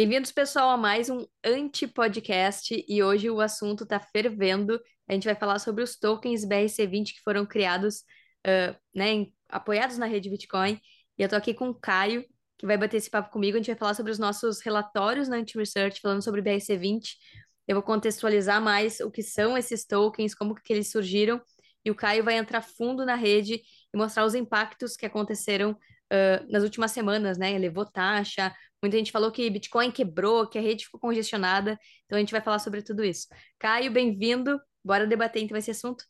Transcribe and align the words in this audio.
Bem-vindos, 0.00 0.32
pessoal, 0.32 0.70
a 0.70 0.78
mais 0.78 1.10
um 1.10 1.26
anti-podcast 1.44 2.86
e 2.88 3.02
hoje 3.02 3.28
o 3.28 3.38
assunto 3.38 3.84
está 3.84 4.00
fervendo. 4.00 4.80
A 5.06 5.12
gente 5.12 5.26
vai 5.26 5.34
falar 5.34 5.58
sobre 5.58 5.84
os 5.84 5.94
tokens 5.94 6.42
BRC20 6.42 7.12
que 7.12 7.20
foram 7.22 7.44
criados, 7.44 7.96
uh, 8.46 8.74
né, 8.94 9.10
em, 9.10 9.34
apoiados 9.46 9.98
na 9.98 10.06
rede 10.06 10.30
Bitcoin. 10.30 10.80
E 11.18 11.22
eu 11.22 11.28
tô 11.28 11.36
aqui 11.36 11.52
com 11.52 11.68
o 11.68 11.74
Caio, 11.74 12.24
que 12.56 12.64
vai 12.64 12.78
bater 12.78 12.96
esse 12.96 13.10
papo 13.10 13.30
comigo. 13.30 13.58
A 13.58 13.60
gente 13.60 13.66
vai 13.66 13.76
falar 13.76 13.92
sobre 13.92 14.10
os 14.10 14.18
nossos 14.18 14.62
relatórios 14.62 15.28
na 15.28 15.36
Anti-Research, 15.36 16.00
falando 16.00 16.24
sobre 16.24 16.40
BRC20. 16.40 17.02
Eu 17.68 17.74
vou 17.74 17.82
contextualizar 17.82 18.58
mais 18.58 19.00
o 19.00 19.10
que 19.10 19.22
são 19.22 19.58
esses 19.58 19.84
tokens, 19.84 20.34
como 20.34 20.54
que 20.54 20.72
eles 20.72 20.90
surgiram, 20.90 21.42
e 21.84 21.90
o 21.90 21.94
Caio 21.94 22.24
vai 22.24 22.38
entrar 22.38 22.62
fundo 22.62 23.04
na 23.04 23.16
rede 23.16 23.60
e 23.92 23.98
mostrar 23.98 24.24
os 24.24 24.34
impactos 24.34 24.96
que 24.96 25.04
aconteceram 25.04 25.76
nas 26.48 26.62
últimas 26.62 26.90
semanas, 26.90 27.38
né? 27.38 27.52
Elevou 27.54 27.86
taxa, 27.86 28.54
muita 28.82 28.96
gente 28.96 29.12
falou 29.12 29.30
que 29.30 29.48
Bitcoin 29.48 29.90
quebrou, 29.90 30.48
que 30.48 30.58
a 30.58 30.62
rede 30.62 30.84
ficou 30.84 31.00
congestionada, 31.00 31.78
então 32.04 32.16
a 32.16 32.20
gente 32.20 32.32
vai 32.32 32.40
falar 32.40 32.58
sobre 32.58 32.82
tudo 32.82 33.04
isso. 33.04 33.28
Caio, 33.58 33.92
bem-vindo, 33.92 34.60
bora 34.84 35.06
debater 35.06 35.42
então 35.42 35.56
esse 35.56 35.70
assunto. 35.70 36.04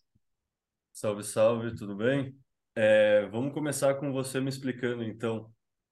Salve, 0.92 1.23
salve, 1.23 1.74
tudo 1.74 1.95
bem? 1.95 2.34
É, 2.74 3.26
vamos 3.26 3.52
começar 3.52 3.95
com 3.95 4.12
você 4.12 4.40
me 4.40 4.48
explicando 4.48 5.02
então 5.02 5.50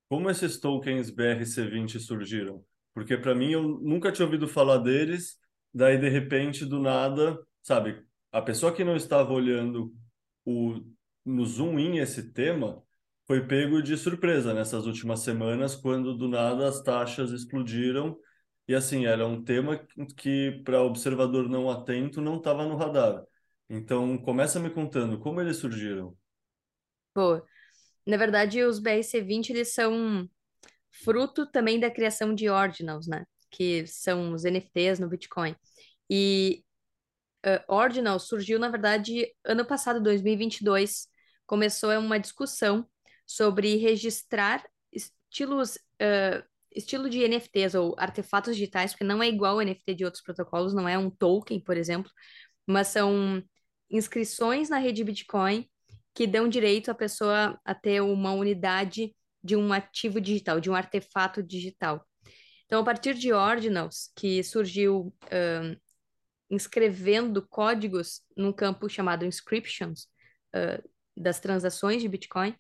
como 0.09 0.30
esses 0.30 0.59
tokens 0.59 1.10
BRC20 1.10 1.98
surgiram. 1.98 2.64
Porque 2.95 3.16
para 3.16 3.34
mim 3.34 3.52
eu 3.52 3.62
nunca 3.62 4.10
tinha 4.10 4.24
ouvido 4.24 4.48
falar 4.48 4.78
deles, 4.78 5.36
daí 5.72 5.98
de 5.98 6.09
repente 6.09 6.64
do 6.64 6.80
nada, 6.80 7.38
sabe, 7.62 8.02
a 8.32 8.42
pessoa 8.42 8.72
que 8.72 8.84
não 8.84 8.96
estava 8.96 9.32
olhando 9.32 9.95
o, 10.45 10.80
no 11.24 11.45
zoom 11.45 11.78
in 11.78 11.98
esse 11.98 12.32
tema 12.32 12.82
foi 13.29 13.46
pego 13.46 13.82
de 13.82 13.95
surpresa 13.98 14.54
nessas 14.54 14.87
últimas 14.87 15.21
semanas, 15.21 15.76
quando 15.76 16.16
do 16.16 16.26
nada 16.26 16.66
as 16.66 16.80
taxas 16.82 17.30
explodiram. 17.30 18.18
E 18.66 18.74
assim, 18.74 19.04
era 19.04 19.26
um 19.26 19.45
tema 19.45 19.79
que, 20.16 20.62
para 20.65 20.82
observador 20.82 21.46
não 21.46 21.68
atento, 21.68 22.23
não 22.23 22.38
estava 22.38 22.66
no 22.66 22.74
radar. 22.74 23.23
Então, 23.68 24.16
começa 24.16 24.59
me 24.59 24.71
contando 24.71 25.18
como 25.18 25.43
eles 25.43 25.59
surgiram. 25.59 26.16
Pô, 27.12 27.43
na 28.06 28.16
verdade, 28.16 28.62
os 28.62 28.80
BRC20 28.80 29.51
eles 29.51 29.74
são 29.74 30.26
fruto 30.90 31.45
também 31.45 31.79
da 31.79 31.90
criação 31.90 32.34
de 32.34 32.49
ordinals, 32.49 33.06
né? 33.06 33.26
Que 33.51 33.87
são 33.87 34.32
os 34.32 34.45
NFTs 34.45 34.99
no 34.99 35.09
Bitcoin. 35.09 35.54
E 36.09 36.65
uh, 37.45 37.60
ordinal 37.68 38.18
surgiu, 38.18 38.59
na 38.59 38.71
verdade, 38.71 39.30
ano 39.45 39.66
passado, 39.66 40.02
2022, 40.02 41.09
começou 41.46 41.90
uma 41.99 42.18
discussão 42.18 42.88
sobre 43.29 43.76
registrar 43.76 44.66
estilos, 44.90 45.76
uh, 45.76 46.43
estilo 46.73 47.10
de 47.10 47.29
NFTs 47.29 47.74
ou 47.74 47.95
artefatos 47.98 48.57
digitais, 48.57 48.93
porque 48.93 49.04
não 49.04 49.23
é 49.23 49.29
igual 49.29 49.57
o 49.57 49.62
NFT 49.62 49.95
de 49.95 50.04
outros 50.07 50.23
protocolos, 50.23 50.74
não 50.74 50.88
é 50.88 50.96
um 50.96 51.10
token, 51.10 51.60
por 51.60 51.76
exemplo, 51.76 52.10
mas 52.66 52.88
são 52.88 53.43
inscrições 53.90 54.71
na 54.71 54.79
rede 54.79 55.04
Bitcoin 55.04 55.68
que 56.15 56.26
dão 56.26 56.49
direito 56.49 56.90
à 56.90 56.95
pessoa 56.95 57.60
a 57.65 57.74
ter 57.74 58.01
uma 58.01 58.32
unidade 58.32 59.15
de 59.45 59.54
um 59.54 59.73
ativo 59.73 60.21
digital, 60.21 60.59
de 60.59 60.71
um 60.71 60.74
artefato 60.74 61.43
digital. 61.43 62.04
Então, 62.65 62.80
a 62.80 62.84
partir 62.84 63.15
de 63.15 63.32
Ordinals, 63.32 64.10
que 64.16 64.43
surgiu 64.43 65.15
uh, 65.25 65.81
inscrevendo 66.50 67.47
códigos 67.47 68.22
num 68.37 68.53
campo 68.53 68.88
chamado 68.88 69.25
Inscriptions 69.25 70.09
uh, 70.54 70.82
das 71.16 71.41
transações 71.41 72.03
de 72.03 72.09
Bitcoin, 72.09 72.54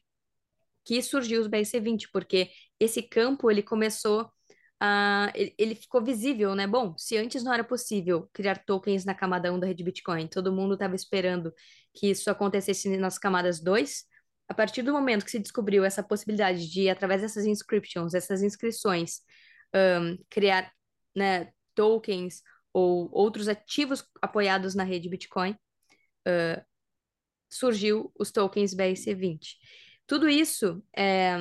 que 0.88 1.02
surgiu 1.02 1.42
os 1.42 1.48
BRC20, 1.48 2.08
porque 2.10 2.50
esse 2.80 3.02
campo 3.02 3.50
ele 3.50 3.62
começou 3.62 4.26
a. 4.80 5.30
Ele, 5.34 5.54
ele 5.58 5.74
ficou 5.74 6.02
visível, 6.02 6.54
né? 6.54 6.66
Bom, 6.66 6.96
se 6.96 7.18
antes 7.18 7.44
não 7.44 7.52
era 7.52 7.62
possível 7.62 8.26
criar 8.32 8.64
tokens 8.64 9.04
na 9.04 9.14
camada 9.14 9.52
1 9.52 9.60
da 9.60 9.66
rede 9.66 9.84
Bitcoin, 9.84 10.26
todo 10.26 10.50
mundo 10.50 10.72
estava 10.72 10.94
esperando 10.94 11.52
que 11.92 12.08
isso 12.08 12.30
acontecesse 12.30 12.96
nas 12.96 13.18
camadas 13.18 13.60
2. 13.60 14.04
A 14.48 14.54
partir 14.54 14.80
do 14.80 14.90
momento 14.90 15.26
que 15.26 15.30
se 15.30 15.38
descobriu 15.38 15.84
essa 15.84 16.02
possibilidade 16.02 16.66
de, 16.70 16.88
através 16.88 17.20
dessas 17.20 17.44
inscriptions, 17.44 18.14
essas 18.14 18.42
inscrições, 18.42 19.20
um, 20.00 20.16
criar 20.30 20.72
né, 21.14 21.52
tokens 21.74 22.42
ou 22.72 23.10
outros 23.12 23.46
ativos 23.46 24.02
apoiados 24.22 24.74
na 24.74 24.84
rede 24.84 25.06
Bitcoin, 25.10 25.50
uh, 26.26 26.64
surgiu 27.50 28.10
os 28.18 28.32
tokens 28.32 28.74
BRC20. 28.74 29.58
Tudo 30.08 30.26
isso 30.26 30.82
é, 30.96 31.36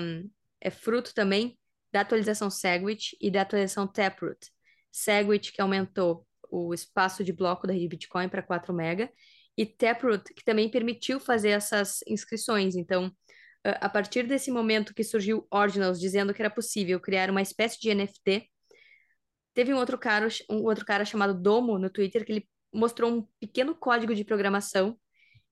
é 0.60 0.70
fruto 0.70 1.14
também 1.16 1.58
da 1.92 2.02
atualização 2.02 2.50
Segwit 2.50 3.18
e 3.20 3.32
da 3.32 3.42
atualização 3.42 3.88
Taproot. 3.88 4.52
Segwit, 4.92 5.54
que 5.54 5.62
aumentou 5.62 6.28
o 6.52 6.74
espaço 6.74 7.24
de 7.24 7.32
bloco 7.32 7.66
da 7.66 7.72
rede 7.72 7.88
Bitcoin 7.88 8.28
para 8.28 8.44
4 8.44 8.74
MB, 8.74 9.10
e 9.58 9.66
Taproot, 9.66 10.34
que 10.34 10.44
também 10.44 10.70
permitiu 10.70 11.18
fazer 11.18 11.52
essas 11.52 12.00
inscrições. 12.06 12.76
Então, 12.76 13.10
a 13.64 13.88
partir 13.88 14.28
desse 14.28 14.52
momento 14.52 14.94
que 14.94 15.04
surgiu 15.04 15.48
Ordinals 15.50 15.98
dizendo 15.98 16.34
que 16.34 16.42
era 16.42 16.50
possível 16.50 17.00
criar 17.00 17.30
uma 17.30 17.42
espécie 17.42 17.80
de 17.80 17.90
NFT, 17.96 18.50
teve 19.54 19.74
um 19.74 19.78
outro 19.78 19.98
cara, 19.98 20.28
um 20.50 20.64
outro 20.64 20.86
cara 20.86 21.06
chamado 21.06 21.34
Domo 21.34 21.80
no 21.80 21.90
Twitter 21.90 22.26
que 22.26 22.34
ele 22.34 22.50
mostrou 22.74 23.10
um 23.12 23.28
pequeno 23.40 23.74
código 23.74 24.14
de 24.14 24.26
programação 24.26 25.00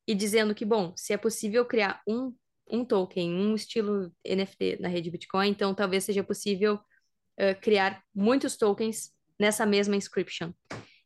e 0.06 0.14
dizendo 0.14 0.54
que, 0.54 0.66
bom, 0.66 0.94
se 0.98 1.14
é 1.14 1.18
possível 1.18 1.66
criar 1.66 2.02
um 2.06 2.36
um 2.70 2.84
token, 2.84 3.34
um 3.34 3.56
estilo 3.56 4.12
NFT 4.26 4.78
na 4.80 4.88
rede 4.88 5.12
Bitcoin, 5.12 5.50
então 5.50 5.74
talvez 5.74 6.04
seja 6.04 6.24
possível 6.24 6.76
uh, 6.76 7.60
criar 7.62 8.04
muitos 8.14 8.58
tokens 8.58 9.12
nessa 9.40 9.66
mesma 9.66 9.96
inscription. 9.96 10.52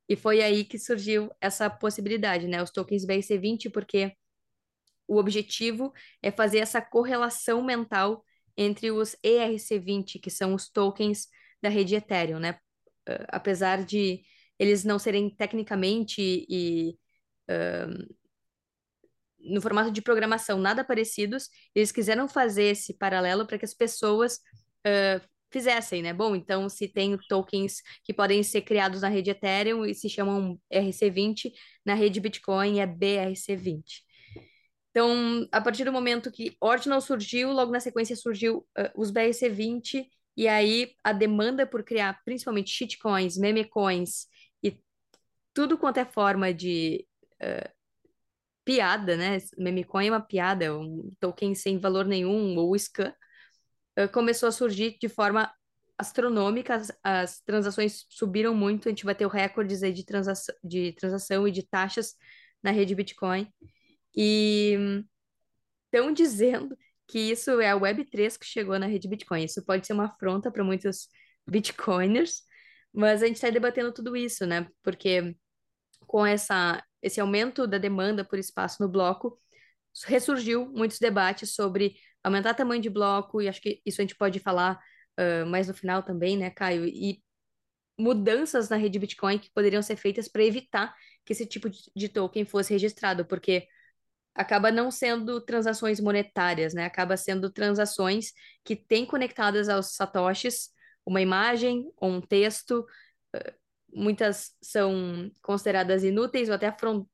E 0.08 0.16
foi 0.16 0.42
aí 0.42 0.64
que 0.64 0.80
surgiu 0.80 1.32
essa 1.40 1.70
possibilidade, 1.70 2.48
né? 2.48 2.62
Os 2.64 2.72
tokens 2.72 3.06
BRC20, 3.06 3.72
porque 3.72 4.14
o 5.08 5.18
objetivo 5.18 5.94
é 6.22 6.32
fazer 6.32 6.60
essa 6.60 6.82
correlação 6.82 7.64
mental 7.64 8.24
entre 8.58 8.92
os 8.92 9.16
ERC20, 9.24 10.20
que 10.20 10.30
são 10.30 10.54
os 10.54 10.70
tokens 10.70 11.28
da 11.62 11.70
rede 11.70 11.96
Ethereum, 11.96 12.40
né? 12.40 12.54
Uh, 13.08 13.26
apesar 13.30 13.84
de 13.84 14.22
eles 14.58 14.84
não 14.84 15.00
serem 15.00 15.30
tecnicamente 15.30 16.46
e 16.50 16.98
uh, 17.50 18.16
no 19.40 19.62
formato 19.62 19.92
de 19.92 20.02
programação 20.02 20.60
nada 20.60 20.84
parecidos, 20.84 21.50
eles 21.74 21.92
quiseram 21.92 22.28
fazer 22.28 22.66
esse 22.66 22.94
paralelo 22.94 23.46
para 23.46 23.58
que 23.58 23.66
as 23.66 23.74
pessoas 23.74 24.36
uh, 24.86 25.22
fizessem, 25.52 26.02
né? 26.02 26.14
Bom, 26.14 26.36
então 26.36 26.70
se 26.70 26.88
tem 26.88 27.18
tokens 27.28 27.82
que 28.04 28.14
podem 28.14 28.44
ser 28.44 28.62
criados 28.62 29.02
na 29.02 29.10
rede 29.10 29.32
Ethereum 29.32 29.86
e 29.86 29.96
se 29.96 30.10
chamam 30.10 30.60
RC20, 30.72 31.52
na 31.86 31.94
rede 31.94 32.20
Bitcoin 32.20 32.80
é 32.80 32.88
BRC20. 32.88 33.84
Então, 34.92 35.48
a 35.52 35.62
partir 35.62 35.86
do 35.86 35.92
momento 35.92 36.32
que 36.32 36.56
Ordinal 36.60 37.00
surgiu, 37.00 37.52
logo 37.52 37.72
na 37.72 37.80
sequência 37.80 38.16
surgiu 38.16 38.68
uh, 38.78 38.92
os 38.96 39.12
BRC20, 39.12 40.06
e 40.36 40.48
aí 40.48 40.94
a 41.04 41.12
demanda 41.12 41.68
por 41.68 41.84
criar 41.84 42.20
principalmente 42.24 42.72
shitcoins, 42.72 43.38
memecoins 43.38 44.26
e 44.64 44.80
tudo 45.54 45.78
quanto 45.78 45.98
é 45.98 46.06
forma 46.06 46.54
de 46.54 47.06
uh, 47.42 47.79
piada, 48.70 49.18
né? 49.18 49.40
Memecoin 49.58 50.08
é 50.08 50.12
uma 50.12 50.22
piada, 50.22 50.78
um 50.78 51.12
token 51.20 51.56
sem 51.56 51.80
valor 51.80 52.06
nenhum, 52.06 52.56
ou 52.56 52.76
scam, 52.76 53.12
eh, 53.96 54.08
começou 54.08 54.48
a 54.48 54.52
surgir 54.52 54.96
de 55.02 55.10
forma 55.10 55.52
astronômica, 55.98 56.76
as, 56.76 56.92
as, 57.04 57.42
transações 57.42 58.06
subiram 58.10 58.54
muito, 58.54 58.88
a 58.88 58.92
gente 58.92 59.06
bateu 59.06 59.28
recordes 59.28 59.82
aí 59.82 59.92
de, 59.92 60.06
transação, 60.06 60.54
de 60.64 60.94
transação 60.94 61.48
e 61.48 61.52
de 61.52 61.64
taxas 61.64 62.14
na 62.62 62.70
rede 62.70 62.94
Bitcoin. 62.94 63.52
E 64.16 65.04
estão 65.86 66.14
dizendo 66.14 66.78
que 67.08 67.20
isso 67.20 67.60
é 67.60 67.72
a 67.72 67.76
Web3 67.80 68.38
que 68.38 68.46
chegou 68.46 68.78
na 68.78 68.86
rede 68.86 69.08
Bitcoin. 69.08 69.46
Isso 69.46 69.66
pode 69.66 69.88
ser 69.88 69.94
uma 69.94 70.06
afronta 70.06 70.52
para 70.52 70.64
muitos 70.64 71.08
Bitcoiners, 71.50 72.44
mas 72.94 73.24
a 73.24 73.28
gente 73.28 73.38
está 73.38 73.50
debatendo 73.50 73.92
tudo 73.92 74.16
isso, 74.16 74.46
né? 74.46 74.68
Porque 74.84 75.36
com 76.08 76.26
essa 76.26 76.84
esse 77.02 77.20
aumento 77.20 77.68
da 77.68 77.78
demanda 77.78 78.24
por 78.24 78.40
espaço 78.40 78.82
no 78.82 78.90
bloco, 78.90 79.40
ressurgiu 80.06 80.68
muitos 80.72 81.00
debates 81.00 81.54
sobre 81.54 81.96
aumentar 82.24 82.52
o 82.52 82.56
tamanho 82.58 82.82
de 82.82 82.90
bloco, 82.90 83.42
e 83.42 83.48
acho 83.48 83.62
que 83.62 83.82
isso 83.86 84.02
a 84.02 84.04
gente 84.04 84.16
pode 84.16 84.40
falar 84.40 84.80
uh, 85.20 85.46
mais 85.46 85.68
no 85.68 85.74
final 85.74 86.04
também, 86.04 86.38
né, 86.38 86.50
Caio? 86.50 86.86
E 86.86 87.22
mudanças 87.98 88.70
na 88.70 88.78
rede 88.78 89.00
Bitcoin 89.00 89.38
que 89.38 89.52
poderiam 89.52 89.82
ser 89.82 89.98
feitas 89.98 90.28
para 90.28 90.44
evitar 90.44 90.96
que 91.26 91.34
esse 91.34 91.46
tipo 91.46 91.70
de, 91.70 92.10
token 92.10 92.46
fosse 92.46 92.72
registrado, 92.74 93.26
porque 93.26 93.68
acaba 94.34 94.72
não 94.72 94.90
sendo 94.90 95.42
transações 95.42 96.00
monetárias, 96.00 96.74
né? 96.74 96.86
Acaba 96.86 97.18
sendo 97.18 97.52
transações 97.52 98.32
que 98.64 98.76
têm 98.76 99.06
conectadas 99.06 99.68
aos 99.68 99.96
satoshis 99.96 100.70
uma 101.06 101.22
imagem 101.22 101.92
ou 101.98 102.10
um 102.12 102.22
texto, 102.22 102.86
muitas 103.94 104.56
são 104.62 105.32
consideradas 105.42 106.04
inúteis 106.04 106.50
ou 106.50 106.56
até 106.56 106.74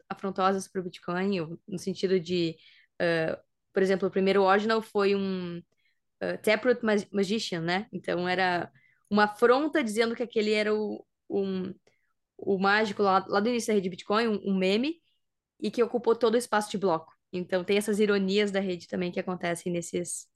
afrontosas 0.10 0.68
para 0.68 0.82
o 0.82 0.84
Bitcoin, 0.84 1.58
no 1.68 1.80
sentido 1.80 2.20
de, 2.20 2.56
uh, 3.02 3.38
por 3.74 3.82
exemplo, 3.82 4.08
o 4.08 4.12
primeiro 4.12 4.44
ordinal 4.44 4.82
foi 4.82 5.16
um 5.16 5.58
uh, 5.58 6.38
Taproot 6.44 6.82
Magician, 7.12 7.62
né? 7.62 7.88
Então 7.92 8.28
era 8.28 8.72
uma 9.10 9.26
afronta 9.26 9.84
dizendo 9.84 10.16
que 10.16 10.24
aquele 10.24 10.52
era 10.52 10.74
o, 10.74 11.06
um, 11.30 11.74
o 12.38 12.58
mágico 12.60 13.02
lá, 13.04 13.26
lá 13.28 13.40
do 13.40 13.50
início 13.50 13.68
da 13.68 13.76
rede 13.76 13.90
Bitcoin, 13.90 14.28
um, 14.28 14.52
um 14.52 14.58
meme, 14.58 15.02
e 15.60 15.72
que 15.72 15.84
ocupou 15.84 16.16
todo 16.16 16.36
o 16.36 16.38
espaço 16.38 16.70
de 16.72 16.78
bloco. 16.78 17.14
Então 17.32 17.64
tem 17.64 17.78
essas 17.78 18.00
ironias 18.00 18.52
da 18.52 18.60
rede 18.60 18.88
também 18.88 19.12
que 19.12 19.20
acontecem 19.20 19.72
nesses 19.72 20.28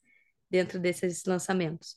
dentro 0.50 0.80
desses 0.80 1.26
lançamentos. 1.26 1.96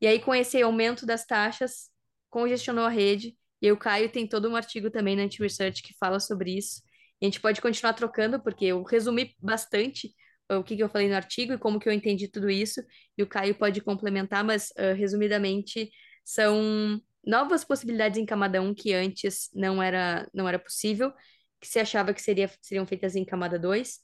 E 0.00 0.06
aí 0.06 0.20
com 0.20 0.34
esse 0.34 0.60
aumento 0.62 1.04
das 1.06 1.26
taxas, 1.26 1.90
congestionou 2.30 2.84
a 2.84 2.88
rede, 2.88 3.36
e 3.64 3.72
o 3.72 3.78
Caio 3.78 4.10
tem 4.10 4.26
todo 4.28 4.46
um 4.46 4.56
artigo 4.56 4.90
também 4.90 5.16
na 5.16 5.22
Anti-Research 5.22 5.82
que 5.82 5.94
fala 5.98 6.20
sobre 6.20 6.54
isso. 6.54 6.82
E 7.18 7.24
a 7.24 7.28
gente 7.28 7.40
pode 7.40 7.62
continuar 7.62 7.94
trocando, 7.94 8.38
porque 8.38 8.66
eu 8.66 8.82
resumi 8.82 9.34
bastante 9.40 10.14
o 10.50 10.62
que, 10.62 10.76
que 10.76 10.82
eu 10.82 10.88
falei 10.90 11.08
no 11.08 11.14
artigo 11.14 11.54
e 11.54 11.58
como 11.58 11.80
que 11.80 11.88
eu 11.88 11.92
entendi 11.94 12.28
tudo 12.28 12.50
isso, 12.50 12.82
e 13.16 13.22
o 13.22 13.26
Caio 13.26 13.54
pode 13.54 13.80
complementar, 13.80 14.44
mas 14.44 14.68
uh, 14.72 14.94
resumidamente 14.94 15.90
são 16.22 17.00
novas 17.26 17.64
possibilidades 17.64 18.18
em 18.18 18.26
camada 18.26 18.60
1 18.60 18.74
que 18.74 18.92
antes 18.92 19.48
não 19.54 19.82
era, 19.82 20.28
não 20.34 20.46
era 20.46 20.58
possível, 20.58 21.10
que 21.58 21.66
se 21.66 21.78
achava 21.78 22.12
que 22.12 22.20
seria, 22.20 22.50
seriam 22.60 22.86
feitas 22.86 23.16
em 23.16 23.24
camada 23.24 23.58
2. 23.58 23.98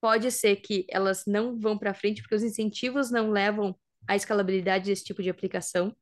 Pode 0.00 0.32
ser 0.32 0.56
que 0.56 0.86
elas 0.88 1.24
não 1.26 1.58
vão 1.58 1.76
para 1.76 1.92
frente, 1.92 2.22
porque 2.22 2.36
os 2.36 2.42
incentivos 2.42 3.10
não 3.10 3.30
levam 3.30 3.78
à 4.06 4.16
escalabilidade 4.16 4.86
desse 4.86 5.04
tipo 5.04 5.22
de 5.22 5.28
aplicação. 5.28 5.94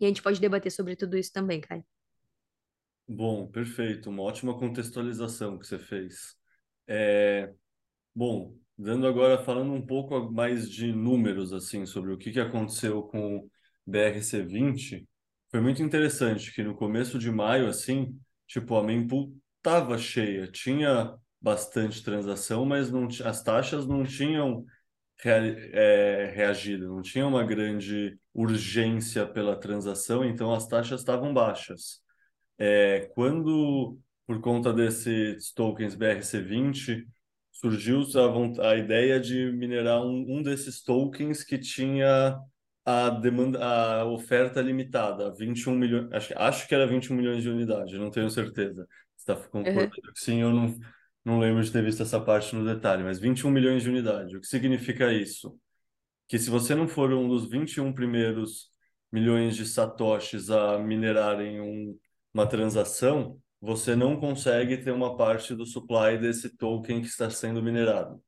E 0.00 0.04
a 0.04 0.08
gente 0.08 0.22
pode 0.22 0.40
debater 0.40 0.72
sobre 0.72 0.96
tudo 0.96 1.16
isso 1.16 1.32
também, 1.32 1.60
Caio. 1.60 1.84
Bom, 3.08 3.46
perfeito. 3.46 4.10
Uma 4.10 4.22
ótima 4.22 4.58
contextualização 4.58 5.58
que 5.58 5.66
você 5.66 5.78
fez. 5.78 6.36
É... 6.88 7.52
Bom, 8.14 8.56
dando 8.78 9.06
agora, 9.06 9.38
falando 9.44 9.72
um 9.72 9.86
pouco 9.86 10.32
mais 10.32 10.70
de 10.70 10.92
números, 10.92 11.52
assim, 11.52 11.86
sobre 11.86 12.12
o 12.12 12.18
que, 12.18 12.32
que 12.32 12.40
aconteceu 12.40 13.02
com 13.04 13.38
o 13.38 13.50
BRC20, 13.86 15.06
foi 15.50 15.60
muito 15.60 15.82
interessante 15.82 16.52
que 16.54 16.62
no 16.62 16.74
começo 16.76 17.18
de 17.18 17.30
maio, 17.30 17.68
assim, 17.68 18.18
tipo, 18.46 18.76
a 18.76 18.82
mempool 18.84 19.34
tava 19.62 19.98
cheia, 19.98 20.48
tinha 20.50 21.14
bastante 21.40 22.02
transação, 22.02 22.66
mas 22.66 22.90
não, 22.90 23.08
as 23.24 23.42
taxas 23.42 23.86
não 23.86 24.04
tinham 24.04 24.64
é, 25.24 26.32
reagido, 26.34 26.88
não 26.88 27.02
tinha 27.02 27.26
uma 27.26 27.44
grande 27.44 28.18
urgência 28.34 29.26
pela 29.26 29.56
transação, 29.58 30.24
então 30.24 30.52
as 30.54 30.66
taxas 30.68 31.00
estavam 31.00 31.32
baixas. 31.34 32.02
É, 32.58 33.10
quando, 33.14 33.98
por 34.26 34.40
conta 34.40 34.72
desses 34.72 35.52
tokens 35.52 35.94
BRC20, 35.94 37.04
surgiu 37.52 38.02
a, 38.60 38.70
a 38.70 38.76
ideia 38.76 39.18
de 39.18 39.50
minerar 39.52 40.02
um, 40.02 40.38
um 40.38 40.42
desses 40.42 40.82
tokens 40.82 41.42
que 41.42 41.58
tinha 41.58 42.38
a 42.84 43.10
demanda, 43.10 43.64
a 43.64 44.04
oferta 44.04 44.60
limitada, 44.60 45.34
21 45.34 45.74
milhões, 45.74 46.12
acho, 46.12 46.32
acho 46.36 46.68
que 46.68 46.74
era 46.74 46.86
21 46.86 47.16
milhões 47.16 47.42
de 47.42 47.50
unidades, 47.50 47.98
não 47.98 48.10
tenho 48.10 48.30
certeza. 48.30 48.86
Está 49.18 49.34
concordando 49.34 49.84
uhum. 49.86 50.12
que 50.14 50.20
sim, 50.20 50.40
eu 50.40 50.52
não, 50.52 50.78
não 51.24 51.40
lembro 51.40 51.62
de 51.62 51.72
ter 51.72 51.82
visto 51.82 52.02
essa 52.02 52.20
parte 52.20 52.54
no 52.54 52.64
detalhe, 52.64 53.02
mas 53.02 53.18
21 53.18 53.50
milhões 53.50 53.82
de 53.82 53.90
unidades. 53.90 54.32
O 54.34 54.40
que 54.40 54.46
significa 54.46 55.12
isso? 55.12 55.58
Que 56.28 56.38
se 56.38 56.48
você 56.50 56.74
não 56.74 56.86
for 56.86 57.12
um 57.12 57.28
dos 57.28 57.50
21 57.50 57.92
primeiros 57.92 58.70
milhões 59.10 59.56
de 59.56 59.66
satoshis 59.66 60.50
a 60.50 60.78
minerarem 60.78 61.60
um, 61.60 61.98
uma 62.36 62.46
transação, 62.46 63.40
você 63.58 63.96
não 63.96 64.20
consegue 64.20 64.76
ter 64.76 64.90
uma 64.90 65.16
parte 65.16 65.54
do 65.54 65.64
supply 65.64 66.18
desse 66.18 66.54
token 66.54 67.00
que 67.00 67.06
está 67.06 67.30
sendo 67.30 67.62
minerado. 67.62 68.22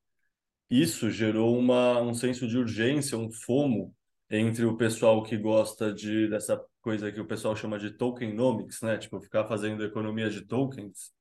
Isso 0.70 1.10
gerou 1.10 1.58
uma, 1.58 2.00
um 2.00 2.14
senso 2.14 2.48
de 2.48 2.56
urgência, 2.56 3.18
um 3.18 3.30
FOMO, 3.30 3.94
entre 4.30 4.64
o 4.64 4.78
pessoal 4.78 5.22
que 5.22 5.36
gosta 5.36 5.92
de 5.92 6.26
dessa 6.26 6.58
coisa 6.80 7.12
que 7.12 7.20
o 7.20 7.26
pessoal 7.26 7.54
chama 7.54 7.78
de 7.78 7.90
tokenomics, 7.90 8.80
né? 8.80 8.96
Tipo, 8.96 9.20
ficar 9.20 9.46
fazendo 9.46 9.84
economia 9.84 10.30
de 10.30 10.40
tokens. 10.40 11.12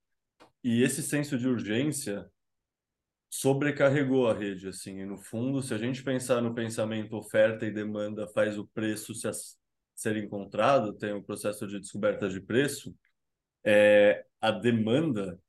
E 0.64 0.82
esse 0.82 1.04
senso 1.04 1.38
de 1.38 1.46
urgência 1.46 2.26
sobrecarregou 3.30 4.30
a 4.30 4.34
rede, 4.34 4.70
assim. 4.70 5.02
E 5.02 5.06
no 5.06 5.18
fundo, 5.18 5.62
se 5.62 5.74
a 5.74 5.78
gente 5.78 6.02
pensar 6.04 6.42
no 6.42 6.56
pensamento 6.56 7.18
oferta 7.18 7.66
e 7.66 7.72
demanda 7.72 8.28
faz 8.30 8.58
o 8.58 8.66
preço 8.66 9.14
se 9.14 9.28
ser 9.98 10.16
encontrado, 10.16 10.94
tem 10.94 11.12
o 11.12 11.18
um 11.18 11.24
processo 11.24 11.68
de 11.68 11.80
descoberta 11.80 12.30
de 12.30 12.40
preço, 12.40 12.96
é, 13.66 14.24
a 14.40 14.52
demanda 14.52 15.40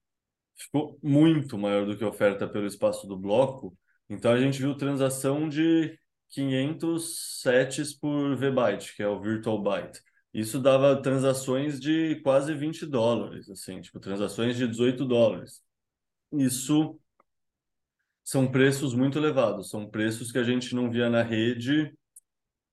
ficou 0.57 0.99
muito 1.03 1.59
maior 1.59 1.87
do 1.87 1.97
que 1.97 2.03
a 2.03 2.09
oferta 2.09 2.49
pelo 2.49 2.67
espaço 2.67 3.07
do 3.07 3.17
bloco. 3.17 3.77
Então 4.09 4.33
a 4.33 4.41
gente 4.41 4.59
viu 4.59 4.75
transação 4.75 5.49
de 5.49 5.99
500 6.31 7.43
sets 7.43 7.93
por 7.95 8.35
VByte, 8.37 8.97
que 8.97 9.03
é 9.03 9.09
o 9.09 9.21
Virtual 9.21 9.63
Byte. 9.63 10.01
Isso 10.33 10.59
dava 10.59 11.01
transações 11.01 11.79
de 11.79 12.17
quase 12.23 12.55
20 12.55 12.87
dólares, 12.87 13.51
assim, 13.51 13.81
tipo, 13.83 14.01
transações 14.01 14.57
de 14.57 14.67
18 14.67 15.05
dólares. 15.05 15.63
Isso 16.33 16.99
são 18.25 18.51
preços 18.51 18.95
muito 18.95 19.19
elevados, 19.19 19.69
são 19.69 19.89
preços 19.89 20.33
que 20.33 20.39
a 20.39 20.43
gente 20.43 20.75
não 20.75 20.91
via 20.91 21.11
na 21.11 21.23
rede 21.23 21.95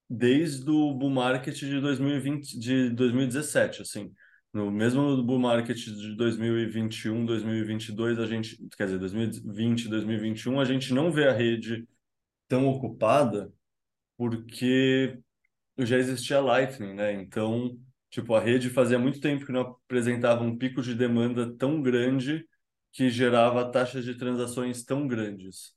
desde 0.09 0.69
o 0.69 0.93
bull 0.93 1.09
market 1.09 1.55
de 1.55 1.79
2020, 1.79 2.59
de 2.59 2.89
2017, 2.91 3.81
assim. 3.81 4.11
No 4.53 4.71
mesmo 4.71 5.21
bull 5.23 5.39
market 5.39 5.77
de 5.77 6.15
2021, 6.15 7.25
2022, 7.25 8.19
a 8.19 8.25
gente, 8.25 8.57
quer 8.77 8.85
dizer, 8.85 8.99
2020, 8.99 9.89
2021, 9.89 10.59
a 10.59 10.65
gente 10.65 10.93
não 10.93 11.11
vê 11.11 11.27
a 11.27 11.33
rede 11.33 11.87
tão 12.47 12.67
ocupada 12.67 13.51
porque 14.17 15.19
já 15.77 15.97
existia 15.97 16.39
Lightning, 16.39 16.93
né? 16.93 17.13
Então, 17.13 17.77
tipo, 18.09 18.33
a 18.33 18.39
rede 18.39 18.69
fazia 18.69 18.97
muito 18.99 19.19
tempo 19.19 19.45
que 19.45 19.51
não 19.51 19.61
apresentava 19.61 20.43
um 20.43 20.57
pico 20.57 20.81
de 20.81 20.95
demanda 20.95 21.53
tão 21.57 21.81
grande 21.81 22.45
que 22.93 23.09
gerava 23.09 23.69
taxas 23.69 24.05
de 24.05 24.15
transações 24.15 24.83
tão 24.85 25.07
grandes. 25.07 25.73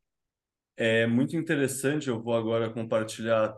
É 0.77 1.07
muito 1.07 1.37
interessante, 1.37 2.09
eu 2.09 2.23
vou 2.23 2.35
agora 2.37 2.71
compartilhar 2.71 3.57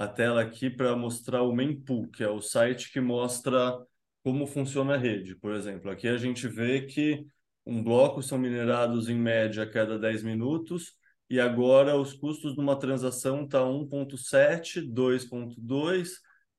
a 0.00 0.08
tela 0.08 0.40
aqui 0.40 0.70
para 0.70 0.96
mostrar 0.96 1.42
o 1.42 1.52
Mempool, 1.52 2.08
que 2.08 2.24
é 2.24 2.28
o 2.30 2.40
site 2.40 2.90
que 2.90 3.02
mostra 3.02 3.78
como 4.24 4.46
funciona 4.46 4.94
a 4.94 4.96
rede. 4.96 5.36
Por 5.36 5.52
exemplo, 5.52 5.90
aqui 5.90 6.08
a 6.08 6.16
gente 6.16 6.48
vê 6.48 6.86
que 6.86 7.26
um 7.66 7.84
bloco 7.84 8.22
são 8.22 8.38
minerados 8.38 9.10
em 9.10 9.14
média 9.14 9.62
a 9.62 9.70
cada 9.70 9.98
10 9.98 10.22
minutos, 10.22 10.94
e 11.28 11.38
agora 11.38 11.98
os 11.98 12.14
custos 12.14 12.54
de 12.54 12.60
uma 12.60 12.78
transação 12.78 13.46
tá 13.46 13.60
1.7, 13.60 14.90
2.2, 14.90 16.12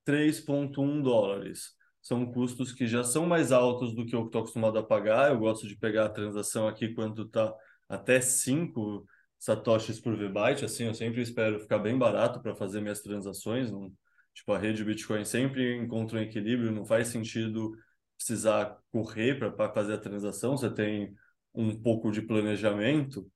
3.1 0.06 1.02
dólares. 1.02 1.72
São 2.00 2.32
custos 2.32 2.72
que 2.72 2.86
já 2.86 3.04
são 3.04 3.26
mais 3.26 3.52
altos 3.52 3.96
do 3.96 4.06
que 4.06 4.16
eu 4.16 4.28
estou 4.28 4.42
acostumado 4.42 4.78
a 4.78 4.84
pagar. 4.84 5.32
Eu 5.32 5.40
gosto 5.40 5.68
de 5.68 5.76
pegar 5.76 6.06
a 6.06 6.10
transação 6.10 6.68
aqui 6.68 6.94
quando 6.94 7.24
está 7.24 7.52
até 7.90 8.22
5 8.22 9.04
satoshis 9.42 10.00
por 10.00 10.16
VByte, 10.16 10.66
assim, 10.66 10.86
eu 10.86 10.94
sempre 10.94 11.20
espero 11.20 11.60
ficar 11.60 11.80
bem 11.80 11.98
barato 11.98 12.40
para 12.40 12.56
fazer 12.56 12.80
minhas 12.80 13.02
transações. 13.02 13.72
Não, 13.72 13.92
tipo, 14.36 14.54
a 14.54 14.58
rede 14.60 14.86
Bitcoin 14.86 15.26
sempre 15.26 15.76
encontra 15.78 16.20
um 16.20 16.22
equilíbrio, 16.22 16.72
não 16.72 16.86
faz 16.86 17.08
sentido 17.08 17.72
precisar 18.16 18.78
correr 18.92 19.40
para 19.40 19.74
fazer 19.74 19.96
a 19.96 19.98
transação, 19.98 20.56
você 20.56 20.70
tem 20.70 21.16
um 21.56 21.76
pouco 21.76 22.12
de 22.12 22.22
planejamento. 22.22 23.28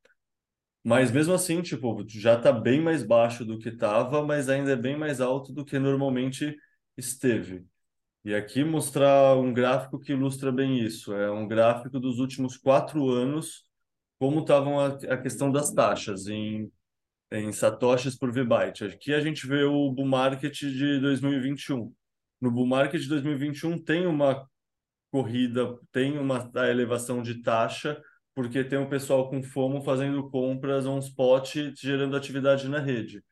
Mas 0.84 1.12
mesmo 1.12 1.34
assim, 1.34 1.64
tipo, 1.64 2.06
já 2.08 2.36
está 2.38 2.52
bem 2.52 2.80
mais 2.80 3.02
baixo 3.02 3.44
do 3.44 3.58
que 3.58 3.70
estava, 3.70 4.24
mas 4.24 4.48
ainda 4.48 4.74
é 4.74 4.76
bem 4.76 4.96
mais 4.96 5.20
alto 5.20 5.52
do 5.52 5.66
que 5.66 5.80
normalmente 5.80 6.56
esteve. 6.96 7.66
E 8.24 8.36
aqui 8.36 8.64
mostrar 8.64 9.36
um 9.38 9.52
gráfico 9.52 10.00
que 10.00 10.12
ilustra 10.12 10.52
bem 10.52 10.80
isso. 10.80 11.14
É 11.16 11.32
um 11.32 11.48
gráfico 11.48 12.00
dos 12.00 12.20
últimos 12.20 12.58
quatro 12.58 13.10
anos, 13.10 13.65
como 14.20 14.42
estavam 14.42 14.80
a, 14.80 14.88
a, 14.88 15.18
questão 15.18 15.52
das 15.52 15.72
taxas 15.72 16.28
em, 16.28 16.72
em 17.32 17.52
satoshis 17.52 18.18
por 18.18 18.32
VByte. 18.32 18.86
Aqui 18.86 19.14
a 19.14 19.20
gente 19.20 19.48
vê 19.48 19.64
o 19.64 19.92
bull 19.92 20.08
market 20.08 20.54
de 20.54 21.00
2021. 21.00 21.94
No 22.42 22.52
bull 22.52 22.68
market 22.68 23.02
de 23.02 23.10
2021 23.10 23.84
tem 23.84 24.06
uma 24.06 24.48
corrida, 25.12 25.78
tem 25.92 26.18
uma 26.18 26.52
elevação 26.70 27.22
de 27.22 27.42
taxa, 27.42 28.02
porque 28.34 28.64
tem 28.64 28.78
um 28.78 28.90
pessoal 28.90 29.30
com 29.30 29.42
FOMO 29.42 29.82
fazendo 29.82 30.30
compras 30.30 30.86
on 30.86 31.00
spot, 31.00 31.56
gerando 31.78 32.18
atividade 32.18 32.68
na 32.68 32.80
rede. 32.80 33.24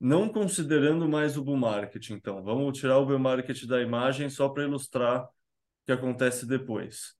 Não 0.00 0.28
considerando 0.28 1.08
mais 1.08 1.36
o 1.36 1.44
bull 1.44 1.56
market, 1.56 2.10
então. 2.10 2.42
Vamos 2.42 2.78
tirar 2.78 2.98
o 2.98 3.06
bull 3.06 3.18
market 3.18 3.64
da 3.66 3.80
imagem 3.80 4.28
só 4.28 4.48
para 4.48 4.64
ilustrar 4.64 5.24
o 5.24 5.28
que 5.86 5.92
acontece 5.92 6.46
depois. 6.46 7.14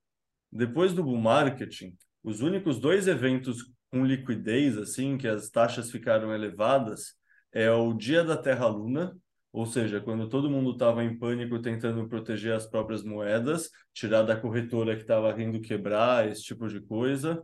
Depois 0.50 0.92
do 0.92 1.02
bull 1.02 1.18
market, 1.18 1.82
os 2.24 2.40
únicos 2.40 2.80
dois 2.80 3.06
eventos 3.06 3.70
com 3.90 4.04
liquidez, 4.04 4.76
assim, 4.76 5.16
que 5.16 5.28
as 5.28 5.50
taxas 5.50 5.90
ficaram 5.90 6.34
elevadas, 6.34 7.14
é 7.52 7.70
o 7.70 7.92
dia 7.92 8.24
da 8.24 8.36
Terra-Luna, 8.36 9.16
ou 9.52 9.66
seja, 9.66 10.00
quando 10.00 10.28
todo 10.28 10.50
mundo 10.50 10.72
estava 10.72 11.04
em 11.04 11.16
pânico 11.16 11.62
tentando 11.62 12.08
proteger 12.08 12.54
as 12.54 12.66
próprias 12.66 13.04
moedas, 13.04 13.70
tirar 13.92 14.22
da 14.22 14.34
corretora 14.34 14.96
que 14.96 15.02
estava 15.02 15.32
rindo 15.32 15.60
quebrar, 15.60 16.28
esse 16.28 16.42
tipo 16.42 16.66
de 16.66 16.80
coisa, 16.80 17.40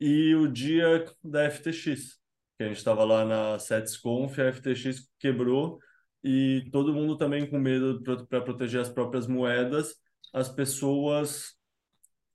e 0.00 0.34
o 0.34 0.48
dia 0.48 1.04
da 1.22 1.48
FTX, 1.48 2.18
que 2.58 2.64
a 2.64 2.66
gente 2.66 2.78
estava 2.78 3.04
lá 3.04 3.24
na 3.24 3.58
SetsConf, 3.58 4.40
a 4.40 4.52
FTX 4.52 5.08
quebrou 5.18 5.78
e 6.24 6.68
todo 6.72 6.94
mundo 6.94 7.16
também 7.16 7.48
com 7.48 7.58
medo 7.58 8.02
para 8.28 8.40
proteger 8.40 8.80
as 8.80 8.88
próprias 8.88 9.26
moedas, 9.28 9.94
as 10.32 10.48
pessoas, 10.48 11.53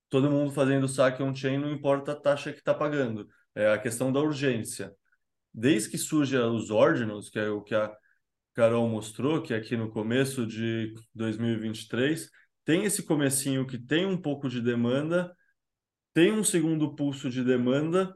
todo 0.10 0.30
mundo 0.30 0.51
fazendo 0.51 0.88
saque 0.88 1.24
on-chain, 1.24 1.58
não 1.58 1.72
importa 1.72 2.13
a 2.13 2.16
taxa 2.16 2.51
que 2.51 2.60
está 2.60 2.74
pagando, 2.74 3.28
é 3.56 3.72
a 3.72 3.78
questão 3.78 4.12
da 4.12 4.20
urgência. 4.20 4.94
Desde 5.54 5.89
que 5.89 5.98
surge 5.98 6.38
os 6.38 6.70
ordinals, 6.70 7.30
que 7.30 7.39
é 7.39 7.50
o 7.50 7.62
que 7.62 7.75
a 7.75 7.92
Carol 8.54 8.88
mostrou, 8.88 9.42
que 9.42 9.54
é 9.54 9.58
aqui 9.58 9.78
no 9.78 9.89
começo 9.89 10.46
de 10.46 10.94
2023, 11.13 12.30
tem 12.66 12.84
esse 12.86 13.04
comecinho 13.04 13.66
que 13.66 13.78
tem 13.78 14.06
um 14.06 14.18
pouco 14.18 14.50
de 14.50 14.62
demanda, 14.62 15.36
tem 16.13 16.32
um 16.32 16.44
segundo 16.44 16.96
pulso 16.96 17.30
de 17.30 17.44
demanda, 17.44 18.16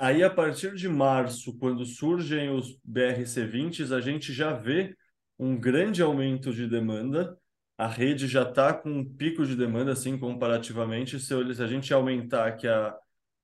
Aí, 0.00 0.22
a 0.22 0.30
partir 0.30 0.74
de 0.76 0.88
março, 0.88 1.58
quando 1.58 1.84
surgem 1.84 2.50
os 2.50 2.78
BRC20s, 2.88 3.90
a 3.90 4.00
gente 4.00 4.32
já 4.32 4.52
vê 4.52 4.96
um 5.36 5.58
grande 5.58 6.00
aumento 6.00 6.52
de 6.52 6.68
demanda. 6.68 7.36
A 7.78 7.86
rede 7.86 8.26
já 8.26 8.42
está 8.42 8.74
com 8.74 8.90
um 8.90 9.04
pico 9.04 9.46
de 9.46 9.54
demanda, 9.54 9.92
assim, 9.92 10.18
comparativamente. 10.18 11.20
Se, 11.20 11.32
a 11.32 11.66
gente 11.68 11.94
aumentar 11.94 12.48
aqui 12.48 12.66
a 12.66 12.92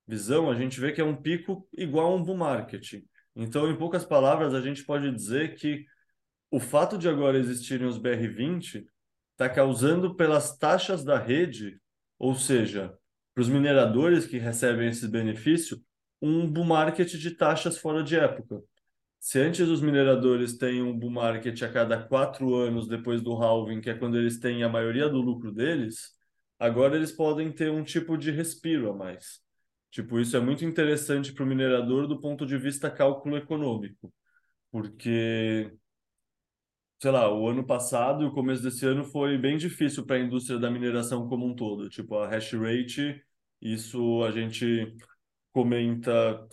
visão, 0.07 0.51
a 0.51 0.57
gente 0.57 0.81
vê 0.81 0.91
que 0.91 1.01
é 1.01 1.05
um 1.05 1.15
pico 1.15 1.69
igual 1.73 2.13
a 2.13 2.17
um 2.17 2.23
bull 2.23 2.37
market. 2.37 3.01
Então, 3.37 3.71
em 3.71 3.77
poucas 3.77 4.05
palavras, 4.05 4.53
a 4.53 4.61
gente 4.61 4.85
pode 4.85 5.11
dizer 5.13 5.55
que 5.55 5.87
o 6.51 6.59
fato 6.59 6.99
de 6.99 7.09
agora 7.09 7.39
existirem 7.39 7.87
os 7.87 7.99
BR20 7.99 8.85
está 9.33 9.49
causando 9.49 10.17
pelas 10.17 10.59
taxas 10.59 11.05
da 11.05 11.17
rede, 11.17 11.81
ou 12.19 12.35
seja, 12.35 12.93
para 13.35 13.43
os 13.43 13.49
mineradores 13.49 14.27
que 14.27 14.39
recebem 14.39 14.89
esse 14.89 15.07
benefício, 15.07 15.81
um 16.21 16.51
bull 16.51 16.65
market 16.65 17.09
de 17.09 17.31
taxas 17.33 17.79
fora 17.79 18.03
de 18.03 18.17
época. 18.17 18.63
Se 19.25 19.41
antes 19.41 19.67
os 19.71 19.81
mineradores 19.81 20.59
têm 20.59 20.83
um 20.83 20.95
bull 20.99 21.11
market 21.11 21.63
a 21.63 21.73
cada 21.73 21.97
quatro 21.97 22.55
anos 22.57 22.87
depois 22.87 23.23
do 23.23 23.33
halving, 23.33 23.81
que 23.81 23.89
é 23.89 23.95
quando 23.95 24.19
eles 24.19 24.39
têm 24.39 24.63
a 24.63 24.69
maioria 24.69 25.09
do 25.09 25.19
lucro 25.19 25.51
deles, 25.51 26.11
agora 26.59 26.95
eles 26.95 27.11
podem 27.11 27.51
ter 27.51 27.71
um 27.71 27.83
tipo 27.83 28.19
de 28.19 28.31
respiro 28.31 28.91
a 28.91 28.95
mais. 28.95 29.41
Tipo, 29.91 30.21
isso 30.21 30.37
é 30.37 30.41
muito 30.41 30.63
interessante 30.63 31.33
para 31.33 31.43
o 31.43 31.47
minerador 31.47 32.07
do 32.07 32.21
ponto 32.21 32.45
de 32.45 32.59
vista 32.59 32.91
cálculo 32.91 33.39
econômico, 33.39 34.13
porque, 34.71 35.73
sei 37.01 37.11
lá, 37.11 37.33
o 37.33 37.49
ano 37.49 37.67
passado 37.67 38.25
e 38.25 38.27
o 38.27 38.33
começo 38.33 38.63
desse 38.63 38.85
ano 38.85 39.05
foi 39.05 39.39
bem 39.39 39.57
difícil 39.57 40.05
para 40.05 40.17
a 40.17 40.21
indústria 40.21 40.59
da 40.59 40.71
mineração 40.71 41.27
como 41.29 41.47
um 41.47 41.55
todo. 41.55 41.89
Tipo, 41.89 42.19
a 42.19 42.29
hash 42.29 42.53
rate, 42.53 43.25
isso 43.59 44.23
a 44.23 44.31
gente 44.31 44.95
comenta 45.51 46.47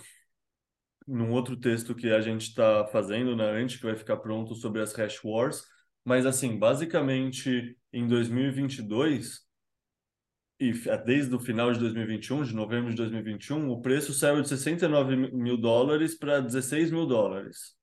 num 1.11 1.31
outro 1.31 1.57
texto 1.57 1.93
que 1.93 2.09
a 2.09 2.21
gente 2.21 2.43
está 2.43 2.87
fazendo 2.87 3.35
na 3.35 3.51
né, 3.51 3.65
que 3.67 3.83
vai 3.83 3.95
ficar 3.95 4.17
pronto 4.17 4.55
sobre 4.55 4.81
as 4.81 4.93
hash 4.93 5.21
wars, 5.23 5.65
mas 6.05 6.25
assim, 6.25 6.57
basicamente 6.57 7.77
em 7.91 8.07
2022 8.07 9.41
e 10.57 10.71
desde 11.05 11.35
o 11.35 11.39
final 11.39 11.73
de 11.73 11.79
2021, 11.79 12.43
de 12.43 12.55
novembro 12.55 12.91
de 12.91 12.95
2021, 12.95 13.69
o 13.69 13.81
preço 13.81 14.13
saiu 14.13 14.41
de 14.41 14.47
69 14.47 15.15
mil 15.33 15.57
dólares 15.57 16.15
para 16.15 16.39
16 16.39 16.91
mil 16.91 17.05
dólares. 17.05 17.75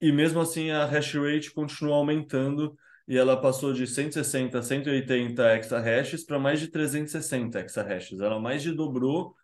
E 0.00 0.12
mesmo 0.12 0.40
assim 0.40 0.70
a 0.70 0.84
hash 0.84 1.14
rate 1.14 1.50
continua 1.50 1.96
aumentando 1.96 2.76
e 3.08 3.16
ela 3.16 3.40
passou 3.40 3.72
de 3.72 3.86
160 3.86 4.58
a 4.58 4.62
180 4.62 5.58
exahashes 5.58 6.24
para 6.24 6.38
mais 6.38 6.60
de 6.60 6.68
360 6.68 7.60
exahashes. 7.60 8.20
Ela 8.20 8.38
mais 8.38 8.62
de 8.62 8.72
dobrou 8.72 9.34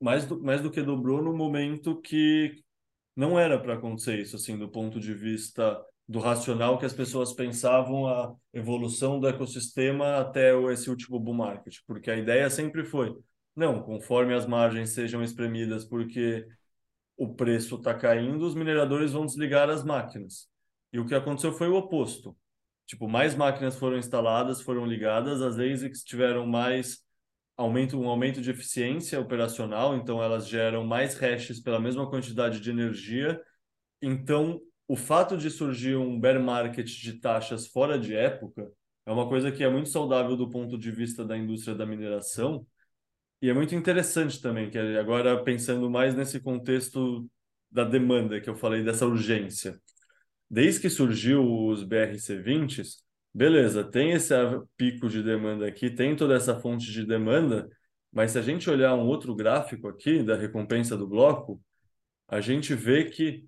mais 0.00 0.24
do, 0.24 0.42
mais 0.42 0.60
do 0.62 0.70
que 0.70 0.82
dobrou 0.82 1.22
no 1.22 1.36
momento 1.36 2.00
que 2.00 2.62
não 3.14 3.38
era 3.38 3.58
para 3.58 3.74
acontecer 3.74 4.18
isso, 4.18 4.36
assim, 4.36 4.56
do 4.56 4.68
ponto 4.68 4.98
de 4.98 5.12
vista 5.12 5.80
do 6.08 6.18
racional 6.18 6.78
que 6.78 6.86
as 6.86 6.92
pessoas 6.92 7.32
pensavam 7.32 8.06
a 8.06 8.34
evolução 8.52 9.20
do 9.20 9.28
ecossistema 9.28 10.16
até 10.18 10.52
esse 10.72 10.90
último 10.90 11.20
bull 11.20 11.34
market, 11.34 11.76
porque 11.86 12.10
a 12.10 12.16
ideia 12.16 12.48
sempre 12.50 12.84
foi, 12.84 13.14
não, 13.54 13.82
conforme 13.82 14.34
as 14.34 14.46
margens 14.46 14.90
sejam 14.90 15.22
espremidas 15.22 15.84
porque 15.84 16.46
o 17.16 17.34
preço 17.34 17.76
está 17.76 17.94
caindo, 17.94 18.44
os 18.44 18.54
mineradores 18.54 19.12
vão 19.12 19.26
desligar 19.26 19.68
as 19.68 19.84
máquinas. 19.84 20.48
E 20.92 20.98
o 20.98 21.06
que 21.06 21.14
aconteceu 21.14 21.52
foi 21.52 21.68
o 21.68 21.76
oposto. 21.76 22.36
Tipo, 22.86 23.06
mais 23.06 23.34
máquinas 23.36 23.76
foram 23.76 23.98
instaladas, 23.98 24.62
foram 24.62 24.84
ligadas, 24.86 25.42
as 25.42 25.58
ASICs 25.58 26.02
tiveram 26.02 26.46
mais 26.46 27.04
aumento, 27.60 28.00
um 28.00 28.08
aumento 28.08 28.40
de 28.40 28.50
eficiência 28.50 29.20
operacional, 29.20 29.96
então 29.96 30.22
elas 30.22 30.48
geram 30.48 30.84
mais 30.86 31.14
hashes 31.18 31.60
pela 31.60 31.80
mesma 31.80 32.08
quantidade 32.08 32.60
de 32.60 32.70
energia. 32.70 33.40
Então, 34.00 34.60
o 34.88 34.96
fato 34.96 35.36
de 35.36 35.50
surgir 35.50 35.96
um 35.96 36.18
bear 36.18 36.40
market 36.40 36.86
de 36.86 37.20
taxas 37.20 37.66
fora 37.66 37.98
de 37.98 38.14
época 38.14 38.70
é 39.06 39.12
uma 39.12 39.28
coisa 39.28 39.52
que 39.52 39.62
é 39.62 39.68
muito 39.68 39.88
saudável 39.88 40.36
do 40.36 40.48
ponto 40.48 40.78
de 40.78 40.90
vista 40.90 41.24
da 41.24 41.36
indústria 41.36 41.74
da 41.74 41.84
mineração 41.84 42.66
e 43.42 43.48
é 43.48 43.54
muito 43.54 43.74
interessante 43.74 44.40
também, 44.40 44.70
que 44.70 44.78
agora 44.78 45.42
pensando 45.42 45.88
mais 45.88 46.14
nesse 46.14 46.40
contexto 46.40 47.26
da 47.70 47.84
demanda 47.84 48.40
que 48.40 48.50
eu 48.50 48.54
falei 48.54 48.82
dessa 48.82 49.06
urgência. 49.06 49.80
Desde 50.48 50.80
que 50.80 50.90
surgiu 50.90 51.42
os 51.42 51.82
BRC20s, 51.84 52.96
beleza, 53.32 53.84
tem 53.84 54.12
esse 54.12 54.34
pico 54.76 55.08
de 55.08 55.22
demanda 55.22 55.66
aqui, 55.66 55.90
tem 55.90 56.16
toda 56.16 56.34
essa 56.34 56.58
fonte 56.58 56.90
de 56.90 57.06
demanda, 57.06 57.68
mas 58.12 58.32
se 58.32 58.38
a 58.38 58.42
gente 58.42 58.68
olhar 58.68 58.94
um 58.94 59.06
outro 59.06 59.34
gráfico 59.34 59.88
aqui 59.88 60.22
da 60.22 60.36
recompensa 60.36 60.96
do 60.96 61.08
bloco, 61.08 61.62
a 62.28 62.40
gente 62.40 62.74
vê 62.74 63.04
que. 63.04 63.46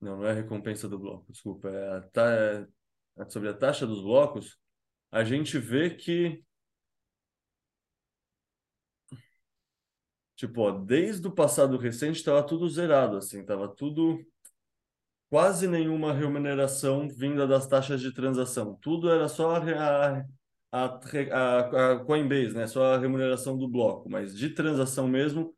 Não, 0.00 0.18
não 0.18 0.26
é 0.26 0.30
a 0.30 0.34
recompensa 0.34 0.88
do 0.88 0.98
bloco, 0.98 1.30
desculpa, 1.32 1.68
é, 1.68 1.96
a 1.96 2.02
ta... 2.02 2.66
é 3.18 3.28
sobre 3.28 3.48
a 3.48 3.54
taxa 3.54 3.86
dos 3.86 4.02
blocos. 4.02 4.58
A 5.10 5.24
gente 5.24 5.58
vê 5.58 5.90
que. 5.90 6.42
Tipo, 10.36 10.62
ó, 10.62 10.70
desde 10.70 11.26
o 11.26 11.32
passado 11.32 11.76
recente 11.76 12.18
estava 12.18 12.46
tudo 12.46 12.68
zerado, 12.68 13.16
assim, 13.16 13.40
estava 13.40 13.68
tudo 13.68 14.24
quase 15.30 15.68
nenhuma 15.68 16.12
remuneração 16.12 17.08
vinda 17.08 17.46
das 17.46 17.66
taxas 17.66 18.00
de 18.00 18.12
transação. 18.12 18.78
Tudo 18.80 19.10
era 19.10 19.28
só 19.28 19.56
a, 19.56 20.24
a, 20.72 21.00
a, 21.32 21.92
a 21.92 22.04
Coinbase, 22.04 22.54
né? 22.54 22.66
só 22.66 22.94
a 22.94 22.98
remuneração 22.98 23.56
do 23.56 23.68
bloco, 23.68 24.08
mas 24.10 24.36
de 24.36 24.50
transação 24.50 25.06
mesmo, 25.06 25.54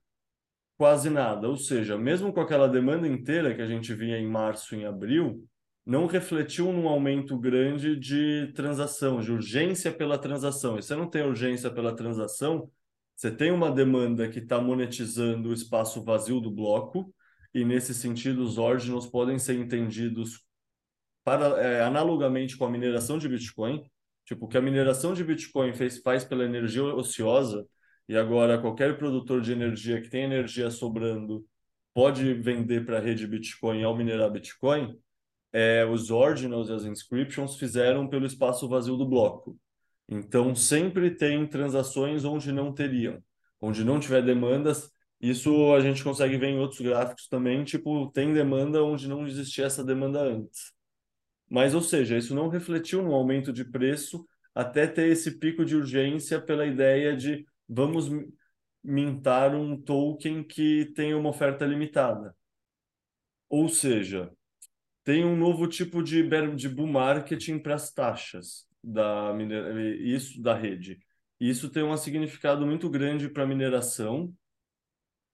quase 0.77 1.11
nada. 1.11 1.49
Ou 1.49 1.57
seja, 1.57 1.97
mesmo 1.97 2.33
com 2.33 2.41
aquela 2.41 2.69
demanda 2.69 3.07
inteira 3.07 3.55
que 3.55 3.63
a 3.63 3.67
gente 3.67 3.95
via 3.95 4.19
em 4.19 4.27
março 4.29 4.75
e 4.75 4.85
abril, 4.85 5.47
não 5.87 6.07
refletiu 6.07 6.73
num 6.73 6.89
aumento 6.89 7.39
grande 7.39 7.97
de 7.97 8.53
transação, 8.55 9.21
de 9.21 9.33
urgência 9.33 9.93
pela 9.93 10.19
transação. 10.19 10.79
E 10.79 10.83
você 10.83 10.95
não 10.95 11.09
tem 11.09 11.23
urgência 11.23 11.71
pela 11.71 11.95
transação, 11.95 12.71
você 13.17 13.31
tem 13.31 13.51
uma 13.51 13.71
demanda 13.71 14.29
que 14.29 14.39
está 14.39 14.61
monetizando 14.61 15.51
o 15.51 15.53
espaço 15.53 16.03
vazio 16.03 16.41
do 16.41 16.51
bloco, 16.51 17.13
e 17.55 17.65
nesse 17.65 17.95
sentido 17.95 18.43
os 18.43 18.59
ordinals 18.59 19.07
podem 19.07 19.39
ser 19.39 19.55
entendidos 19.55 20.45
para, 21.25 21.61
é, 21.61 21.83
analogamente 21.83 22.57
com 22.57 22.65
a 22.65 22.71
mineração 22.71 23.19
de 23.19 23.29
Bitcoin, 23.29 23.83
tipo, 24.25 24.49
que 24.49 24.57
a 24.57 24.63
mineração 24.63 25.13
de 25.15 25.25
Bitcoin 25.25 25.73
fez, 25.73 25.99
faz 25.99 26.25
pela 26.25 26.45
energia 26.45 26.83
ociosa, 26.83 27.67
e 28.09 28.17
agora 28.17 28.61
qualquer 28.61 28.97
produtor 28.99 29.41
de 29.41 29.53
energia 29.53 30.01
que 30.01 30.09
tem 30.09 30.25
energia 30.25 30.71
sobrando 30.71 31.45
pode 31.95 32.35
vender 32.35 32.85
para 32.85 32.99
a 32.99 33.01
rede 33.01 33.27
Bitcoin 33.27 33.83
ao 33.83 33.97
minerar 33.97 34.31
Bitcoin, 34.31 34.97
é, 35.53 35.85
os 35.85 36.11
ordinals 36.11 36.69
e 36.69 36.73
as 36.73 36.85
inscriptions 36.85 37.57
fizeram 37.57 38.09
pelo 38.09 38.27
espaço 38.27 38.69
vazio 38.69 38.97
do 38.97 39.07
bloco. 39.07 39.59
Então, 40.09 40.55
sempre 40.55 41.11
tem 41.13 41.47
transações 41.47 42.25
onde 42.25 42.53
não 42.53 42.73
teriam. 42.73 43.23
Onde 43.61 43.85
não 43.85 44.01
tiver 44.01 44.23
demandas, 44.23 44.91
isso 45.21 45.75
a 45.75 45.81
gente 45.81 46.03
consegue 46.03 46.37
ver 46.39 46.49
em 46.49 46.59
outros 46.59 46.81
gráficos 46.81 47.29
também, 47.29 47.65
tipo, 47.65 48.11
tem 48.13 48.33
demanda 48.33 48.83
onde 48.83 49.09
não 49.09 49.27
existia 49.27 49.67
essa 49.67 49.85
demanda 49.85 50.21
antes. 50.21 50.73
Mas, 51.49 51.75
ou 51.75 51.83
seja, 51.83 52.17
isso 52.17 52.35
não 52.35 52.49
refletiu 52.49 53.03
no 53.03 53.15
aumento 53.15 53.53
de 53.53 53.65
preço 53.65 54.27
até 54.55 54.87
ter 54.87 55.09
esse 55.09 55.39
pico 55.39 55.65
de 55.65 55.77
urgência 55.77 56.41
pela 56.41 56.67
ideia 56.67 57.17
de 57.17 57.45
vamos 57.69 58.09
mintar 58.83 59.55
um 59.55 59.81
token 59.81 60.43
que 60.43 60.87
tem 60.95 61.15
uma 61.15 61.31
oferta 61.31 61.67
limitada. 61.67 62.35
Ou 63.49 63.69
seja, 63.69 64.31
tem 65.05 65.25
um 65.25 65.37
novo 65.37 65.67
tipo 65.67 66.03
de, 66.03 66.23
de 66.57 66.69
bull 66.69 66.87
marketing 66.87 67.59
para 67.59 67.75
as 67.75 67.93
taxas 67.93 68.67
da, 68.83 69.33
isso, 69.99 70.41
da 70.41 70.55
rede. 70.55 70.99
Isso 71.39 71.71
tem 71.71 71.83
um 71.83 71.97
significado 71.97 72.67
muito 72.67 72.89
grande 72.89 73.29
para 73.29 73.43
a 73.43 73.47
mineração, 73.47 74.33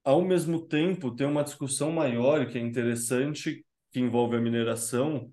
ao 0.07 0.25
mesmo 0.25 0.61
tempo, 0.61 1.11
tem 1.11 1.27
uma 1.27 1.43
discussão 1.43 1.91
maior 1.91 2.47
que 2.47 2.57
é 2.57 2.61
interessante, 2.61 3.67
que 3.91 3.99
envolve 3.99 4.37
a 4.37 4.41
mineração, 4.41 5.33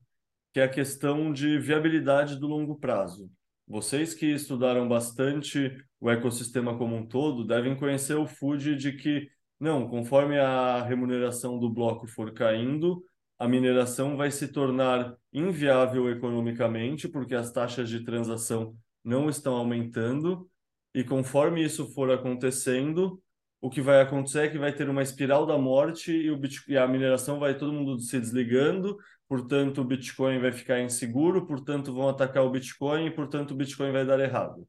que 0.51 0.59
é 0.59 0.63
a 0.63 0.67
questão 0.67 1.31
de 1.31 1.59
viabilidade 1.59 2.39
do 2.39 2.47
longo 2.47 2.75
prazo. 2.79 3.29
Vocês 3.67 4.15
que 4.15 4.25
estudaram 4.25 4.87
bastante 4.87 5.77
o 6.01 6.09
ecossistema 6.09 6.75
como 6.75 6.95
um 6.95 7.05
todo 7.05 7.45
devem 7.45 7.75
conhecer 7.75 8.15
o 8.15 8.25
food 8.25 8.75
de 8.75 8.93
que, 8.93 9.29
não, 9.59 9.87
conforme 9.87 10.39
a 10.39 10.81
remuneração 10.81 11.59
do 11.59 11.69
bloco 11.69 12.07
for 12.07 12.33
caindo, 12.33 13.05
a 13.37 13.47
mineração 13.47 14.17
vai 14.17 14.31
se 14.31 14.47
tornar 14.47 15.15
inviável 15.31 16.09
economicamente, 16.09 17.07
porque 17.07 17.35
as 17.35 17.51
taxas 17.51 17.87
de 17.87 18.03
transação 18.03 18.75
não 19.03 19.29
estão 19.29 19.55
aumentando, 19.55 20.49
e 20.95 21.03
conforme 21.03 21.63
isso 21.63 21.85
for 21.93 22.09
acontecendo, 22.09 23.21
o 23.63 23.69
que 23.69 23.81
vai 23.81 24.01
acontecer 24.01 24.39
é 24.39 24.49
que 24.49 24.57
vai 24.57 24.73
ter 24.75 24.89
uma 24.89 25.01
espiral 25.01 25.45
da 25.45 25.57
morte 25.57 26.11
e, 26.11 26.29
o 26.29 26.35
Bitcoin, 26.35 26.73
e 26.73 26.77
a 26.77 26.85
mineração 26.85 27.39
vai 27.39 27.57
todo 27.57 27.71
mundo 27.71 27.97
se 27.97 28.19
desligando, 28.19 28.97
portanto 29.25 29.79
o 29.79 29.85
Bitcoin 29.85 30.37
vai 30.41 30.51
ficar 30.51 30.81
inseguro, 30.81 31.47
portanto 31.47 31.93
vão 31.93 32.09
atacar 32.09 32.43
o 32.43 32.49
Bitcoin 32.49 33.05
e 33.05 33.11
portanto 33.11 33.51
o 33.51 33.55
Bitcoin 33.55 33.93
vai 33.93 34.05
dar 34.05 34.19
errado. 34.19 34.67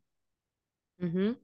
Uhum. 1.00 1.34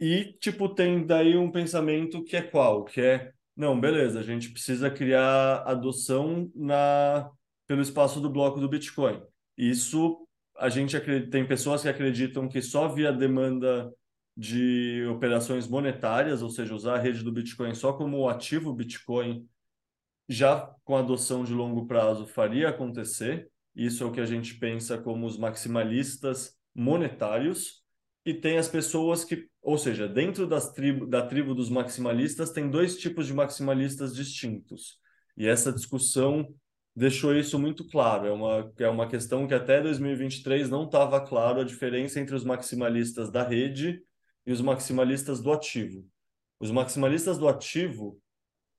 E, 0.00 0.38
tipo, 0.40 0.70
tem 0.70 1.06
daí 1.06 1.36
um 1.36 1.52
pensamento 1.52 2.24
que 2.24 2.34
é 2.34 2.40
qual? 2.40 2.82
Que 2.84 3.02
é, 3.02 3.32
não, 3.54 3.78
beleza, 3.78 4.20
a 4.20 4.22
gente 4.22 4.48
precisa 4.48 4.90
criar 4.90 5.64
adoção 5.66 6.50
na, 6.54 7.30
pelo 7.66 7.82
espaço 7.82 8.22
do 8.22 8.30
bloco 8.30 8.58
do 8.58 8.70
Bitcoin. 8.70 9.22
Isso, 9.54 10.26
a 10.56 10.70
gente 10.70 10.96
acredita, 10.96 11.30
tem 11.30 11.46
pessoas 11.46 11.82
que 11.82 11.90
acreditam 11.90 12.48
que 12.48 12.62
só 12.62 12.88
via 12.88 13.12
demanda 13.12 13.92
de 14.36 15.06
operações 15.06 15.66
monetárias, 15.66 16.42
ou 16.42 16.50
seja, 16.50 16.74
usar 16.74 16.96
a 16.96 17.00
rede 17.00 17.24
do 17.24 17.32
Bitcoin 17.32 17.74
só 17.74 17.92
como 17.92 18.28
ativo 18.28 18.72
Bitcoin, 18.72 19.48
já 20.28 20.74
com 20.84 20.96
adoção 20.96 21.42
de 21.42 21.54
longo 21.54 21.86
prazo 21.86 22.26
faria 22.26 22.68
acontecer. 22.68 23.48
Isso 23.74 24.02
é 24.02 24.06
o 24.06 24.12
que 24.12 24.20
a 24.20 24.26
gente 24.26 24.54
pensa 24.54 24.98
como 24.98 25.26
os 25.26 25.38
maximalistas 25.38 26.54
monetários. 26.74 27.82
E 28.24 28.34
tem 28.34 28.58
as 28.58 28.68
pessoas 28.68 29.24
que, 29.24 29.48
ou 29.62 29.78
seja, 29.78 30.08
dentro 30.08 30.46
das 30.46 30.72
tribo, 30.72 31.06
da 31.06 31.24
tribo 31.24 31.54
dos 31.54 31.70
maximalistas, 31.70 32.50
tem 32.50 32.68
dois 32.68 32.98
tipos 32.98 33.26
de 33.26 33.32
maximalistas 33.32 34.14
distintos. 34.14 34.98
E 35.36 35.46
essa 35.46 35.72
discussão 35.72 36.52
deixou 36.94 37.34
isso 37.34 37.58
muito 37.58 37.86
claro. 37.86 38.26
É 38.26 38.32
uma, 38.32 38.72
é 38.78 38.88
uma 38.88 39.08
questão 39.08 39.46
que 39.46 39.54
até 39.54 39.80
2023 39.80 40.68
não 40.68 40.84
estava 40.84 41.20
claro 41.20 41.60
a 41.60 41.64
diferença 41.64 42.18
entre 42.18 42.34
os 42.34 42.44
maximalistas 42.44 43.30
da 43.30 43.46
rede 43.46 44.02
e 44.46 44.52
os 44.52 44.60
maximalistas 44.60 45.40
do 45.42 45.52
ativo. 45.52 46.06
Os 46.60 46.70
maximalistas 46.70 47.38
do 47.38 47.48
ativo 47.48 48.18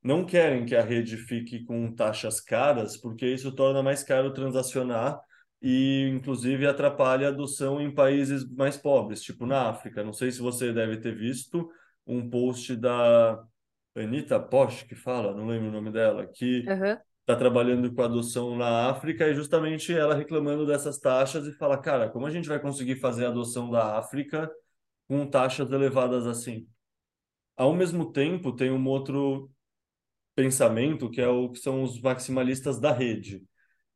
não 0.03 0.25
querem 0.25 0.65
que 0.65 0.75
a 0.75 0.81
rede 0.83 1.17
fique 1.17 1.63
com 1.65 1.93
taxas 1.93 2.39
caras, 2.39 2.97
porque 2.97 3.25
isso 3.27 3.51
torna 3.51 3.83
mais 3.83 4.03
caro 4.03 4.33
transacionar 4.33 5.19
e, 5.61 6.07
inclusive, 6.13 6.65
atrapalha 6.67 7.27
a 7.27 7.29
adoção 7.31 7.81
em 7.81 7.93
países 7.93 8.47
mais 8.51 8.77
pobres, 8.77 9.21
tipo 9.21 9.45
na 9.45 9.69
África. 9.69 10.03
Não 10.03 10.13
sei 10.13 10.31
se 10.31 10.39
você 10.39 10.71
deve 10.71 10.97
ter 10.97 11.15
visto 11.15 11.69
um 12.05 12.29
post 12.29 12.75
da 12.75 13.43
Anita 13.95 14.39
Posch, 14.39 14.85
que 14.85 14.95
fala, 14.95 15.33
não 15.35 15.47
lembro 15.47 15.69
o 15.69 15.71
nome 15.71 15.91
dela, 15.91 16.25
que 16.27 16.67
Uhum. 16.67 16.97
está 17.21 17.35
trabalhando 17.35 17.93
com 17.93 18.01
adoção 18.01 18.55
na 18.55 18.89
África 18.89 19.27
e 19.27 19.35
justamente 19.35 19.93
ela 19.93 20.15
reclamando 20.15 20.65
dessas 20.65 20.99
taxas 20.99 21.45
e 21.47 21.53
fala, 21.53 21.77
cara, 21.77 22.09
como 22.09 22.25
a 22.25 22.31
gente 22.31 22.47
vai 22.47 22.59
conseguir 22.59 22.97
fazer 22.97 23.25
a 23.25 23.29
adoção 23.29 23.69
da 23.69 23.97
África 23.97 24.49
com 25.07 25.25
taxas 25.25 25.71
elevadas 25.71 26.25
assim. 26.27 26.67
Ao 27.55 27.73
mesmo 27.73 28.11
tempo, 28.11 28.55
tem 28.55 28.71
um 28.71 28.87
outro 28.87 29.49
pensamento 30.35 31.09
que 31.09 31.19
é 31.21 31.27
o 31.27 31.49
que 31.51 31.59
são 31.59 31.81
os 31.83 31.99
maximalistas 31.99 32.79
da 32.79 32.91
rede, 32.91 33.43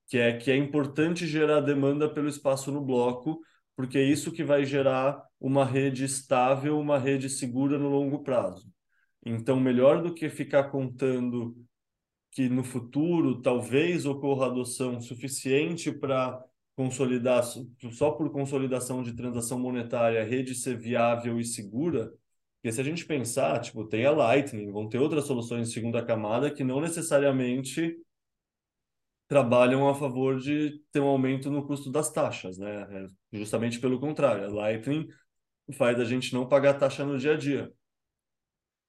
que 0.07 0.17
é 0.17 0.35
que 0.37 0.49
é 0.51 0.55
importante 0.57 1.27
gerar 1.27 1.61
demanda 1.61 2.11
pelo 2.11 2.27
espaço 2.27 2.71
no 2.71 2.81
bloco, 2.81 3.39
porque 3.75 3.97
é 3.97 4.03
isso 4.03 4.31
que 4.31 4.43
vai 4.43 4.65
gerar 4.65 5.21
uma 5.39 5.65
rede 5.65 6.03
estável, 6.03 6.79
uma 6.79 6.97
rede 6.97 7.29
segura 7.29 7.77
no 7.77 7.89
longo 7.89 8.23
prazo. 8.23 8.71
Então, 9.25 9.59
melhor 9.59 10.01
do 10.01 10.13
que 10.13 10.29
ficar 10.29 10.65
contando 10.65 11.55
que 12.31 12.49
no 12.49 12.63
futuro 12.63 13.41
talvez 13.41 14.05
ocorra 14.05 14.47
adoção 14.47 15.00
suficiente 15.00 15.91
para 15.91 16.41
consolidar, 16.75 17.44
só 17.92 18.12
por 18.12 18.31
consolidação 18.31 19.03
de 19.03 19.14
transação 19.14 19.60
monetária, 19.60 20.22
a 20.22 20.25
rede 20.25 20.55
ser 20.55 20.77
viável 20.77 21.40
e 21.40 21.46
segura, 21.46 22.12
porque 22.62 22.72
se 22.72 22.81
a 22.81 22.84
gente 22.84 23.05
pensar, 23.05 23.60
tipo, 23.60 23.86
tem 23.88 24.05
a 24.05 24.12
Lightning, 24.12 24.72
vão 24.72 24.88
ter 24.88 25.00
outras 25.00 25.25
soluções 25.25 25.68
de 25.68 25.74
segunda 25.74 26.05
camada 26.05 26.51
que 26.51 26.64
não 26.64 26.79
necessariamente 26.79 27.98
trabalham 29.27 29.90
a 29.90 29.96
favor 29.96 30.40
de 30.40 30.79
ter 30.92 31.00
um 31.00 31.07
aumento 31.07 31.50
no 31.50 31.66
custo 31.66 31.92
das 31.92 32.12
taxas, 32.12 32.57
né? 32.57 33.07
É 33.31 33.38
justamente 33.38 33.79
pelo 33.79 34.00
contrário, 34.00 34.46
a 34.46 34.48
Lightning 34.48 35.07
faz 35.74 36.00
a 36.00 36.05
gente 36.05 36.34
não 36.34 36.48
pagar 36.48 36.75
taxa 36.75 37.05
no 37.05 37.18
dia 37.18 37.34
a 37.34 37.38
dia. 37.38 37.74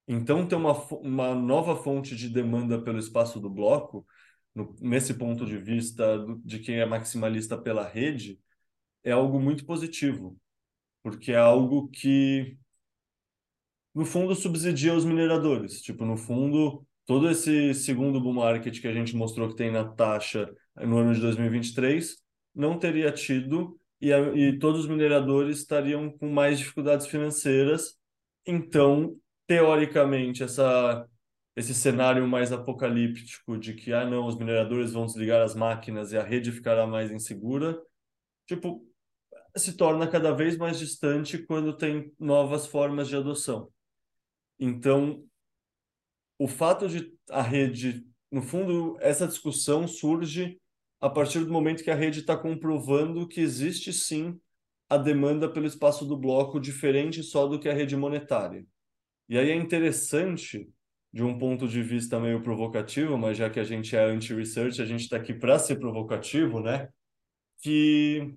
Então, 0.06 0.46
ter 0.46 0.56
uma, 0.56 0.72
uma 0.96 1.34
nova 1.34 1.76
fonte 1.76 2.16
de 2.16 2.28
demanda 2.28 2.82
pelo 2.82 2.98
espaço 2.98 3.40
do 3.40 3.48
bloco 3.48 4.04
no, 4.54 4.74
nesse 4.80 5.14
ponto 5.14 5.46
de 5.46 5.56
vista 5.58 6.18
do, 6.18 6.40
de 6.44 6.58
quem 6.58 6.80
é 6.80 6.86
maximalista 6.86 7.56
pela 7.56 7.86
rede, 7.86 8.38
é 9.04 9.12
algo 9.12 9.40
muito 9.40 9.64
positivo, 9.64 10.38
porque 11.02 11.32
é 11.32 11.36
algo 11.36 11.88
que, 11.88 12.56
no 13.94 14.04
fundo, 14.04 14.34
subsidia 14.34 14.94
os 14.94 15.04
mineradores. 15.04 15.80
Tipo, 15.82 16.04
no 16.04 16.16
fundo, 16.16 16.86
todo 17.06 17.28
esse 17.30 17.74
segundo 17.74 18.20
bull 18.20 18.34
market 18.34 18.80
que 18.80 18.88
a 18.88 18.94
gente 18.94 19.16
mostrou 19.16 19.48
que 19.48 19.56
tem 19.56 19.70
na 19.70 19.84
taxa 19.84 20.52
no 20.76 20.98
ano 20.98 21.14
de 21.14 21.20
2023 21.20 22.16
não 22.54 22.78
teria 22.78 23.10
tido 23.12 23.78
e, 24.00 24.12
a, 24.12 24.20
e 24.34 24.58
todos 24.58 24.82
os 24.82 24.88
mineradores 24.88 25.58
estariam 25.58 26.10
com 26.10 26.28
mais 26.30 26.58
dificuldades 26.58 27.06
financeiras. 27.06 27.96
Então, 28.46 29.16
teoricamente, 29.46 30.42
essa 30.42 31.06
esse 31.54 31.74
cenário 31.74 32.26
mais 32.26 32.52
apocalíptico 32.52 33.58
de 33.58 33.74
que, 33.74 33.92
ah, 33.92 34.08
não, 34.08 34.26
os 34.26 34.36
mineradores 34.36 34.92
vão 34.92 35.06
desligar 35.06 35.42
as 35.42 35.54
máquinas 35.54 36.12
e 36.12 36.16
a 36.16 36.22
rede 36.22 36.50
ficará 36.50 36.86
mais 36.86 37.10
insegura, 37.10 37.80
tipo, 38.46 38.86
se 39.56 39.74
torna 39.76 40.08
cada 40.08 40.32
vez 40.32 40.56
mais 40.56 40.78
distante 40.78 41.38
quando 41.38 41.76
tem 41.76 42.12
novas 42.18 42.66
formas 42.66 43.08
de 43.08 43.16
adoção. 43.16 43.70
Então, 44.58 45.24
o 46.38 46.48
fato 46.48 46.88
de 46.88 47.12
a 47.30 47.42
rede, 47.42 48.06
no 48.30 48.42
fundo, 48.42 48.96
essa 49.00 49.26
discussão 49.26 49.86
surge 49.86 50.58
a 51.00 51.10
partir 51.10 51.44
do 51.44 51.52
momento 51.52 51.84
que 51.84 51.90
a 51.90 51.94
rede 51.94 52.20
está 52.20 52.36
comprovando 52.36 53.28
que 53.28 53.40
existe 53.40 53.92
sim 53.92 54.40
a 54.88 54.96
demanda 54.96 55.48
pelo 55.48 55.66
espaço 55.66 56.04
do 56.04 56.16
bloco 56.16 56.60
diferente 56.60 57.22
só 57.22 57.46
do 57.46 57.58
que 57.58 57.68
a 57.68 57.74
rede 57.74 57.96
monetária. 57.96 58.64
E 59.28 59.38
aí 59.38 59.50
é 59.50 59.54
interessante 59.54 60.68
de 61.12 61.22
um 61.22 61.38
ponto 61.38 61.68
de 61.68 61.82
vista 61.82 62.18
meio 62.18 62.42
provocativo, 62.42 63.18
mas 63.18 63.36
já 63.36 63.50
que 63.50 63.60
a 63.60 63.64
gente 63.64 63.94
é 63.94 64.02
anti-research, 64.04 64.80
a 64.80 64.86
gente 64.86 65.02
está 65.02 65.16
aqui 65.16 65.34
para 65.34 65.58
ser 65.58 65.76
provocativo, 65.76 66.60
né? 66.60 66.88
Que 67.60 68.34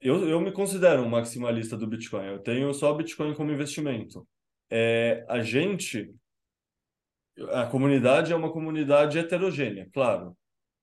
eu, 0.00 0.28
eu 0.28 0.40
me 0.40 0.52
considero 0.52 1.02
um 1.02 1.08
maximalista 1.08 1.76
do 1.76 1.86
Bitcoin. 1.86 2.26
Eu 2.26 2.38
tenho 2.38 2.72
só 2.72 2.92
Bitcoin 2.94 3.34
como 3.34 3.50
investimento. 3.50 4.28
É, 4.70 5.24
a 5.28 5.42
gente, 5.42 6.14
a 7.52 7.66
comunidade 7.66 8.32
é 8.32 8.36
uma 8.36 8.52
comunidade 8.52 9.18
heterogênea, 9.18 9.88
claro, 9.92 10.36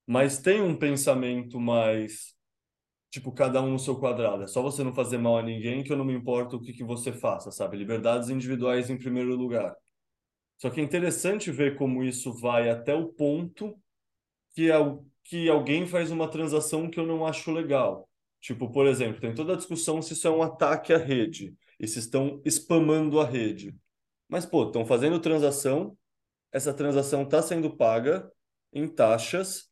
mas 0.05 0.39
tem 0.39 0.61
um 0.61 0.75
pensamento 0.75 1.59
mais 1.59 2.35
tipo, 3.11 3.31
cada 3.31 3.61
um 3.61 3.71
no 3.71 3.79
seu 3.79 3.99
quadrado. 3.99 4.43
É 4.43 4.47
só 4.47 4.61
você 4.61 4.83
não 4.83 4.95
fazer 4.95 5.17
mal 5.17 5.37
a 5.37 5.43
ninguém 5.43 5.83
que 5.83 5.91
eu 5.91 5.97
não 5.97 6.05
me 6.05 6.13
importo 6.13 6.55
o 6.55 6.61
que, 6.61 6.73
que 6.73 6.83
você 6.83 7.11
faça, 7.11 7.51
sabe? 7.51 7.77
Liberdades 7.77 8.29
individuais 8.29 8.89
em 8.89 8.97
primeiro 8.97 9.35
lugar. 9.35 9.75
Só 10.57 10.69
que 10.69 10.79
é 10.79 10.83
interessante 10.83 11.51
ver 11.51 11.75
como 11.77 12.03
isso 12.03 12.33
vai 12.33 12.69
até 12.69 12.95
o 12.95 13.07
ponto 13.07 13.75
que, 14.55 14.69
que 15.25 15.49
alguém 15.49 15.85
faz 15.85 16.09
uma 16.09 16.29
transação 16.29 16.89
que 16.89 16.99
eu 16.99 17.05
não 17.05 17.25
acho 17.25 17.51
legal. 17.51 18.09
Tipo, 18.39 18.71
por 18.71 18.87
exemplo, 18.87 19.19
tem 19.19 19.35
toda 19.35 19.53
a 19.53 19.57
discussão 19.57 20.01
se 20.01 20.13
isso 20.13 20.27
é 20.27 20.31
um 20.31 20.41
ataque 20.41 20.93
à 20.93 20.97
rede 20.97 21.53
e 21.79 21.87
se 21.87 21.99
estão 21.99 22.41
spamando 22.45 23.19
a 23.19 23.25
rede. 23.25 23.75
Mas, 24.29 24.45
pô, 24.45 24.65
estão 24.65 24.85
fazendo 24.85 25.19
transação, 25.19 25.97
essa 26.51 26.73
transação 26.73 27.23
está 27.23 27.41
sendo 27.41 27.75
paga 27.75 28.31
em 28.71 28.87
taxas. 28.87 29.69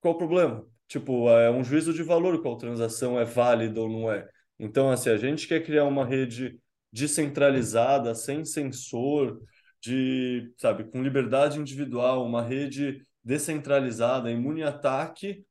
Qual 0.00 0.14
o 0.14 0.18
problema? 0.18 0.73
Tipo, 0.88 1.30
é 1.30 1.50
um 1.50 1.64
juízo 1.64 1.92
de 1.92 2.02
valor 2.02 2.40
qual 2.42 2.56
transação 2.56 3.18
é 3.18 3.24
válida 3.24 3.80
ou 3.80 3.88
não 3.88 4.12
é. 4.12 4.28
Então, 4.58 4.90
assim, 4.90 5.10
a 5.10 5.16
gente 5.16 5.48
quer 5.48 5.64
criar 5.64 5.84
uma 5.84 6.04
rede 6.04 6.58
descentralizada, 6.92 8.14
sem 8.14 8.44
sensor, 8.44 9.40
de, 9.82 10.52
sabe, 10.56 10.84
com 10.84 11.02
liberdade 11.02 11.58
individual, 11.58 12.24
uma 12.24 12.42
rede 12.42 13.02
descentralizada, 13.22 14.30
imune 14.30 14.62
a 14.62 14.68
ataque, 14.68 15.44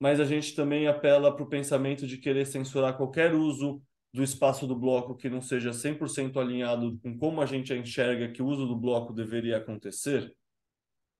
mas 0.00 0.20
a 0.20 0.24
gente 0.24 0.54
também 0.54 0.86
apela 0.86 1.34
para 1.34 1.44
o 1.44 1.48
pensamento 1.48 2.06
de 2.06 2.18
querer 2.18 2.46
censurar 2.46 2.96
qualquer 2.96 3.34
uso 3.34 3.82
do 4.12 4.22
espaço 4.22 4.66
do 4.66 4.76
bloco 4.76 5.16
que 5.16 5.28
não 5.28 5.40
seja 5.40 5.72
100% 5.72 6.38
alinhado 6.40 6.98
com 7.02 7.16
como 7.18 7.40
a 7.40 7.46
gente 7.46 7.72
enxerga 7.74 8.30
que 8.32 8.42
o 8.42 8.46
uso 8.46 8.66
do 8.66 8.76
bloco 8.76 9.12
deveria 9.12 9.58
acontecer. 9.58 10.34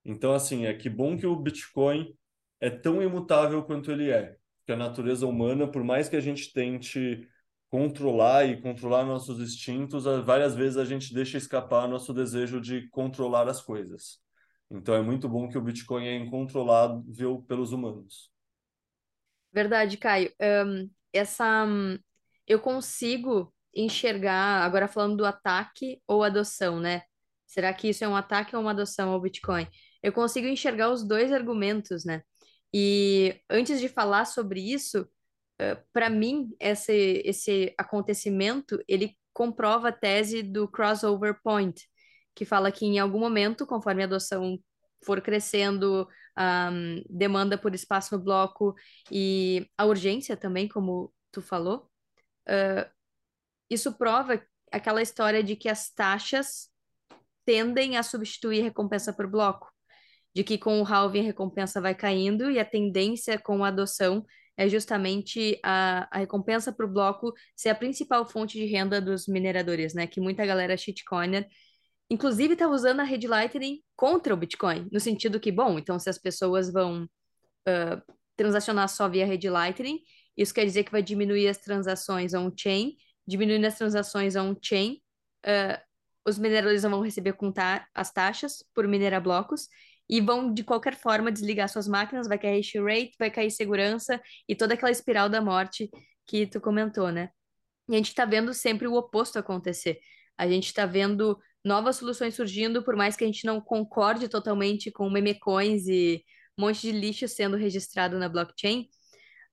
Então, 0.05 0.33
assim, 0.33 0.67
é 0.67 0.75
que 0.75 0.89
bom 0.89 1.17
que 1.17 1.27
o 1.27 1.37
Bitcoin 1.37 2.15
é 2.61 2.71
tão 2.71 3.03
imutável 3.03 3.63
quanto 3.63 3.91
ele 3.91 4.11
é. 4.11 4.37
Que 4.65 4.73
a 4.73 4.77
natureza 4.77 5.27
humana, 5.27 5.71
por 5.71 5.83
mais 5.83 6.09
que 6.09 6.17
a 6.17 6.21
gente 6.21 6.53
tente 6.53 7.27
controlar 7.71 8.47
e 8.47 8.61
controlar 8.61 9.05
nossos 9.05 9.41
instintos, 9.41 10.05
várias 10.25 10.55
vezes 10.55 10.77
a 10.77 10.85
gente 10.85 11.13
deixa 11.13 11.37
escapar 11.37 11.89
nosso 11.89 12.13
desejo 12.15 12.61
de 12.61 12.89
controlar 12.89 13.49
as 13.49 13.61
coisas. 13.61 14.19
Então 14.71 14.95
é 14.95 15.03
muito 15.03 15.29
bom 15.29 15.49
que 15.49 15.57
o 15.57 15.63
Bitcoin 15.63 16.07
é 16.07 16.17
incontrolável 16.17 17.43
pelos 17.47 17.73
humanos. 17.73 18.31
Verdade, 19.53 19.97
Caio. 19.97 20.31
Um, 20.41 20.91
essa, 21.13 21.67
eu 22.47 22.61
consigo 22.61 23.53
enxergar, 23.75 24.63
agora 24.63 24.89
falando 24.89 25.17
do 25.17 25.27
ataque 25.27 26.01
ou 26.07 26.23
adoção, 26.23 26.81
né? 26.81 27.03
Será 27.47 27.73
que 27.73 27.89
isso 27.89 28.05
é 28.05 28.09
um 28.09 28.17
ataque 28.17 28.55
ou 28.55 28.63
uma 28.63 28.73
adoção 28.73 29.11
ao 29.11 29.21
Bitcoin? 29.21 29.67
Eu 30.03 30.13
consigo 30.13 30.47
enxergar 30.47 30.91
os 30.91 31.07
dois 31.07 31.33
argumentos, 31.33 32.05
né? 32.05 32.23
E 32.73 33.41
antes 33.49 33.81
de 33.81 33.89
falar 33.89 34.25
sobre 34.25 34.61
isso, 34.61 35.09
para 35.93 36.09
mim, 36.09 36.55
esse, 36.61 37.23
esse 37.25 37.75
acontecimento, 37.77 38.83
ele 38.87 39.17
comprova 39.33 39.89
a 39.89 39.93
tese 39.93 40.43
do 40.43 40.69
crossover 40.69 41.41
point, 41.43 41.89
que 42.35 42.45
fala 42.45 42.71
que 42.71 42.85
em 42.87 42.99
algum 42.99 43.19
momento, 43.19 43.67
conforme 43.67 44.03
a 44.03 44.07
adoção 44.07 44.59
for 45.05 45.21
crescendo, 45.21 46.09
a 46.37 46.71
demanda 47.09 47.59
por 47.59 47.75
espaço 47.75 48.17
no 48.17 48.23
bloco 48.23 48.75
e 49.11 49.69
a 49.77 49.85
urgência 49.85 50.37
também, 50.37 50.69
como 50.69 51.13
tu 51.33 51.43
falou, 51.43 51.91
uh, 52.49 52.89
isso 53.71 53.93
prova 53.93 54.43
aquela 54.71 55.03
história 55.03 55.43
de 55.43 55.57
que 55.57 55.69
as 55.69 55.91
taxas 55.91 56.69
tendem 57.45 57.97
a 57.97 58.03
substituir 58.03 58.63
recompensa 58.63 59.13
por 59.13 59.27
bloco, 59.27 59.73
de 60.39 60.45
que 60.45 60.57
com 60.57 60.81
o 60.81 60.85
halving 60.85 61.19
a 61.19 61.25
recompensa 61.25 61.81
vai 61.81 61.97
caindo 61.97 62.49
e 62.49 62.61
a 62.61 62.65
tendência 62.65 63.37
com 63.41 63.65
a 63.65 63.69
adoção 63.69 64.25
é 64.57 64.69
justamente 64.69 65.59
a, 65.65 66.07
a 66.13 66.19
recompensa 66.21 66.73
para 66.73 66.87
o 66.87 66.89
bloco 66.89 67.33
ser 67.57 67.71
a 67.71 67.75
principal 67.75 68.25
fonte 68.25 68.57
de 68.57 68.65
renda 68.65 69.01
dos 69.01 69.27
mineradores, 69.27 69.95
né? 69.95 70.07
Que 70.07 70.21
muita 70.21 70.47
galera 70.47 70.77
shitcoiner, 70.77 71.45
inclusive 72.09 72.53
está 72.53 72.69
usando 72.69 73.01
a 73.01 73.03
rede 73.03 73.27
Lightning 73.27 73.83
contra 73.97 74.33
o 74.33 74.37
Bitcoin, 74.37 74.87
no 74.93 75.01
sentido 75.01 75.41
que, 75.41 75.51
bom, 75.51 75.77
então 75.77 75.99
se 75.99 76.09
as 76.09 76.19
pessoas 76.19 76.73
vão 76.73 77.03
uh, 77.03 78.15
transacionar 78.37 78.89
só 78.89 79.09
via 79.09 79.27
rede 79.27 79.51
Lightning, 79.51 79.99
isso 80.37 80.55
quer 80.55 80.65
dizer 80.65 80.85
que 80.85 80.93
vai 80.93 81.03
diminuir 81.03 81.49
as 81.49 81.59
transações 81.59 82.33
on-chain, 82.33 82.95
diminuindo 83.27 83.67
as 83.67 83.77
transações 83.77 84.37
on-chain, 84.37 85.03
uh, 85.45 85.89
os 86.25 86.39
mineradores 86.39 86.85
não 86.85 86.91
vão 86.91 87.01
receber 87.01 87.35
as 87.93 88.13
taxas 88.13 88.63
por 88.73 88.87
minerar 88.87 89.21
blocos, 89.21 89.67
e 90.09 90.21
vão 90.21 90.53
de 90.53 90.65
qualquer 90.65 90.97
forma 90.97 91.31
desligar 91.31 91.69
suas 91.69 91.87
máquinas, 91.87 92.27
vai 92.27 92.39
cair 92.39 92.59
hash 92.59 92.75
rate, 92.83 93.17
vai 93.19 93.31
cair 93.31 93.51
segurança 93.51 94.21
e 94.49 94.55
toda 94.55 94.75
aquela 94.75 94.91
espiral 94.91 95.29
da 95.29 95.41
morte 95.41 95.91
que 96.27 96.47
tu 96.47 96.61
comentou, 96.61 97.11
né? 97.11 97.31
E 97.89 97.95
a 97.95 97.97
gente 97.97 98.09
está 98.09 98.25
vendo 98.25 98.55
sempre 98.55 98.87
o 98.87 98.95
oposto 98.95 99.39
acontecer. 99.39 99.99
A 100.37 100.49
gente 100.49 100.67
está 100.67 100.87
vendo 100.87 101.39
novas 101.65 101.97
soluções 101.97 102.35
surgindo, 102.35 102.83
por 102.83 102.97
mais 102.97 103.17
que 103.17 103.25
a 103.25 103.27
gente 103.27 103.45
não 103.45 103.61
concorde 103.61 104.29
totalmente 104.29 104.91
com 104.91 105.11
memecoins 105.11 105.87
e 105.87 106.23
um 106.57 106.63
monte 106.63 106.81
de 106.83 106.93
lixo 106.93 107.29
sendo 107.29 107.57
registrado 107.57 108.19
na 108.19 108.29
blockchain, 108.29 108.89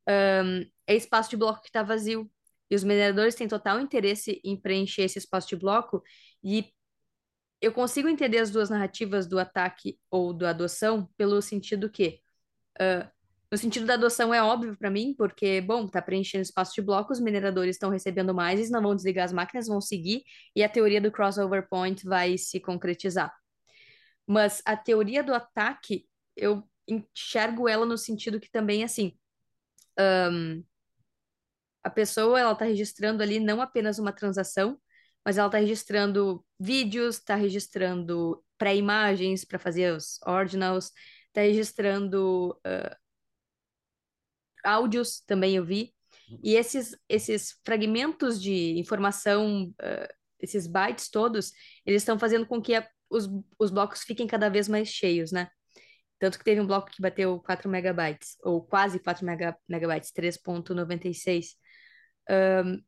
um, 0.08 0.66
é 0.88 0.96
espaço 0.96 1.30
de 1.30 1.38
bloco 1.38 1.62
que 1.62 1.68
está 1.68 1.84
vazio. 1.84 2.30
E 2.70 2.76
os 2.76 2.84
mineradores 2.84 3.36
têm 3.36 3.48
total 3.48 3.80
interesse 3.80 4.42
em 4.44 4.60
preencher 4.60 5.04
esse 5.04 5.20
espaço 5.20 5.48
de 5.50 5.56
bloco 5.56 6.02
e 6.44 6.66
eu 7.66 7.72
consigo 7.74 8.08
entender 8.08 8.38
as 8.38 8.52
duas 8.52 8.70
narrativas 8.70 9.26
do 9.26 9.40
ataque 9.40 10.00
ou 10.12 10.32
do 10.32 10.46
adoção 10.46 11.10
pelo 11.18 11.42
sentido 11.42 11.90
que 11.90 12.22
uh, 12.80 13.10
no 13.52 13.58
sentido 13.58 13.88
da 13.88 13.96
adoção 13.96 14.32
é 14.32 14.44
óbvio 14.44 14.78
para 14.78 14.92
mim, 14.92 15.16
porque, 15.18 15.62
bom, 15.62 15.88
tá 15.88 16.00
preenchendo 16.00 16.44
espaço 16.44 16.76
de 16.76 16.82
blocos, 16.84 17.18
os 17.18 17.24
mineradores 17.24 17.76
estão 17.76 17.90
recebendo 17.90 18.36
mais, 18.36 18.60
eles 18.60 18.70
não 18.70 18.84
vão 18.84 18.96
desligar 18.96 19.26
as 19.26 19.34
máquinas, 19.34 19.68
vão 19.68 19.82
seguir, 19.82 20.24
e 20.56 20.64
a 20.64 20.70
teoria 20.70 21.02
do 21.02 21.12
crossover 21.12 21.68
point 21.68 22.06
vai 22.06 22.38
se 22.38 22.60
concretizar. 22.60 23.34
Mas 24.28 24.62
a 24.64 24.78
teoria 24.78 25.24
do 25.24 25.34
ataque, 25.34 26.08
eu 26.36 26.64
enxergo 26.88 27.68
ela 27.68 27.86
no 27.86 27.98
sentido 27.98 28.40
que 28.40 28.52
também, 28.52 28.84
assim, 28.84 29.18
um, 30.00 30.64
a 31.84 31.90
pessoa, 31.90 32.40
ela 32.40 32.54
tá 32.54 32.66
registrando 32.66 33.24
ali 33.24 33.40
não 33.40 33.60
apenas 33.60 33.98
uma 33.98 34.12
transação, 34.12 34.80
mas 35.26 35.38
ela 35.38 35.48
está 35.48 35.58
registrando 35.58 36.46
vídeos, 36.60 37.16
está 37.16 37.36
registrando 37.36 38.44
pré-imagens 38.58 39.44
para 39.44 39.58
fazer 39.58 39.94
os 39.94 40.20
ordinals, 40.26 40.92
está 41.28 41.42
registrando 41.42 42.52
uh, 42.66 42.96
áudios, 44.64 45.22
também 45.22 45.56
eu 45.56 45.66
vi. 45.66 45.94
E 46.44 46.56
esses, 46.56 46.98
esses 47.10 47.60
fragmentos 47.64 48.42
de 48.42 48.78
informação, 48.80 49.74
uh, 49.82 50.14
esses 50.40 50.68
bytes 50.68 51.10
todos, 51.10 51.52
eles 51.86 52.02
estão 52.02 52.18
fazendo 52.18 52.46
com 52.46 52.62
que 52.62 52.76
a, 52.76 52.88
os, 53.10 53.28
os 53.60 53.72
blocos 53.72 54.04
fiquem 54.04 54.28
cada 54.28 54.50
vez 54.50 54.68
mais 54.68 54.88
cheios, 54.90 55.32
né? 55.32 55.50
Tanto 56.20 56.38
que 56.38 56.46
teve 56.46 56.62
um 56.62 56.68
bloco 56.68 56.90
que 56.90 57.02
bateu 57.02 57.40
4 57.42 57.70
megabytes, 57.70 58.38
ou 58.42 58.64
quase 58.64 59.00
4 59.00 59.26
mega, 59.26 59.58
megabytes, 59.68 60.12
3.96. 60.12 61.48
Um, 62.30 62.82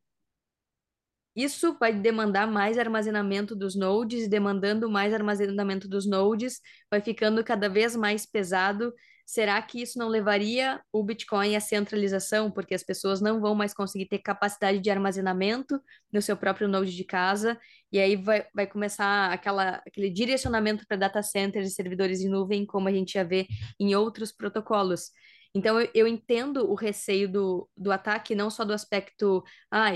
isso 1.38 1.76
vai 1.78 1.92
demandar 1.92 2.46
mais 2.48 2.76
armazenamento 2.78 3.54
dos 3.54 3.76
nodes, 3.76 4.24
e 4.24 4.28
demandando 4.28 4.90
mais 4.90 5.14
armazenamento 5.14 5.88
dos 5.88 6.04
nodes, 6.04 6.60
vai 6.90 7.00
ficando 7.00 7.44
cada 7.44 7.68
vez 7.68 7.94
mais 7.94 8.26
pesado. 8.26 8.92
Será 9.24 9.60
que 9.62 9.80
isso 9.80 9.98
não 9.98 10.08
levaria 10.08 10.80
o 10.90 11.04
Bitcoin 11.04 11.54
à 11.54 11.60
centralização? 11.60 12.50
Porque 12.50 12.74
as 12.74 12.82
pessoas 12.82 13.20
não 13.20 13.40
vão 13.40 13.54
mais 13.54 13.72
conseguir 13.72 14.06
ter 14.06 14.18
capacidade 14.18 14.80
de 14.80 14.90
armazenamento 14.90 15.80
no 16.12 16.20
seu 16.20 16.36
próprio 16.36 16.66
node 16.66 16.96
de 16.96 17.04
casa, 17.04 17.56
e 17.92 18.00
aí 18.00 18.16
vai, 18.16 18.46
vai 18.52 18.66
começar 18.66 19.30
aquela, 19.30 19.82
aquele 19.86 20.10
direcionamento 20.10 20.84
para 20.88 20.96
data 20.96 21.22
centers 21.22 21.68
e 21.68 21.74
servidores 21.74 22.20
em 22.20 22.28
nuvem, 22.28 22.66
como 22.66 22.88
a 22.88 22.92
gente 22.92 23.12
já 23.12 23.22
vê 23.22 23.46
em 23.78 23.94
outros 23.94 24.32
protocolos. 24.32 25.10
Então, 25.54 25.80
eu, 25.80 25.90
eu 25.94 26.06
entendo 26.08 26.70
o 26.70 26.74
receio 26.74 27.30
do, 27.30 27.68
do 27.76 27.92
ataque, 27.92 28.34
não 28.34 28.50
só 28.50 28.64
do 28.64 28.72
aspecto, 28.72 29.42
ah, 29.70 29.90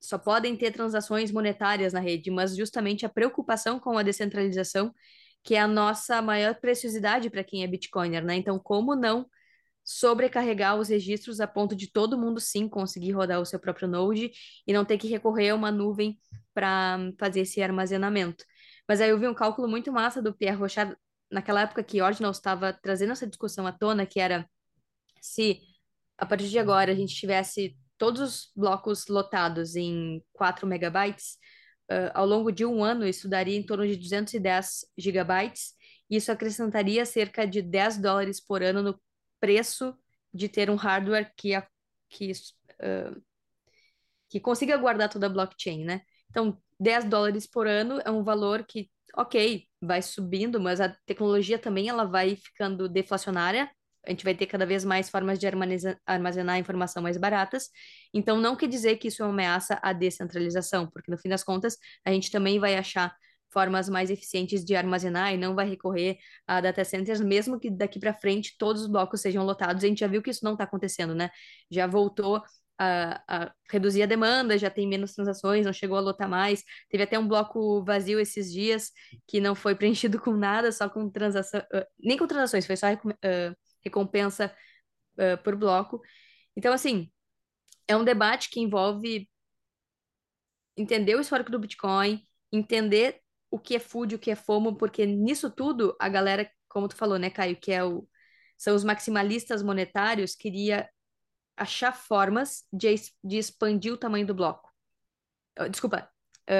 só 0.00 0.18
podem 0.18 0.56
ter 0.56 0.72
transações 0.72 1.32
monetárias 1.32 1.92
na 1.92 2.00
rede, 2.00 2.30
mas 2.30 2.56
justamente 2.56 3.04
a 3.06 3.08
preocupação 3.08 3.78
com 3.80 3.98
a 3.98 4.02
descentralização, 4.02 4.92
que 5.42 5.54
é 5.54 5.60
a 5.60 5.68
nossa 5.68 6.20
maior 6.22 6.54
preciosidade 6.56 7.30
para 7.30 7.44
quem 7.44 7.62
é 7.62 7.66
Bitcoiner, 7.66 8.24
né? 8.24 8.36
Então, 8.36 8.58
como 8.58 8.94
não 8.94 9.26
sobrecarregar 9.84 10.76
os 10.76 10.88
registros 10.88 11.40
a 11.40 11.46
ponto 11.46 11.76
de 11.76 11.90
todo 11.90 12.18
mundo 12.18 12.40
sim 12.40 12.68
conseguir 12.68 13.12
rodar 13.12 13.40
o 13.40 13.46
seu 13.46 13.60
próprio 13.60 13.86
node 13.86 14.32
e 14.66 14.72
não 14.72 14.84
ter 14.84 14.98
que 14.98 15.06
recorrer 15.06 15.50
a 15.50 15.54
uma 15.54 15.70
nuvem 15.70 16.18
para 16.52 16.98
fazer 17.18 17.42
esse 17.42 17.62
armazenamento. 17.62 18.44
Mas 18.88 19.00
aí 19.00 19.10
eu 19.10 19.18
vi 19.18 19.28
um 19.28 19.34
cálculo 19.34 19.68
muito 19.68 19.92
massa 19.92 20.20
do 20.20 20.34
Pierre 20.34 20.56
Rochard 20.56 20.96
naquela 21.30 21.62
época 21.62 21.84
que 21.84 22.02
Ordinal 22.02 22.32
estava 22.32 22.72
trazendo 22.72 23.12
essa 23.12 23.26
discussão 23.26 23.66
à 23.66 23.72
tona, 23.72 24.04
que 24.04 24.18
era 24.18 24.48
se 25.20 25.60
a 26.18 26.26
partir 26.26 26.48
de 26.48 26.58
agora 26.58 26.92
a 26.92 26.94
gente 26.94 27.14
tivesse 27.14 27.76
todos 27.98 28.20
os 28.20 28.50
blocos 28.54 29.06
lotados 29.08 29.76
em 29.76 30.22
4 30.32 30.66
megabytes, 30.66 31.36
uh, 31.90 32.10
ao 32.14 32.26
longo 32.26 32.50
de 32.50 32.64
um 32.64 32.84
ano 32.84 33.06
isso 33.06 33.28
daria 33.28 33.56
em 33.56 33.64
torno 33.64 33.86
de 33.86 33.96
210 33.96 34.86
gigabytes, 34.96 35.74
e 36.08 36.16
isso 36.16 36.30
acrescentaria 36.30 37.04
cerca 37.04 37.46
de 37.46 37.62
10 37.62 37.98
dólares 37.98 38.40
por 38.40 38.62
ano 38.62 38.82
no 38.82 39.00
preço 39.40 39.94
de 40.32 40.48
ter 40.48 40.70
um 40.70 40.76
hardware 40.76 41.32
que, 41.36 41.50
que, 42.08 42.32
uh, 42.32 43.22
que 44.28 44.40
consiga 44.40 44.76
guardar 44.76 45.08
toda 45.08 45.26
a 45.26 45.30
blockchain, 45.30 45.84
né? 45.84 46.02
Então, 46.30 46.60
10 46.78 47.06
dólares 47.06 47.46
por 47.46 47.66
ano 47.66 48.00
é 48.04 48.10
um 48.10 48.22
valor 48.22 48.64
que, 48.64 48.90
ok, 49.16 49.66
vai 49.80 50.02
subindo, 50.02 50.60
mas 50.60 50.80
a 50.80 50.94
tecnologia 51.06 51.58
também 51.58 51.88
ela 51.88 52.04
vai 52.04 52.36
ficando 52.36 52.88
deflacionária, 52.88 53.70
a 54.06 54.10
gente 54.10 54.24
vai 54.24 54.34
ter 54.34 54.46
cada 54.46 54.64
vez 54.64 54.84
mais 54.84 55.10
formas 55.10 55.38
de 55.38 55.46
armazenar 56.06 56.58
informação 56.58 57.02
mais 57.02 57.16
baratas. 57.16 57.68
Então, 58.14 58.40
não 58.40 58.56
quer 58.56 58.68
dizer 58.68 58.96
que 58.96 59.08
isso 59.08 59.22
é 59.22 59.26
uma 59.26 59.32
ameaça 59.32 59.78
à 59.82 59.92
descentralização, 59.92 60.88
porque 60.88 61.10
no 61.10 61.18
fim 61.18 61.28
das 61.28 61.42
contas, 61.42 61.76
a 62.04 62.10
gente 62.12 62.30
também 62.30 62.58
vai 62.58 62.76
achar 62.76 63.14
formas 63.50 63.88
mais 63.88 64.10
eficientes 64.10 64.64
de 64.64 64.74
armazenar 64.74 65.32
e 65.32 65.36
não 65.36 65.54
vai 65.54 65.68
recorrer 65.68 66.18
a 66.46 66.60
data 66.60 66.84
centers, 66.84 67.20
mesmo 67.20 67.58
que 67.58 67.70
daqui 67.70 67.98
para 67.98 68.12
frente 68.12 68.54
todos 68.58 68.82
os 68.82 68.88
blocos 68.88 69.20
sejam 69.20 69.44
lotados. 69.44 69.82
A 69.82 69.86
gente 69.86 70.00
já 70.00 70.06
viu 70.06 70.22
que 70.22 70.30
isso 70.30 70.44
não 70.44 70.52
está 70.52 70.64
acontecendo, 70.64 71.14
né? 71.14 71.30
Já 71.70 71.86
voltou 71.86 72.42
a, 72.78 73.22
a, 73.26 73.52
reduzir 73.70 74.02
a 74.02 74.06
demanda, 74.06 74.58
já 74.58 74.70
tem 74.70 74.86
menos 74.86 75.14
transações, 75.14 75.64
não 75.64 75.72
chegou 75.72 75.96
a 75.96 76.00
lotar 76.00 76.28
mais. 76.28 76.62
Teve 76.90 77.04
até 77.04 77.18
um 77.18 77.26
bloco 77.26 77.82
vazio 77.84 78.20
esses 78.20 78.52
dias 78.52 78.92
que 79.26 79.40
não 79.40 79.54
foi 79.54 79.74
preenchido 79.76 80.20
com 80.20 80.32
nada, 80.32 80.70
só 80.72 80.88
com 80.88 81.08
transação, 81.08 81.60
uh, 81.60 81.86
nem 81.98 82.18
com 82.18 82.26
transações, 82.26 82.66
foi 82.66 82.76
só 82.76 82.92
uh, 82.92 83.56
recompensa 83.86 84.54
uh, 85.18 85.42
por 85.42 85.56
bloco. 85.56 86.02
Então, 86.56 86.72
assim, 86.72 87.10
é 87.88 87.96
um 87.96 88.04
debate 88.04 88.50
que 88.50 88.60
envolve 88.60 89.28
entender 90.76 91.14
o 91.14 91.20
histórico 91.20 91.50
do 91.50 91.58
Bitcoin, 91.58 92.26
entender 92.52 93.20
o 93.50 93.58
que 93.58 93.76
é 93.76 93.78
food, 93.78 94.14
o 94.14 94.18
que 94.18 94.30
é 94.30 94.36
FOMO, 94.36 94.76
porque 94.76 95.06
nisso 95.06 95.50
tudo 95.50 95.96
a 96.00 96.08
galera, 96.08 96.50
como 96.68 96.88
tu 96.88 96.96
falou, 96.96 97.18
né, 97.18 97.30
Caio, 97.30 97.56
que 97.58 97.72
é 97.72 97.84
o, 97.84 98.06
são 98.58 98.74
os 98.74 98.84
maximalistas 98.84 99.62
monetários, 99.62 100.34
queria 100.34 100.88
achar 101.56 101.92
formas 101.92 102.64
de, 102.72 102.94
de 103.24 103.38
expandir 103.38 103.92
o 103.92 103.96
tamanho 103.96 104.26
do 104.26 104.34
bloco. 104.34 104.70
Desculpa, 105.70 106.10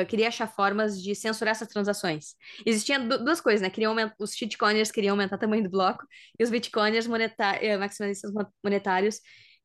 queria 0.09 0.29
achar 0.29 0.47
formas 0.47 1.01
de 1.01 1.15
censurar 1.15 1.53
essas 1.53 1.69
transações. 1.69 2.35
Existiam 2.65 3.07
duas 3.07 3.41
coisas, 3.41 3.61
né? 3.61 3.71
Queriam 3.71 3.95
os 4.19 4.35
shitcoiners 4.35 4.91
queriam 4.91 5.13
aumentar 5.13 5.37
o 5.37 5.39
tamanho 5.39 5.63
do 5.63 5.71
bloco 5.71 6.05
e 6.39 6.43
os 6.43 6.51
bitcoiners 6.51 7.07
monetar 7.07 7.61
uh, 7.63 7.79
maximalistas 7.79 8.33
monetários 8.65 9.21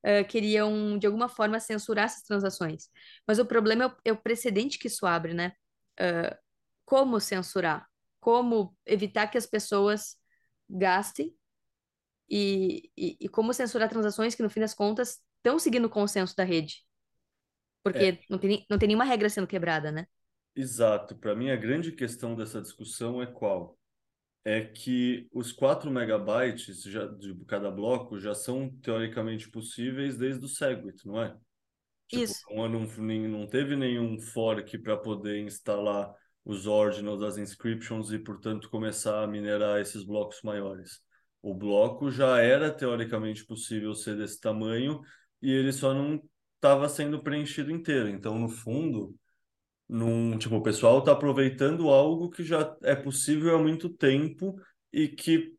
uh, 0.06 0.24
queriam, 0.28 0.98
de 0.98 1.06
alguma 1.06 1.28
forma, 1.28 1.58
censurar 1.58 2.04
essas 2.06 2.22
transações. 2.22 2.88
Mas 3.26 3.38
o 3.38 3.46
problema 3.46 3.84
é 3.84 3.86
o, 3.86 3.96
é 4.06 4.12
o 4.12 4.16
precedente 4.16 4.78
que 4.78 4.86
isso 4.86 5.06
abre, 5.06 5.34
né? 5.34 5.52
Como 6.84 7.20
censurar? 7.20 7.86
Como 8.20 8.76
evitar 8.86 9.26
que 9.28 9.38
as 9.38 9.46
pessoas 9.46 10.16
gastem 10.68 11.34
e, 12.28 12.90
e, 12.96 13.16
e, 13.20 13.28
como 13.28 13.52
censurar 13.52 13.88
transações 13.88 14.34
que, 14.34 14.42
no 14.42 14.50
fim 14.50 14.60
das 14.60 14.74
contas, 14.74 15.20
estão 15.36 15.58
seguindo 15.58 15.84
o 15.84 15.90
consenso 15.90 16.34
da 16.34 16.44
rede. 16.44 16.82
Porque 17.82 17.98
é. 17.98 18.18
não, 18.28 18.38
tem, 18.38 18.66
não 18.70 18.78
tem 18.78 18.86
nenhuma 18.86 19.04
regra 19.04 19.28
sendo 19.28 19.46
quebrada, 19.46 19.90
né? 19.90 20.06
Exato. 20.54 21.16
Para 21.16 21.34
mim, 21.34 21.50
a 21.50 21.56
grande 21.56 21.92
questão 21.92 22.34
dessa 22.34 22.60
discussão 22.60 23.22
é 23.22 23.26
qual? 23.26 23.78
é 24.44 24.60
que 24.60 25.28
os 25.32 25.52
4 25.52 25.90
megabytes 25.90 26.82
já, 26.82 27.06
de 27.06 27.34
cada 27.46 27.70
bloco 27.70 28.18
já 28.18 28.34
são 28.34 28.68
teoricamente 28.82 29.48
possíveis 29.48 30.16
desde 30.16 30.44
o 30.44 30.48
Segwit, 30.48 31.06
não 31.06 31.22
é? 31.22 31.36
Tipo, 32.08 32.22
Isso. 32.24 32.44
Não, 32.50 32.68
não 32.68 33.46
teve 33.46 33.76
nenhum 33.76 34.18
fork 34.18 34.78
para 34.78 34.96
poder 34.96 35.38
instalar 35.40 36.12
os 36.44 36.66
ordinals, 36.66 37.22
as 37.22 37.38
inscriptions 37.38 38.10
e, 38.10 38.18
portanto, 38.18 38.68
começar 38.68 39.22
a 39.22 39.28
minerar 39.28 39.80
esses 39.80 40.02
blocos 40.02 40.42
maiores. 40.42 41.00
O 41.40 41.54
bloco 41.54 42.10
já 42.10 42.40
era 42.40 42.70
teoricamente 42.70 43.44
possível 43.44 43.94
ser 43.94 44.16
desse 44.16 44.40
tamanho 44.40 45.00
e 45.40 45.50
ele 45.50 45.72
só 45.72 45.94
não 45.94 46.20
estava 46.62 46.88
sendo 46.88 47.20
preenchido 47.22 47.72
inteiro. 47.72 48.08
Então, 48.08 48.38
no 48.38 48.48
fundo, 48.48 49.16
num, 49.88 50.38
tipo, 50.38 50.56
o 50.56 50.62
pessoal 50.62 51.00
está 51.00 51.12
aproveitando 51.12 51.90
algo 51.90 52.30
que 52.30 52.44
já 52.44 52.76
é 52.82 52.94
possível 52.94 53.56
há 53.56 53.58
muito 53.62 53.88
tempo 53.90 54.56
e 54.92 55.08
que, 55.08 55.54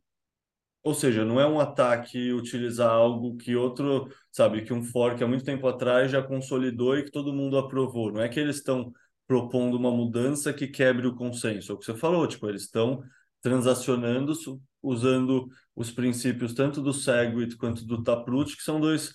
ou 0.84 0.94
seja, 0.94 1.26
não 1.26 1.40
é 1.40 1.48
um 1.48 1.60
ataque 1.60 2.32
utilizar 2.34 2.90
algo 2.90 3.36
que 3.38 3.56
outro, 3.56 4.10
sabe, 4.32 4.64
que 4.64 4.74
um 4.74 4.84
fork 4.84 5.22
há 5.24 5.28
muito 5.28 5.44
tempo 5.44 5.68
atrás 5.68 6.12
já 6.12 6.24
consolidou 6.24 6.98
e 6.98 7.04
que 7.04 7.12
todo 7.12 7.34
mundo 7.34 7.58
aprovou. 7.58 8.12
Não 8.12 8.22
é 8.22 8.30
que 8.30 8.40
eles 8.40 8.58
estão 8.58 8.94
propondo 9.28 9.76
uma 9.78 9.92
mudança 9.92 10.54
que 10.54 10.68
quebre 10.68 11.08
o 11.08 11.16
consenso. 11.16 11.72
É 11.72 11.76
o 11.76 11.78
que 11.78 11.86
você 11.86 11.96
falou, 11.96 12.28
tipo, 12.28 12.48
eles 12.50 12.64
estão 12.64 13.04
transacionando 13.42 14.34
usando 14.82 15.50
os 15.76 15.92
princípios 15.92 16.54
tanto 16.54 16.82
do 16.82 16.94
Segwit 16.94 17.58
quanto 17.58 17.86
do 17.86 18.02
Taproot, 18.04 18.56
que 18.56 18.64
são 18.64 18.80
dois 18.80 19.14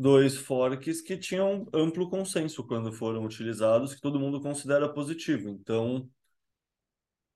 dois 0.00 0.34
forks 0.34 1.02
que 1.02 1.14
tinham 1.18 1.68
amplo 1.74 2.08
consenso 2.08 2.66
quando 2.66 2.90
foram 2.90 3.22
utilizados, 3.22 3.94
que 3.94 4.00
todo 4.00 4.18
mundo 4.18 4.40
considera 4.40 4.88
positivo. 4.88 5.50
Então, 5.50 6.08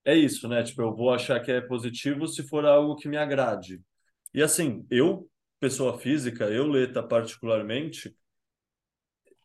é 0.02 0.14
isso, 0.16 0.48
né? 0.48 0.62
Tipo, 0.62 0.80
eu 0.82 0.94
vou 0.94 1.12
achar 1.12 1.40
que 1.40 1.52
é 1.52 1.60
positivo 1.60 2.26
se 2.26 2.42
for 2.42 2.64
algo 2.64 2.96
que 2.96 3.06
me 3.06 3.18
agrade. 3.18 3.82
E 4.32 4.42
assim, 4.42 4.86
eu, 4.90 5.30
pessoa 5.60 5.98
física, 5.98 6.44
eu, 6.46 6.66
Leta, 6.66 7.02
particularmente, 7.02 8.16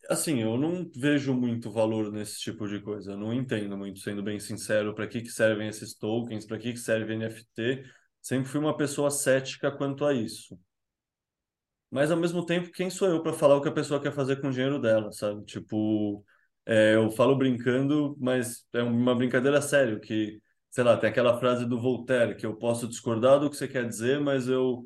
assim, 0.09 0.41
eu 0.41 0.57
não 0.57 0.89
vejo 0.95 1.33
muito 1.33 1.69
valor 1.69 2.11
nesse 2.13 2.39
tipo 2.39 2.67
de 2.69 2.79
coisa. 2.81 3.11
Eu 3.11 3.17
não 3.17 3.33
entendo 3.33 3.77
muito, 3.77 3.99
sendo 3.99 4.23
bem 4.23 4.39
sincero, 4.39 4.95
para 4.95 5.07
que, 5.07 5.21
que 5.21 5.29
servem 5.29 5.67
esses 5.67 5.93
tokens, 5.93 6.45
para 6.45 6.57
que, 6.57 6.71
que 6.71 6.79
serve 6.79 7.15
NFT. 7.17 7.83
Sempre 8.21 8.49
fui 8.49 8.59
uma 8.61 8.77
pessoa 8.77 9.11
cética 9.11 9.69
quanto 9.71 10.05
a 10.05 10.13
isso. 10.13 10.57
Mas 11.91 12.11
ao 12.11 12.17
mesmo 12.17 12.45
tempo, 12.45 12.71
quem 12.71 12.89
sou 12.89 13.07
eu 13.07 13.21
para 13.23 13.33
falar 13.33 13.55
o 13.55 13.61
que 13.61 13.69
a 13.69 13.71
pessoa 13.71 14.01
quer 14.01 14.13
fazer 14.13 14.39
com 14.41 14.47
o 14.49 14.51
dinheiro 14.51 14.79
dela, 14.79 15.11
sabe? 15.11 15.43
Tipo, 15.45 16.23
é, 16.65 16.95
eu 16.95 17.09
falo 17.11 17.35
brincando, 17.35 18.15
mas 18.19 18.65
é 18.73 18.83
uma 18.83 19.15
brincadeira 19.15 19.61
séria, 19.61 19.99
que, 19.99 20.39
sei 20.69 20.83
lá, 20.83 20.95
tem 20.97 21.09
aquela 21.09 21.39
frase 21.39 21.65
do 21.65 21.81
Voltaire, 21.81 22.35
que 22.35 22.45
eu 22.45 22.55
posso 22.55 22.87
discordar 22.87 23.39
do 23.39 23.49
que 23.49 23.57
você 23.57 23.67
quer 23.67 23.87
dizer, 23.87 24.19
mas 24.19 24.47
eu 24.47 24.85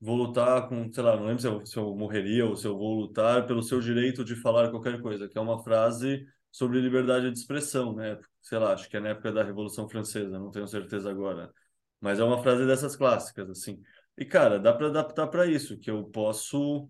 vou 0.00 0.16
lutar 0.16 0.68
com, 0.68 0.92
sei 0.92 1.02
lá, 1.02 1.16
não 1.16 1.26
lembro 1.26 1.40
se 1.40 1.48
eu, 1.48 1.66
se 1.66 1.76
eu 1.78 1.94
morreria 1.96 2.46
ou 2.46 2.56
se 2.56 2.66
eu 2.66 2.76
vou 2.76 2.94
lutar 3.00 3.46
pelo 3.46 3.62
seu 3.62 3.80
direito 3.80 4.24
de 4.24 4.36
falar 4.36 4.70
qualquer 4.70 5.00
coisa, 5.00 5.28
que 5.28 5.38
é 5.38 5.40
uma 5.40 5.62
frase 5.62 6.26
sobre 6.52 6.80
liberdade 6.80 7.30
de 7.30 7.38
expressão, 7.38 7.94
né? 7.94 8.18
Sei 8.42 8.58
lá, 8.58 8.72
acho 8.74 8.88
que 8.88 8.96
é 8.96 9.00
na 9.00 9.10
época 9.10 9.32
da 9.32 9.42
Revolução 9.42 9.88
Francesa, 9.88 10.38
não 10.38 10.50
tenho 10.50 10.66
certeza 10.68 11.10
agora. 11.10 11.52
Mas 12.00 12.18
é 12.20 12.24
uma 12.24 12.42
frase 12.42 12.66
dessas 12.66 12.94
clássicas, 12.96 13.48
assim. 13.50 13.80
E, 14.18 14.24
cara, 14.24 14.58
dá 14.58 14.72
para 14.72 14.86
adaptar 14.88 15.26
para 15.26 15.46
isso, 15.46 15.78
que 15.78 15.90
eu 15.90 16.04
posso 16.04 16.88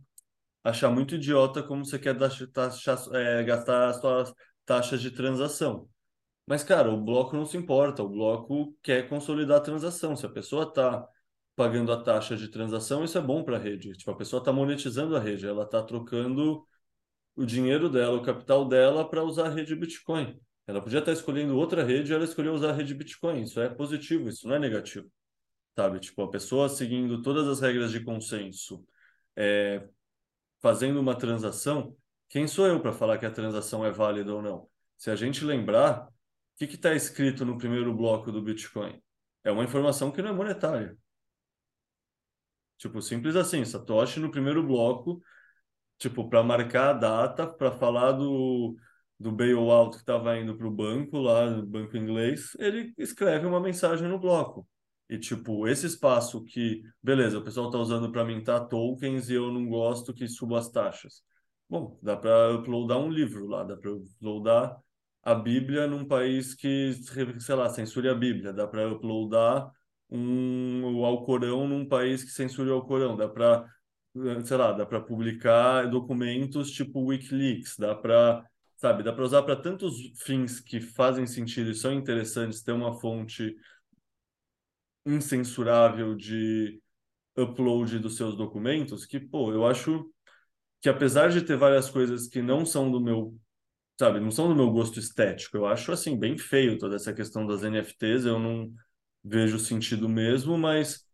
achar 0.63 0.91
muito 0.91 1.15
idiota 1.17 1.63
como 1.63 1.85
você 1.85 1.99
quer 1.99 2.17
taxa, 2.53 2.97
é, 3.15 3.43
gastar 3.45 3.89
as 3.89 3.97
suas 4.01 4.35
taxas 4.65 5.01
de 5.01 5.11
transação. 5.11 5.89
Mas, 6.47 6.63
cara, 6.65 6.91
o 6.93 7.03
bloco 7.03 7.37
não 7.37 7.45
se 7.47 7.57
importa, 7.57 8.03
o 8.03 8.09
bloco 8.09 8.77
quer 8.83 9.09
consolidar 9.09 9.59
a 9.59 9.61
transação. 9.61 10.17
Se 10.17 10.27
a 10.27 10.29
pessoa 10.29 10.65
está 10.65 11.07
pagando 11.57 11.93
a 11.93 12.03
taxa 12.03 12.37
de 12.37 12.49
transação, 12.49 13.05
isso 13.05 13.19
é 13.19 13.21
bom 13.21 13.43
para 13.45 13.57
a 13.57 13.61
rede. 13.61 13.93
Tipo, 13.95 14.13
a 14.13 14.17
pessoa 14.17 14.41
está 14.41 14.53
monetizando 14.53 15.17
a 15.17 15.21
rede, 15.21 15.47
ela 15.47 15.65
está 15.65 15.83
trocando 15.83 16.65
o 17.37 17.45
dinheiro 17.45 17.89
dela, 17.91 18.17
o 18.17 18.23
capital 18.23 18.67
dela, 18.69 19.09
para 19.09 19.25
usar 19.25 19.47
a 19.49 19.51
rede 19.51 19.75
Bitcoin. 19.75 20.39
Ela 20.67 20.83
podia 20.83 21.01
estar 21.01 21.13
escolhendo 21.13 21.57
outra 21.57 21.85
rede, 21.85 22.13
ela 22.13 22.25
escolheu 22.25 22.55
usar 22.55 22.71
a 22.71 22.73
rede 22.75 22.95
Bitcoin. 22.95 23.43
Isso 23.43 23.61
é 23.61 23.69
positivo, 23.69 24.29
isso 24.29 24.47
não 24.49 24.57
é 24.57 24.59
negativo 24.59 25.11
sabe? 25.77 26.01
Tipo, 26.01 26.23
a 26.23 26.31
pessoa 26.31 26.69
seguindo 26.69 27.23
todas 27.23 27.47
as 27.47 27.61
regras 27.61 27.93
de 27.93 28.03
consenso, 28.03 28.85
é, 29.37 29.87
fazendo 30.61 30.99
uma 31.01 31.15
transação, 31.17 31.97
quem 32.29 32.49
sou 32.49 32.67
eu 32.67 32.81
para 32.81 32.93
falar 32.93 33.19
que 33.19 33.27
a 33.27 33.31
transação 33.31 33.85
é 33.85 33.91
válida 33.91 34.35
ou 34.35 34.43
não? 34.43 34.69
Se 34.97 35.11
a 35.11 35.17
gente 35.17 35.45
lembrar, 35.45 36.07
o 36.07 36.11
que 36.57 36.65
está 36.65 36.95
escrito 36.95 37.45
no 37.45 37.59
primeiro 37.59 37.95
bloco 37.95 38.33
do 38.33 38.43
Bitcoin? 38.43 39.01
É 39.45 39.53
uma 39.53 39.65
informação 39.65 40.11
que 40.11 40.23
não 40.23 40.31
é 40.31 40.33
monetária. 40.33 40.97
Tipo, 42.79 43.01
simples 43.03 43.37
assim, 43.37 43.65
Satoshi 43.65 44.21
no 44.21 44.31
primeiro 44.31 44.63
bloco, 44.67 45.21
tipo, 45.99 46.29
para 46.29 46.43
marcar 46.43 46.91
a 46.91 46.93
data, 46.95 47.47
para 47.47 47.73
falar 47.73 48.13
do, 48.13 48.77
do 49.19 49.33
bailout 49.33 49.97
que 49.97 50.03
estava 50.03 50.37
indo 50.39 50.57
para 50.57 50.67
o 50.67 50.71
banco, 50.71 51.19
lá 51.19 51.51
no 51.51 51.67
banco 51.67 51.97
inglês, 51.97 52.55
ele 52.59 52.95
escreve 52.99 53.47
uma 53.47 53.61
mensagem 53.61 54.09
no 54.09 54.19
bloco. 54.19 54.67
E, 55.09 55.19
tipo, 55.19 55.69
esse 55.69 55.87
espaço 55.87 56.43
que, 56.45 56.83
beleza, 57.03 57.39
o 57.39 57.45
pessoal 57.45 57.67
está 57.67 57.79
usando 57.79 58.11
para 58.11 58.25
mintar 58.25 58.67
tokens 58.67 59.31
e 59.31 59.35
eu 59.35 59.53
não 59.53 59.67
gosto 59.69 60.13
que 60.13 60.27
suba 60.27 60.59
as 60.59 60.69
taxas. 60.69 61.23
Bom, 61.69 61.99
dá 62.03 62.17
para 62.17 62.55
uploadar 62.55 62.99
um 62.99 63.11
livro 63.11 63.47
lá, 63.47 63.63
dá 63.65 63.77
para 63.77 63.93
uploadar 63.93 64.77
a 65.23 65.35
Bíblia 65.35 65.87
num 65.87 66.05
país 66.05 66.55
que, 66.55 66.93
sei 67.41 67.55
lá, 67.55 67.69
censure 67.69 68.09
a 68.09 68.15
Bíblia, 68.15 68.53
dá 68.53 68.67
para 68.67 68.89
uploadar 68.93 69.71
um, 70.11 70.85
o 70.97 71.05
Alcorão 71.05 71.67
num 71.67 71.87
país 71.87 72.23
que 72.23 72.31
censure 72.31 72.71
o 72.71 72.75
Alcorão, 72.75 73.17
dá 73.17 73.29
para, 73.29 73.67
sei 74.45 74.57
lá, 74.57 74.73
dá 74.73 74.87
para 74.87 75.01
publicar 75.01 75.89
documentos 75.91 76.71
tipo 76.71 77.05
Wikileaks, 77.07 77.77
dá 77.77 77.95
para, 77.95 78.45
sabe, 78.77 79.03
dá 79.03 79.13
para 79.13 79.25
usar 79.25 79.43
para 79.43 79.57
tantos 79.57 79.97
fins 80.17 80.61
que 80.61 80.81
fazem 80.81 81.27
sentido 81.27 81.71
e 81.71 81.75
são 81.75 81.93
interessantes 81.93 82.63
ter 82.63 82.73
uma 82.73 82.95
fonte 82.95 83.55
incensurável 85.07 86.15
de 86.15 86.81
upload 87.37 87.99
dos 87.99 88.17
seus 88.17 88.37
documentos, 88.37 89.07
que, 89.07 89.21
pô, 89.21 89.53
eu 89.53 89.67
acho 89.67 90.11
que 90.81 90.89
apesar 90.89 91.31
de 91.31 91.43
ter 91.43 91.57
várias 91.57 91.91
coisas 91.91 92.29
que 92.29 92.43
não 92.43 92.67
são 92.67 92.91
do 92.91 93.01
meu, 93.01 93.37
sabe, 93.99 94.21
não 94.21 94.31
são 94.31 94.49
do 94.49 94.57
meu 94.57 94.71
gosto 94.71 94.99
estético, 94.99 95.57
eu 95.57 95.67
acho, 95.67 95.93
assim, 95.93 96.19
bem 96.19 96.39
feio 96.39 96.79
toda 96.79 96.97
essa 96.97 97.13
questão 97.13 97.47
das 97.47 97.63
NFTs, 97.63 98.27
eu 98.27 98.39
não 98.39 98.73
vejo 99.25 99.59
sentido 99.59 100.09
mesmo, 100.09 100.59
mas 100.59 101.07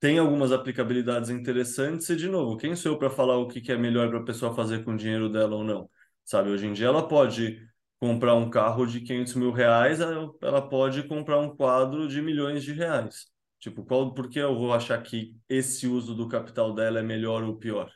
tem 0.00 0.18
algumas 0.18 0.52
aplicabilidades 0.52 1.28
interessantes 1.30 2.08
e, 2.08 2.16
de 2.16 2.28
novo, 2.28 2.56
quem 2.56 2.76
sou 2.76 2.92
eu 2.92 2.98
para 2.98 3.10
falar 3.10 3.36
o 3.38 3.48
que 3.48 3.72
é 3.72 3.76
melhor 3.76 4.08
para 4.10 4.20
a 4.20 4.24
pessoa 4.24 4.54
fazer 4.54 4.84
com 4.84 4.92
o 4.92 4.96
dinheiro 4.96 5.28
dela 5.28 5.56
ou 5.56 5.64
não? 5.64 5.90
Sabe, 6.24 6.50
hoje 6.50 6.66
em 6.66 6.72
dia 6.72 6.86
ela 6.86 7.06
pode 7.08 7.60
comprar 7.98 8.34
um 8.34 8.48
carro 8.48 8.86
de 8.86 9.00
500 9.00 9.34
mil 9.34 9.50
reais, 9.50 10.00
ela 10.00 10.68
pode 10.68 11.02
comprar 11.04 11.38
um 11.38 11.54
quadro 11.54 12.08
de 12.08 12.22
milhões 12.22 12.62
de 12.62 12.72
reais. 12.72 13.26
Tipo, 13.58 13.84
qual, 13.84 14.14
por 14.14 14.28
que 14.28 14.38
eu 14.38 14.56
vou 14.56 14.72
achar 14.72 15.02
que 15.02 15.34
esse 15.48 15.86
uso 15.86 16.14
do 16.14 16.28
capital 16.28 16.72
dela 16.72 17.00
é 17.00 17.02
melhor 17.02 17.42
ou 17.42 17.56
pior? 17.56 17.90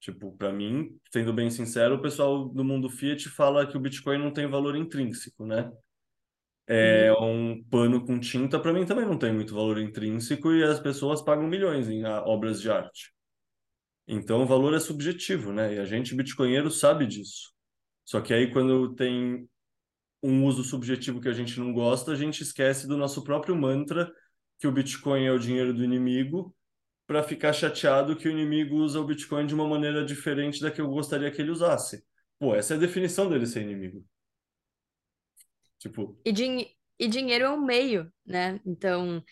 Tipo, 0.00 0.34
para 0.36 0.52
mim, 0.52 0.98
sendo 1.12 1.32
bem 1.32 1.50
sincero, 1.50 1.96
o 1.96 2.02
pessoal 2.02 2.48
do 2.48 2.64
mundo 2.64 2.88
Fiat 2.88 3.28
fala 3.28 3.66
que 3.66 3.76
o 3.76 3.80
Bitcoin 3.80 4.18
não 4.18 4.30
tem 4.30 4.46
valor 4.46 4.76
intrínseco, 4.76 5.44
né? 5.44 5.70
É 6.66 7.12
uhum. 7.12 7.52
um 7.52 7.64
pano 7.64 8.04
com 8.04 8.18
tinta, 8.18 8.58
para 8.58 8.72
mim 8.72 8.84
também 8.84 9.04
não 9.04 9.18
tem 9.18 9.32
muito 9.32 9.54
valor 9.54 9.78
intrínseco 9.78 10.52
e 10.52 10.64
as 10.64 10.80
pessoas 10.80 11.22
pagam 11.22 11.46
milhões 11.46 11.88
em 11.88 12.04
obras 12.04 12.60
de 12.60 12.70
arte. 12.70 13.14
Então, 14.08 14.42
o 14.42 14.46
valor 14.46 14.74
é 14.74 14.80
subjetivo, 14.80 15.52
né? 15.52 15.74
E 15.74 15.78
a 15.78 15.84
gente, 15.84 16.14
bitcoinheiro, 16.14 16.70
sabe 16.70 17.06
disso. 17.06 17.55
Só 18.06 18.20
que 18.22 18.32
aí, 18.32 18.50
quando 18.50 18.94
tem 18.94 19.46
um 20.22 20.46
uso 20.46 20.64
subjetivo 20.64 21.20
que 21.20 21.28
a 21.28 21.32
gente 21.32 21.58
não 21.60 21.72
gosta, 21.72 22.12
a 22.12 22.16
gente 22.16 22.42
esquece 22.42 22.86
do 22.86 22.96
nosso 22.96 23.22
próprio 23.22 23.54
mantra 23.54 24.10
que 24.58 24.66
o 24.66 24.72
Bitcoin 24.72 25.24
é 25.24 25.32
o 25.32 25.38
dinheiro 25.38 25.74
do 25.74 25.84
inimigo, 25.84 26.56
para 27.06 27.22
ficar 27.22 27.52
chateado 27.52 28.16
que 28.16 28.26
o 28.26 28.30
inimigo 28.30 28.76
usa 28.76 29.00
o 29.00 29.04
Bitcoin 29.04 29.46
de 29.46 29.54
uma 29.54 29.68
maneira 29.68 30.04
diferente 30.04 30.60
da 30.60 30.70
que 30.70 30.80
eu 30.80 30.88
gostaria 30.88 31.30
que 31.30 31.42
ele 31.42 31.50
usasse. 31.50 32.04
Pô, 32.38 32.54
essa 32.54 32.74
é 32.74 32.76
a 32.76 32.80
definição 32.80 33.28
dele 33.28 33.46
ser 33.46 33.62
inimigo. 33.62 34.04
Tipo, 35.78 36.18
E, 36.24 36.32
din 36.32 36.66
e 36.98 37.08
dinheiro 37.08 37.44
é 37.44 37.50
um 37.50 37.60
meio, 37.60 38.10
né? 38.24 38.60
Então, 38.64 39.22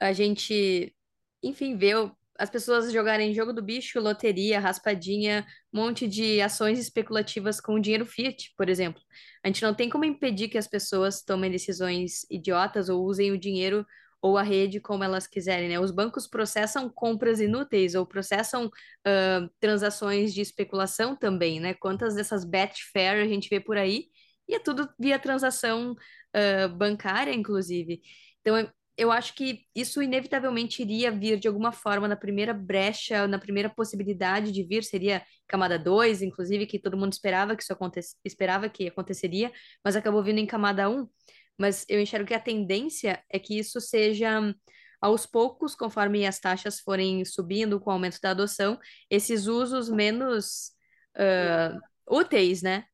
a 0.00 0.12
gente, 0.12 0.94
enfim, 1.42 1.76
vê 1.76 1.92
as 2.38 2.48
pessoas 2.48 2.92
jogarem 2.92 3.34
jogo 3.34 3.52
do 3.52 3.60
bicho, 3.60 4.00
loteria, 4.00 4.60
raspadinha, 4.60 5.44
um 5.72 5.80
monte 5.80 6.06
de 6.06 6.40
ações 6.40 6.78
especulativas 6.78 7.60
com 7.60 7.80
dinheiro 7.80 8.06
fiat, 8.06 8.54
por 8.56 8.68
exemplo. 8.68 9.02
A 9.44 9.48
gente 9.48 9.62
não 9.62 9.74
tem 9.74 9.90
como 9.90 10.04
impedir 10.04 10.48
que 10.48 10.56
as 10.56 10.68
pessoas 10.68 11.22
tomem 11.22 11.50
decisões 11.50 12.24
idiotas 12.30 12.88
ou 12.88 13.04
usem 13.04 13.32
o 13.32 13.38
dinheiro 13.38 13.84
ou 14.22 14.36
a 14.36 14.42
rede 14.42 14.80
como 14.80 15.04
elas 15.04 15.26
quiserem, 15.26 15.68
né? 15.68 15.78
Os 15.80 15.90
bancos 15.90 16.26
processam 16.26 16.88
compras 16.88 17.40
inúteis 17.40 17.94
ou 17.94 18.06
processam 18.06 18.70
ah, 19.04 19.48
transações 19.60 20.32
de 20.34 20.40
especulação 20.40 21.16
também, 21.16 21.60
né? 21.60 21.74
Quantas 21.74 22.14
dessas 22.14 22.44
Betfair 22.44 23.22
a 23.24 23.28
gente 23.28 23.48
vê 23.48 23.60
por 23.60 23.76
aí? 23.76 24.06
E 24.48 24.54
é 24.54 24.58
tudo 24.60 24.88
via 24.98 25.18
transação 25.18 25.94
ah, 26.32 26.68
bancária, 26.68 27.32
inclusive. 27.34 28.00
Então, 28.40 28.70
eu 28.98 29.12
acho 29.12 29.34
que 29.34 29.64
isso 29.74 30.02
inevitavelmente 30.02 30.82
iria 30.82 31.12
vir 31.12 31.38
de 31.38 31.46
alguma 31.46 31.70
forma 31.70 32.08
na 32.08 32.16
primeira 32.16 32.52
brecha, 32.52 33.28
na 33.28 33.38
primeira 33.38 33.70
possibilidade 33.70 34.50
de 34.50 34.64
vir, 34.64 34.82
seria 34.82 35.24
camada 35.46 35.78
2, 35.78 36.20
inclusive, 36.20 36.66
que 36.66 36.80
todo 36.80 36.96
mundo 36.96 37.12
esperava 37.12 37.54
que 37.54 37.62
isso 37.62 37.72
acontecesse, 37.72 38.16
esperava 38.24 38.68
que 38.68 38.88
aconteceria, 38.88 39.52
mas 39.84 39.94
acabou 39.94 40.20
vindo 40.22 40.38
em 40.38 40.46
camada 40.46 40.90
1. 40.90 41.00
Um. 41.00 41.08
Mas 41.56 41.84
eu 41.88 42.00
enxergo 42.00 42.26
que 42.26 42.34
a 42.34 42.40
tendência 42.40 43.22
é 43.30 43.38
que 43.38 43.56
isso 43.56 43.80
seja 43.80 44.52
aos 45.00 45.26
poucos, 45.26 45.76
conforme 45.76 46.26
as 46.26 46.40
taxas 46.40 46.80
forem 46.80 47.24
subindo 47.24 47.78
com 47.78 47.90
o 47.90 47.92
aumento 47.92 48.20
da 48.20 48.30
adoção, 48.30 48.78
esses 49.08 49.46
usos 49.46 49.88
menos 49.88 50.72
ah, 51.16 51.76
úteis, 52.08 52.62
né? 52.62 52.84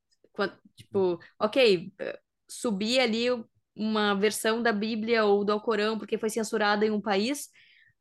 Tipo, 0.77 1.19
ok, 1.39 1.93
eh, 1.99 2.19
subir 2.49 3.01
ali 3.01 3.27
uma 3.77 4.15
versão 4.15 4.63
da 4.63 4.73
Bíblia 4.73 5.25
ou 5.25 5.45
do 5.45 5.53
Alcorão 5.53 5.99
porque 5.99 6.19
foi 6.19 6.31
censurada 6.31 6.87
em 6.87 6.91
um 6.91 7.01
país, 7.01 7.49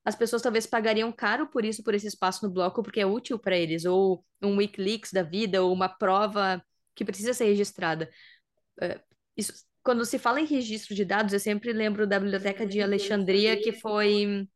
as 0.06 0.16
pessoas 0.16 0.42
talvez 0.42 0.68
pagariam 0.68 1.12
caro 1.12 1.48
por 1.48 1.64
isso, 1.64 1.84
por 1.84 1.94
esse 1.94 2.08
espaço 2.08 2.46
no 2.46 2.52
bloco, 2.52 2.84
porque 2.84 3.00
é 3.00 3.06
útil 3.06 3.40
para 3.40 3.58
eles, 3.58 3.86
ou 3.86 4.24
um 4.42 4.58
WikiLeaks 4.58 5.14
da 5.14 5.24
vida, 5.24 5.64
ou 5.64 5.72
uma 5.72 5.88
prova 5.88 6.64
que 6.94 7.06
precisa 7.06 7.34
ser 7.34 7.46
registrada. 7.46 8.10
É, 8.82 9.00
isso, 9.38 9.54
quando 9.82 10.06
se 10.06 10.20
fala 10.20 10.42
em 10.42 10.46
registro 10.46 10.94
de 10.94 11.06
dados, 11.06 11.34
eu 11.34 11.40
sempre 11.40 11.72
lembro 11.72 12.06
da 12.06 12.20
Biblioteca 12.20 12.66
de 12.66 12.82
Alexandria, 12.82 13.56
que 13.62 13.72
foi 13.72 14.48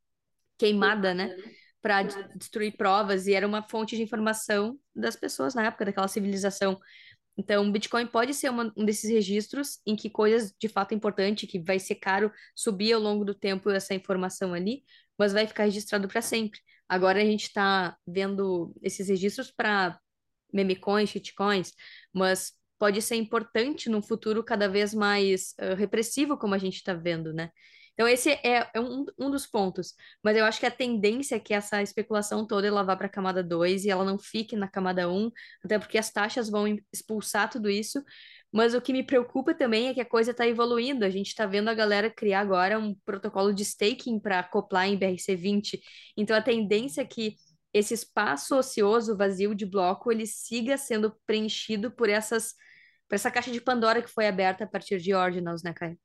queimada, 0.58 1.14
né? 1.14 1.34
Para 1.82 2.04
destruir 2.36 2.76
provas, 2.76 3.26
e 3.26 3.34
era 3.34 3.48
uma 3.48 3.64
fonte 3.64 3.96
de 3.96 4.04
informação 4.04 4.78
das 4.94 5.16
pessoas 5.16 5.56
na 5.56 5.66
época 5.66 5.86
daquela 5.86 6.08
civilização. 6.10 6.78
Então, 7.38 7.68
o 7.68 7.72
Bitcoin 7.72 8.08
pode 8.08 8.34
ser 8.34 8.50
uma- 8.50 8.74
um 8.76 8.84
desses 8.86 9.10
registros 9.10 9.80
em 9.86 9.96
que 9.96 10.10
coisas 10.10 10.54
de 10.60 10.68
fato 10.68 10.94
importantes, 10.94 11.50
que 11.50 11.60
vai 11.60 11.80
ser 11.80 11.96
caro 11.96 12.32
subir 12.56 12.94
ao 12.94 13.02
longo 13.02 13.24
do 13.24 13.34
tempo 13.36 13.70
essa 13.70 13.94
informação 13.94 14.54
ali, 14.54 14.84
mas 15.18 15.34
vai 15.34 15.46
ficar 15.48 15.66
registrado 15.66 16.08
para 16.08 16.22
sempre. 16.22 16.60
Agora 16.90 17.22
a 17.22 17.26
gente 17.26 17.44
está 17.44 17.96
vendo 18.08 18.74
esses 18.82 19.08
registros 19.10 19.52
para 19.52 20.00
memecoins, 20.54 21.10
shitcoins, 21.10 21.74
mas 22.14 22.54
pode 22.80 23.02
ser 23.02 23.16
importante 23.16 23.90
num 23.90 24.02
futuro 24.02 24.44
cada 24.44 24.68
vez 24.70 24.94
mais 24.94 25.54
eh, 25.58 25.74
repressivo, 25.76 26.38
como 26.38 26.54
a 26.56 26.58
gente 26.58 26.76
está 26.78 26.94
vendo, 26.94 27.34
né? 27.34 27.52
Então, 27.98 28.08
esse 28.08 28.30
é, 28.30 28.70
é 28.76 28.80
um, 28.80 29.06
um 29.18 29.32
dos 29.32 29.48
pontos. 29.48 29.96
Mas 30.24 30.38
eu 30.38 30.46
acho 30.46 30.60
que 30.60 30.68
a 30.68 30.72
tendência 30.72 31.36
é 31.36 31.40
que 31.40 31.52
essa 31.52 31.82
especulação 31.82 32.46
toda 32.46 32.68
ela 32.68 32.84
vá 32.84 32.96
para 32.96 33.08
a 33.08 33.10
camada 33.10 33.44
2 33.44 33.86
e 33.86 33.90
ela 33.90 34.06
não 34.06 34.20
fique 34.20 34.56
na 34.56 34.68
camada 34.68 35.10
1, 35.10 35.32
até 35.66 35.80
porque 35.80 35.98
as 35.98 36.12
taxas 36.12 36.48
vão 36.48 36.68
expulsar 36.94 37.50
tudo 37.50 37.70
isso. 37.72 38.04
Mas 38.52 38.76
o 38.76 38.82
que 38.82 38.94
me 38.94 39.04
preocupa 39.04 39.54
também 39.54 39.88
é 39.88 39.94
que 39.96 40.02
a 40.02 40.06
coisa 40.06 40.30
está 40.32 40.48
evoluindo. 40.48 41.04
A 41.04 41.10
gente 41.10 41.28
está 41.30 41.48
vendo 41.48 41.70
a 41.70 41.74
galera 41.74 42.10
criar 42.10 42.42
agora 42.42 42.78
um 42.78 42.94
protocolo 43.04 43.52
de 43.52 43.64
staking 43.64 44.20
para 44.20 44.40
acoplar 44.40 44.88
em 44.88 44.98
BRC20. 44.98 45.80
Então, 46.16 46.36
a 46.38 46.42
tendência 46.42 47.02
é 47.02 47.06
que 47.06 47.36
esse 47.74 47.94
espaço 47.96 48.56
ocioso, 48.56 49.18
vazio 49.18 49.56
de 49.56 49.66
bloco, 49.66 50.12
ele 50.12 50.26
siga 50.28 50.78
sendo 50.78 51.16
preenchido 51.26 51.92
por 51.92 52.10
essas, 52.10 52.54
por 53.08 53.16
essa 53.16 53.32
caixa 53.32 53.52
de 53.52 53.60
Pandora 53.62 54.02
que 54.04 54.10
foi 54.10 54.28
aberta 54.28 54.64
a 54.66 54.68
partir 54.68 55.00
de 55.00 55.14
Ordinals, 55.16 55.64
né, 55.64 55.74
Caio? 55.74 55.98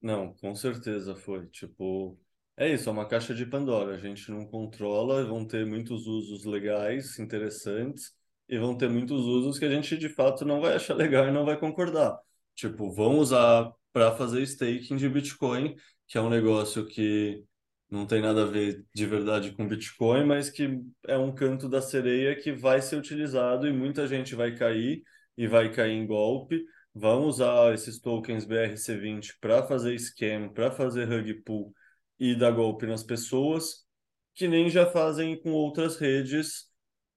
Não, 0.00 0.34
com 0.34 0.54
certeza 0.54 1.14
foi. 1.16 1.46
Tipo, 1.48 2.18
é 2.56 2.72
isso, 2.72 2.88
é 2.88 2.92
uma 2.92 3.06
caixa 3.06 3.34
de 3.34 3.46
Pandora. 3.46 3.94
A 3.94 3.98
gente 3.98 4.30
não 4.30 4.46
controla, 4.46 5.24
vão 5.24 5.46
ter 5.46 5.66
muitos 5.66 6.06
usos 6.06 6.44
legais, 6.44 7.18
interessantes, 7.18 8.12
e 8.48 8.58
vão 8.58 8.76
ter 8.76 8.88
muitos 8.88 9.24
usos 9.26 9.58
que 9.58 9.64
a 9.64 9.70
gente 9.70 9.96
de 9.96 10.08
fato 10.08 10.44
não 10.44 10.60
vai 10.60 10.74
achar 10.74 10.94
legal 10.94 11.26
e 11.28 11.32
não 11.32 11.44
vai 11.44 11.58
concordar. 11.58 12.18
Tipo, 12.54 12.90
vão 12.90 13.18
usar 13.18 13.72
para 13.92 14.14
fazer 14.16 14.42
staking 14.42 14.96
de 14.96 15.08
Bitcoin, 15.08 15.76
que 16.06 16.18
é 16.18 16.20
um 16.20 16.30
negócio 16.30 16.86
que 16.86 17.44
não 17.90 18.06
tem 18.06 18.20
nada 18.20 18.42
a 18.42 18.46
ver 18.46 18.84
de 18.94 19.06
verdade 19.06 19.52
com 19.52 19.66
Bitcoin, 19.66 20.24
mas 20.24 20.50
que 20.50 20.80
é 21.06 21.16
um 21.16 21.34
canto 21.34 21.68
da 21.68 21.80
sereia 21.80 22.36
que 22.36 22.52
vai 22.52 22.82
ser 22.82 22.96
utilizado 22.96 23.66
e 23.66 23.72
muita 23.72 24.06
gente 24.06 24.34
vai 24.34 24.54
cair 24.54 25.02
e 25.36 25.46
vai 25.46 25.72
cair 25.72 25.92
em 25.92 26.06
golpe 26.06 26.64
vão 26.98 27.26
usar 27.26 27.72
esses 27.74 28.00
tokens 28.00 28.44
BRC20 28.44 29.38
para 29.40 29.62
fazer 29.66 29.98
scam, 29.98 30.48
para 30.52 30.70
fazer 30.70 31.04
rug 31.04 31.34
pull 31.44 31.72
e 32.18 32.34
dar 32.34 32.50
golpe 32.50 32.86
nas 32.86 33.02
pessoas, 33.04 33.86
que 34.34 34.48
nem 34.48 34.68
já 34.68 34.86
fazem 34.86 35.40
com 35.40 35.52
outras 35.52 35.96
redes. 35.96 36.66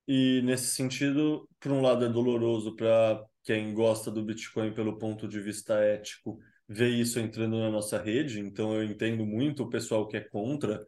E 0.07 0.41
nesse 0.43 0.67
sentido, 0.75 1.49
por 1.59 1.71
um 1.71 1.81
lado, 1.81 2.05
é 2.05 2.09
doloroso 2.09 2.75
para 2.75 3.23
quem 3.43 3.73
gosta 3.73 4.11
do 4.11 4.23
Bitcoin 4.23 4.73
pelo 4.73 4.97
ponto 4.99 5.27
de 5.27 5.39
vista 5.39 5.75
ético 5.75 6.37
ver 6.67 6.89
isso 6.89 7.19
entrando 7.19 7.57
na 7.59 7.69
nossa 7.69 8.01
rede. 8.01 8.39
Então, 8.39 8.75
eu 8.75 8.83
entendo 8.83 9.25
muito 9.25 9.63
o 9.63 9.69
pessoal 9.69 10.07
que 10.07 10.17
é 10.17 10.21
contra. 10.21 10.85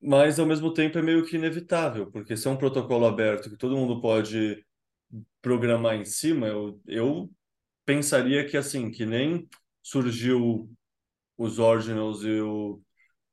Mas, 0.00 0.38
ao 0.38 0.46
mesmo 0.46 0.72
tempo, 0.72 0.98
é 0.98 1.02
meio 1.02 1.24
que 1.26 1.36
inevitável, 1.36 2.10
porque 2.10 2.36
se 2.36 2.46
é 2.46 2.50
um 2.50 2.56
protocolo 2.56 3.06
aberto 3.06 3.50
que 3.50 3.56
todo 3.56 3.76
mundo 3.76 4.00
pode 4.00 4.65
programar 5.42 5.96
em 5.96 6.04
cima, 6.04 6.46
eu, 6.46 6.80
eu 6.86 7.30
pensaria 7.84 8.46
que 8.46 8.56
assim, 8.56 8.90
que 8.90 9.06
nem 9.06 9.48
surgiu 9.82 10.68
os 11.38 11.58
Ordinals 11.58 12.22
e 12.24 12.40
o, 12.40 12.80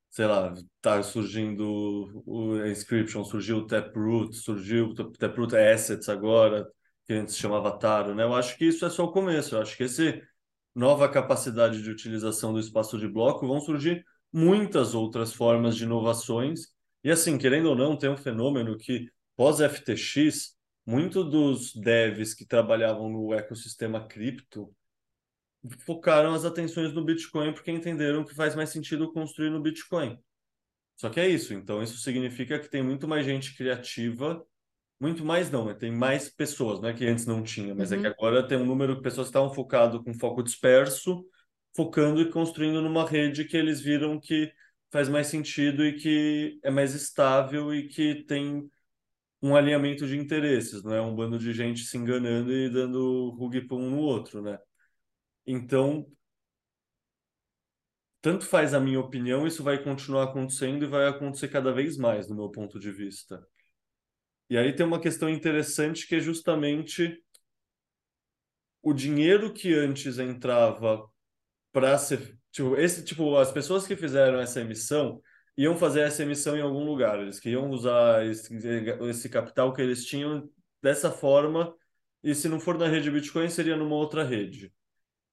sei 0.10 0.28
lá, 0.28 0.54
tá 0.82 1.02
surgindo 1.02 2.24
o 2.26 2.66
Inscription, 2.66 3.24
surgiu 3.24 3.58
o 3.58 3.68
Taproot, 3.68 4.36
surgiu 4.36 4.88
o 4.90 4.94
Taproot 4.94 5.56
Assets 5.56 6.10
agora, 6.10 6.68
que 7.06 7.14
antes 7.14 7.36
se 7.36 7.42
chamava 7.42 7.78
Taro, 7.78 8.14
né? 8.16 8.24
Eu 8.24 8.36
acho 8.36 8.58
que 8.58 8.66
isso 8.66 8.86
é 8.86 8.90
só 8.90 9.06
o 9.06 9.12
começo, 9.12 9.56
eu 9.56 9.62
acho 9.62 9.76
que 9.76 9.84
esse 9.84 10.22
nova 10.76 11.08
capacidade 11.10 11.82
de 11.82 11.90
utilização 11.90 12.54
do 12.54 12.60
espaço 12.60 12.98
de 12.98 13.08
bloco 13.08 13.48
vão 13.48 13.60
surgir 13.60 14.04
muitas 14.32 14.96
outras 14.96 15.34
formas 15.34 15.76
de 15.76 15.84
inovações. 15.84 16.68
E 17.04 17.12
assim, 17.12 17.38
querendo 17.38 17.70
ou 17.70 17.76
não, 17.76 17.98
tem 17.98 18.10
um 18.10 18.18
fenômeno 18.18 18.78
que 18.78 19.08
pós-FTX 19.36 20.56
muito 20.86 21.24
dos 21.24 21.74
devs 21.74 22.34
que 22.34 22.46
trabalhavam 22.46 23.10
no 23.10 23.34
ecossistema 23.34 24.06
cripto 24.08 24.74
focaram 25.80 26.34
as 26.34 26.44
atenções 26.44 26.94
no 26.94 27.06
Bitcoin 27.06 27.54
porque 27.54 27.72
entenderam 27.72 28.26
que 28.26 28.36
faz 28.36 28.56
mais 28.56 28.70
sentido 28.70 29.12
construir 29.12 29.50
no 29.50 29.62
Bitcoin. 29.62 30.20
Só 30.98 31.10
que 31.10 31.20
é 31.20 31.28
isso, 31.28 31.54
então 31.54 31.82
isso 31.82 31.98
significa 31.98 32.60
que 32.60 32.70
tem 32.70 32.84
muito 32.84 33.08
mais 33.08 33.26
gente 33.26 33.56
criativa, 33.56 34.46
muito 35.00 35.26
mais 35.26 35.50
não, 35.50 35.66
né? 35.66 35.74
tem 35.74 35.92
mais 35.92 36.30
pessoas, 36.30 36.80
não 36.80 36.90
é 36.90 36.94
que 36.94 37.06
antes 37.06 37.26
não 37.26 37.42
tinha, 37.42 37.74
mas 37.74 37.92
uhum. 37.92 37.98
é 37.98 38.02
que 38.02 38.08
agora 38.08 38.48
tem 38.48 38.58
um 38.58 38.66
número 38.66 38.96
de 38.96 39.02
pessoas 39.02 39.28
que 39.28 39.30
estavam 39.30 39.54
focado 39.54 40.04
com 40.04 40.14
foco 40.14 40.44
disperso, 40.44 41.26
focando 41.76 42.22
e 42.22 42.30
construindo 42.30 42.82
numa 42.82 43.08
rede 43.08 43.46
que 43.46 43.58
eles 43.58 43.82
viram 43.82 44.20
que 44.20 44.52
faz 44.92 45.10
mais 45.10 45.28
sentido 45.28 45.84
e 45.86 45.94
que 45.94 46.60
é 46.62 46.70
mais 46.70 46.94
estável 46.94 47.74
e 47.74 47.88
que 47.88 48.24
tem 48.26 48.70
um 49.44 49.58
alinhamento 49.58 50.08
de 50.08 50.18
interesses, 50.18 50.82
não 50.84 50.96
é 50.96 51.02
um 51.02 51.14
bando 51.14 51.38
de 51.38 51.52
gente 51.52 51.84
se 51.84 51.98
enganando 51.98 52.50
e 52.54 52.70
dando 52.70 53.30
rug 53.32 53.68
um 53.74 53.90
no 53.90 53.98
outro, 54.00 54.42
né? 54.42 54.58
Então, 55.46 56.10
tanto 58.22 58.46
faz 58.46 58.74
a 58.74 58.80
minha 58.80 59.02
opinião, 59.02 59.46
isso 59.46 59.62
vai 59.62 59.84
continuar 59.84 60.24
acontecendo 60.24 60.86
e 60.86 60.88
vai 60.88 61.10
acontecer 61.10 61.50
cada 61.50 61.74
vez 61.74 61.98
mais, 61.98 62.26
do 62.26 62.34
meu 62.34 62.50
ponto 62.50 62.80
de 62.80 62.90
vista. 62.90 63.46
E 64.50 64.58
aí 64.58 64.74
tem 64.74 64.86
uma 64.86 65.02
questão 65.02 65.30
interessante 65.30 66.08
que 66.08 66.16
é 66.16 66.20
justamente 66.22 67.22
o 68.82 68.94
dinheiro 68.94 69.52
que 69.52 69.74
antes 69.74 70.20
entrava 70.20 71.06
para 71.74 71.98
ser, 71.98 72.40
tipo, 72.50 72.78
esse 72.78 73.04
tipo, 73.04 73.36
as 73.36 73.52
pessoas 73.52 73.86
que 73.86 73.98
fizeram 73.98 74.40
essa 74.40 74.62
emissão 74.62 75.22
iam 75.58 75.78
fazer 75.78 76.02
essa 76.02 76.24
emissão 76.24 76.58
em 76.58 76.62
algum 76.62 76.84
lugar. 76.84 77.20
Eles 77.20 77.40
queriam 77.40 77.70
usar 77.70 78.26
esse, 78.26 78.54
esse 79.10 79.30
capital 79.30 79.74
que 79.74 79.82
eles 79.82 80.06
tinham 80.06 80.50
dessa 80.82 81.12
forma, 81.12 81.74
e 82.24 82.34
se 82.34 82.50
não 82.50 82.60
for 82.60 82.78
na 82.78 82.88
rede 82.88 83.12
Bitcoin, 83.12 83.50
seria 83.50 83.76
numa 83.76 83.96
outra 83.96 84.24
rede. 84.24 84.74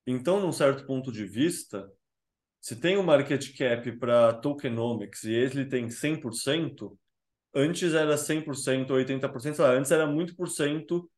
Então, 0.07 0.41
num 0.41 0.53
certo 0.53 0.87
ponto 0.87 1.13
de 1.13 1.25
vista, 1.25 1.91
se 2.61 2.77
tem 2.77 2.99
um 2.99 3.03
market 3.03 3.57
cap 3.57 3.91
para 3.99 4.35
tokenomics 4.35 5.25
e 5.25 5.33
ele 5.33 5.65
tem 5.65 5.89
100%, 5.89 6.97
antes 7.55 7.95
era 7.95 8.17
100%, 8.17 8.91
80%, 8.91 9.55
sei 9.55 9.65
lá, 9.65 9.73
antes 9.73 9.91
era 9.91 10.07
muito 10.07 10.37
por 10.37 10.49
cento 10.49 11.11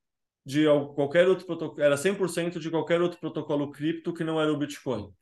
de 0.45 0.65
qualquer 0.95 1.29
outro 1.29 1.47
protocolo, 1.47 1.83
era 1.83 1.97
100% 1.97 2.59
de 2.59 2.71
qualquer 2.71 3.01
outro 3.01 3.19
protocolo 3.19 3.71
cripto 3.71 4.13
que 4.13 4.25
não 4.25 4.41
era 4.41 4.53
o 4.53 4.57
Bitcoin. 4.57 5.13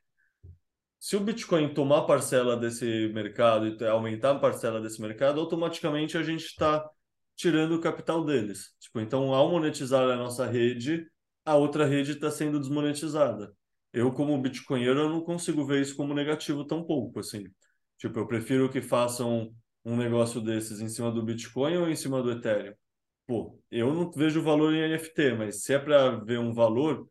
Se 1.00 1.16
o 1.16 1.20
Bitcoin 1.20 1.72
tomar 1.72 2.02
parcela 2.02 2.58
desse 2.58 3.08
mercado 3.14 3.66
e 3.66 3.86
aumentar 3.86 4.32
a 4.32 4.38
parcela 4.38 4.82
desse 4.82 5.00
mercado, 5.00 5.40
automaticamente 5.40 6.18
a 6.18 6.22
gente 6.22 6.44
está 6.44 6.86
tirando 7.34 7.72
o 7.72 7.80
capital 7.80 8.22
deles. 8.22 8.74
Tipo, 8.78 9.00
então, 9.00 9.32
ao 9.32 9.50
monetizar 9.50 10.06
a 10.10 10.16
nossa 10.16 10.44
rede, 10.46 11.06
a 11.42 11.56
outra 11.56 11.86
rede 11.86 12.12
está 12.12 12.30
sendo 12.30 12.60
desmonetizada. 12.60 13.50
Eu, 13.94 14.12
como 14.12 14.40
bitcoinheiro, 14.40 15.00
eu 15.00 15.08
não 15.08 15.22
consigo 15.22 15.64
ver 15.64 15.80
isso 15.80 15.96
como 15.96 16.12
negativo 16.12 16.66
tão 16.66 16.84
pouco, 16.84 17.20
assim. 17.20 17.44
Tipo, 17.96 18.18
eu 18.18 18.26
prefiro 18.26 18.68
que 18.68 18.82
façam 18.82 19.54
um 19.82 19.96
negócio 19.96 20.38
desses 20.38 20.80
em 20.80 20.88
cima 20.88 21.10
do 21.10 21.22
Bitcoin 21.22 21.78
ou 21.78 21.88
em 21.88 21.96
cima 21.96 22.22
do 22.22 22.30
Ethereum. 22.30 22.74
Pô, 23.26 23.58
eu 23.70 23.94
não 23.94 24.10
vejo 24.10 24.42
valor 24.42 24.74
em 24.74 24.86
NFT, 24.86 25.34
mas 25.34 25.62
se 25.62 25.72
é 25.72 25.78
para 25.78 26.10
ver 26.10 26.38
um 26.38 26.52
valor, 26.52 27.08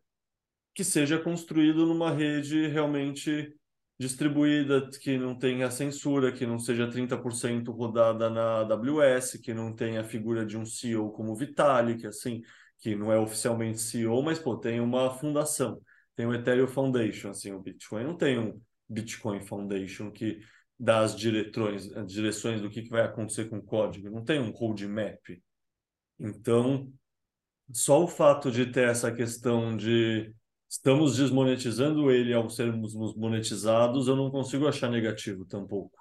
que 0.74 0.84
seja 0.84 1.18
construído 1.18 1.86
numa 1.86 2.12
rede 2.12 2.68
realmente 2.68 3.52
distribuída, 4.00 4.88
que 4.98 5.18
não 5.18 5.36
tenha 5.36 5.70
censura, 5.70 6.32
que 6.32 6.46
não 6.46 6.58
seja 6.58 6.88
30% 6.88 7.70
rodada 7.70 8.30
na 8.30 8.60
AWS, 8.60 9.38
que 9.42 9.52
não 9.52 9.74
tenha 9.74 10.00
a 10.00 10.04
figura 10.04 10.46
de 10.46 10.56
um 10.56 10.64
CEO 10.64 11.12
como 11.12 11.36
Vitalik, 11.36 12.06
assim, 12.06 12.40
que 12.78 12.96
não 12.96 13.12
é 13.12 13.18
oficialmente 13.18 13.78
CEO, 13.78 14.22
mas 14.22 14.38
pô, 14.38 14.56
tem 14.56 14.80
uma 14.80 15.10
fundação, 15.10 15.78
tem 16.16 16.24
o 16.24 16.32
Ethereum 16.32 16.66
Foundation, 16.66 17.28
assim, 17.28 17.52
o 17.52 17.60
Bitcoin 17.60 18.04
não 18.04 18.16
tem 18.16 18.38
um 18.38 18.58
Bitcoin 18.88 19.42
Foundation 19.42 20.10
que 20.10 20.40
dá 20.78 21.00
as 21.00 21.14
direções, 21.14 21.92
as 21.94 22.10
direções 22.10 22.62
do 22.62 22.70
que, 22.70 22.80
que 22.80 22.88
vai 22.88 23.02
acontecer 23.02 23.50
com 23.50 23.58
o 23.58 23.62
código, 23.62 24.08
não 24.08 24.24
tem 24.24 24.40
um 24.40 24.50
roadmap. 24.50 25.20
Então, 26.18 26.90
só 27.70 28.02
o 28.02 28.08
fato 28.08 28.50
de 28.50 28.64
ter 28.64 28.88
essa 28.88 29.12
questão 29.12 29.76
de 29.76 30.34
estamos 30.70 31.16
desmonetizando 31.16 32.12
ele 32.12 32.32
ao 32.32 32.48
sermos 32.48 32.94
monetizados, 33.16 34.06
eu 34.06 34.14
não 34.14 34.30
consigo 34.30 34.68
achar 34.68 34.88
negativo 34.88 35.44
tampouco. 35.44 35.98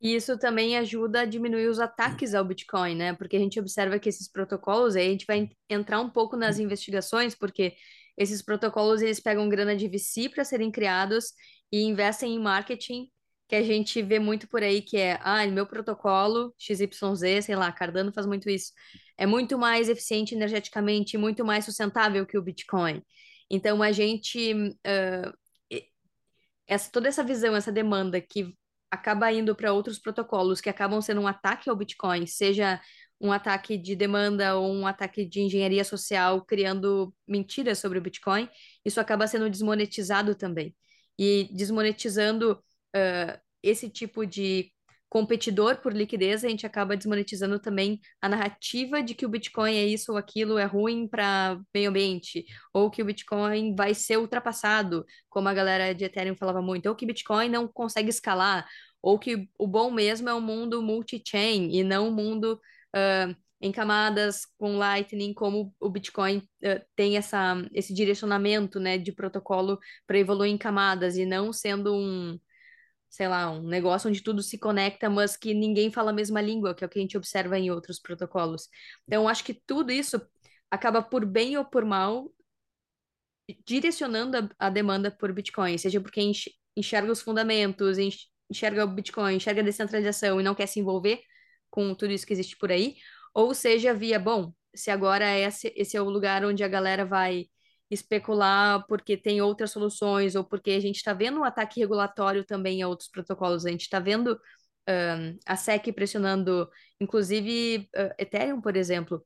E 0.00 0.14
isso 0.14 0.38
também 0.38 0.76
ajuda 0.76 1.22
a 1.22 1.24
diminuir 1.24 1.66
os 1.66 1.80
ataques 1.80 2.34
ao 2.34 2.44
Bitcoin, 2.44 2.94
né? 2.94 3.14
Porque 3.14 3.36
a 3.36 3.38
gente 3.40 3.58
observa 3.58 3.98
que 3.98 4.08
esses 4.08 4.30
protocolos, 4.30 4.94
aí 4.94 5.08
a 5.08 5.10
gente 5.10 5.26
vai 5.26 5.48
entrar 5.68 6.00
um 6.00 6.10
pouco 6.10 6.36
nas 6.36 6.58
investigações, 6.58 7.34
porque 7.34 7.74
esses 8.16 8.40
protocolos 8.40 9.02
eles 9.02 9.18
pegam 9.18 9.48
grana 9.48 9.74
de 9.74 9.88
VC 9.88 10.28
para 10.28 10.44
serem 10.44 10.70
criados 10.70 11.32
e 11.72 11.82
investem 11.82 12.34
em 12.34 12.38
marketing, 12.38 13.10
que 13.48 13.56
a 13.56 13.62
gente 13.62 14.00
vê 14.02 14.18
muito 14.18 14.46
por 14.46 14.62
aí, 14.62 14.80
que 14.80 14.96
é, 14.96 15.18
ah, 15.22 15.44
meu 15.46 15.66
protocolo 15.66 16.54
XYZ, 16.58 17.44
sei 17.44 17.56
lá, 17.56 17.72
Cardano 17.72 18.12
faz 18.12 18.26
muito 18.26 18.48
isso, 18.48 18.72
é 19.18 19.26
muito 19.26 19.58
mais 19.58 19.88
eficiente 19.88 20.34
energeticamente, 20.34 21.18
muito 21.18 21.44
mais 21.44 21.64
sustentável 21.64 22.24
que 22.26 22.38
o 22.38 22.42
Bitcoin. 22.42 23.02
Então, 23.54 23.82
a 23.82 23.92
gente. 23.92 24.52
Uh, 24.52 25.32
essa, 26.66 26.90
toda 26.90 27.08
essa 27.08 27.22
visão, 27.22 27.54
essa 27.54 27.72
demanda 27.72 28.20
que 28.20 28.54
acaba 28.90 29.32
indo 29.32 29.54
para 29.54 29.72
outros 29.72 29.98
protocolos 29.98 30.60
que 30.60 30.70
acabam 30.70 31.00
sendo 31.00 31.20
um 31.20 31.26
ataque 31.26 31.68
ao 31.68 31.76
Bitcoin, 31.76 32.26
seja 32.26 32.80
um 33.20 33.32
ataque 33.32 33.76
de 33.78 33.96
demanda 33.96 34.56
ou 34.56 34.72
um 34.72 34.86
ataque 34.86 35.24
de 35.26 35.40
engenharia 35.40 35.84
social 35.84 36.44
criando 36.44 37.14
mentiras 37.26 37.78
sobre 37.78 37.98
o 37.98 38.02
Bitcoin, 38.02 38.48
isso 38.84 39.00
acaba 39.00 39.26
sendo 39.26 39.48
desmonetizado 39.50 40.34
também. 40.34 40.74
E 41.18 41.48
desmonetizando 41.52 42.52
uh, 42.96 43.40
esse 43.62 43.88
tipo 43.88 44.26
de 44.26 44.72
competidor 45.14 45.76
por 45.76 45.92
liquidez, 45.92 46.44
a 46.44 46.48
gente 46.48 46.66
acaba 46.66 46.96
desmonetizando 46.96 47.60
também 47.60 48.00
a 48.20 48.28
narrativa 48.28 49.00
de 49.00 49.14
que 49.14 49.24
o 49.24 49.28
Bitcoin 49.28 49.76
é 49.76 49.86
isso 49.86 50.10
ou 50.10 50.18
aquilo, 50.18 50.58
é 50.58 50.64
ruim 50.64 51.06
para 51.06 51.56
meio 51.72 51.90
ambiente, 51.90 52.44
ou 52.72 52.90
que 52.90 53.00
o 53.00 53.04
Bitcoin 53.04 53.76
vai 53.76 53.94
ser 53.94 54.18
ultrapassado, 54.18 55.06
como 55.30 55.48
a 55.48 55.54
galera 55.54 55.94
de 55.94 56.04
Ethereum 56.04 56.34
falava 56.34 56.60
muito, 56.60 56.88
ou 56.88 56.96
que 56.96 57.06
Bitcoin 57.06 57.48
não 57.48 57.68
consegue 57.68 58.10
escalar, 58.10 58.66
ou 59.00 59.16
que 59.16 59.48
o 59.56 59.68
bom 59.68 59.88
mesmo 59.92 60.28
é 60.28 60.34
um 60.34 60.40
mundo 60.40 60.82
multi-chain 60.82 61.70
e 61.70 61.84
não 61.84 62.08
um 62.08 62.12
mundo 62.12 62.60
uh, 62.96 63.36
em 63.60 63.70
camadas 63.70 64.44
com 64.58 64.78
Lightning, 64.78 65.32
como 65.32 65.72
o 65.78 65.88
Bitcoin 65.90 66.38
uh, 66.38 66.84
tem 66.96 67.16
essa, 67.16 67.64
esse 67.72 67.94
direcionamento 67.94 68.80
né, 68.80 68.98
de 68.98 69.12
protocolo 69.12 69.78
para 70.08 70.18
evoluir 70.18 70.50
em 70.50 70.58
camadas 70.58 71.16
e 71.16 71.24
não 71.24 71.52
sendo 71.52 71.94
um 71.94 72.36
sei 73.14 73.28
lá, 73.28 73.48
um 73.48 73.62
negócio 73.62 74.10
onde 74.10 74.20
tudo 74.20 74.42
se 74.42 74.58
conecta, 74.58 75.08
mas 75.08 75.36
que 75.36 75.54
ninguém 75.54 75.88
fala 75.88 76.10
a 76.10 76.12
mesma 76.12 76.40
língua, 76.40 76.74
que 76.74 76.82
é 76.82 76.86
o 76.86 76.90
que 76.90 76.98
a 76.98 77.02
gente 77.02 77.16
observa 77.16 77.56
em 77.56 77.70
outros 77.70 78.00
protocolos. 78.00 78.68
Então, 79.06 79.28
acho 79.28 79.44
que 79.44 79.54
tudo 79.54 79.92
isso 79.92 80.20
acaba 80.68 81.00
por 81.00 81.24
bem 81.24 81.56
ou 81.56 81.64
por 81.64 81.84
mal 81.84 82.28
direcionando 83.64 84.36
a, 84.36 84.66
a 84.66 84.68
demanda 84.68 85.12
por 85.12 85.32
Bitcoin, 85.32 85.78
seja 85.78 86.00
porque 86.00 86.20
enxerga 86.76 87.12
os 87.12 87.20
fundamentos, 87.22 87.98
enxerga 88.50 88.84
o 88.84 88.88
Bitcoin, 88.88 89.36
enxerga 89.36 89.60
a 89.60 89.64
descentralização 89.64 90.40
e 90.40 90.42
não 90.42 90.54
quer 90.54 90.66
se 90.66 90.80
envolver 90.80 91.20
com 91.70 91.94
tudo 91.94 92.12
isso 92.12 92.26
que 92.26 92.32
existe 92.32 92.56
por 92.56 92.72
aí, 92.72 92.96
ou 93.32 93.54
seja 93.54 93.94
via, 93.94 94.18
bom, 94.18 94.52
se 94.74 94.90
agora 94.90 95.38
esse, 95.38 95.72
esse 95.76 95.96
é 95.96 96.02
o 96.02 96.10
lugar 96.10 96.44
onde 96.44 96.64
a 96.64 96.68
galera 96.68 97.04
vai 97.04 97.46
especular 97.94 98.84
porque 98.86 99.16
tem 99.16 99.40
outras 99.40 99.70
soluções 99.70 100.34
ou 100.34 100.44
porque 100.44 100.72
a 100.72 100.80
gente 100.80 100.96
está 100.96 101.12
vendo 101.12 101.40
um 101.40 101.44
ataque 101.44 101.80
regulatório 101.80 102.44
também 102.44 102.82
a 102.82 102.88
outros 102.88 103.08
protocolos. 103.08 103.64
A 103.64 103.70
gente 103.70 103.82
está 103.82 103.98
vendo 103.98 104.38
a 105.46 105.56
SEC 105.56 105.92
pressionando, 105.92 106.68
inclusive 107.00 107.88
uh, 107.96 108.14
Ethereum, 108.18 108.60
por 108.60 108.76
exemplo. 108.76 109.24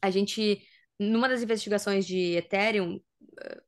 A 0.00 0.10
gente, 0.10 0.62
numa 0.98 1.28
das 1.28 1.42
investigações 1.42 2.06
de 2.06 2.36
Ethereum, 2.36 2.96
uh, 2.96 3.62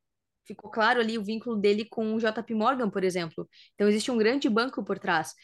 ficou 0.47 0.71
claro 0.71 1.01
ali 1.01 1.17
o 1.19 1.25
vínculo 1.25 1.57
dele 1.57 1.87
com 1.87 2.15
o 2.15 2.19
JP 2.19 2.55
Morgan, 2.55 2.91
por 2.91 3.05
exemplo. 3.05 3.49
Então, 3.75 3.89
existe 3.89 4.11
um 4.11 4.19
grande 4.19 4.49
banco 4.49 4.85
por 4.85 4.99
trás. 4.99 5.35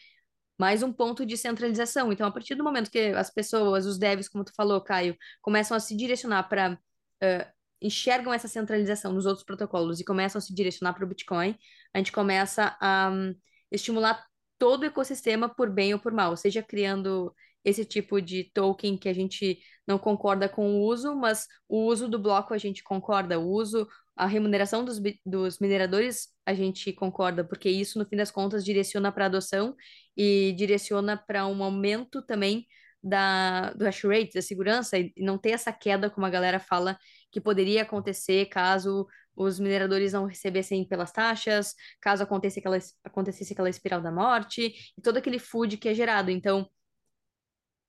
Mais 0.59 0.83
um 0.83 0.93
ponto 0.93 1.25
de 1.25 1.37
centralização. 1.39 2.13
Então, 2.13 2.27
a 2.27 2.31
partir 2.33 2.55
do 2.55 2.65
momento 2.65 2.91
que 2.91 2.99
as 2.99 3.31
pessoas, 3.31 3.87
os 3.87 3.99
devs, 3.99 4.29
como 4.29 4.45
tu 4.45 4.53
falou, 4.55 4.81
Caio, 4.83 5.17
começam 5.41 5.77
a 5.77 5.81
se 5.81 5.97
direcionar 5.97 6.49
para 6.49 6.75
uh, 6.75 7.53
enxergam 7.81 8.33
essa 8.33 8.49
centralização 8.49 9.13
nos 9.13 9.27
outros 9.27 9.45
protocolos 9.45 10.01
e 10.01 10.05
começam 10.05 10.39
a 10.39 10.43
se 10.43 10.55
direcionar 10.55 10.93
para 10.95 11.05
o 11.05 11.09
Bitcoin, 11.09 11.57
a 11.95 11.99
gente 11.99 12.13
começa 12.13 12.77
a 12.81 13.11
um, 13.13 13.35
estimular 13.71 14.25
todo 14.59 14.83
o 14.83 14.87
ecossistema 14.87 15.49
por 15.49 15.71
bem 15.71 15.95
ou 15.95 16.01
por 16.01 16.13
mal, 16.13 16.37
seja 16.37 16.63
criando 16.63 17.35
esse 17.65 17.85
tipo 17.85 18.21
de 18.21 18.51
token 18.55 18.97
que 18.97 19.09
a 19.09 19.13
gente 19.13 19.59
não 19.87 19.99
concorda 19.99 20.49
com 20.49 20.71
o 20.71 20.83
uso, 20.83 21.15
mas 21.15 21.47
o 21.69 21.85
uso 21.87 22.09
do 22.09 22.19
bloco 22.19 22.55
a 22.55 22.59
gente 22.59 22.83
concorda, 22.83 23.39
o 23.39 23.49
uso, 23.49 23.87
a 24.17 24.27
remuneração 24.27 24.85
dos, 24.85 25.01
dos 25.25 25.59
mineradores 25.59 26.29
a 26.47 26.55
gente 26.55 26.93
concorda, 26.93 27.45
porque 27.45 27.69
isso, 27.69 27.99
no 27.99 28.07
fim 28.07 28.17
das 28.17 28.31
contas, 28.31 28.65
direciona 28.65 29.13
para 29.13 29.27
adoção 29.27 29.75
e 30.17 30.53
direciona 30.57 31.17
para 31.17 31.47
um 31.47 31.63
aumento 31.63 32.23
também 32.23 32.67
da, 33.03 33.73
do 33.73 33.85
hash 33.85 34.05
rate, 34.05 34.35
da 34.35 34.43
segurança, 34.43 34.99
e 34.99 35.13
não 35.19 35.39
ter 35.39 35.51
essa 35.51 35.73
queda, 35.73 36.11
como 36.11 36.27
a 36.27 36.31
galera 36.31 36.61
fala, 36.61 36.99
que 37.31 37.41
poderia 37.41 37.83
acontecer 37.83 38.47
caso 38.47 39.07
os 39.37 39.59
mineradores 39.59 40.13
não 40.13 40.27
recebessem 40.27 40.85
pelas 40.87 41.13
taxas, 41.13 41.75
caso 42.01 42.23
acontecesse 42.23 42.61
aquela, 42.61 42.79
acontecesse 43.05 43.53
aquela 43.53 43.71
espiral 43.71 44.03
da 44.03 44.13
morte, 44.13 44.75
e 44.97 45.03
todo 45.03 45.17
aquele 45.17 45.39
food 45.39 45.77
que 45.77 45.89
é 45.89 45.95
gerado. 45.95 46.31
Então, 46.31 46.69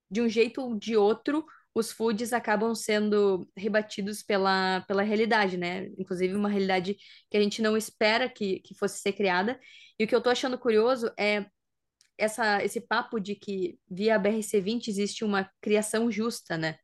de 0.10 0.22
um 0.22 0.30
jeito 0.30 0.62
ou 0.62 0.78
de 0.78 0.96
outro, 0.96 1.46
os 1.74 1.92
foods 1.92 2.34
acabam 2.34 2.76
sendo 2.76 3.48
rebatidos 3.56 4.22
pela, 4.22 4.82
pela 4.82 5.02
realidade, 5.04 5.58
né? 5.58 5.88
Inclusive 5.98 6.36
uma 6.36 6.50
realidade 6.50 6.98
que 7.30 7.38
a 7.38 7.42
gente 7.42 7.62
não 7.62 7.78
espera 7.78 8.30
que, 8.30 8.60
que 8.60 8.76
fosse 8.76 9.00
ser 9.00 9.14
criada. 9.14 9.60
E 9.98 10.04
o 10.04 10.08
que 10.08 10.16
eu 10.16 10.22
tô 10.22 10.30
achando 10.30 10.58
curioso 10.58 11.12
é 11.18 11.46
essa, 12.18 12.64
esse 12.64 12.82
papo 12.82 13.20
de 13.20 13.36
que 13.36 13.80
via 13.90 14.20
BRC20 14.20 14.88
existe 14.90 15.24
uma 15.24 15.50
criação 15.62 16.12
justa, 16.12 16.58
né? 16.58 16.78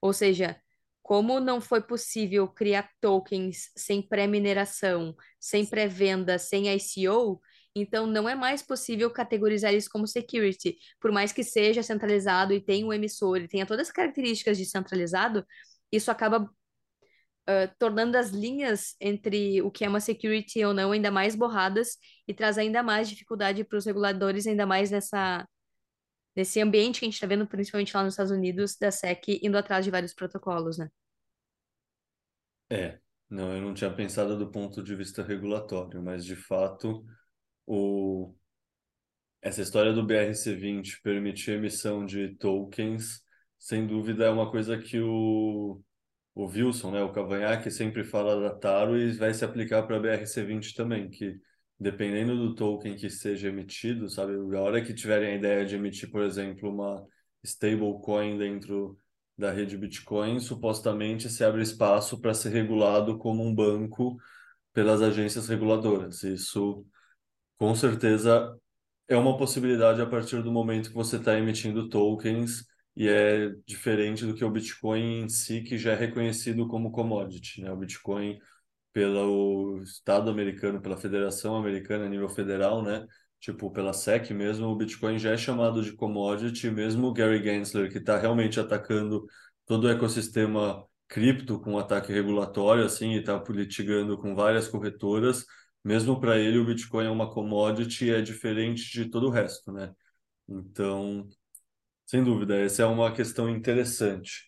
Ou 0.00 0.12
seja, 0.12 0.60
como 1.08 1.40
não 1.40 1.58
foi 1.58 1.80
possível 1.80 2.46
criar 2.46 2.90
tokens 3.00 3.70
sem 3.74 4.02
pré-mineração, 4.02 5.16
sem 5.40 5.64
pré-venda, 5.64 6.38
sem 6.38 6.68
ICO, 6.68 7.40
então 7.74 8.06
não 8.06 8.28
é 8.28 8.34
mais 8.34 8.60
possível 8.60 9.10
categorizar 9.10 9.72
isso 9.72 9.88
como 9.90 10.06
security. 10.06 10.76
Por 11.00 11.10
mais 11.10 11.32
que 11.32 11.42
seja 11.42 11.82
centralizado 11.82 12.52
e 12.52 12.60
tenha 12.60 12.84
um 12.84 12.92
emissor 12.92 13.38
e 13.38 13.48
tenha 13.48 13.64
todas 13.64 13.88
as 13.88 13.92
características 13.92 14.58
de 14.58 14.66
centralizado, 14.66 15.46
isso 15.90 16.10
acaba 16.10 16.42
uh, 16.42 17.74
tornando 17.78 18.18
as 18.18 18.28
linhas 18.28 18.94
entre 19.00 19.62
o 19.62 19.70
que 19.70 19.86
é 19.86 19.88
uma 19.88 20.00
security 20.00 20.62
ou 20.62 20.74
não 20.74 20.92
ainda 20.92 21.10
mais 21.10 21.34
borradas 21.34 21.96
e 22.28 22.34
traz 22.34 22.58
ainda 22.58 22.82
mais 22.82 23.08
dificuldade 23.08 23.64
para 23.64 23.78
os 23.78 23.86
reguladores, 23.86 24.46
ainda 24.46 24.66
mais 24.66 24.90
nessa 24.90 25.48
nesse 26.38 26.60
ambiente 26.60 27.00
que 27.00 27.04
a 27.04 27.08
gente 27.08 27.14
está 27.14 27.26
vendo, 27.26 27.48
principalmente 27.48 27.96
lá 27.96 28.04
nos 28.04 28.12
Estados 28.12 28.30
Unidos, 28.30 28.76
da 28.76 28.92
SEC 28.92 29.40
indo 29.42 29.58
atrás 29.58 29.84
de 29.84 29.90
vários 29.90 30.14
protocolos, 30.14 30.78
né? 30.78 30.88
É, 32.70 33.00
não, 33.28 33.52
eu 33.56 33.60
não 33.60 33.74
tinha 33.74 33.92
pensado 33.92 34.38
do 34.38 34.48
ponto 34.48 34.80
de 34.80 34.94
vista 34.94 35.24
regulatório, 35.24 36.00
mas 36.00 36.24
de 36.24 36.36
fato 36.36 37.04
o... 37.66 38.32
essa 39.42 39.62
história 39.62 39.92
do 39.92 40.06
BRC20 40.06 41.02
permitir 41.02 41.52
emissão 41.52 42.06
de 42.06 42.36
tokens, 42.36 43.20
sem 43.58 43.84
dúvida 43.84 44.26
é 44.26 44.30
uma 44.30 44.48
coisa 44.48 44.78
que 44.78 45.00
o, 45.00 45.82
o 46.36 46.44
Wilson, 46.44 46.92
né, 46.92 47.02
o 47.02 47.10
Cavanhaque 47.10 47.68
sempre 47.68 48.04
fala 48.04 48.40
da 48.40 48.54
Taro 48.54 48.96
e 48.96 49.10
vai 49.10 49.34
se 49.34 49.44
aplicar 49.44 49.82
para 49.82 49.96
a 49.96 50.00
BRC20 50.00 50.72
também, 50.76 51.10
que 51.10 51.40
dependendo 51.78 52.36
do 52.36 52.54
token 52.54 52.96
que 52.96 53.08
seja 53.08 53.48
emitido, 53.48 54.08
sabe, 54.08 54.34
a 54.34 54.60
hora 54.60 54.82
que 54.84 54.92
tiverem 54.94 55.32
a 55.32 55.36
ideia 55.36 55.64
de 55.64 55.76
emitir, 55.76 56.10
por 56.10 56.22
exemplo, 56.22 56.70
uma 56.70 57.06
stablecoin 57.42 58.36
dentro 58.36 58.98
da 59.36 59.52
rede 59.52 59.76
Bitcoin, 59.76 60.40
supostamente 60.40 61.30
se 61.30 61.44
abre 61.44 61.62
espaço 61.62 62.20
para 62.20 62.34
ser 62.34 62.50
regulado 62.50 63.16
como 63.18 63.44
um 63.44 63.54
banco 63.54 64.16
pelas 64.72 65.00
agências 65.00 65.48
reguladoras. 65.48 66.24
Isso, 66.24 66.84
com 67.56 67.74
certeza, 67.74 68.56
é 69.06 69.16
uma 69.16 69.36
possibilidade 69.36 70.02
a 70.02 70.06
partir 70.06 70.42
do 70.42 70.52
momento 70.52 70.88
que 70.90 70.94
você 70.94 71.16
está 71.16 71.38
emitindo 71.38 71.88
tokens 71.88 72.64
e 72.96 73.08
é 73.08 73.50
diferente 73.64 74.26
do 74.26 74.34
que 74.34 74.44
o 74.44 74.50
Bitcoin 74.50 75.22
em 75.22 75.28
si, 75.28 75.62
que 75.62 75.78
já 75.78 75.92
é 75.92 75.94
reconhecido 75.94 76.66
como 76.66 76.90
commodity. 76.90 77.62
Né? 77.62 77.70
O 77.70 77.76
Bitcoin, 77.76 78.38
pelo 78.92 79.80
Estado 79.82 80.30
americano, 80.30 80.80
pela 80.80 80.96
Federação 80.96 81.56
Americana 81.56 82.06
a 82.06 82.08
nível 82.08 82.28
federal, 82.28 82.82
né? 82.82 83.06
tipo 83.40 83.70
pela 83.70 83.92
SEC 83.92 84.32
mesmo, 84.34 84.66
o 84.66 84.76
Bitcoin 84.76 85.18
já 85.18 85.30
é 85.32 85.36
chamado 85.36 85.82
de 85.82 85.92
commodity, 85.92 86.70
mesmo 86.70 87.08
o 87.08 87.12
Gary 87.12 87.42
Gensler, 87.42 87.90
que 87.90 87.98
está 87.98 88.18
realmente 88.18 88.58
atacando 88.58 89.26
todo 89.66 89.84
o 89.84 89.90
ecossistema 89.90 90.84
cripto 91.08 91.60
com 91.60 91.78
ataque 91.78 92.12
regulatório, 92.12 92.84
assim, 92.84 93.12
e 93.12 93.18
está 93.20 93.42
litigando 93.48 94.18
com 94.18 94.34
várias 94.34 94.68
corretoras, 94.68 95.44
mesmo 95.84 96.20
para 96.20 96.38
ele 96.38 96.58
o 96.58 96.64
Bitcoin 96.66 97.06
é 97.06 97.10
uma 97.10 97.30
commodity 97.30 98.06
e 98.06 98.10
é 98.10 98.20
diferente 98.20 98.90
de 98.92 99.08
todo 99.08 99.28
o 99.28 99.30
resto, 99.30 99.72
né? 99.72 99.92
Então, 100.48 101.28
sem 102.06 102.24
dúvida, 102.24 102.58
essa 102.58 102.82
é 102.82 102.86
uma 102.86 103.12
questão 103.12 103.48
interessante. 103.48 104.47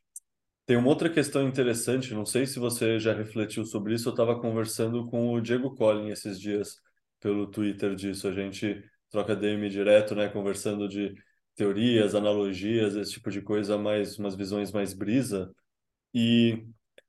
Tem 0.70 0.76
uma 0.76 0.86
outra 0.86 1.10
questão 1.10 1.48
interessante, 1.48 2.14
não 2.14 2.24
sei 2.24 2.46
se 2.46 2.60
você 2.60 2.96
já 3.00 3.12
refletiu 3.12 3.64
sobre 3.64 3.92
isso, 3.92 4.08
eu 4.08 4.12
estava 4.12 4.38
conversando 4.40 5.04
com 5.08 5.32
o 5.32 5.40
Diego 5.40 5.74
Collin 5.74 6.10
esses 6.10 6.38
dias 6.38 6.80
pelo 7.18 7.48
Twitter 7.48 7.96
disso, 7.96 8.28
a 8.28 8.32
gente 8.32 8.80
troca 9.10 9.34
DM 9.34 9.68
direto, 9.68 10.14
né, 10.14 10.28
conversando 10.28 10.88
de 10.88 11.12
teorias, 11.56 12.14
analogias, 12.14 12.94
esse 12.94 13.14
tipo 13.14 13.32
de 13.32 13.42
coisa, 13.42 13.76
mais 13.76 14.16
umas 14.16 14.36
visões 14.36 14.70
mais 14.70 14.94
brisa. 14.94 15.52
E 16.14 16.64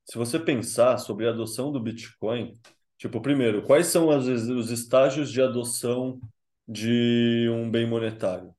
se 0.05 0.18
você 0.18 0.39
pensar 0.39 0.97
sobre 0.97 1.28
a 1.28 1.30
adoção 1.30 1.72
do 1.72 1.80
Bitcoin, 1.80 2.59
tipo, 2.97 3.22
primeiro, 3.22 3.62
quais 3.62 3.86
são 3.86 4.09
as, 4.09 4.26
os 4.26 4.72
estágios 4.72 5.32
de 5.32 5.39
adoção 5.39 6.20
de 6.68 7.47
um 7.51 7.70
bem 7.70 7.88
monetário? 7.88 8.55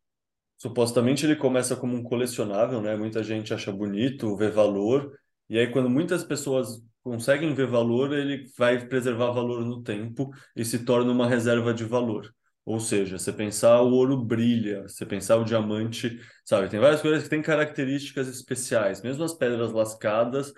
Supostamente 0.62 1.26
ele 1.26 1.34
começa 1.34 1.74
como 1.74 1.96
um 1.96 2.04
colecionável, 2.04 2.80
né? 2.80 2.94
Muita 2.96 3.20
gente 3.24 3.52
acha 3.52 3.72
bonito, 3.72 4.36
vê 4.36 4.48
valor, 4.48 5.12
e 5.50 5.58
aí 5.58 5.66
quando 5.72 5.90
muitas 5.90 6.22
pessoas 6.22 6.80
conseguem 7.02 7.52
ver 7.52 7.66
valor, 7.66 8.12
ele 8.12 8.44
vai 8.56 8.86
preservar 8.86 9.32
valor 9.32 9.64
no 9.64 9.82
tempo 9.82 10.30
e 10.54 10.64
se 10.64 10.84
torna 10.84 11.10
uma 11.10 11.26
reserva 11.26 11.74
de 11.74 11.84
valor. 11.84 12.32
Ou 12.64 12.78
seja, 12.78 13.18
você 13.18 13.32
pensar 13.32 13.82
o 13.82 13.90
ouro 13.90 14.16
brilha, 14.24 14.82
você 14.82 15.04
pensar 15.04 15.36
o 15.36 15.44
diamante, 15.44 16.20
sabe? 16.44 16.68
Tem 16.68 16.78
várias 16.78 17.02
coisas 17.02 17.24
que 17.24 17.30
têm 17.30 17.42
características 17.42 18.28
especiais, 18.28 19.02
mesmo 19.02 19.24
as 19.24 19.34
pedras 19.34 19.72
lascadas, 19.72 20.52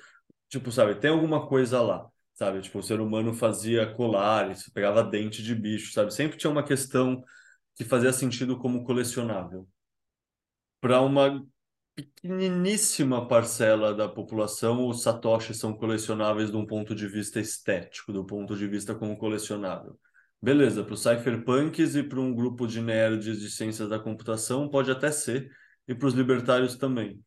tipo, 0.50 0.70
sabe, 0.70 0.96
tem 0.96 1.10
alguma 1.10 1.46
coisa 1.46 1.80
lá, 1.80 2.06
sabe? 2.34 2.60
Tipo, 2.60 2.80
o 2.80 2.82
ser 2.82 3.00
humano 3.00 3.32
fazia 3.32 3.86
colares, 3.94 4.68
pegava 4.68 5.02
dente 5.02 5.42
de 5.42 5.54
bicho, 5.54 5.94
sabe? 5.94 6.12
Sempre 6.12 6.36
tinha 6.36 6.50
uma 6.50 6.62
questão 6.62 7.24
que 7.74 7.84
fazia 7.84 8.12
sentido 8.12 8.58
como 8.58 8.84
colecionável 8.84 9.66
para 10.84 11.00
uma 11.00 11.42
pequeniníssima 11.94 13.26
parcela 13.26 13.94
da 13.94 14.06
população, 14.06 14.86
os 14.86 15.02
satoshis 15.02 15.56
são 15.56 15.72
colecionáveis 15.72 16.50
de 16.50 16.58
um 16.58 16.66
ponto 16.66 16.94
de 16.94 17.08
vista 17.08 17.40
estético, 17.40 18.12
do 18.12 18.22
ponto 18.22 18.54
de 18.54 18.66
vista 18.66 18.94
como 18.94 19.16
colecionável. 19.16 19.98
Beleza, 20.42 20.84
para 20.84 20.92
os 20.92 21.02
cypherpunks 21.02 21.94
e 21.94 22.02
para 22.02 22.20
um 22.20 22.34
grupo 22.34 22.66
de 22.66 22.82
nerds 22.82 23.40
de 23.40 23.50
ciências 23.50 23.88
da 23.88 23.98
computação 23.98 24.68
pode 24.68 24.90
até 24.90 25.10
ser, 25.10 25.50
e 25.88 25.94
para 25.94 26.06
os 26.06 26.12
libertários 26.12 26.76
também. 26.76 27.18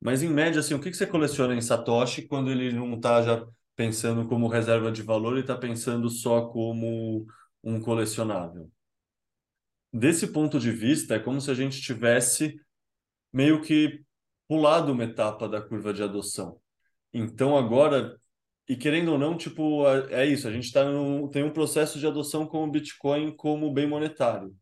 Mas 0.00 0.22
em 0.22 0.30
média, 0.30 0.60
assim, 0.60 0.72
o 0.72 0.80
que 0.80 0.90
você 0.90 1.06
coleciona 1.06 1.54
em 1.54 1.60
satoshi 1.60 2.26
quando 2.26 2.50
ele 2.50 2.72
não 2.72 2.94
está 2.94 3.20
já 3.20 3.46
pensando 3.76 4.26
como 4.26 4.48
reserva 4.48 4.90
de 4.90 5.02
valor 5.02 5.36
e 5.36 5.40
está 5.40 5.54
pensando 5.54 6.08
só 6.08 6.46
como 6.46 7.26
um 7.62 7.78
colecionável? 7.82 8.70
Desse 9.92 10.28
ponto 10.28 10.58
de 10.58 10.70
vista, 10.70 11.16
é 11.16 11.18
como 11.18 11.38
se 11.38 11.50
a 11.50 11.54
gente 11.54 11.82
tivesse 11.82 12.63
meio 13.34 13.60
que 13.60 14.00
pulado 14.48 14.92
uma 14.92 15.04
etapa 15.04 15.48
da 15.48 15.60
curva 15.60 15.92
de 15.92 16.02
adoção. 16.02 16.60
Então 17.12 17.56
agora, 17.56 18.16
e 18.68 18.76
querendo 18.76 19.12
ou 19.12 19.18
não, 19.18 19.36
tipo, 19.36 19.84
é 20.10 20.24
isso, 20.26 20.46
a 20.48 20.52
gente 20.52 20.72
tá 20.72 20.84
no, 20.84 21.28
tem 21.30 21.42
um 21.42 21.52
processo 21.52 21.98
de 21.98 22.06
adoção 22.06 22.46
com 22.46 22.64
o 22.64 22.70
Bitcoin 22.70 23.34
como 23.36 23.72
bem 23.72 23.88
monetário. 23.88 24.54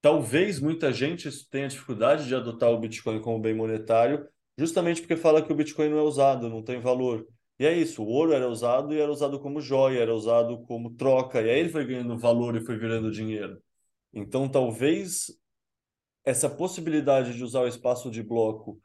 Talvez 0.00 0.60
muita 0.60 0.92
gente 0.92 1.28
tenha 1.50 1.68
dificuldade 1.68 2.26
de 2.28 2.34
adotar 2.34 2.70
o 2.70 2.78
Bitcoin 2.78 3.20
como 3.20 3.40
bem 3.40 3.54
monetário, 3.54 4.28
justamente 4.56 5.00
porque 5.00 5.16
fala 5.16 5.42
que 5.42 5.52
o 5.52 5.56
Bitcoin 5.56 5.88
não 5.90 5.98
é 5.98 6.02
usado, 6.02 6.48
não 6.48 6.62
tem 6.62 6.80
valor. 6.80 7.26
E 7.58 7.66
é 7.66 7.76
isso, 7.76 8.02
o 8.04 8.06
ouro 8.06 8.32
era 8.32 8.48
usado 8.48 8.94
e 8.94 9.00
era 9.00 9.10
usado 9.10 9.40
como 9.40 9.60
joia, 9.60 10.00
era 10.00 10.14
usado 10.14 10.62
como 10.66 10.94
troca, 10.94 11.42
e 11.42 11.50
aí 11.50 11.58
ele 11.58 11.68
foi 11.70 11.84
ganhando 11.84 12.16
valor 12.16 12.56
e 12.56 12.64
foi 12.64 12.78
virando 12.78 13.10
dinheiro. 13.10 13.60
Então, 14.12 14.48
talvez 14.48 15.32
essa 16.24 16.48
possibilidade 16.48 17.34
de 17.34 17.42
usar 17.42 17.60
o 17.60 17.68
espaço 17.68 18.10
de 18.10 18.22
bloco 18.22 18.78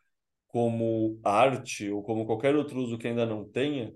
como 0.47 1.19
arte 1.23 1.89
ou 1.89 2.03
como 2.03 2.25
qualquer 2.25 2.55
outro 2.55 2.79
uso 2.79 2.97
que 2.97 3.07
ainda 3.07 3.25
não 3.25 3.43
tenha, 3.43 3.91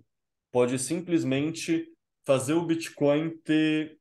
pode 0.52 0.80
simplesmente 0.80 1.86
fazer 2.26 2.54
o 2.54 2.66
Bitcoin 2.66 3.38
ter 3.44 3.98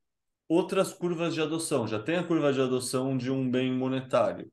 outras 0.49 0.93
curvas 0.93 1.35
de 1.35 1.41
adoção. 1.41 1.87
Já 1.87 1.99
tem 1.99 2.17
a 2.17 2.25
curva 2.25 2.53
de 2.53 2.61
adoção 2.61 3.17
de 3.17 3.31
um 3.31 3.49
bem 3.49 3.73
monetário, 3.73 4.51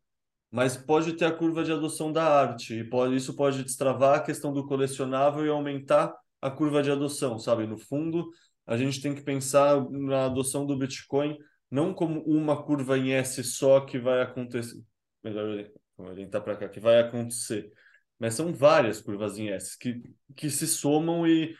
mas 0.51 0.75
pode 0.75 1.13
ter 1.13 1.25
a 1.25 1.31
curva 1.31 1.63
de 1.63 1.71
adoção 1.71 2.11
da 2.11 2.23
arte, 2.23 2.75
e 2.75 2.83
pode, 2.83 3.15
isso 3.15 3.35
pode 3.35 3.63
destravar 3.63 4.17
a 4.17 4.21
questão 4.21 4.53
do 4.53 4.65
colecionável 4.67 5.45
e 5.45 5.49
aumentar 5.49 6.13
a 6.41 6.51
curva 6.51 6.83
de 6.83 6.91
adoção, 6.91 7.39
sabe? 7.39 7.65
No 7.65 7.77
fundo, 7.77 8.29
a 8.67 8.77
gente 8.77 9.01
tem 9.01 9.15
que 9.15 9.21
pensar 9.21 9.81
na 9.89 10.25
adoção 10.25 10.65
do 10.65 10.77
Bitcoin 10.77 11.37
não 11.73 11.91
como 11.91 12.21
uma 12.21 12.63
curva 12.63 12.99
em 12.99 13.13
S 13.13 13.43
só 13.43 13.79
que 13.81 13.97
vai 13.97 14.21
acontecer, 14.21 14.79
melhor 15.23 15.71
orientar 15.97 16.43
para 16.43 16.55
cá, 16.55 16.69
que 16.69 16.79
vai 16.79 16.99
acontecer, 16.99 17.73
mas 18.19 18.35
são 18.35 18.53
várias 18.53 19.01
curvas 19.01 19.39
em 19.39 19.49
S 19.49 19.75
que, 19.79 20.03
que 20.35 20.51
se 20.51 20.67
somam 20.67 21.25
e, 21.25 21.55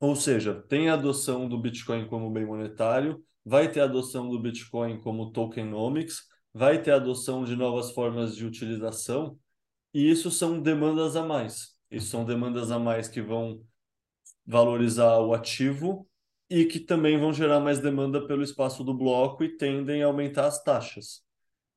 ou 0.00 0.16
seja, 0.16 0.60
tem 0.68 0.90
a 0.90 0.94
adoção 0.94 1.48
do 1.48 1.56
Bitcoin 1.56 2.08
como 2.08 2.28
bem 2.32 2.44
monetário, 2.44 3.24
vai 3.44 3.70
ter 3.70 3.80
a 3.80 3.84
adoção 3.84 4.28
do 4.28 4.40
Bitcoin 4.40 5.00
como 5.00 5.30
tokenomics, 5.30 6.24
vai 6.52 6.82
ter 6.82 6.90
a 6.90 6.96
adoção 6.96 7.44
de 7.44 7.54
novas 7.54 7.92
formas 7.92 8.34
de 8.34 8.44
utilização, 8.44 9.38
e 9.94 10.10
isso 10.10 10.32
são 10.32 10.60
demandas 10.60 11.14
a 11.14 11.24
mais. 11.24 11.76
Isso 11.88 12.08
são 12.08 12.24
demandas 12.24 12.72
a 12.72 12.78
mais 12.80 13.06
que 13.06 13.22
vão 13.22 13.62
valorizar 14.44 15.20
o 15.20 15.32
ativo 15.32 16.08
e 16.48 16.64
que 16.64 16.78
também 16.80 17.18
vão 17.18 17.32
gerar 17.32 17.60
mais 17.60 17.80
demanda 17.80 18.26
pelo 18.26 18.42
espaço 18.42 18.84
do 18.84 18.94
bloco 18.94 19.42
e 19.42 19.56
tendem 19.56 20.02
a 20.02 20.06
aumentar 20.06 20.46
as 20.46 20.62
taxas. 20.62 21.22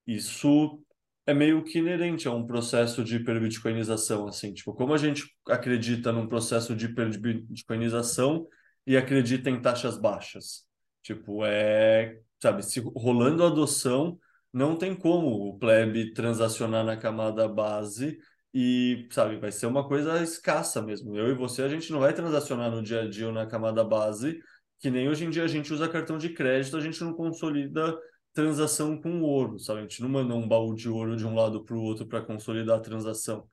Isso 0.06 0.84
é 1.26 1.34
meio 1.34 1.64
que 1.64 1.80
inerente 1.80 2.28
a 2.28 2.32
um 2.32 2.46
processo 2.46 3.04
de 3.04 3.18
hiperbitcoinização, 3.18 4.28
assim, 4.28 4.54
tipo, 4.54 4.74
como 4.74 4.94
a 4.94 4.98
gente 4.98 5.24
acredita 5.48 6.12
num 6.12 6.28
processo 6.28 6.76
de 6.76 6.88
hiperbitcoinização 6.88 8.48
e 8.86 8.98
acredita 8.98 9.50
em 9.50 9.62
taxas 9.62 9.98
baixas. 9.98 10.64
Tipo, 11.04 11.46
é, 11.46 12.20
sabe, 12.42 12.64
se 12.64 12.80
rolando 12.80 13.44
a 13.44 13.48
adoção, 13.48 14.18
não 14.52 14.76
tem 14.76 14.96
como 14.96 15.50
o 15.50 15.58
plebe 15.60 16.14
transacionar 16.14 16.84
na 16.84 16.98
camada 16.98 17.48
base 17.48 18.18
e, 18.54 19.08
sabe, 19.12 19.38
vai 19.38 19.52
ser 19.52 19.68
uma 19.68 19.88
coisa 19.88 20.22
escassa 20.24 20.82
mesmo. 20.82 21.16
Eu 21.16 21.30
e 21.30 21.36
você, 21.36 21.62
a 21.62 21.70
gente 21.70 21.92
não 21.92 22.00
vai 22.00 22.14
transacionar 22.14 22.72
no 22.72 22.82
dia 22.82 23.02
a 23.02 23.08
dia 23.08 23.28
ou 23.28 23.34
na 23.34 23.46
camada 23.46 23.84
base 23.84 24.40
que 24.80 24.90
nem 24.90 25.10
hoje 25.10 25.26
em 25.26 25.30
dia 25.30 25.44
a 25.44 25.48
gente 25.48 25.74
usa 25.74 25.90
cartão 25.90 26.18
de 26.18 26.30
crédito, 26.30 26.78
a 26.78 26.82
gente 26.82 27.02
não 27.04 27.14
consolida 27.14 27.98
transação 28.34 29.00
com 29.02 29.22
ouro, 29.22 29.60
sabe? 29.60 29.80
A 29.80 29.82
gente 29.84 30.02
não 30.02 30.10
manda 30.10 30.34
um 30.36 30.48
baú 30.48 30.74
de 30.76 30.90
ouro 30.90 31.16
de 31.16 31.26
um 31.26 31.36
lado 31.36 31.64
para 31.64 31.76
o 31.76 31.82
outro 31.82 32.08
para 32.08 32.22
consolidar 32.22 32.78
a 32.78 32.82
transação. 32.82 33.48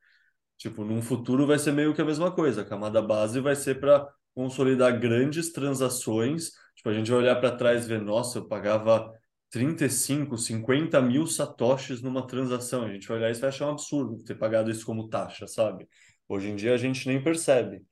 Tipo, 0.59 0.85
num 0.85 1.03
futuro 1.03 1.47
vai 1.47 1.59
ser 1.59 1.73
meio 1.73 1.95
que 1.95 2.01
a 2.01 2.05
mesma 2.05 2.31
coisa. 2.31 2.63
A 2.63 2.65
camada 2.65 3.03
base 3.03 3.41
vai 3.41 3.57
ser 3.57 3.81
para 3.81 4.07
consolidar 4.35 4.99
grandes 4.99 5.53
transações. 5.53 6.51
Tipo, 6.77 6.91
a 6.91 6.95
gente 6.95 7.11
vai 7.11 7.21
olhar 7.21 7.37
para 7.37 7.57
trás 7.57 7.85
e 7.85 7.89
ver, 7.89 8.01
nossa, 8.01 8.39
eu 8.39 8.47
pagava 8.47 9.13
35, 9.51 10.37
50 10.39 11.01
mil 11.03 11.27
satoshis 11.27 12.03
numa 12.03 12.27
transação. 12.27 12.85
A 12.85 12.93
gente 12.93 13.07
vai 13.09 13.19
olhar 13.19 13.31
e 13.31 13.35
vai 13.35 13.49
achar 13.49 13.67
um 13.67 13.71
absurdo 13.73 14.23
ter 14.25 14.35
pagado 14.37 14.71
isso 14.71 14.85
como 14.85 15.09
taxa, 15.09 15.47
sabe? 15.47 15.89
Hoje 16.29 16.49
em 16.49 16.57
dia 16.57 16.75
a 16.75 16.77
gente 16.77 17.07
nem 17.09 17.23
percebe. 17.23 17.83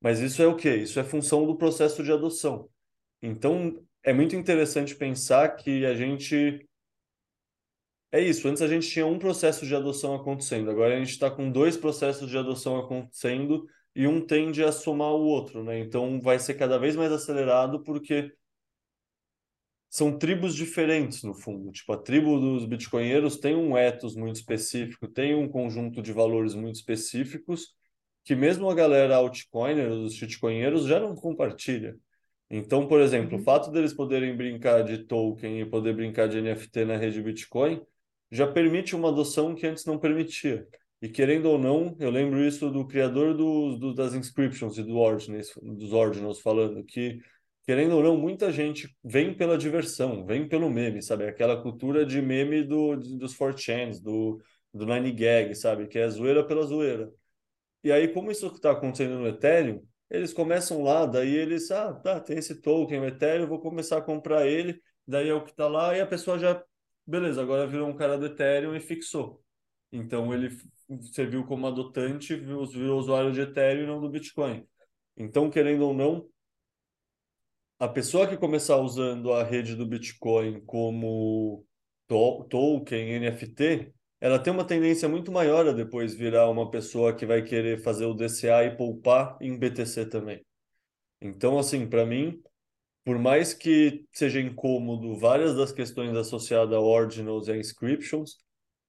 Mas 0.00 0.20
isso 0.20 0.42
é 0.42 0.46
o 0.46 0.56
quê? 0.56 0.76
Isso 0.76 1.00
é 1.00 1.04
função 1.04 1.46
do 1.46 1.56
processo 1.56 2.02
de 2.02 2.12
adoção. 2.12 2.68
Então, 3.20 3.84
é 4.02 4.12
muito 4.12 4.36
interessante 4.36 4.94
pensar 4.94 5.56
que 5.56 5.84
a 5.84 5.94
gente. 5.94 6.66
É 8.10 8.20
isso, 8.20 8.48
antes 8.48 8.62
a 8.62 8.68
gente 8.68 8.88
tinha 8.88 9.06
um 9.06 9.18
processo 9.18 9.66
de 9.66 9.74
adoção 9.74 10.14
acontecendo, 10.14 10.70
agora 10.70 10.94
a 10.96 10.98
gente 10.98 11.10
está 11.10 11.30
com 11.30 11.52
dois 11.52 11.76
processos 11.76 12.30
de 12.30 12.38
adoção 12.38 12.78
acontecendo 12.78 13.66
e 13.94 14.06
um 14.06 14.24
tende 14.24 14.64
a 14.64 14.72
somar 14.72 15.10
o 15.10 15.24
outro, 15.26 15.62
né? 15.62 15.78
Então 15.80 16.18
vai 16.20 16.38
ser 16.38 16.54
cada 16.54 16.78
vez 16.78 16.96
mais 16.96 17.12
acelerado 17.12 17.82
porque 17.82 18.32
são 19.90 20.18
tribos 20.18 20.54
diferentes 20.54 21.22
no 21.22 21.34
fundo. 21.34 21.70
Tipo, 21.72 21.92
a 21.92 21.98
tribo 21.98 22.38
dos 22.38 22.64
bitcoinheiros 22.64 23.38
tem 23.38 23.54
um 23.54 23.76
ethos 23.76 24.14
muito 24.14 24.36
específico, 24.36 25.08
tem 25.08 25.34
um 25.34 25.48
conjunto 25.48 26.00
de 26.00 26.12
valores 26.12 26.54
muito 26.54 26.76
específicos 26.76 27.74
que 28.24 28.34
mesmo 28.36 28.68
a 28.68 28.74
galera 28.74 29.16
altcoiner, 29.16 29.90
os 29.90 30.14
shitcoinheiros, 30.14 30.86
já 30.86 31.00
não 31.00 31.14
compartilha. 31.14 31.96
Então, 32.50 32.86
por 32.86 33.00
exemplo, 33.00 33.36
uhum. 33.36 33.40
o 33.42 33.44
fato 33.44 33.70
deles 33.70 33.92
poderem 33.92 34.36
brincar 34.36 34.82
de 34.82 34.98
token 34.98 35.60
e 35.60 35.66
poder 35.66 35.94
brincar 35.94 36.28
de 36.28 36.40
NFT 36.40 36.84
na 36.84 36.96
rede 36.96 37.22
Bitcoin 37.22 37.80
já 38.30 38.46
permite 38.46 38.94
uma 38.96 39.08
adoção 39.08 39.54
que 39.54 39.66
antes 39.66 39.84
não 39.84 39.98
permitia. 39.98 40.66
E 41.00 41.08
querendo 41.08 41.46
ou 41.46 41.58
não, 41.58 41.96
eu 42.00 42.10
lembro 42.10 42.42
isso 42.44 42.70
do 42.70 42.86
criador 42.86 43.34
do, 43.34 43.76
do 43.78 43.94
das 43.94 44.14
inscriptions 44.14 44.78
e 44.78 44.82
do 44.82 44.96
ordinals, 44.96 45.52
dos 45.62 45.92
ordinals 45.92 46.40
falando 46.40 46.82
que 46.84 47.20
querendo 47.68 47.96
ou 47.96 48.02
não, 48.02 48.16
muita 48.16 48.50
gente 48.50 48.96
vem 49.04 49.34
pela 49.34 49.58
diversão, 49.58 50.24
vem 50.24 50.48
pelo 50.48 50.70
meme, 50.70 51.02
sabe? 51.02 51.28
Aquela 51.28 51.60
cultura 51.62 52.04
de 52.06 52.22
meme 52.22 52.62
do, 52.62 52.96
dos 52.96 53.36
4chans, 53.36 54.00
do, 54.00 54.40
do 54.72 54.86
9gag, 54.86 55.54
sabe? 55.54 55.86
Que 55.86 55.98
é 55.98 56.08
zoeira 56.08 56.42
pela 56.42 56.62
zoeira. 56.64 57.12
E 57.82 57.92
aí, 57.92 58.08
como 58.08 58.30
isso 58.30 58.46
está 58.48 58.72
acontecendo 58.72 59.18
no 59.18 59.28
Ethereum, 59.28 59.82
eles 60.10 60.32
começam 60.32 60.82
lá, 60.82 61.06
daí 61.06 61.34
eles, 61.34 61.70
ah, 61.70 61.92
tá, 61.94 62.20
tem 62.20 62.38
esse 62.38 62.60
token, 62.60 63.00
o 63.00 63.06
Ethereum, 63.06 63.46
vou 63.46 63.60
começar 63.60 63.98
a 63.98 64.02
comprar 64.02 64.46
ele, 64.46 64.80
daí 65.06 65.28
é 65.28 65.34
o 65.34 65.44
que 65.44 65.50
está 65.50 65.68
lá, 65.68 65.96
e 65.96 66.00
a 66.00 66.06
pessoa 66.06 66.38
já, 66.38 66.62
beleza, 67.06 67.42
agora 67.42 67.66
virou 67.66 67.88
um 67.88 67.96
cara 67.96 68.18
do 68.18 68.26
Ethereum 68.26 68.74
e 68.74 68.80
fixou. 68.80 69.42
Então 69.92 70.32
ele 70.32 70.50
serviu 71.12 71.44
como 71.44 71.66
adotante, 71.66 72.34
virou 72.36 72.98
usuário 72.98 73.32
de 73.32 73.40
Ethereum 73.40 73.84
e 73.84 73.86
não 73.86 74.00
do 74.00 74.08
Bitcoin. 74.08 74.66
Então, 75.16 75.50
querendo 75.50 75.86
ou 75.86 75.94
não, 75.94 76.28
a 77.78 77.88
pessoa 77.88 78.26
que 78.26 78.36
começar 78.36 78.76
usando 78.78 79.32
a 79.32 79.42
rede 79.44 79.74
do 79.74 79.86
Bitcoin 79.86 80.60
como 80.64 81.64
to 82.06 82.44
token, 82.44 83.20
NFT, 83.20 83.92
ela 84.20 84.38
tem 84.38 84.52
uma 84.52 84.64
tendência 84.64 85.08
muito 85.08 85.30
maior 85.30 85.66
a 85.68 85.72
depois 85.72 86.14
virar 86.14 86.50
uma 86.50 86.70
pessoa 86.70 87.14
que 87.14 87.26
vai 87.26 87.42
querer 87.42 87.82
fazer 87.82 88.06
o 88.06 88.14
DCA 88.14 88.64
e 88.64 88.76
poupar 88.76 89.36
em 89.40 89.56
BTC 89.56 90.06
também. 90.06 90.44
Então, 91.20 91.58
assim, 91.58 91.86
para 91.88 92.04
mim, 92.06 92.40
por 93.04 93.18
mais 93.18 93.54
que 93.54 94.04
seja 94.12 94.40
incômodo 94.40 95.16
várias 95.16 95.56
das 95.56 95.72
questões 95.72 96.16
associadas 96.16 96.74
a 96.74 96.80
ordinals 96.80 97.48
e 97.48 97.52
a 97.52 97.56
inscriptions, 97.56 98.36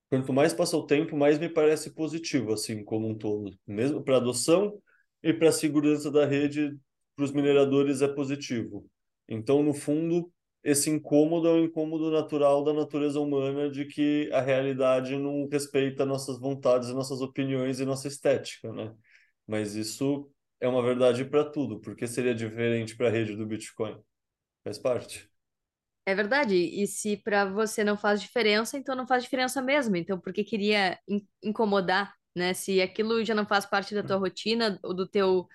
quanto 0.10 0.34
mais 0.34 0.54
passa 0.54 0.76
o 0.76 0.86
tempo, 0.86 1.16
mais 1.16 1.40
me 1.40 1.50
parece 1.50 1.94
positivo, 1.94 2.54
assim, 2.54 2.84
como 2.84 3.08
um 3.08 3.16
todo. 3.16 3.58
Mesmo 3.66 4.04
para 4.04 4.18
adoção 4.18 4.82
e 5.24 5.34
para 5.34 5.50
a 5.50 5.54
segurança 5.54 6.12
da 6.12 6.26
rede, 6.26 6.76
para 7.16 7.26
os 7.26 7.32
mineradores 7.32 8.02
é 8.02 8.08
positivo. 8.08 8.86
Então, 9.28 9.62
no 9.62 9.74
fundo, 9.74 10.32
esse 10.64 10.90
incômodo 10.90 11.48
é 11.48 11.54
um 11.54 11.64
incômodo 11.64 12.12
natural 12.12 12.64
da 12.64 12.74
natureza 12.74 13.20
humana 13.20 13.70
de 13.70 13.86
que 13.86 14.30
a 14.34 14.42
realidade 14.42 15.18
não 15.18 15.48
respeita 15.48 16.06
nossas 16.06 16.40
vontades, 16.40 16.90
nossas 16.90 17.22
opiniões 17.22 17.80
e 17.80 17.86
nossa 17.86 18.08
estética, 18.08 18.72
né? 18.74 18.94
Mas 19.48 19.76
isso 19.76 20.30
é 20.60 20.68
uma 20.68 20.84
verdade 20.84 21.26
para 21.26 21.44
tudo. 21.44 21.80
Por 21.80 21.96
que 21.96 22.08
seria 22.08 22.36
diferente 22.36 22.96
para 22.96 23.08
a 23.08 23.12
rede 23.12 23.36
do 23.36 23.46
Bitcoin? 23.46 23.98
Faz 24.64 24.78
parte. 24.78 25.30
É 26.06 26.16
verdade. 26.16 26.56
E 26.56 26.88
se 26.88 27.18
para 27.18 27.46
você 27.46 27.84
não 27.84 27.96
faz 27.98 28.22
diferença, 28.22 28.78
então 28.78 28.96
não 28.96 29.08
faz 29.08 29.24
diferença 29.24 29.62
mesmo. 29.62 29.96
Então, 29.96 30.20
por 30.20 30.34
que 30.34 30.44
queria 30.44 30.98
in 31.08 31.26
incomodar, 31.44 32.14
né? 32.36 32.54
Se 32.54 32.82
aquilo 32.82 33.24
já 33.24 33.36
não 33.36 33.46
faz 33.46 33.66
parte 33.66 33.94
da 33.94 34.04
tua 34.04 34.18
rotina 34.18 34.80
ou 34.84 34.94
do 34.94 35.08
teu 35.08 35.48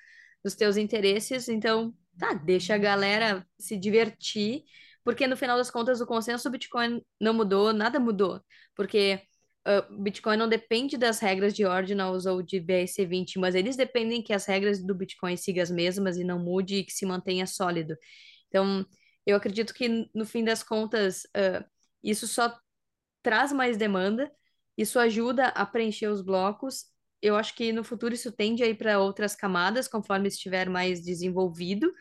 dos 0.45 0.55
teus 0.55 0.77
interesses, 0.77 1.49
então 1.49 1.95
tá, 2.19 2.35
deixa 2.35 2.75
a 2.75 2.79
galera 2.79 3.47
se 3.59 3.79
divertir 3.79 4.63
porque 5.05 5.27
no 5.27 5.37
final 5.37 5.57
das 5.59 5.71
contas 5.71 6.01
o 6.01 6.07
consenso 6.07 6.45
do 6.45 6.53
Bitcoin 6.53 7.03
não 7.21 7.35
mudou, 7.35 7.73
nada 7.73 8.01
mudou, 8.01 8.41
porque 8.75 9.21
uh, 9.69 10.03
Bitcoin 10.03 10.37
não 10.37 10.49
depende 10.49 10.97
das 10.97 11.21
regras 11.21 11.55
de 11.55 11.65
Ordinals 11.65 12.27
ou 12.27 12.43
de 12.43 12.61
BSC20, 12.61 13.39
mas 13.39 13.55
eles 13.55 13.77
dependem 13.77 14.23
que 14.23 14.33
as 14.33 14.47
regras 14.47 14.83
do 14.83 14.95
Bitcoin 14.95 15.37
sigam 15.37 15.63
as 15.63 15.71
mesmas 15.71 16.17
e 16.17 16.25
não 16.25 16.39
mude 16.39 16.77
e 16.77 16.85
que 16.85 16.93
se 16.93 17.07
mantenha 17.07 17.47
sólido. 17.47 17.97
Então, 18.49 18.87
eu 19.27 19.37
acredito 19.37 19.75
que 19.75 20.09
no 20.15 20.25
fim 20.25 20.45
das 20.45 20.63
contas, 20.63 21.25
uh, 21.37 21.65
isso 22.03 22.27
só 22.27 22.57
traz 23.23 23.53
mais 23.53 23.77
demanda, 23.77 24.31
isso 24.77 24.99
ajuda 24.99 25.49
a 25.49 25.65
preencher 25.67 26.09
os 26.09 26.23
blocos. 26.23 26.85
Eu 27.23 27.37
acho 27.37 27.55
que 27.55 27.73
no 27.73 27.85
futuro 27.85 28.15
isso 28.15 28.33
tende 28.33 28.63
a 28.63 28.67
ir 28.67 28.77
para 28.77 28.99
outras 29.01 29.35
camadas, 29.35 29.89
conforme 29.89 30.29
estiver 30.29 30.69
mais 30.69 31.03
desenvolvido, 31.03 31.93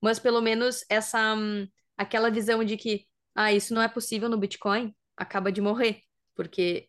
mas 0.00 0.18
pelo 0.18 0.40
menos 0.40 0.84
essa. 0.88 1.34
Um, 1.34 1.66
aquela 2.02 2.30
visão 2.30 2.64
de 2.64 2.76
que, 2.76 3.06
ah, 3.34 3.52
isso 3.52 3.74
não 3.74 3.82
é 3.82 3.88
possível 3.88 4.28
no 4.28 4.38
Bitcoin, 4.38 4.94
acaba 5.16 5.50
de 5.52 5.60
morrer. 5.60 6.02
Porque 6.34 6.88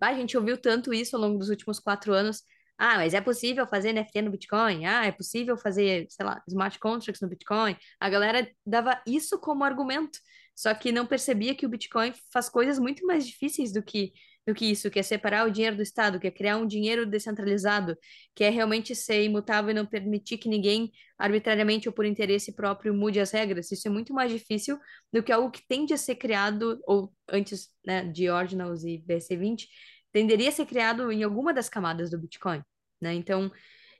ah, 0.00 0.08
a 0.08 0.14
gente 0.14 0.36
ouviu 0.36 0.58
tanto 0.58 0.92
isso 0.92 1.16
ao 1.16 1.22
longo 1.22 1.38
dos 1.38 1.48
últimos 1.48 1.78
quatro 1.80 2.12
anos. 2.12 2.42
Ah, 2.78 2.96
mas 2.96 3.14
é 3.14 3.20
possível 3.20 3.66
fazer 3.66 3.92
NFT 3.92 4.22
no 4.22 4.30
Bitcoin? 4.30 4.84
Ah, 4.86 5.06
é 5.06 5.12
possível 5.12 5.56
fazer, 5.56 6.06
sei 6.10 6.26
lá, 6.26 6.42
smart 6.48 6.78
contracts 6.78 7.20
no 7.20 7.28
Bitcoin? 7.28 7.76
A 8.00 8.10
galera 8.10 8.50
dava 8.66 9.00
isso 9.06 9.38
como 9.38 9.64
argumento, 9.64 10.18
só 10.54 10.74
que 10.74 10.92
não 10.92 11.06
percebia 11.06 11.54
que 11.54 11.66
o 11.66 11.68
Bitcoin 11.68 12.12
faz 12.32 12.48
coisas 12.48 12.78
muito 12.78 13.06
mais 13.06 13.26
difíceis 13.26 13.72
do 13.72 13.82
que 13.82 14.12
do 14.46 14.54
que 14.54 14.66
isso, 14.66 14.90
que 14.90 14.98
é 14.98 15.02
separar 15.02 15.46
o 15.46 15.50
dinheiro 15.50 15.76
do 15.76 15.82
Estado, 15.82 16.20
que 16.20 16.26
é 16.26 16.30
criar 16.30 16.58
um 16.58 16.66
dinheiro 16.66 17.06
descentralizado, 17.06 17.96
que 18.34 18.44
é 18.44 18.50
realmente 18.50 18.94
ser 18.94 19.22
imutável 19.22 19.70
e 19.70 19.74
não 19.74 19.86
permitir 19.86 20.38
que 20.38 20.48
ninguém, 20.48 20.92
arbitrariamente 21.18 21.88
ou 21.88 21.94
por 21.94 22.04
interesse 22.04 22.54
próprio, 22.54 22.92
mude 22.92 23.18
as 23.20 23.30
regras. 23.30 23.72
Isso 23.72 23.88
é 23.88 23.90
muito 23.90 24.12
mais 24.12 24.30
difícil 24.30 24.78
do 25.12 25.22
que 25.22 25.32
algo 25.32 25.50
que 25.50 25.66
tende 25.66 25.94
a 25.94 25.96
ser 25.96 26.16
criado, 26.16 26.78
ou 26.86 27.12
antes 27.28 27.68
né, 27.86 28.04
de 28.04 28.28
Ordinals 28.28 28.84
e 28.84 29.02
BC20, 29.06 29.66
tenderia 30.12 30.50
a 30.50 30.52
ser 30.52 30.66
criado 30.66 31.10
em 31.10 31.22
alguma 31.22 31.52
das 31.52 31.68
camadas 31.68 32.10
do 32.10 32.18
Bitcoin. 32.18 32.62
Né? 33.00 33.14
Então, 33.14 33.50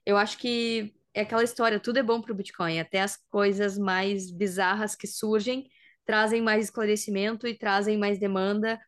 eu 0.05 0.17
acho 0.17 0.39
que 0.39 0.95
é 1.15 1.23
aquela 1.23 1.45
história, 1.45 1.81
tudo 1.81 1.99
é 1.99 2.03
bom 2.03 2.21
para 2.21 2.33
o 2.33 2.35
Bitcoin, 2.35 2.79
até 2.79 3.01
as 3.01 3.17
coisas 3.31 3.79
mais 3.79 4.31
bizarras 4.31 4.95
que 4.95 5.07
surgem 5.07 5.69
trazem 6.05 6.43
mais 6.43 6.65
esclarecimento 6.65 7.47
e 7.47 7.57
trazem 7.57 7.97
mais 7.97 8.19
demanda 8.19 8.79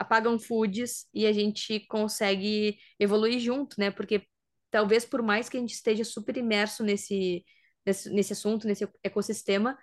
apagam 0.00 0.38
foods 0.38 1.06
e 1.14 1.26
a 1.26 1.32
gente 1.32 1.80
consegue 1.86 2.78
evoluir 2.98 3.38
junto, 3.38 3.76
né? 3.78 3.90
Porque 3.90 4.26
talvez 4.70 5.04
por 5.04 5.22
mais 5.22 5.48
que 5.48 5.58
a 5.58 5.60
gente 5.60 5.74
esteja 5.74 6.04
super 6.04 6.36
imerso 6.38 6.82
nesse, 6.82 7.44
nesse, 7.86 8.10
nesse 8.10 8.32
assunto, 8.32 8.66
nesse 8.66 8.88
ecossistema, 9.04 9.78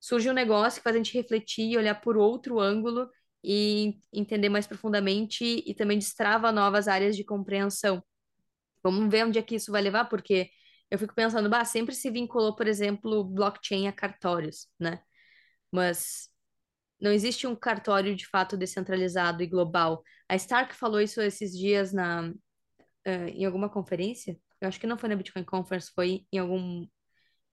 surge 0.00 0.28
um 0.30 0.34
negócio 0.34 0.80
que 0.80 0.84
faz 0.84 0.96
a 0.96 0.98
gente 0.98 1.14
refletir 1.14 1.70
e 1.72 1.78
olhar 1.78 1.94
por 2.00 2.16
outro 2.16 2.60
ângulo 2.60 3.08
e 3.42 3.98
entender 4.12 4.50
mais 4.50 4.66
profundamente 4.66 5.44
e 5.66 5.74
também 5.74 5.98
destrava 5.98 6.52
novas 6.52 6.88
áreas 6.88 7.16
de 7.16 7.24
compreensão. 7.24 8.02
Vamos 8.82 9.10
ver 9.10 9.26
onde 9.26 9.38
é 9.38 9.42
que 9.42 9.56
isso 9.56 9.72
vai 9.72 9.82
levar, 9.82 10.06
porque 10.06 10.50
eu 10.90 10.98
fico 10.98 11.14
pensando, 11.14 11.48
bah, 11.50 11.64
sempre 11.64 11.94
se 11.94 12.10
vinculou, 12.10 12.54
por 12.56 12.66
exemplo, 12.68 13.24
blockchain 13.24 13.88
a 13.88 13.92
cartórios, 13.92 14.68
né? 14.78 15.00
Mas 15.72 16.28
não 17.00 17.12
existe 17.12 17.46
um 17.46 17.56
cartório 17.56 18.14
de 18.14 18.26
fato 18.26 18.56
descentralizado 18.56 19.42
e 19.42 19.46
global. 19.46 20.02
A 20.28 20.36
Stark 20.36 20.74
falou 20.74 21.00
isso 21.00 21.20
esses 21.20 21.56
dias 21.56 21.92
na, 21.92 22.30
uh, 22.30 23.28
em 23.28 23.44
alguma 23.44 23.68
conferência. 23.68 24.38
Eu 24.60 24.68
acho 24.68 24.80
que 24.80 24.86
não 24.86 24.98
foi 24.98 25.08
na 25.08 25.16
Bitcoin 25.16 25.44
Conference, 25.44 25.92
foi 25.94 26.26
em 26.32 26.38
algum, 26.38 26.86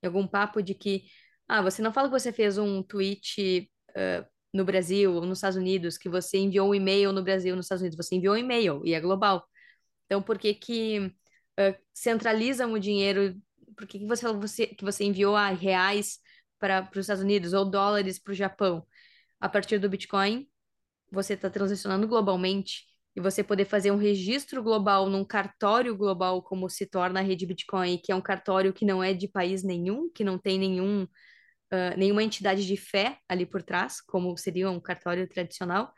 em 0.03 0.07
algum 0.07 0.27
papo 0.27 0.61
de 0.61 0.73
que 0.73 1.05
ah, 1.47 1.61
você 1.61 1.81
não 1.81 1.91
fala 1.91 2.07
que 2.07 2.17
você 2.17 2.31
fez 2.31 2.57
um 2.57 2.81
tweet 2.81 3.69
uh, 3.89 4.25
no 4.53 4.63
Brasil 4.63 5.13
ou 5.13 5.25
nos 5.25 5.39
Estados 5.39 5.57
Unidos, 5.57 5.97
que 5.97 6.09
você 6.09 6.37
enviou 6.37 6.69
um 6.69 6.75
e-mail 6.75 7.11
no 7.11 7.23
Brasil 7.23 7.55
nos 7.55 7.65
Estados 7.65 7.81
Unidos, 7.81 7.97
você 7.97 8.15
enviou 8.15 8.35
um 8.35 8.37
e-mail 8.37 8.81
e 8.85 8.93
é 8.93 9.01
global. 9.01 9.45
Então, 10.05 10.21
por 10.21 10.37
que 10.37 10.53
que 10.53 10.99
uh, 11.59 11.75
centralizam 11.93 12.73
o 12.73 12.79
dinheiro? 12.79 13.35
Por 13.75 13.87
que, 13.87 13.99
que 13.99 14.05
você 14.05 14.31
você, 14.33 14.67
que 14.67 14.83
você 14.83 15.03
enviou 15.03 15.35
a 15.35 15.49
reais 15.49 16.19
para 16.59 16.89
os 16.93 16.99
Estados 16.99 17.23
Unidos 17.23 17.53
ou 17.53 17.69
dólares 17.69 18.19
para 18.19 18.31
o 18.31 18.35
Japão? 18.35 18.85
A 19.41 19.49
partir 19.49 19.79
do 19.79 19.89
Bitcoin, 19.89 20.47
você 21.11 21.33
está 21.33 21.49
transacionando 21.49 22.07
globalmente 22.07 22.85
e 23.15 23.19
você 23.19 23.43
poder 23.43 23.65
fazer 23.65 23.91
um 23.91 23.97
registro 23.97 24.63
global 24.63 25.09
num 25.09 25.25
cartório 25.25 25.95
global, 25.97 26.41
como 26.41 26.69
se 26.69 26.85
torna 26.85 27.19
a 27.19 27.23
rede 27.23 27.45
Bitcoin, 27.45 27.97
que 27.97 28.11
é 28.11 28.15
um 28.15 28.21
cartório 28.21 28.71
que 28.71 28.85
não 28.85 29.03
é 29.03 29.13
de 29.13 29.27
país 29.27 29.63
nenhum, 29.63 30.09
que 30.09 30.23
não 30.23 30.37
tem 30.37 30.57
nenhum, 30.57 31.03
uh, 31.03 31.97
nenhuma 31.97 32.23
entidade 32.23 32.65
de 32.65 32.77
fé 32.77 33.17
ali 33.27 33.45
por 33.45 33.61
trás, 33.63 33.99
como 33.99 34.37
seria 34.37 34.69
um 34.69 34.79
cartório 34.79 35.27
tradicional. 35.27 35.91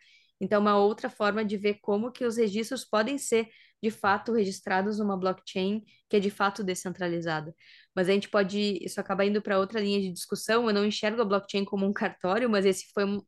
Então, 0.44 0.60
uma 0.60 0.78
outra 0.78 1.10
forma 1.10 1.46
de 1.46 1.56
ver 1.56 1.76
como 1.82 2.12
que 2.12 2.26
os 2.26 2.36
registros 2.36 2.84
podem 2.84 3.18
ser 3.18 3.48
de 3.82 3.90
fato 3.90 4.34
registrados 4.34 5.00
numa 5.00 5.16
blockchain 5.16 5.82
que 6.10 6.18
é 6.18 6.20
de 6.20 6.30
fato 6.30 6.62
descentralizada. 6.62 7.56
Mas 7.96 8.10
a 8.10 8.12
gente 8.12 8.28
pode, 8.28 8.78
isso 8.84 9.00
acaba 9.00 9.26
indo 9.26 9.42
para 9.42 9.58
outra 9.58 9.80
linha 9.80 10.02
de 10.02 10.12
discussão. 10.12 10.68
Eu 10.68 10.74
não 10.74 10.86
enxergo 10.86 11.22
a 11.22 11.26
blockchain 11.26 11.64
como 11.64 11.86
um 11.86 11.94
cartório, 11.94 12.50
mas 12.50 12.66
esse 12.66 12.92
foi 12.94 13.06
um, 13.06 13.22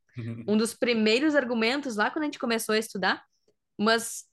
um 0.46 0.58
dos 0.58 0.74
primeiros 0.74 1.34
argumentos 1.34 1.96
lá 1.96 2.10
quando 2.10 2.24
a 2.24 2.26
gente 2.26 2.38
começou 2.38 2.74
a 2.74 2.78
estudar. 2.78 3.24
Mas 3.78 4.24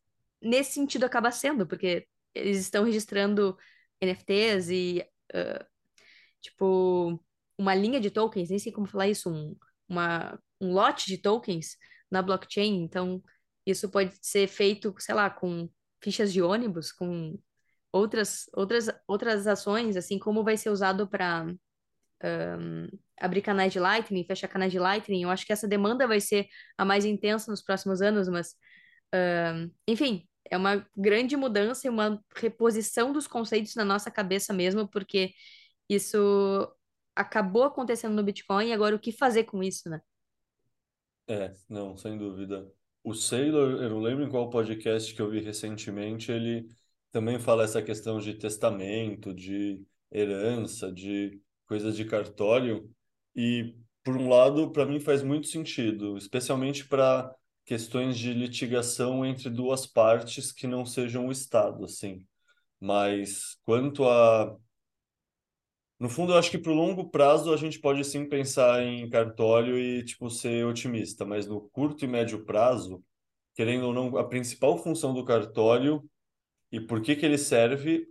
nesse 0.41 0.73
sentido 0.73 1.05
acaba 1.05 1.31
sendo, 1.31 1.65
porque 1.65 2.05
eles 2.35 2.57
estão 2.57 2.83
registrando 2.83 3.57
NFTs 4.01 4.69
e, 4.69 5.05
uh, 5.33 5.65
tipo, 6.41 7.17
uma 7.57 7.73
linha 7.73 8.01
de 8.01 8.11
tokens, 8.11 8.49
nem 8.49 8.59
sei 8.59 8.73
como 8.73 8.87
falar 8.87 9.07
isso, 9.07 9.29
um, 9.29 9.55
uma, 9.87 10.37
um 10.59 10.73
lote 10.73 11.07
de 11.07 11.17
tokens 11.17 11.77
na 12.13 12.21
blockchain. 12.21 12.83
Então, 12.83 13.21
isso 13.65 13.89
pode 13.89 14.13
ser 14.21 14.47
feito, 14.47 14.93
sei 14.99 15.15
lá, 15.15 15.29
com 15.29 15.69
fichas 16.01 16.31
de 16.31 16.41
ônibus, 16.41 16.91
com 16.91 17.37
outras, 17.91 18.49
outras, 18.53 18.89
outras 19.07 19.47
ações, 19.47 19.97
assim 19.97 20.19
como 20.19 20.43
vai 20.43 20.55
ser 20.57 20.69
usado 20.69 21.07
para 21.07 21.45
um, 22.23 22.87
abrir 23.19 23.41
canais 23.41 23.73
de 23.73 23.79
Lightning, 23.79 24.25
fechar 24.25 24.47
canais 24.47 24.71
de 24.71 24.79
Lightning. 24.79 25.23
Eu 25.23 25.29
acho 25.29 25.45
que 25.45 25.53
essa 25.53 25.67
demanda 25.67 26.07
vai 26.07 26.19
ser 26.19 26.47
a 26.77 26.85
mais 26.85 27.03
intensa 27.05 27.49
nos 27.49 27.63
próximos 27.63 28.01
anos, 28.01 28.29
mas, 28.29 28.55
um, 29.13 29.71
enfim, 29.87 30.27
é 30.49 30.57
uma 30.57 30.85
grande 30.95 31.35
mudança 31.35 31.87
e 31.87 31.89
uma 31.89 32.23
reposição 32.35 33.11
dos 33.11 33.27
conceitos 33.27 33.75
na 33.75 33.85
nossa 33.85 34.11
cabeça 34.11 34.53
mesmo, 34.53 34.87
porque 34.87 35.33
isso 35.89 36.67
acabou 37.15 37.63
acontecendo 37.63 38.13
no 38.15 38.23
Bitcoin 38.23 38.67
e 38.67 38.73
agora 38.73 38.95
o 38.95 38.99
que 38.99 39.11
fazer 39.11 39.45
com 39.45 39.63
isso, 39.63 39.89
né? 39.89 40.01
É, 41.27 41.53
não, 41.69 41.95
sem 41.97 42.17
dúvida. 42.17 42.69
O 43.03 43.13
Saylor, 43.13 43.81
eu 43.81 43.89
não 43.89 43.99
lembro 43.99 44.23
em 44.23 44.29
qual 44.29 44.49
podcast 44.49 45.13
que 45.13 45.21
eu 45.21 45.29
vi 45.29 45.39
recentemente, 45.41 46.31
ele 46.31 46.67
também 47.11 47.39
fala 47.39 47.63
essa 47.63 47.81
questão 47.81 48.19
de 48.19 48.33
testamento, 48.33 49.33
de 49.33 49.85
herança, 50.11 50.91
de 50.91 51.41
coisas 51.65 51.95
de 51.95 52.05
cartório. 52.05 52.89
E, 53.35 53.75
por 54.03 54.17
um 54.17 54.29
lado, 54.29 54.71
para 54.71 54.85
mim 54.85 54.99
faz 54.99 55.23
muito 55.23 55.47
sentido, 55.47 56.17
especialmente 56.17 56.85
para 56.87 57.33
questões 57.65 58.17
de 58.17 58.33
litigação 58.33 59.25
entre 59.25 59.49
duas 59.49 59.85
partes 59.87 60.51
que 60.51 60.67
não 60.67 60.85
sejam 60.85 61.27
o 61.27 61.31
Estado, 61.31 61.85
assim. 61.85 62.25
Mas 62.79 63.57
quanto 63.63 64.05
a 64.07 64.57
no 66.03 66.09
fundo, 66.09 66.33
eu 66.33 66.37
acho 66.37 66.51
que 66.51 66.57
para 66.57 66.69
o 66.69 66.75
longo 66.75 67.09
prazo 67.09 67.53
a 67.53 67.55
gente 67.55 67.79
pode 67.79 68.03
sim 68.03 68.27
pensar 68.27 68.83
em 68.83 69.09
cartório 69.09 69.79
e 69.79 70.03
tipo 70.03 70.29
ser 70.29 70.65
otimista, 70.65 71.23
mas 71.23 71.47
no 71.47 71.61
curto 71.69 72.03
e 72.03 72.07
médio 72.09 72.43
prazo, 72.43 73.01
querendo 73.55 73.85
ou 73.85 73.93
não, 73.93 74.17
a 74.17 74.27
principal 74.27 74.77
função 74.77 75.13
do 75.13 75.23
cartório 75.23 76.03
e 76.69 76.81
por 76.81 77.01
que 77.01 77.15
que 77.15 77.25
ele 77.25 77.37
serve 77.37 78.05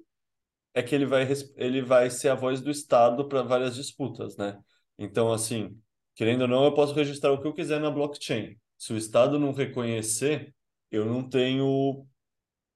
é 0.73 0.83
que 0.83 0.95
ele 0.95 1.05
vai 1.05 1.29
ele 1.57 1.83
vai 1.83 2.09
ser 2.09 2.31
a 2.31 2.35
voz 2.35 2.63
do 2.63 2.71
Estado 2.71 3.29
para 3.29 3.43
várias 3.43 3.77
disputas, 3.77 4.39
né? 4.39 4.59
Então, 4.99 5.31
assim, 5.31 5.79
querendo 6.15 6.43
ou 6.43 6.49
não, 6.49 6.65
eu 6.65 6.73
posso 6.73 6.95
registrar 6.95 7.31
o 7.31 7.43
que 7.43 7.47
eu 7.47 7.53
quiser 7.53 7.79
na 7.79 7.91
blockchain. 7.91 8.57
Se 8.79 8.95
o 8.95 8.97
Estado 8.97 9.39
não 9.39 9.53
reconhecer, 9.53 10.55
eu 10.91 11.05
não 11.05 11.29
tenho 11.29 12.07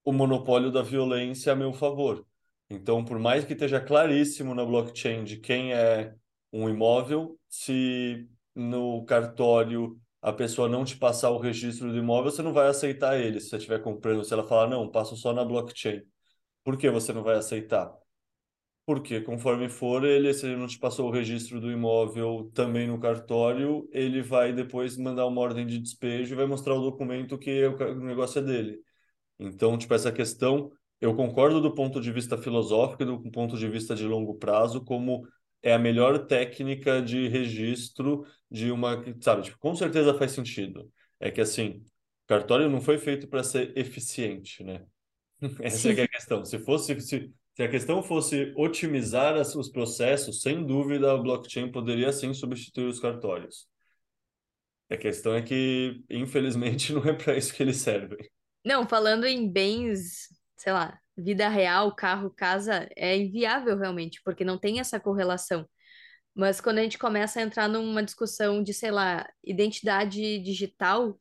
o 0.04 0.12
monopólio 0.12 0.70
da 0.70 0.82
violência 0.82 1.54
a 1.54 1.56
meu 1.56 1.72
favor. 1.72 2.26
Então, 2.68 3.04
por 3.04 3.18
mais 3.18 3.44
que 3.44 3.52
esteja 3.52 3.80
claríssimo 3.80 4.54
na 4.54 4.64
blockchain 4.64 5.24
de 5.24 5.36
quem 5.38 5.72
é 5.72 6.14
um 6.52 6.68
imóvel, 6.68 7.38
se 7.48 8.28
no 8.54 9.04
cartório 9.04 10.00
a 10.20 10.32
pessoa 10.32 10.68
não 10.68 10.84
te 10.84 10.96
passar 10.96 11.30
o 11.30 11.38
registro 11.38 11.92
do 11.92 11.98
imóvel, 11.98 12.30
você 12.32 12.42
não 12.42 12.52
vai 12.52 12.66
aceitar 12.66 13.18
ele. 13.18 13.40
Se 13.40 13.50
você 13.50 13.56
estiver 13.56 13.80
comprando, 13.82 14.24
se 14.24 14.32
ela 14.32 14.46
falar, 14.46 14.68
não, 14.68 14.90
passo 14.90 15.16
só 15.16 15.32
na 15.32 15.44
blockchain. 15.44 16.02
Por 16.64 16.76
que 16.76 16.90
você 16.90 17.12
não 17.12 17.22
vai 17.22 17.36
aceitar? 17.36 17.92
Porque 18.84 19.20
conforme 19.20 19.68
for 19.68 20.04
ele, 20.04 20.32
se 20.32 20.46
ele 20.46 20.56
não 20.56 20.66
te 20.68 20.78
passou 20.78 21.08
o 21.08 21.12
registro 21.12 21.60
do 21.60 21.72
imóvel 21.72 22.50
também 22.54 22.86
no 22.86 23.00
cartório, 23.00 23.88
ele 23.92 24.22
vai 24.22 24.52
depois 24.52 24.96
mandar 24.96 25.26
uma 25.26 25.40
ordem 25.40 25.66
de 25.66 25.78
despejo 25.78 26.32
e 26.32 26.36
vai 26.36 26.46
mostrar 26.46 26.74
o 26.74 26.80
documento 26.80 27.38
que 27.38 27.66
o 27.66 28.00
negócio 28.00 28.38
é 28.38 28.42
dele. 28.42 28.80
Então, 29.38 29.76
tipo, 29.76 29.92
essa 29.92 30.12
questão 30.12 30.70
eu 31.00 31.14
concordo 31.14 31.60
do 31.60 31.74
ponto 31.74 32.00
de 32.00 32.10
vista 32.10 32.38
filosófico 32.38 33.02
e 33.02 33.06
do 33.06 33.30
ponto 33.30 33.56
de 33.56 33.68
vista 33.68 33.94
de 33.94 34.04
longo 34.06 34.34
prazo, 34.34 34.84
como 34.84 35.26
é 35.62 35.72
a 35.72 35.78
melhor 35.78 36.26
técnica 36.26 37.02
de 37.02 37.28
registro 37.28 38.24
de 38.50 38.70
uma, 38.70 39.02
sabe, 39.20 39.42
tipo, 39.42 39.58
com 39.58 39.74
certeza 39.74 40.14
faz 40.14 40.32
sentido. 40.32 40.90
É 41.18 41.30
que 41.30 41.40
assim, 41.40 41.82
cartório 42.26 42.68
não 42.68 42.80
foi 42.80 42.98
feito 42.98 43.28
para 43.28 43.42
ser 43.42 43.76
eficiente, 43.76 44.62
né? 44.62 44.84
Essa 45.60 45.90
é, 45.90 46.00
é 46.00 46.02
a 46.02 46.08
questão. 46.08 46.44
Se 46.44 46.58
fosse 46.58 46.98
se, 47.00 47.32
se 47.54 47.62
a 47.62 47.68
questão 47.68 48.02
fosse 48.02 48.52
otimizar 48.56 49.34
os 49.40 49.68
processos, 49.70 50.40
sem 50.40 50.64
dúvida 50.64 51.12
a 51.12 51.16
blockchain 51.16 51.70
poderia 51.70 52.12
sim 52.12 52.32
substituir 52.32 52.86
os 52.86 53.00
cartórios. 53.00 53.66
A 54.88 54.96
questão 54.96 55.34
é 55.34 55.42
que, 55.42 56.00
infelizmente, 56.08 56.92
não 56.94 57.04
é 57.04 57.12
para 57.12 57.36
isso 57.36 57.52
que 57.52 57.62
eles 57.62 57.78
servem. 57.78 58.18
Não, 58.64 58.88
falando 58.88 59.24
em 59.24 59.50
bens 59.50 60.28
sei 60.56 60.72
lá, 60.72 60.98
vida 61.16 61.48
real, 61.48 61.94
carro, 61.94 62.30
casa, 62.30 62.88
é 62.96 63.16
inviável 63.16 63.76
realmente, 63.78 64.20
porque 64.24 64.44
não 64.44 64.58
tem 64.58 64.80
essa 64.80 65.00
correlação. 65.00 65.68
Mas 66.34 66.60
quando 66.60 66.78
a 66.78 66.82
gente 66.82 66.98
começa 66.98 67.40
a 67.40 67.42
entrar 67.42 67.68
numa 67.68 68.02
discussão 68.02 68.62
de, 68.62 68.74
sei 68.74 68.90
lá, 68.90 69.26
identidade 69.44 70.38
digital, 70.40 71.18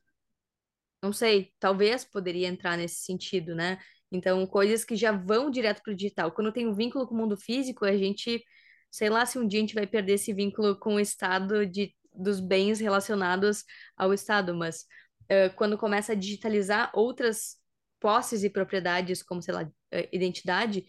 não 1.02 1.12
sei, 1.12 1.52
talvez 1.58 2.04
poderia 2.04 2.48
entrar 2.48 2.76
nesse 2.76 2.96
sentido, 3.04 3.54
né? 3.54 3.78
Então, 4.10 4.46
coisas 4.46 4.84
que 4.84 4.96
já 4.96 5.12
vão 5.12 5.50
direto 5.50 5.82
para 5.82 5.92
o 5.92 5.96
digital. 5.96 6.32
Quando 6.32 6.52
tem 6.52 6.66
um 6.66 6.74
vínculo 6.74 7.06
com 7.06 7.14
o 7.14 7.18
mundo 7.18 7.36
físico, 7.36 7.84
a 7.84 7.96
gente, 7.96 8.42
sei 8.90 9.08
lá 9.10 9.26
se 9.26 9.38
um 9.38 9.46
dia 9.46 9.60
a 9.60 9.62
gente 9.62 9.74
vai 9.74 9.86
perder 9.86 10.14
esse 10.14 10.32
vínculo 10.32 10.78
com 10.78 10.94
o 10.96 11.00
estado 11.00 11.66
de, 11.66 11.94
dos 12.12 12.40
bens 12.40 12.80
relacionados 12.80 13.64
ao 13.96 14.12
Estado, 14.12 14.54
mas 14.54 14.82
uh, 15.24 15.54
quando 15.56 15.78
começa 15.78 16.12
a 16.12 16.14
digitalizar 16.14 16.90
outras 16.94 17.56
posses 18.00 18.44
e 18.44 18.50
propriedades 18.50 19.22
como, 19.22 19.42
sei 19.42 19.54
lá, 19.54 19.70
eh, 19.90 20.08
identidade, 20.12 20.84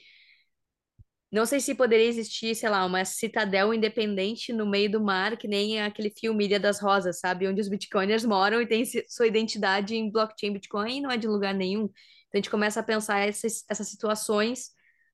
não 1.29 1.45
sei 1.45 1.59
se 1.59 1.75
poderia 1.75 2.05
existir, 2.05 2.55
sei 2.55 2.69
lá, 2.69 2.85
uma 2.85 3.03
citadel 3.03 3.73
independente 3.73 4.53
no 4.53 4.65
meio 4.65 4.89
do 4.89 5.01
mar, 5.01 5.35
que 5.35 5.47
nem 5.47 5.81
aquele 5.81 6.09
filme 6.09 6.45
Ilha 6.45 6.59
das 6.59 6.79
Rosas, 6.79 7.19
sabe? 7.19 7.47
Onde 7.47 7.59
os 7.59 7.67
bitcoiners 7.67 8.23
moram 8.23 8.61
e 8.61 8.67
têm 8.67 8.83
sua 9.07 9.27
identidade 9.27 9.93
em 9.93 10.09
blockchain 10.09 10.53
Bitcoin 10.53 10.97
e 10.97 11.01
não 11.01 11.11
é 11.11 11.17
de 11.17 11.27
lugar 11.27 11.53
nenhum. 11.53 11.83
Então 11.83 12.33
a 12.33 12.37
gente 12.37 12.49
começa 12.49 12.79
a 12.79 12.83
pensar 12.83 13.19
essas, 13.19 13.65
essas 13.69 13.89
situações 13.89 14.69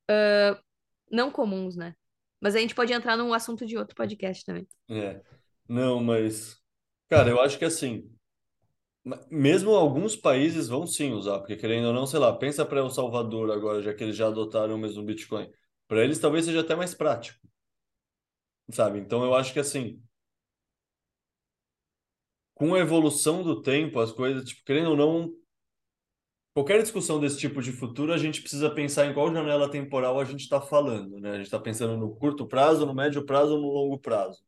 uh, 0.09 0.55
não 1.11 1.31
comuns, 1.31 1.75
né? 1.75 1.95
Mas 2.39 2.55
a 2.55 2.59
gente 2.59 2.75
pode 2.75 2.93
entrar 2.93 3.17
num 3.17 3.33
assunto 3.33 3.65
de 3.65 3.75
outro 3.75 3.95
podcast 3.95 4.45
também. 4.45 4.67
É. 4.89 5.19
Não, 5.67 6.03
mas. 6.03 6.57
Cara, 7.09 7.29
eu 7.29 7.41
acho 7.41 7.57
que 7.57 7.65
assim, 7.65 8.07
mesmo 9.29 9.71
alguns 9.75 10.15
países 10.15 10.67
vão 10.67 10.87
sim 10.87 11.11
usar, 11.13 11.39
porque 11.39 11.55
querendo 11.57 11.87
ou 11.87 11.93
não, 11.93 12.05
sei 12.07 12.19
lá, 12.19 12.33
pensa 12.37 12.65
para 12.65 12.79
El 12.79 12.89
Salvador 12.89 13.51
agora, 13.51 13.81
já 13.81 13.93
que 13.93 14.03
eles 14.03 14.15
já 14.15 14.27
adotaram 14.27 14.75
o 14.75 14.77
mesmo 14.77 15.03
Bitcoin. 15.03 15.49
Para 15.87 16.03
eles 16.03 16.19
talvez 16.19 16.45
seja 16.45 16.61
até 16.61 16.75
mais 16.75 16.93
prático. 16.93 17.39
Sabe? 18.71 18.99
Então 18.99 19.23
eu 19.23 19.33
acho 19.35 19.53
que 19.53 19.59
assim, 19.59 20.01
com 22.55 22.73
a 22.75 22.79
evolução 22.79 23.43
do 23.43 23.61
tempo, 23.61 23.99
as 23.99 24.11
coisas, 24.11 24.45
tipo, 24.47 24.63
querendo 24.65 24.91
ou 24.91 24.97
não, 24.97 25.33
qualquer 26.53 26.81
discussão 26.81 27.19
desse 27.19 27.37
tipo 27.37 27.61
de 27.61 27.71
futuro, 27.71 28.13
a 28.13 28.17
gente 28.17 28.41
precisa 28.41 28.69
pensar 28.69 29.05
em 29.05 29.13
qual 29.13 29.31
janela 29.33 29.69
temporal 29.69 30.19
a 30.19 30.25
gente 30.25 30.41
está 30.41 30.59
falando, 30.61 31.19
né? 31.19 31.31
A 31.31 31.35
gente 31.37 31.45
está 31.45 31.59
pensando 31.59 31.97
no 31.97 32.15
curto 32.15 32.47
prazo, 32.47 32.85
no 32.85 32.93
médio 32.93 33.25
prazo 33.25 33.55
ou 33.55 33.61
no 33.61 33.67
longo 33.67 33.99
prazo. 33.99 34.43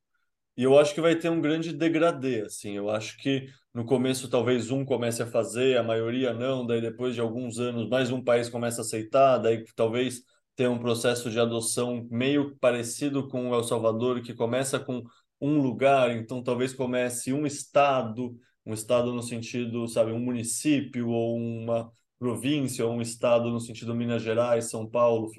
E 0.57 0.63
eu 0.63 0.77
acho 0.79 0.93
que 0.93 1.01
vai 1.01 1.15
ter 1.15 1.29
um 1.29 1.41
grande 1.41 1.73
degradê, 1.73 2.41
assim. 2.41 2.71
Eu 2.71 2.89
acho 2.89 3.17
que 3.17 3.47
no 3.73 3.85
começo 3.85 4.29
talvez 4.29 4.71
um 4.71 4.85
comece 4.85 5.21
a 5.21 5.27
fazer, 5.27 5.77
a 5.77 5.83
maioria 5.83 6.33
não, 6.33 6.65
daí 6.65 6.79
depois 6.81 7.13
de 7.13 7.21
alguns 7.21 7.59
anos 7.59 7.89
mais 7.89 8.09
um 8.09 8.23
país 8.23 8.49
começa 8.49 8.81
a 8.81 8.85
aceitar, 8.85 9.37
daí 9.37 9.65
talvez 9.75 10.21
tenha 10.55 10.71
um 10.71 10.79
processo 10.79 11.29
de 11.29 11.37
adoção 11.39 12.07
meio 12.09 12.55
parecido 12.57 13.27
com 13.27 13.49
o 13.49 13.53
El 13.53 13.63
Salvador, 13.63 14.21
que 14.21 14.33
começa 14.33 14.79
com 14.79 15.03
um 15.41 15.61
lugar, 15.61 16.15
então 16.15 16.41
talvez 16.41 16.73
comece 16.73 17.33
um 17.33 17.45
estado, 17.45 18.33
um 18.65 18.73
estado 18.73 19.13
no 19.13 19.21
sentido, 19.21 19.85
sabe, 19.87 20.11
um 20.13 20.19
município 20.19 21.09
ou 21.09 21.37
uma 21.37 21.91
província, 22.17 22.85
ou 22.85 22.93
um 22.93 23.01
estado 23.01 23.49
no 23.49 23.59
sentido 23.59 23.93
Minas 23.93 24.21
Gerais, 24.23 24.69
São 24.69 24.89
Paulo, 24.89 25.29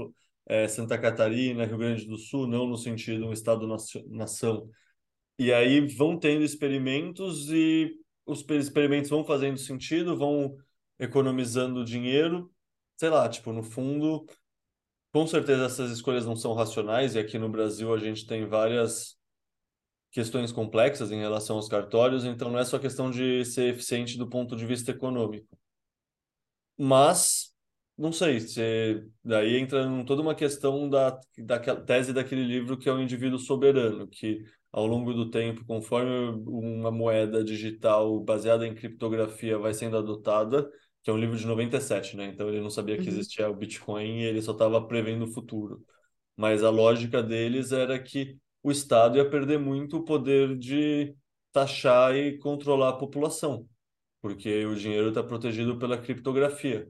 é, 0.47 0.69
Santa 0.69 0.99
Catarina, 0.99 1.65
Rio 1.65 1.79
Grande 1.79 2.07
do 2.07 2.19
Sul, 2.19 2.47
não 2.47 2.67
no 2.67 2.77
sentido 2.77 3.27
um 3.27 3.33
estado-nação. 3.33 4.69
E 5.39 5.53
aí 5.53 5.81
vão 5.81 6.19
tendo 6.19 6.43
experimentos 6.43 7.51
e 7.51 7.95
os 8.25 8.45
experimentos 8.49 9.11
vão 9.11 9.25
fazendo 9.25 9.59
sentido, 9.59 10.17
vão 10.17 10.57
economizando 10.99 11.85
dinheiro. 11.85 12.51
Sei 12.97 13.11
lá, 13.11 13.29
tipo, 13.29 13.53
no 13.53 13.63
fundo, 13.63 14.27
com 15.13 15.27
certeza 15.27 15.67
essas 15.67 15.91
escolhas 15.91 16.27
não 16.27 16.37
são 16.37 16.55
racionais, 16.55 17.15
e 17.15 17.19
aqui 17.19 17.39
no 17.39 17.49
Brasil 17.49 17.93
a 17.95 17.99
gente 17.99 18.27
tem 18.27 18.47
várias 18.47 19.17
questões 20.11 20.51
complexas 20.51 21.13
em 21.13 21.21
relação 21.21 21.57
aos 21.57 21.69
cartórios, 21.69 22.25
então 22.25 22.51
não 22.51 22.59
é 22.59 22.65
só 22.65 22.79
questão 22.79 23.11
de 23.11 23.45
ser 23.45 23.75
eficiente 23.75 24.17
do 24.17 24.29
ponto 24.29 24.57
de 24.57 24.65
vista 24.65 24.91
econômico. 24.91 25.59
Mas, 26.79 27.55
não 27.97 28.13
sei, 28.13 28.41
se 28.41 29.07
daí 29.25 29.57
entra 29.57 29.85
em 29.85 30.05
toda 30.05 30.23
uma 30.23 30.35
questão 30.35 30.89
da, 30.89 31.19
da 31.39 31.59
tese 31.77 32.13
daquele 32.13 32.45
livro 32.45 32.79
que 32.79 32.89
é 32.89 32.93
o 32.93 33.01
indivíduo 33.01 33.39
soberano, 33.39 34.09
que 34.09 34.43
ao 34.73 34.87
longo 34.87 35.13
do 35.15 35.31
tempo, 35.31 35.65
conforme 35.65 36.11
uma 36.47 36.91
moeda 36.91 37.43
digital 37.43 38.21
baseada 38.21 38.67
em 38.67 38.75
criptografia 38.75 39.59
vai 39.59 39.73
sendo 39.73 39.97
adotada, 39.97 40.69
que 41.03 41.11
é 41.11 41.13
um 41.13 41.19
livro 41.19 41.37
de 41.37 41.47
97, 41.47 42.17
né? 42.17 42.27
Então 42.27 42.49
ele 42.49 42.61
não 42.61 42.71
sabia 42.71 42.97
que 42.97 43.05
uhum. 43.05 43.09
existia 43.09 43.49
o 43.49 43.55
Bitcoin 43.55 44.21
e 44.21 44.25
ele 44.25 44.43
só 44.43 44.53
estava 44.53 44.87
prevendo 44.87 45.25
o 45.25 45.33
futuro. 45.33 45.83
mas 46.37 46.65
a 46.65 46.71
lógica 46.71 47.23
deles 47.23 47.73
era 47.73 47.99
que 48.03 48.39
o 48.63 48.71
Estado 48.71 49.17
ia 49.19 49.29
perder 49.31 49.59
muito 49.59 49.99
o 49.99 50.05
poder 50.05 50.57
de 50.59 51.15
taxar 51.53 52.15
e 52.17 52.39
controlar 52.39 52.91
a 52.91 52.97
população, 52.99 53.67
porque 54.21 54.67
o 54.67 54.75
dinheiro 54.75 55.09
está 55.11 55.23
protegido 55.23 55.79
pela 55.79 55.99
criptografia. 55.99 56.89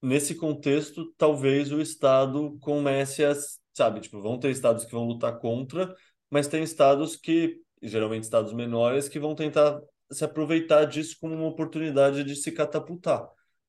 Nesse 0.00 0.34
contexto, 0.34 1.12
talvez 1.18 1.72
o 1.72 1.80
Estado 1.80 2.56
comece 2.60 3.24
a, 3.24 3.34
sabe, 3.74 4.00
tipo, 4.00 4.20
vão 4.22 4.38
ter 4.38 4.50
estados 4.50 4.84
que 4.84 4.92
vão 4.92 5.04
lutar 5.04 5.38
contra, 5.40 5.94
mas 6.30 6.48
tem 6.48 6.62
estados 6.62 7.16
que, 7.16 7.60
geralmente 7.82 8.24
estados 8.24 8.52
menores, 8.52 9.08
que 9.08 9.18
vão 9.18 9.34
tentar 9.34 9.80
se 10.10 10.24
aproveitar 10.24 10.84
disso 10.84 11.16
como 11.20 11.34
uma 11.34 11.46
oportunidade 11.46 12.24
de 12.24 12.36
se 12.36 12.52
catapultar. 12.52 13.28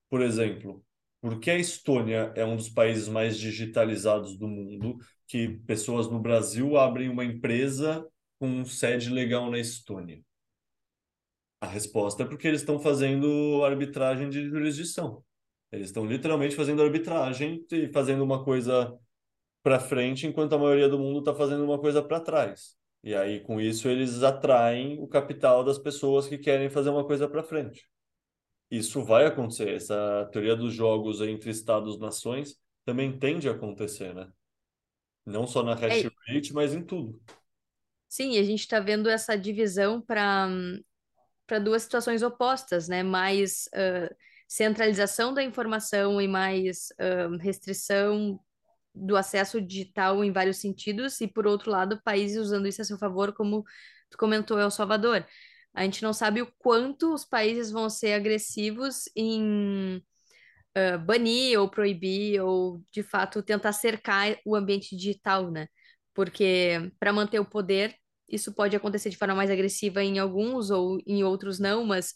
Por 0.09 0.21
exemplo, 0.21 0.83
porque 1.21 1.49
a 1.51 1.57
Estônia 1.57 2.31
é 2.35 2.45
um 2.45 2.55
dos 2.55 2.69
países 2.69 3.07
mais 3.07 3.37
digitalizados 3.37 4.37
do 4.37 4.47
mundo, 4.47 4.97
que 5.27 5.49
pessoas 5.65 6.09
no 6.09 6.19
Brasil 6.19 6.77
abrem 6.77 7.09
uma 7.09 7.25
empresa 7.25 8.07
com 8.39 8.63
sede 8.65 9.09
legal 9.09 9.49
na 9.49 9.59
Estônia? 9.59 10.21
A 11.59 11.65
resposta 11.65 12.23
é 12.23 12.25
porque 12.25 12.47
eles 12.47 12.61
estão 12.61 12.79
fazendo 12.79 13.63
arbitragem 13.65 14.29
de 14.29 14.47
jurisdição. 14.47 15.23
Eles 15.71 15.87
estão 15.87 16.05
literalmente 16.05 16.55
fazendo 16.55 16.83
arbitragem 16.83 17.65
e 17.71 17.87
fazendo 17.91 18.23
uma 18.23 18.43
coisa 18.43 18.95
para 19.67 19.81
frente, 19.81 20.25
enquanto 20.25 20.53
a 20.53 20.57
maioria 20.57 20.87
do 20.87 20.97
mundo 20.97 21.19
está 21.19 21.33
fazendo 21.35 21.65
uma 21.65 21.77
coisa 21.77 22.01
para 22.01 22.21
trás. 22.21 22.77
E 23.03 23.13
aí, 23.13 23.41
com 23.41 23.59
isso, 23.59 23.89
eles 23.89 24.23
atraem 24.23 24.97
o 25.01 25.07
capital 25.07 25.61
das 25.63 25.77
pessoas 25.77 26.25
que 26.27 26.37
querem 26.37 26.69
fazer 26.69 26.89
uma 26.89 27.05
coisa 27.05 27.27
para 27.27 27.43
frente. 27.43 27.85
Isso 28.71 29.03
vai 29.03 29.25
acontecer. 29.25 29.69
Essa 29.75 30.29
teoria 30.31 30.55
dos 30.55 30.73
jogos 30.73 31.21
entre 31.21 31.49
estados-nações 31.51 32.57
também 32.85 33.17
tende 33.19 33.49
a 33.49 33.53
acontecer, 33.53 34.13
né? 34.15 34.31
Não 35.25 35.47
só 35.47 35.63
na 35.63 35.75
hash 35.75 36.03
É, 36.03 36.11
rate, 36.29 36.53
mas 36.53 36.73
em 36.73 36.83
tudo. 36.83 37.21
sim, 38.09 38.37
a 38.37 38.43
gente 38.43 38.61
está 38.61 38.79
vendo 38.79 39.09
essa 39.09 39.37
divisão 39.37 40.01
para 40.01 40.47
para 41.47 41.59
duas 41.59 41.83
situações 41.83 42.23
opostas, 42.23 42.87
né? 42.87 43.03
Mais 43.03 43.69
ah, 43.73 44.09
centralização 44.47 45.33
da 45.33 45.43
informação 45.43 46.21
e 46.21 46.27
mais 46.27 46.89
ah, 46.99 47.29
restrição 47.41 48.39
do 48.97 49.15
acesso 49.15 49.61
digital 49.61 50.23
em 50.23 50.31
vários 50.31 50.57
sentidos, 50.57 51.19
e 51.21 51.27
por 51.27 51.47
outro 51.47 51.71
lado, 51.71 52.01
países 52.03 52.37
usando 52.37 52.67
isso 52.67 52.81
a 52.81 52.85
seu 52.85 52.97
favor, 52.97 53.33
como 53.33 53.63
tu 54.09 54.17
comentou, 54.17 54.59
El 54.59 54.71
Salvador. 54.71 55.25
A 55.73 55.83
gente 55.83 56.01
não 56.01 56.13
sabe 56.13 56.41
o 56.41 56.51
quanto 56.57 57.13
os 57.13 57.23
países 57.23 57.71
vão 57.71 57.89
ser 57.89 58.13
agressivos 58.13 59.03
em 59.15 60.01
uh, 60.75 60.99
banir 61.05 61.59
ou 61.59 61.69
proibir 61.69 62.41
ou 62.41 62.81
de 62.91 63.03
fato 63.03 63.43
tentar 63.43 63.73
cercar 63.73 64.37
o 64.45 64.55
ambiente 64.55 64.95
digital, 64.95 65.51
né? 65.51 65.67
Porque 66.13 66.91
para 66.99 67.13
manter 67.13 67.39
o 67.39 67.45
poder, 67.45 67.95
isso 68.27 68.53
pode 68.53 68.75
acontecer 68.75 69.09
de 69.09 69.17
forma 69.17 69.35
mais 69.35 69.51
agressiva 69.51 70.03
em 70.03 70.19
alguns 70.19 70.69
ou 70.71 70.99
em 71.05 71.23
outros 71.23 71.59
não, 71.59 71.85
mas 71.85 72.09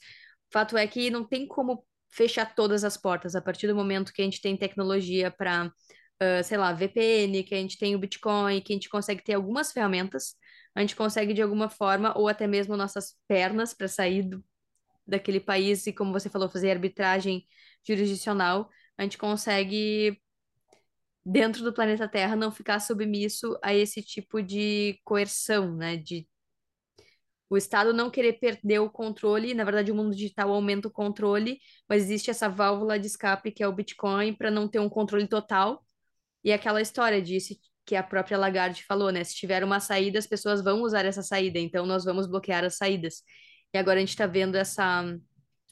o 0.50 0.54
fato 0.54 0.76
é 0.78 0.88
que 0.88 1.10
não 1.10 1.24
tem 1.24 1.48
como 1.48 1.86
fechar 2.12 2.54
todas 2.56 2.84
as 2.84 2.98
portas 2.98 3.36
a 3.36 3.42
partir 3.42 3.68
do 3.68 3.76
momento 3.76 4.12
que 4.12 4.22
a 4.22 4.26
gente 4.26 4.42
tem 4.42 4.58
tecnologia 4.58 5.32
para, 5.32 5.72
uh, 6.22 6.44
sei 6.44 6.58
lá, 6.58 6.74
VPN, 6.74 7.44
que 7.44 7.56
a 7.56 7.58
gente 7.58 7.78
tem 7.78 7.96
o 7.96 8.00
Bitcoin, 8.00 8.62
que 8.62 8.74
a 8.74 8.76
gente 8.76 8.90
consegue 8.90 9.24
ter 9.24 9.34
algumas 9.34 9.72
ferramentas, 9.72 10.36
a 10.76 10.82
gente 10.82 10.96
consegue 10.96 11.34
de 11.34 11.42
alguma 11.42 11.70
forma, 11.70 12.18
ou 12.18 12.28
até 12.28 12.48
mesmo 12.48 12.78
nossas 12.78 13.16
pernas 13.28 13.74
para 13.74 13.88
sair 13.88 14.24
do, 14.24 14.44
daquele 15.06 15.40
país 15.40 15.86
e, 15.88 15.94
como 15.94 16.14
você 16.14 16.30
falou, 16.30 16.50
fazer 16.50 16.72
arbitragem 16.72 17.46
jurisdicional, 17.88 18.70
a 18.98 19.04
gente 19.04 19.18
consegue, 19.18 20.22
dentro 21.26 21.64
do 21.64 21.74
planeta 21.74 22.08
Terra, 22.08 22.36
não 22.36 22.52
ficar 22.52 22.80
submisso 22.80 23.58
a 23.64 23.74
esse 23.74 24.02
tipo 24.02 24.42
de 24.42 25.00
coerção, 25.04 25.76
né? 25.76 25.98
De 25.98 26.28
o 27.50 27.58
Estado 27.58 27.94
não 27.94 28.10
querer 28.10 28.40
perder 28.40 28.80
o 28.80 28.90
controle, 28.90 29.54
na 29.54 29.66
verdade, 29.66 29.92
o 29.92 29.96
mundo 29.96 30.16
digital 30.16 30.54
aumenta 30.54 30.88
o 30.88 30.92
controle, 30.92 31.60
mas 31.88 32.04
existe 32.04 32.30
essa 32.32 32.48
válvula 32.48 32.98
de 32.98 33.08
escape 33.08 33.52
que 33.52 33.62
é 33.62 33.68
o 33.68 33.74
Bitcoin 33.74 34.34
para 34.34 34.50
não 34.50 34.70
ter 34.70 34.80
um 34.80 34.88
controle 34.88 35.28
total. 35.28 35.84
E 36.44 36.52
aquela 36.52 36.82
história 36.82 37.22
disse 37.22 37.60
que 37.86 37.96
a 37.96 38.04
própria 38.04 38.38
Lagarde 38.38 38.84
falou, 38.84 39.12
né? 39.12 39.24
Se 39.24 39.36
tiver 39.36 39.64
uma 39.64 39.80
saída, 39.80 40.20
as 40.20 40.28
pessoas 40.28 40.64
vão 40.64 40.82
usar 40.82 41.06
essa 41.06 41.22
saída, 41.22 41.60
então 41.60 41.86
nós 41.86 42.06
vamos 42.06 42.28
bloquear 42.28 42.64
as 42.64 42.78
saídas. 42.78 43.24
E 43.74 43.78
agora 43.78 43.98
a 43.98 44.00
gente 44.00 44.10
está 44.10 44.28
vendo 44.28 44.56
essa 44.56 45.04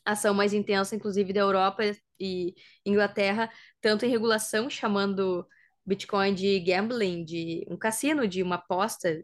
ação 0.05 0.33
mais 0.33 0.53
intensa, 0.53 0.95
inclusive 0.95 1.33
da 1.33 1.41
Europa 1.41 1.83
e 2.19 2.55
Inglaterra, 2.85 3.49
tanto 3.81 4.05
em 4.05 4.09
regulação, 4.09 4.69
chamando 4.69 5.47
Bitcoin 5.85 6.33
de 6.33 6.59
gambling, 6.59 7.23
de 7.23 7.65
um 7.69 7.77
cassino, 7.77 8.27
de 8.27 8.41
uma 8.43 8.55
aposta 8.55 9.23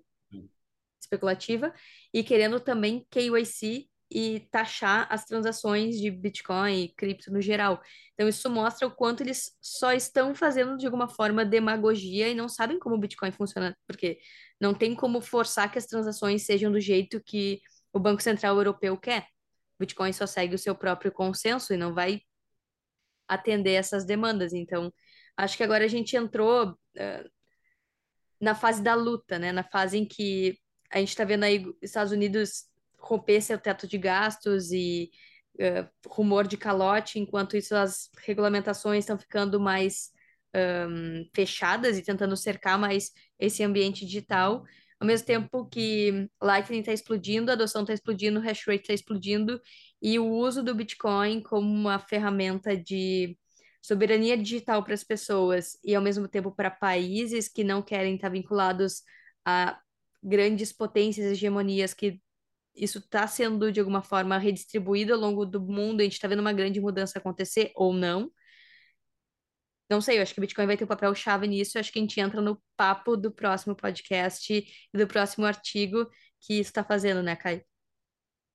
especulativa, 1.00 1.74
e 2.14 2.24
querendo 2.24 2.60
também 2.60 3.06
KYC 3.10 3.88
e 4.10 4.42
taxar 4.52 5.08
as 5.10 5.26
transações 5.26 5.98
de 6.00 6.12
Bitcoin 6.12 6.84
e 6.84 6.94
cripto 6.96 7.32
no 7.32 7.42
geral. 7.42 7.82
Então, 8.14 8.28
isso 8.28 8.50
mostra 8.50 8.88
o 8.88 8.92
quanto 8.92 9.22
eles 9.22 9.58
só 9.62 9.92
estão 9.94 10.36
fazendo 10.36 10.78
de 10.78 10.86
alguma 10.86 11.08
forma 11.08 11.44
demagogia 11.44 12.30
e 12.30 12.36
não 12.36 12.48
sabem 12.48 12.80
como 12.80 12.96
o 12.96 13.00
Bitcoin 13.00 13.32
funciona, 13.32 13.76
porque 13.88 14.20
não 14.60 14.74
tem 14.74 14.96
como 14.96 15.22
forçar 15.22 15.72
que 15.72 15.78
as 15.78 15.86
transações 15.86 16.46
sejam 16.46 16.72
do 16.72 16.80
jeito 16.80 17.22
que 17.24 17.62
o 17.92 18.00
Banco 18.00 18.22
Central 18.22 18.56
Europeu 18.58 18.98
quer. 18.98 19.24
O 19.78 19.82
Bitcoin 19.82 20.14
só 20.14 20.26
segue 20.26 20.56
o 20.56 20.60
seu 20.60 20.76
próprio 20.76 21.12
consenso 21.12 21.74
e 21.74 21.78
não 21.78 21.94
vai 21.94 22.22
atender 23.28 23.74
essas 23.74 24.06
demandas. 24.06 24.54
Então, 24.54 24.94
acho 25.36 25.58
que 25.58 25.64
agora 25.64 25.84
a 25.86 25.88
gente 25.88 26.16
entrou 26.16 26.72
uh, 26.72 27.30
na 28.40 28.56
fase 28.56 28.82
da 28.84 28.96
luta, 28.96 29.40
né? 29.40 29.52
Na 29.52 29.64
fase 29.64 29.98
em 29.98 30.06
que 30.08 30.58
a 30.92 31.00
gente 31.00 31.10
está 31.10 31.26
vendo 31.26 31.44
aí 31.44 31.66
Estados 31.82 32.12
Unidos 32.14 32.66
romper 33.06 33.42
seu 33.42 33.58
teto 33.58 33.88
de 33.88 33.98
gastos 33.98 34.72
e 34.72 35.12
uh, 35.60 36.10
rumor 36.10 36.48
de 36.48 36.58
calote, 36.58 37.20
enquanto 37.20 37.56
isso 37.56 37.76
as 37.76 38.10
regulamentações 38.26 39.00
estão 39.00 39.18
ficando 39.18 39.60
mais 39.60 40.10
um, 40.56 41.30
fechadas 41.36 41.98
e 41.98 42.02
tentando 42.02 42.36
cercar 42.36 42.80
mais 42.80 43.12
esse 43.38 43.64
ambiente 43.64 44.06
digital, 44.06 44.64
ao 45.00 45.06
mesmo 45.06 45.28
tempo 45.28 45.68
que 45.68 46.28
Lightning 46.42 46.80
está 46.80 46.94
explodindo, 46.94 47.52
a 47.52 47.54
adoção 47.54 47.82
está 47.82 47.94
explodindo, 47.94 48.40
o 48.40 48.42
hash 48.42 48.66
rate 48.66 48.82
está 48.82 48.94
explodindo, 48.94 49.62
e 50.02 50.18
o 50.18 50.26
uso 50.28 50.64
do 50.64 50.74
Bitcoin 50.74 51.42
como 51.42 51.70
uma 51.70 52.00
ferramenta 52.00 52.76
de 52.76 53.38
soberania 53.82 54.36
digital 54.38 54.84
para 54.84 54.96
as 54.96 55.04
pessoas 55.04 55.78
e 55.84 55.94
ao 55.94 56.02
mesmo 56.02 56.28
tempo 56.28 56.52
para 56.52 56.72
países 56.72 57.48
que 57.48 57.64
não 57.64 57.84
querem 57.84 58.16
estar 58.16 58.30
vinculados 58.30 59.04
a 59.46 59.80
grandes 60.24 60.74
potências, 60.74 61.32
hegemonias 61.32 61.94
que 61.94 62.20
isso 62.76 63.00
está 63.00 63.28
sendo 63.28 63.72
de 63.72 63.80
alguma 63.80 64.02
forma 64.02 64.38
redistribuído 64.38 65.14
ao 65.14 65.20
longo 65.20 65.46
do 65.46 65.62
mundo, 65.62 66.02
a 66.02 66.04
gente 66.04 66.14
está 66.14 66.28
vendo 66.28 66.40
uma 66.40 66.54
grande 66.54 66.80
mudança 66.80 67.20
acontecer 67.20 67.72
ou 67.76 67.94
não. 67.94 68.32
Não 69.90 70.02
sei, 70.02 70.18
eu 70.18 70.24
acho 70.24 70.34
que 70.34 70.40
o 70.40 70.42
Bitcoin 70.42 70.66
vai 70.66 70.78
ter 70.78 70.84
um 70.84 70.88
papel 70.88 71.14
chave 71.14 71.48
nisso. 71.48 71.78
Eu 71.78 71.80
acho 71.80 71.92
que 71.92 72.00
a 72.00 72.02
gente 72.02 72.20
entra 72.20 72.42
no 72.42 72.62
papo 72.76 73.16
do 73.16 73.32
próximo 73.32 73.76
podcast 73.76 74.54
e 74.54 74.98
do 74.98 75.08
próximo 75.08 75.46
artigo 75.46 76.10
que 76.42 76.56
isso 76.56 76.70
está 76.70 76.84
fazendo, 76.84 77.22
né, 77.22 77.36
Caio? 77.36 77.64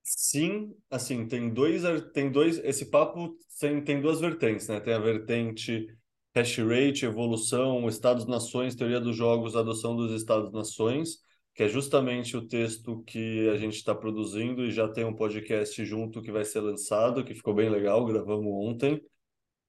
Sim, 0.03 0.75
assim, 0.89 1.27
tem 1.27 1.53
dois, 1.53 1.83
tem 2.13 2.31
dois, 2.31 2.57
esse 2.63 2.89
papo 2.89 3.37
tem, 3.59 3.83
tem 3.83 4.01
duas 4.01 4.19
vertentes, 4.19 4.67
né? 4.67 4.79
Tem 4.79 4.93
a 4.93 4.99
vertente 4.99 5.87
hash 6.35 6.57
rate, 6.57 7.05
evolução, 7.05 7.87
Estados-nações, 7.87 8.75
teoria 8.75 8.99
dos 8.99 9.15
jogos, 9.15 9.55
adoção 9.55 9.95
dos 9.95 10.11
Estados-nações, 10.11 11.19
que 11.53 11.63
é 11.63 11.67
justamente 11.67 12.37
o 12.37 12.47
texto 12.47 13.03
que 13.03 13.49
a 13.49 13.57
gente 13.57 13.75
está 13.75 13.93
produzindo 13.93 14.65
e 14.65 14.71
já 14.71 14.87
tem 14.87 15.03
um 15.03 15.15
podcast 15.15 15.83
junto 15.83 16.21
que 16.21 16.31
vai 16.31 16.45
ser 16.45 16.61
lançado, 16.61 17.23
que 17.23 17.35
ficou 17.35 17.53
bem 17.53 17.69
legal, 17.69 18.05
gravamos 18.05 18.47
ontem, 18.47 19.01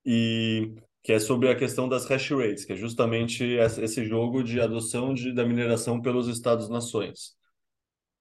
e 0.05 0.75
que 1.03 1.13
é 1.13 1.19
sobre 1.19 1.49
a 1.49 1.57
questão 1.57 1.89
das 1.89 2.07
hash 2.07 2.31
rates, 2.31 2.65
que 2.65 2.73
é 2.73 2.77
justamente 2.77 3.45
esse 3.45 4.05
jogo 4.05 4.43
de 4.43 4.61
adoção 4.61 5.13
de, 5.13 5.33
da 5.33 5.45
mineração 5.45 6.01
pelos 6.01 6.29
Estados-nações. 6.29 7.37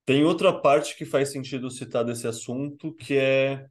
Tem 0.05 0.25
outra 0.25 0.51
parte 0.51 0.97
que 0.97 1.05
faz 1.05 1.31
sentido 1.31 1.69
citar 1.69 2.03
desse 2.03 2.27
assunto, 2.27 2.93
que 2.93 3.15
é. 3.15 3.65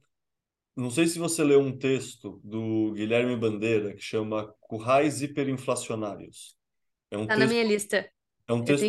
Não 0.73 0.89
sei 0.89 1.05
se 1.05 1.19
você 1.19 1.43
leu 1.43 1.59
um 1.59 1.77
texto 1.77 2.39
do 2.41 2.93
Guilherme 2.93 3.35
Bandeira 3.35 3.93
que 3.93 4.01
chama 4.01 4.53
Currais 4.61 5.21
Hiperinflacionários. 5.21 6.55
É 7.11 7.17
um 7.17 7.27
tá 7.27 7.35
texto, 7.35 7.39
na 7.39 7.47
minha 7.47 7.63
lista. 7.63 8.09
É 8.47 8.53
um 8.53 8.63
texto 8.63 8.85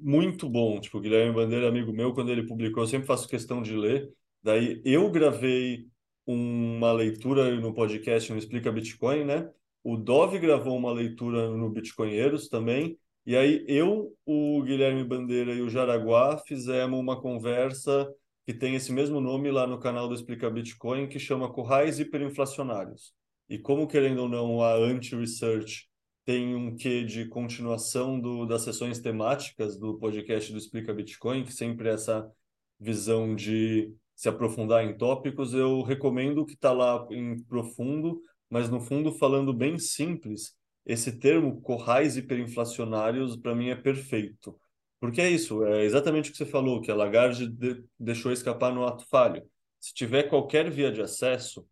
muito 0.00 0.48
bom. 0.48 0.80
Tipo, 0.80 0.98
o 0.98 1.00
Guilherme 1.00 1.34
Bandeira, 1.34 1.68
amigo 1.68 1.92
meu, 1.92 2.12
quando 2.12 2.30
ele 2.30 2.46
publicou, 2.46 2.82
eu 2.82 2.86
sempre 2.86 3.06
faço 3.06 3.28
questão 3.28 3.62
de 3.62 3.74
ler. 3.74 4.10
Daí 4.42 4.80
eu 4.84 5.10
gravei 5.10 5.86
uma 6.26 6.92
leitura 6.92 7.58
no 7.58 7.72
podcast 7.72 8.30
no 8.30 8.38
Explica 8.38 8.70
Bitcoin, 8.70 9.24
né? 9.24 9.48
O 9.82 9.96
Dove 9.96 10.38
gravou 10.38 10.76
uma 10.76 10.92
leitura 10.92 11.48
no 11.50 11.70
Bitcoinheiros 11.70 12.48
também. 12.48 12.98
E 13.24 13.36
aí 13.36 13.64
eu, 13.66 14.14
o 14.26 14.62
Guilherme 14.62 15.04
Bandeira 15.04 15.54
e 15.54 15.62
o 15.62 15.68
Jaraguá 15.70 16.38
fizemos 16.46 16.98
uma 16.98 17.20
conversa 17.20 18.08
que 18.46 18.54
tem 18.54 18.74
esse 18.74 18.92
mesmo 18.92 19.20
nome 19.20 19.50
lá 19.50 19.66
no 19.66 19.78
canal 19.78 20.08
do 20.08 20.14
Explica 20.14 20.48
Bitcoin, 20.50 21.06
que 21.06 21.18
chama 21.18 21.52
Currais 21.52 21.98
Hiperinflacionários. 21.98 23.12
E 23.48 23.58
como, 23.58 23.86
querendo 23.86 24.22
ou 24.22 24.28
não, 24.28 24.62
a 24.62 24.74
Anti-Research 24.74 25.87
tem 26.28 26.54
um 26.54 26.76
quê 26.76 27.04
de 27.04 27.24
continuação 27.24 28.20
do, 28.20 28.44
das 28.44 28.60
sessões 28.60 28.98
temáticas 28.98 29.78
do 29.78 29.98
podcast 29.98 30.52
do 30.52 30.58
Explica 30.58 30.92
Bitcoin, 30.92 31.42
que 31.42 31.54
sempre 31.54 31.88
é 31.88 31.94
essa 31.94 32.30
visão 32.78 33.34
de 33.34 33.90
se 34.14 34.28
aprofundar 34.28 34.84
em 34.84 34.94
tópicos. 34.94 35.54
Eu 35.54 35.80
recomendo 35.80 36.44
que 36.44 36.52
está 36.52 36.70
lá 36.70 37.08
em 37.10 37.42
profundo, 37.44 38.20
mas 38.50 38.68
no 38.68 38.78
fundo, 38.78 39.10
falando 39.10 39.54
bem 39.54 39.78
simples, 39.78 40.54
esse 40.84 41.18
termo 41.18 41.62
corrais 41.62 42.18
hiperinflacionários, 42.18 43.34
para 43.34 43.54
mim, 43.54 43.70
é 43.70 43.74
perfeito. 43.74 44.54
Porque 45.00 45.22
é 45.22 45.30
isso, 45.30 45.64
é 45.64 45.82
exatamente 45.82 46.28
o 46.28 46.32
que 46.32 46.36
você 46.36 46.44
falou, 46.44 46.82
que 46.82 46.90
a 46.90 46.94
Lagarde 46.94 47.48
de, 47.48 47.82
deixou 47.98 48.32
escapar 48.32 48.70
no 48.70 48.86
ato 48.86 49.06
falho. 49.08 49.42
Se 49.80 49.94
tiver 49.94 50.24
qualquer 50.24 50.70
via 50.70 50.92
de 50.92 51.00
acesso, 51.00 51.66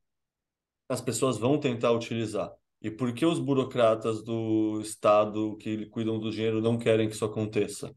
as 0.89 1.03
pessoas 1.03 1.37
vão 1.37 1.61
tentar 1.61 1.93
utilizar. 1.93 2.51
E 2.87 2.91
por 2.91 3.13
que 3.13 3.27
os 3.27 3.41
burocratas 3.41 4.23
do 4.23 4.81
Estado 4.81 5.57
que 5.57 5.87
cuidam 5.87 6.21
do 6.21 6.31
dinheiro 6.31 6.61
não 6.61 6.79
querem 6.79 7.09
que 7.09 7.17
isso 7.17 7.25
aconteça? 7.25 7.93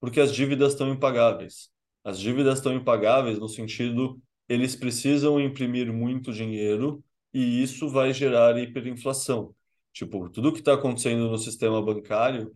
Porque 0.00 0.18
as 0.18 0.32
dívidas 0.34 0.72
estão 0.72 0.90
impagáveis. 0.90 1.68
As 2.02 2.18
dívidas 2.18 2.56
estão 2.56 2.72
impagáveis 2.72 3.38
no 3.38 3.50
sentido 3.50 4.18
eles 4.48 4.74
precisam 4.74 5.38
imprimir 5.38 5.92
muito 5.92 6.32
dinheiro 6.32 7.04
e 7.34 7.62
isso 7.62 7.90
vai 7.90 8.14
gerar 8.14 8.56
hiperinflação. 8.56 9.54
Tipo, 9.92 10.30
tudo 10.30 10.54
que 10.54 10.60
está 10.60 10.72
acontecendo 10.72 11.28
no 11.28 11.36
sistema 11.36 11.82
bancário 11.82 12.50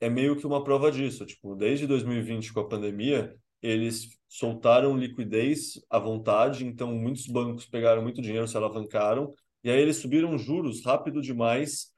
é 0.00 0.08
meio 0.08 0.36
que 0.36 0.46
uma 0.46 0.62
prova 0.62 0.92
disso. 0.92 1.26
Tipo, 1.26 1.56
desde 1.56 1.84
2020 1.88 2.52
com 2.52 2.60
a 2.60 2.68
pandemia, 2.68 3.34
eles 3.60 4.16
soltaram 4.28 4.96
liquidez 4.96 5.84
à 5.90 5.98
vontade, 5.98 6.64
então 6.64 6.94
muitos 6.94 7.26
bancos 7.26 7.66
pegaram 7.66 8.02
muito 8.02 8.22
dinheiro, 8.22 8.46
se 8.46 8.56
alavancaram, 8.56 9.34
e 9.64 9.70
aí 9.70 9.80
eles 9.80 9.96
subiram 9.96 10.36
juros 10.38 10.84
rápido 10.84 11.20
demais. 11.22 11.92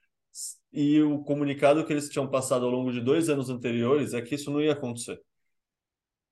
E 0.72 1.00
o 1.02 1.20
comunicado 1.24 1.84
que 1.84 1.92
eles 1.92 2.08
tinham 2.08 2.30
passado 2.30 2.64
ao 2.64 2.70
longo 2.70 2.92
de 2.92 3.00
dois 3.00 3.28
anos 3.28 3.50
anteriores 3.50 4.14
é 4.14 4.22
que 4.22 4.34
isso 4.36 4.50
não 4.50 4.60
ia 4.62 4.72
acontecer. 4.72 5.20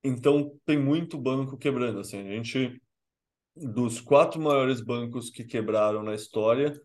Então 0.03 0.57
tem 0.65 0.79
muito 0.79 1.17
banco 1.17 1.57
quebrando. 1.57 1.99
Assim, 1.99 2.19
a 2.19 2.35
gente 2.35 2.81
dos 3.55 4.01
quatro 4.01 4.39
maiores 4.41 4.81
bancos 4.81 5.29
que 5.29 5.43
quebraram 5.43 6.03
na 6.03 6.13
história, 6.13 6.79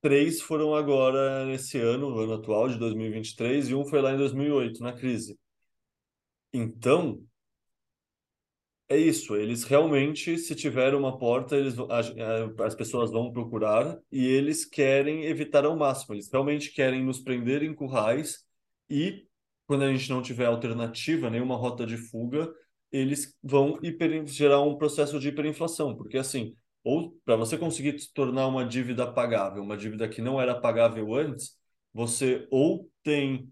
três 0.00 0.40
foram 0.40 0.74
agora 0.74 1.46
nesse 1.46 1.78
ano, 1.78 2.10
no 2.10 2.20
ano 2.20 2.34
atual 2.34 2.68
de 2.68 2.78
2023, 2.78 3.70
e 3.70 3.74
um 3.74 3.86
foi 3.86 4.00
lá 4.00 4.12
em 4.12 4.16
2008, 4.18 4.82
na 4.82 4.92
crise. 4.92 5.38
Então, 6.52 7.22
é 8.90 8.98
isso, 8.98 9.36
eles 9.36 9.62
realmente, 9.62 10.36
se 10.36 10.52
tiver 10.52 10.94
uma 10.96 11.16
porta, 11.16 11.54
eles, 11.56 11.76
as, 11.88 12.12
as 12.58 12.74
pessoas 12.74 13.12
vão 13.12 13.32
procurar 13.32 13.96
e 14.10 14.26
eles 14.26 14.64
querem 14.64 15.26
evitar 15.26 15.64
ao 15.64 15.76
máximo. 15.76 16.14
Eles 16.14 16.28
realmente 16.28 16.72
querem 16.72 17.04
nos 17.04 17.20
prender 17.20 17.62
em 17.62 17.72
currais 17.72 18.44
e, 18.88 19.24
quando 19.64 19.84
a 19.84 19.92
gente 19.92 20.10
não 20.10 20.20
tiver 20.20 20.46
alternativa, 20.46 21.30
nenhuma 21.30 21.54
rota 21.54 21.86
de 21.86 21.96
fuga, 21.96 22.52
eles 22.90 23.32
vão 23.40 23.78
hiper, 23.80 24.26
gerar 24.26 24.60
um 24.62 24.76
processo 24.76 25.20
de 25.20 25.28
hiperinflação. 25.28 25.96
Porque, 25.96 26.18
assim, 26.18 26.56
ou 26.82 27.12
para 27.24 27.36
você 27.36 27.56
conseguir 27.56 27.96
se 28.00 28.12
tornar 28.12 28.48
uma 28.48 28.64
dívida 28.66 29.06
pagável, 29.12 29.62
uma 29.62 29.76
dívida 29.76 30.08
que 30.08 30.20
não 30.20 30.40
era 30.40 30.60
pagável 30.60 31.14
antes, 31.14 31.56
você 31.94 32.44
ou 32.50 32.90
tem 33.04 33.48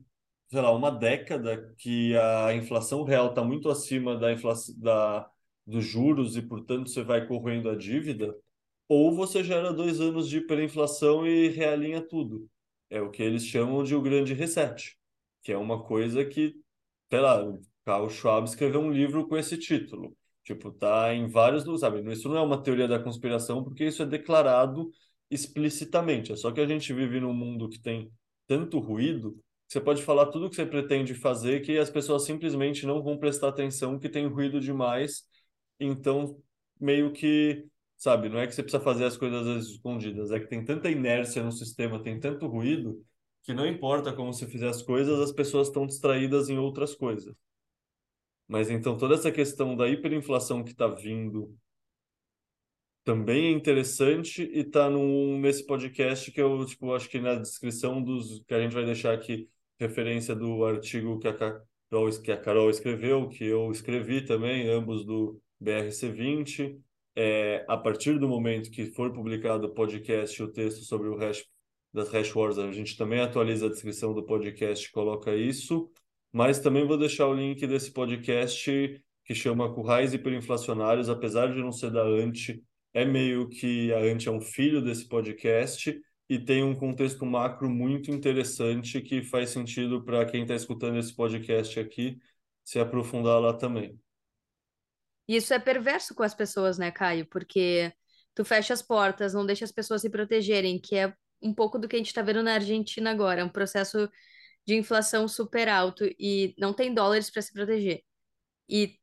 sei 0.51 0.61
lá, 0.61 0.73
uma 0.73 0.91
década 0.91 1.75
que 1.79 2.17
a 2.17 2.55
inflação 2.55 3.05
real 3.05 3.29
está 3.31 3.45
muito 3.45 3.69
acima 3.71 4.17
da 4.17 4.33
inflação 4.33 4.75
da, 4.79 5.31
dos 5.67 5.85
juros 5.85 6.37
e, 6.37 6.43
portanto, 6.43 6.89
você 6.89 7.03
vai 7.03 7.27
correndo 7.27 7.69
a 7.71 7.77
dívida, 7.77 8.35
ou 8.89 9.15
você 9.15 9.45
gera 9.45 9.73
dois 9.73 10.01
anos 10.01 10.29
de 10.29 10.39
hiperinflação 10.39 11.27
e 11.27 11.49
realinha 11.49 12.01
tudo. 12.01 12.49
É 12.91 13.01
o 13.03 13.11
que 13.11 13.23
eles 13.23 13.45
chamam 13.45 13.85
de 13.85 13.95
o 13.95 14.01
grande 14.03 14.33
reset, 14.35 14.97
que 15.43 15.53
é 15.53 15.59
uma 15.59 15.85
coisa 15.85 16.25
que, 16.25 16.55
sei 17.11 17.21
lá, 17.21 17.45
o 17.45 17.61
Carl 17.85 18.09
Schwab 18.09 18.49
escreveu 18.49 18.81
um 18.81 18.93
livro 18.93 19.29
com 19.29 19.37
esse 19.37 19.59
título. 19.59 20.17
Tipo, 20.45 20.73
tá 20.73 21.15
em 21.15 21.29
vários, 21.29 21.65
sabe? 21.81 22.01
Isso 22.11 22.29
não 22.29 22.39
é 22.39 22.41
uma 22.41 22.63
teoria 22.63 22.89
da 22.89 22.99
conspiração, 22.99 23.63
porque 23.63 23.85
isso 23.85 24.03
é 24.03 24.07
declarado 24.07 24.91
explicitamente. 25.31 26.33
É 26.33 26.37
só 26.37 26.51
que 26.51 26.61
a 26.61 26.67
gente 26.67 26.93
vive 26.95 27.21
num 27.21 27.35
mundo 27.35 27.69
que 27.69 27.79
tem 27.79 28.11
tanto 28.47 28.79
ruído 28.79 29.39
você 29.69 29.81
pode 29.81 30.03
falar 30.03 30.27
tudo 30.27 30.47
o 30.47 30.51
que 30.51 30.57
você 30.57 30.65
pretende 30.65 31.15
fazer 31.15 31.61
que 31.61 31.77
as 31.77 31.91
pessoas 31.91 32.25
simplesmente 32.25 32.87
não 32.87 33.03
vão 33.03 33.19
prestar 33.19 33.49
atenção, 33.49 33.99
que 33.99 34.09
tem 34.09 34.27
ruído 34.27 34.61
demais. 34.61 35.25
Então, 35.79 36.41
meio 36.81 37.13
que, 37.13 37.67
sabe, 37.95 38.31
não 38.31 38.39
é 38.39 38.47
que 38.47 38.55
você 38.55 38.63
precisa 38.63 38.83
fazer 38.83 39.05
as 39.05 39.19
coisas 39.19 39.47
às 39.47 39.67
escondidas, 39.67 40.31
é 40.31 40.41
que 40.41 40.47
tem 40.49 40.65
tanta 40.65 40.91
inércia 40.91 41.43
no 41.43 41.53
sistema, 41.53 42.03
tem 42.03 42.19
tanto 42.19 42.47
ruído, 42.47 43.05
que 43.43 43.53
não 43.53 43.67
importa 43.67 44.13
como 44.13 44.33
você 44.33 44.47
fizer 44.47 44.69
as 44.69 44.83
coisas, 44.83 45.21
as 45.21 45.33
pessoas 45.33 45.69
estão 45.69 45.87
distraídas 45.87 46.49
em 46.49 46.59
outras 46.59 46.95
coisas. 46.95 47.35
Mas 48.47 48.71
então 48.71 48.97
toda 48.97 49.15
essa 49.15 49.31
questão 49.31 49.77
da 49.77 49.87
hiperinflação 49.89 50.65
que 50.65 50.71
está 50.71 50.89
vindo 50.89 51.55
também 53.05 53.47
é 53.47 53.51
interessante 53.51 54.43
e 54.43 54.61
está 54.61 54.89
nesse 54.91 55.67
podcast 55.67 56.31
que 56.33 56.41
eu 56.41 56.65
tipo, 56.65 56.93
acho 56.95 57.09
que 57.09 57.21
na 57.21 57.35
descrição 57.35 58.03
dos 58.03 58.43
que 58.47 58.55
a 58.55 58.61
gente 58.61 58.75
vai 58.75 58.85
deixar 58.85 59.13
aqui 59.15 59.49
referência 59.79 60.35
do 60.35 60.65
artigo 60.65 61.19
que 61.19 61.29
a, 61.29 61.33
Carol, 61.33 62.11
que 62.23 62.33
a 62.33 62.37
Carol 62.37 62.71
escreveu, 62.71 63.29
que 63.29 63.45
eu 63.45 63.71
escrevi 63.71 64.25
também, 64.25 64.69
ambos 64.69 65.05
do 65.05 65.41
BRC20. 65.63 66.79
É, 67.17 67.65
a 67.69 67.77
partir 67.77 68.19
do 68.19 68.29
momento 68.29 68.71
que 68.71 68.87
for 68.87 69.13
publicado 69.13 69.67
o 69.67 69.75
podcast 69.75 70.41
o 70.41 70.53
texto 70.53 70.85
sobre 70.85 71.09
o 71.09 71.17
hash 71.17 71.45
das 71.93 72.11
hash 72.13 72.35
wars, 72.35 72.59
a 72.59 72.71
gente 72.71 72.97
também 72.97 73.21
atualiza 73.21 73.67
a 73.67 73.71
descrição 73.71 74.15
do 74.15 74.25
podcast, 74.25 74.91
coloca 74.93 75.35
isso, 75.35 75.91
mas 76.33 76.61
também 76.61 76.87
vou 76.87 76.99
deixar 76.99 77.27
o 77.27 77.35
link 77.35 77.67
desse 77.67 77.91
podcast 77.91 79.03
que 79.25 79.35
chama 79.35 79.73
Currais 79.75 80.15
Hiperinflacionários, 80.15 81.09
apesar 81.09 81.53
de 81.53 81.61
não 81.61 81.73
ser 81.73 81.91
da 81.91 82.03
Ante, 82.03 82.63
é 82.95 83.05
meio 83.05 83.49
que 83.49 83.93
a 83.93 83.99
Ante 83.99 84.29
é 84.29 84.33
um 84.33 84.41
filho 84.41 84.81
desse 84.81 85.07
podcast, 85.07 86.01
e 86.29 86.39
tem 86.39 86.63
um 86.63 86.75
contexto 86.75 87.25
macro 87.25 87.71
muito 87.71 88.11
interessante 88.11 89.01
que 89.01 89.23
faz 89.23 89.51
sentido 89.51 90.05
para 90.05 90.27
quem 90.27 90.43
está 90.43 90.55
escutando 90.55 90.99
esse 90.99 91.15
podcast 91.15 91.81
aqui 91.81 92.21
se 92.63 92.79
aprofundar 92.79 93.41
lá 93.41 93.55
também. 93.55 93.99
Isso 95.27 95.55
é 95.55 95.59
perverso 95.59 96.15
com 96.15 96.23
as 96.23 96.35
pessoas, 96.35 96.77
né, 96.77 96.91
Caio? 96.91 97.27
Porque 97.27 97.93
tu 98.35 98.45
fecha 98.45 98.75
as 98.75 98.83
portas, 98.83 99.33
não 99.33 99.47
deixa 99.47 99.65
as 99.65 99.73
pessoas 99.73 100.03
se 100.03 100.11
protegerem, 100.11 100.79
que 100.79 100.97
é 100.97 101.15
um 101.43 101.55
pouco 101.55 101.79
do 101.79 101.89
que 101.89 101.97
a 101.97 101.99
gente 101.99 102.09
está 102.09 102.21
vendo 102.21 102.43
na 102.43 102.55
Argentina 102.55 103.11
agora, 103.11 103.45
um 103.45 103.49
processo 103.49 104.11
de 104.67 104.75
inflação 104.75 105.27
super 105.27 105.69
alto 105.69 106.05
e 106.19 106.55
não 106.59 106.75
tem 106.75 106.93
dólares 106.93 107.31
para 107.31 107.41
se 107.41 107.53
proteger. 107.53 108.03
E 108.69 108.99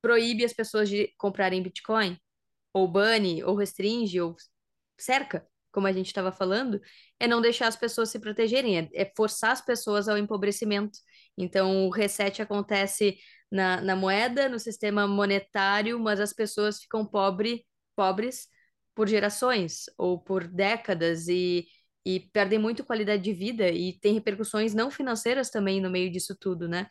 proíbe 0.00 0.44
as 0.44 0.52
pessoas 0.52 0.88
de 0.88 1.12
comprarem 1.18 1.62
Bitcoin, 1.62 2.16
ou 2.72 2.86
bane, 2.86 3.42
ou 3.42 3.56
restringe, 3.56 4.20
ou 4.20 4.36
cerca 4.96 5.44
como 5.76 5.86
a 5.86 5.92
gente 5.92 6.06
estava 6.06 6.32
falando, 6.32 6.80
é 7.20 7.28
não 7.28 7.42
deixar 7.42 7.68
as 7.68 7.76
pessoas 7.76 8.08
se 8.08 8.18
protegerem, 8.18 8.78
é, 8.78 8.88
é, 8.94 9.12
forçar 9.14 9.50
as 9.52 9.60
pessoas 9.60 10.08
ao 10.08 10.16
empobrecimento. 10.16 10.98
Então, 11.36 11.86
o 11.86 11.90
reset 11.90 12.40
acontece 12.40 13.18
na, 13.52 13.82
na 13.82 13.94
moeda, 13.94 14.48
no 14.48 14.58
sistema 14.58 15.06
monetário, 15.06 16.00
mas 16.00 16.18
as 16.18 16.32
pessoas 16.32 16.80
ficam 16.80 17.04
pobre, 17.04 17.66
pobres 17.94 18.48
por 18.94 19.06
gerações 19.06 19.84
ou 19.98 20.18
por 20.18 20.48
décadas 20.48 21.28
e, 21.28 21.66
e 22.06 22.20
perdem 22.32 22.58
muito 22.58 22.82
qualidade 22.82 23.22
de 23.22 23.34
vida 23.34 23.68
e 23.68 23.98
tem 24.00 24.14
repercussões 24.14 24.72
não 24.72 24.90
financeiras 24.90 25.50
também 25.50 25.78
no 25.78 25.90
meio 25.90 26.10
disso 26.10 26.34
tudo, 26.40 26.66
né? 26.66 26.86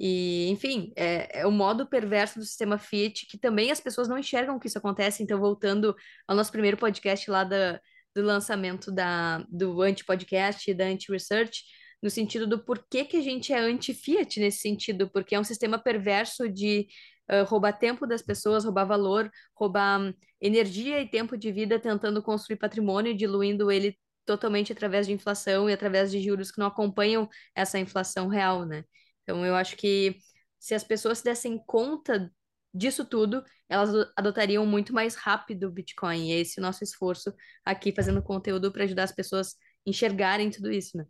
E, 0.00 0.48
enfim, 0.50 0.92
é, 0.96 1.42
é 1.42 1.46
o 1.46 1.52
modo 1.52 1.86
perverso 1.88 2.40
do 2.40 2.44
sistema 2.44 2.78
Fiat 2.78 3.26
que 3.26 3.38
também 3.38 3.70
as 3.70 3.80
pessoas 3.80 4.08
não 4.08 4.18
enxergam 4.18 4.58
que 4.58 4.66
isso 4.66 4.78
acontece. 4.78 5.22
Então, 5.22 5.38
voltando 5.38 5.94
ao 6.26 6.34
nosso 6.34 6.50
primeiro 6.50 6.76
podcast 6.76 7.30
lá 7.30 7.44
da, 7.44 7.80
do 8.14 8.22
lançamento 8.22 8.92
da, 8.92 9.38
do 9.48 9.82
anti-podcast 9.82 10.70
e 10.70 10.74
da 10.74 10.84
anti-research, 10.84 11.64
no 12.02 12.10
sentido 12.10 12.46
do 12.46 12.62
porquê 12.62 13.04
que 13.04 13.16
a 13.16 13.22
gente 13.22 13.52
é 13.52 13.58
anti-fiat 13.58 14.38
nesse 14.38 14.58
sentido, 14.58 15.10
porque 15.10 15.34
é 15.34 15.40
um 15.40 15.44
sistema 15.44 15.78
perverso 15.78 16.48
de 16.48 16.86
uh, 17.30 17.44
roubar 17.44 17.72
tempo 17.72 18.06
das 18.06 18.22
pessoas, 18.22 18.64
roubar 18.64 18.84
valor, 18.84 19.30
roubar 19.54 20.00
um, 20.00 20.12
energia 20.40 21.00
e 21.00 21.08
tempo 21.08 21.36
de 21.36 21.50
vida, 21.50 21.78
tentando 21.80 22.22
construir 22.22 22.56
patrimônio, 22.56 23.16
diluindo 23.16 23.70
ele 23.70 23.98
totalmente 24.24 24.72
através 24.72 25.06
de 25.06 25.12
inflação 25.12 25.68
e 25.68 25.72
através 25.72 26.10
de 26.10 26.20
juros 26.20 26.50
que 26.50 26.58
não 26.58 26.66
acompanham 26.66 27.28
essa 27.54 27.78
inflação 27.78 28.28
real, 28.28 28.64
né? 28.64 28.84
Então, 29.22 29.44
eu 29.44 29.54
acho 29.54 29.76
que 29.76 30.16
se 30.58 30.74
as 30.74 30.84
pessoas 30.84 31.18
se 31.18 31.24
dessem 31.24 31.58
conta 31.66 32.30
disso 32.74 33.04
tudo, 33.04 33.44
elas 33.68 33.90
adotariam 34.16 34.66
muito 34.66 34.92
mais 34.92 35.14
rápido 35.16 35.68
o 35.68 35.70
Bitcoin. 35.72 36.28
E 36.30 36.32
é 36.32 36.40
esse 36.40 36.58
o 36.60 36.62
nosso 36.62 36.84
esforço 36.84 37.32
aqui 37.64 37.92
fazendo 37.92 38.22
conteúdo 38.22 38.72
para 38.72 38.84
ajudar 38.84 39.04
as 39.04 39.12
pessoas 39.12 39.56
enxergarem 39.86 40.50
tudo 40.50 40.70
isso, 40.72 40.96
né? 40.96 41.06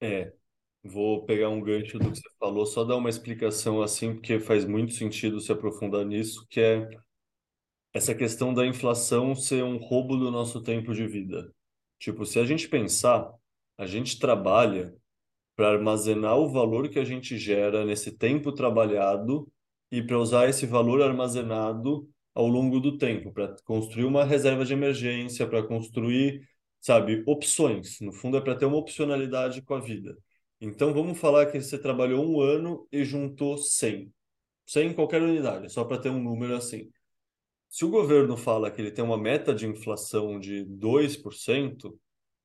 É, 0.00 0.32
vou 0.84 1.24
pegar 1.26 1.48
um 1.50 1.60
gancho 1.60 1.98
do 2.00 2.10
que 2.12 2.18
você 2.18 2.28
falou, 2.40 2.66
só 2.66 2.84
dar 2.84 2.96
uma 2.96 3.10
explicação 3.10 3.82
assim, 3.82 4.14
porque 4.14 4.40
faz 4.40 4.64
muito 4.64 4.92
sentido 4.94 5.40
se 5.40 5.52
aprofundar 5.52 6.04
nisso, 6.04 6.46
que 6.50 6.60
é 6.60 6.88
essa 7.92 8.14
questão 8.14 8.52
da 8.54 8.66
inflação 8.66 9.34
ser 9.34 9.62
um 9.64 9.76
roubo 9.76 10.16
do 10.16 10.30
nosso 10.30 10.62
tempo 10.62 10.94
de 10.94 11.06
vida. 11.06 11.52
Tipo, 11.98 12.24
se 12.26 12.38
a 12.38 12.44
gente 12.44 12.68
pensar, 12.68 13.32
A 13.78 13.86
gente 13.88 14.20
trabalha 14.20 14.94
para 15.56 15.70
armazenar 15.70 16.36
o 16.38 16.48
valor 16.48 16.88
que 16.90 16.98
a 16.98 17.04
gente 17.04 17.38
gera 17.38 17.84
nesse 17.84 18.12
tempo 18.16 18.52
trabalhado 18.52 19.48
e 19.92 20.02
para 20.02 20.18
usar 20.18 20.48
esse 20.48 20.64
valor 20.64 21.02
armazenado 21.02 22.08
ao 22.34 22.46
longo 22.46 22.80
do 22.80 22.96
tempo, 22.96 23.30
para 23.30 23.54
construir 23.62 24.06
uma 24.06 24.24
reserva 24.24 24.64
de 24.64 24.72
emergência, 24.72 25.46
para 25.46 25.62
construir, 25.62 26.48
sabe, 26.80 27.22
opções. 27.26 28.00
No 28.00 28.10
fundo, 28.10 28.38
é 28.38 28.40
para 28.40 28.56
ter 28.56 28.64
uma 28.64 28.78
opcionalidade 28.78 29.60
com 29.60 29.74
a 29.74 29.80
vida. 29.80 30.16
Então, 30.58 30.94
vamos 30.94 31.18
falar 31.18 31.44
que 31.46 31.60
você 31.60 31.78
trabalhou 31.78 32.24
um 32.24 32.40
ano 32.40 32.88
e 32.90 33.04
juntou 33.04 33.58
100. 33.58 34.10
100 34.64 34.88
em 34.88 34.94
qualquer 34.94 35.20
unidade, 35.20 35.70
só 35.70 35.84
para 35.84 35.98
ter 35.98 36.08
um 36.08 36.22
número 36.22 36.56
assim. 36.56 36.88
Se 37.68 37.84
o 37.84 37.90
governo 37.90 38.36
fala 38.36 38.70
que 38.70 38.80
ele 38.80 38.90
tem 38.90 39.04
uma 39.04 39.18
meta 39.18 39.54
de 39.54 39.66
inflação 39.66 40.40
de 40.40 40.64
2%, 40.64 41.94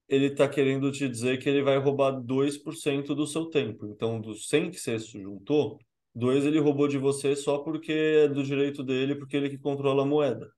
ele 0.09 0.27
está 0.27 0.49
querendo 0.49 0.91
te 0.91 1.07
dizer 1.07 1.37
que 1.37 1.47
ele 1.47 1.61
vai 1.61 1.77
roubar 1.77 2.11
2% 2.11 3.15
do 3.15 3.25
seu 3.25 3.45
tempo. 3.45 3.85
Então, 3.87 4.19
dos 4.19 4.49
100 4.49 4.71
que 4.71 4.79
você 4.79 4.97
juntou, 4.99 5.79
dois 6.13 6.45
ele 6.45 6.59
roubou 6.59 6.87
de 6.87 6.97
você 6.97 7.35
só 7.35 7.59
porque 7.59 7.91
é 7.91 8.27
do 8.27 8.43
direito 8.43 8.83
dele, 8.83 9.15
porque 9.15 9.37
ele 9.37 9.49
que 9.49 9.57
controla 9.57 10.03
a 10.03 10.05
moeda. 10.05 10.51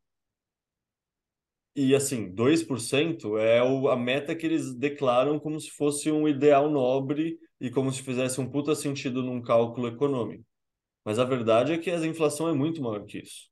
E 1.76 1.95
assim, 1.95 2.30
2% 2.34 3.38
é 3.38 3.64
o, 3.64 3.88
a 3.89 3.95
meta 3.95 4.36
que 4.36 4.45
eles 4.45 4.74
declaram 4.76 5.39
como 5.39 5.60
se 5.60 5.70
fosse 5.72 6.12
um 6.12 6.28
ideal 6.28 6.70
nobre 6.70 7.39
e 7.60 7.70
como 7.70 7.91
se 7.91 8.02
fizesse 8.02 8.41
um 8.41 8.50
puta 8.50 8.76
sentido 8.76 9.24
num 9.24 9.41
cálculo 9.41 9.88
econômico. 9.88 10.43
Mas 11.06 11.20
a 11.20 11.26
verdade 11.26 11.74
é 11.74 11.78
que 11.78 11.91
a 11.91 12.06
inflação 12.06 12.50
é 12.50 12.54
muito 12.54 12.82
maior 12.82 13.06
que 13.06 13.20
isso. 13.20 13.50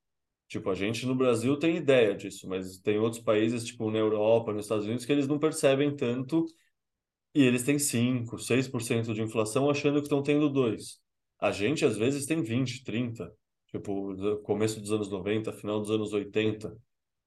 Tipo, 0.47 0.69
a 0.71 0.75
gente 0.75 1.05
no 1.05 1.15
Brasil 1.15 1.57
tem 1.57 1.77
ideia 1.77 2.15
disso, 2.15 2.47
mas 2.47 2.79
tem 2.79 2.99
outros 2.99 3.21
países, 3.23 3.65
tipo 3.65 3.91
na 3.91 3.99
Europa, 3.99 4.53
nos 4.53 4.65
Estados 4.65 4.85
Unidos, 4.85 5.05
que 5.05 5.11
eles 5.11 5.27
não 5.27 5.39
percebem 5.39 5.95
tanto 5.95 6.45
e 7.35 7.43
eles 7.43 7.63
têm 7.63 7.79
5, 7.79 8.37
6% 8.39 9.13
de 9.13 9.21
inflação 9.21 9.69
achando 9.69 9.99
que 9.99 10.07
estão 10.07 10.23
tendo 10.23 10.49
2. 10.49 10.99
A 11.39 11.51
gente, 11.51 11.85
às 11.85 11.97
vezes, 11.97 12.25
tem 12.25 12.41
20, 12.41 12.83
30. 12.83 13.31
Tipo, 13.67 14.37
começo 14.43 14.79
dos 14.79 14.91
anos 14.91 15.09
90, 15.09 15.51
final 15.53 15.79
dos 15.79 15.91
anos 15.91 16.13
80. 16.13 16.75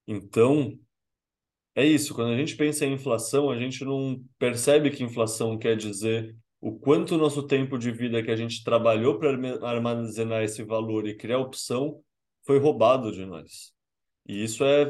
Então, 0.07 0.79
é 1.75 1.85
isso. 1.85 2.15
Quando 2.15 2.33
a 2.33 2.37
gente 2.37 2.57
pensa 2.57 2.85
em 2.87 2.95
inflação, 2.95 3.51
a 3.51 3.59
gente 3.59 3.85
não 3.85 4.23
percebe 4.39 4.91
que 4.91 5.05
inflação 5.05 5.59
quer 5.59 5.77
dizer 5.77 6.37
o 6.61 6.79
quanto 6.79 7.15
o 7.15 7.19
nosso 7.19 7.47
tempo 7.47 7.79
de 7.79 7.91
vida 7.91 8.23
que 8.23 8.31
a 8.31 8.37
gente 8.37 8.63
trabalhou 8.63 9.19
para 9.19 9.31
armazenar 9.67 10.43
esse 10.43 10.63
valor 10.63 11.07
e 11.09 11.17
criar 11.17 11.39
opção 11.39 12.03
foi 12.45 12.59
roubado 12.59 13.11
de 13.13 13.25
nós. 13.25 13.73
E 14.27 14.45
isso 14.45 14.63
é, 14.65 14.87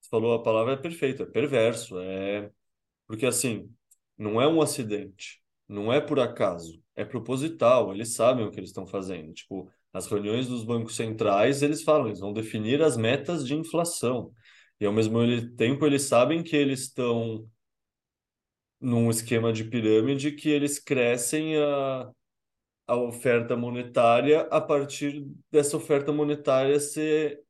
você 0.00 0.08
falou 0.10 0.34
a 0.34 0.42
palavra 0.42 0.72
é 0.74 0.76
perfeita, 0.76 1.24
é 1.24 1.26
perverso, 1.26 1.98
é 2.00 2.50
porque 3.06 3.26
assim, 3.26 3.70
não 4.16 4.40
é 4.40 4.48
um 4.48 4.62
acidente, 4.62 5.39
não 5.70 5.92
é 5.92 6.00
por 6.00 6.18
acaso, 6.18 6.82
é 6.96 7.04
proposital, 7.04 7.94
eles 7.94 8.14
sabem 8.14 8.44
o 8.44 8.50
que 8.50 8.58
eles 8.58 8.70
estão 8.70 8.86
fazendo. 8.86 9.32
Tipo, 9.32 9.70
as 9.92 10.06
reuniões 10.08 10.48
dos 10.48 10.64
bancos 10.64 10.96
centrais, 10.96 11.62
eles 11.62 11.82
falam, 11.84 12.08
eles 12.08 12.18
vão 12.18 12.32
definir 12.32 12.82
as 12.82 12.96
metas 12.96 13.46
de 13.46 13.54
inflação. 13.54 14.32
E 14.80 14.86
ao 14.86 14.92
mesmo 14.92 15.20
tempo, 15.56 15.86
eles 15.86 16.02
sabem 16.02 16.42
que 16.42 16.56
eles 16.56 16.80
estão 16.82 17.48
num 18.80 19.10
esquema 19.10 19.52
de 19.52 19.62
pirâmide 19.64 20.32
que 20.32 20.48
eles 20.48 20.78
crescem 20.80 21.56
a, 21.56 22.10
a 22.88 22.96
oferta 22.96 23.56
monetária 23.56 24.40
a 24.50 24.60
partir 24.60 25.24
dessa 25.52 25.76
oferta 25.76 26.12
monetária 26.12 26.80
ser 26.80 27.40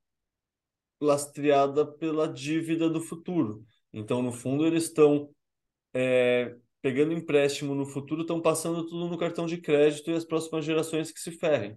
lastreada 1.00 1.86
pela 1.86 2.28
dívida 2.28 2.90
do 2.90 3.00
futuro. 3.00 3.64
Então, 3.92 4.22
no 4.22 4.32
fundo, 4.32 4.66
eles 4.66 4.84
estão 4.84 5.30
é, 5.94 6.54
pegando 6.82 7.12
empréstimo 7.12 7.74
no 7.74 7.86
futuro, 7.86 8.22
estão 8.22 8.40
passando 8.40 8.86
tudo 8.86 9.08
no 9.08 9.18
cartão 9.18 9.46
de 9.46 9.58
crédito 9.58 10.10
e 10.10 10.14
as 10.14 10.24
próximas 10.24 10.64
gerações 10.64 11.12
que 11.12 11.20
se 11.20 11.30
ferrem. 11.32 11.76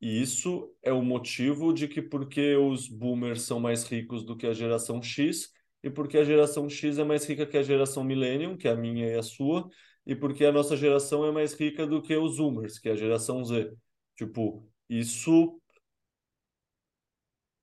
E 0.00 0.20
isso 0.20 0.74
é 0.82 0.92
o 0.92 1.02
motivo 1.02 1.72
de 1.72 1.86
que 1.86 2.00
porque 2.00 2.56
os 2.56 2.88
boomers 2.88 3.42
são 3.42 3.60
mais 3.60 3.84
ricos 3.84 4.24
do 4.24 4.36
que 4.36 4.46
a 4.46 4.52
geração 4.52 5.02
X 5.02 5.50
e 5.82 5.90
porque 5.90 6.18
a 6.18 6.24
geração 6.24 6.68
X 6.68 6.98
é 6.98 7.04
mais 7.04 7.24
rica 7.26 7.46
que 7.46 7.56
a 7.56 7.62
geração 7.62 8.02
Millennium, 8.04 8.56
que 8.56 8.68
é 8.68 8.72
a 8.72 8.76
minha 8.76 9.06
e 9.08 9.14
a 9.14 9.22
sua, 9.22 9.68
e 10.06 10.14
porque 10.14 10.44
a 10.44 10.52
nossa 10.52 10.76
geração 10.76 11.24
é 11.24 11.30
mais 11.32 11.54
rica 11.54 11.86
do 11.86 12.02
que 12.02 12.16
os 12.16 12.36
Zoomers, 12.36 12.78
que 12.78 12.88
é 12.88 12.92
a 12.92 12.96
geração 12.96 13.44
Z. 13.44 13.72
Tipo, 14.16 14.68
isso 14.88 15.60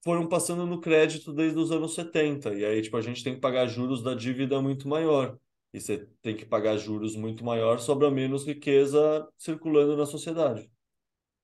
foram 0.03 0.27
passando 0.27 0.65
no 0.65 0.79
crédito 0.79 1.33
desde 1.33 1.59
os 1.59 1.71
anos 1.71 1.93
70, 1.93 2.53
e 2.53 2.63
aí, 2.65 2.81
tipo, 2.81 2.95
a 2.97 3.01
gente 3.01 3.23
tem 3.23 3.35
que 3.35 3.41
pagar 3.41 3.67
juros 3.67 4.01
da 4.01 4.13
dívida 4.13 4.61
muito 4.61 4.87
maior. 4.87 5.37
E 5.73 5.79
você 5.81 6.07
tem 6.21 6.35
que 6.35 6.45
pagar 6.45 6.77
juros 6.77 7.15
muito 7.15 7.43
maior, 7.43 7.79
sobra 7.79 8.09
menos 8.09 8.45
riqueza 8.45 9.27
circulando 9.37 9.97
na 9.97 10.05
sociedade. 10.05 10.69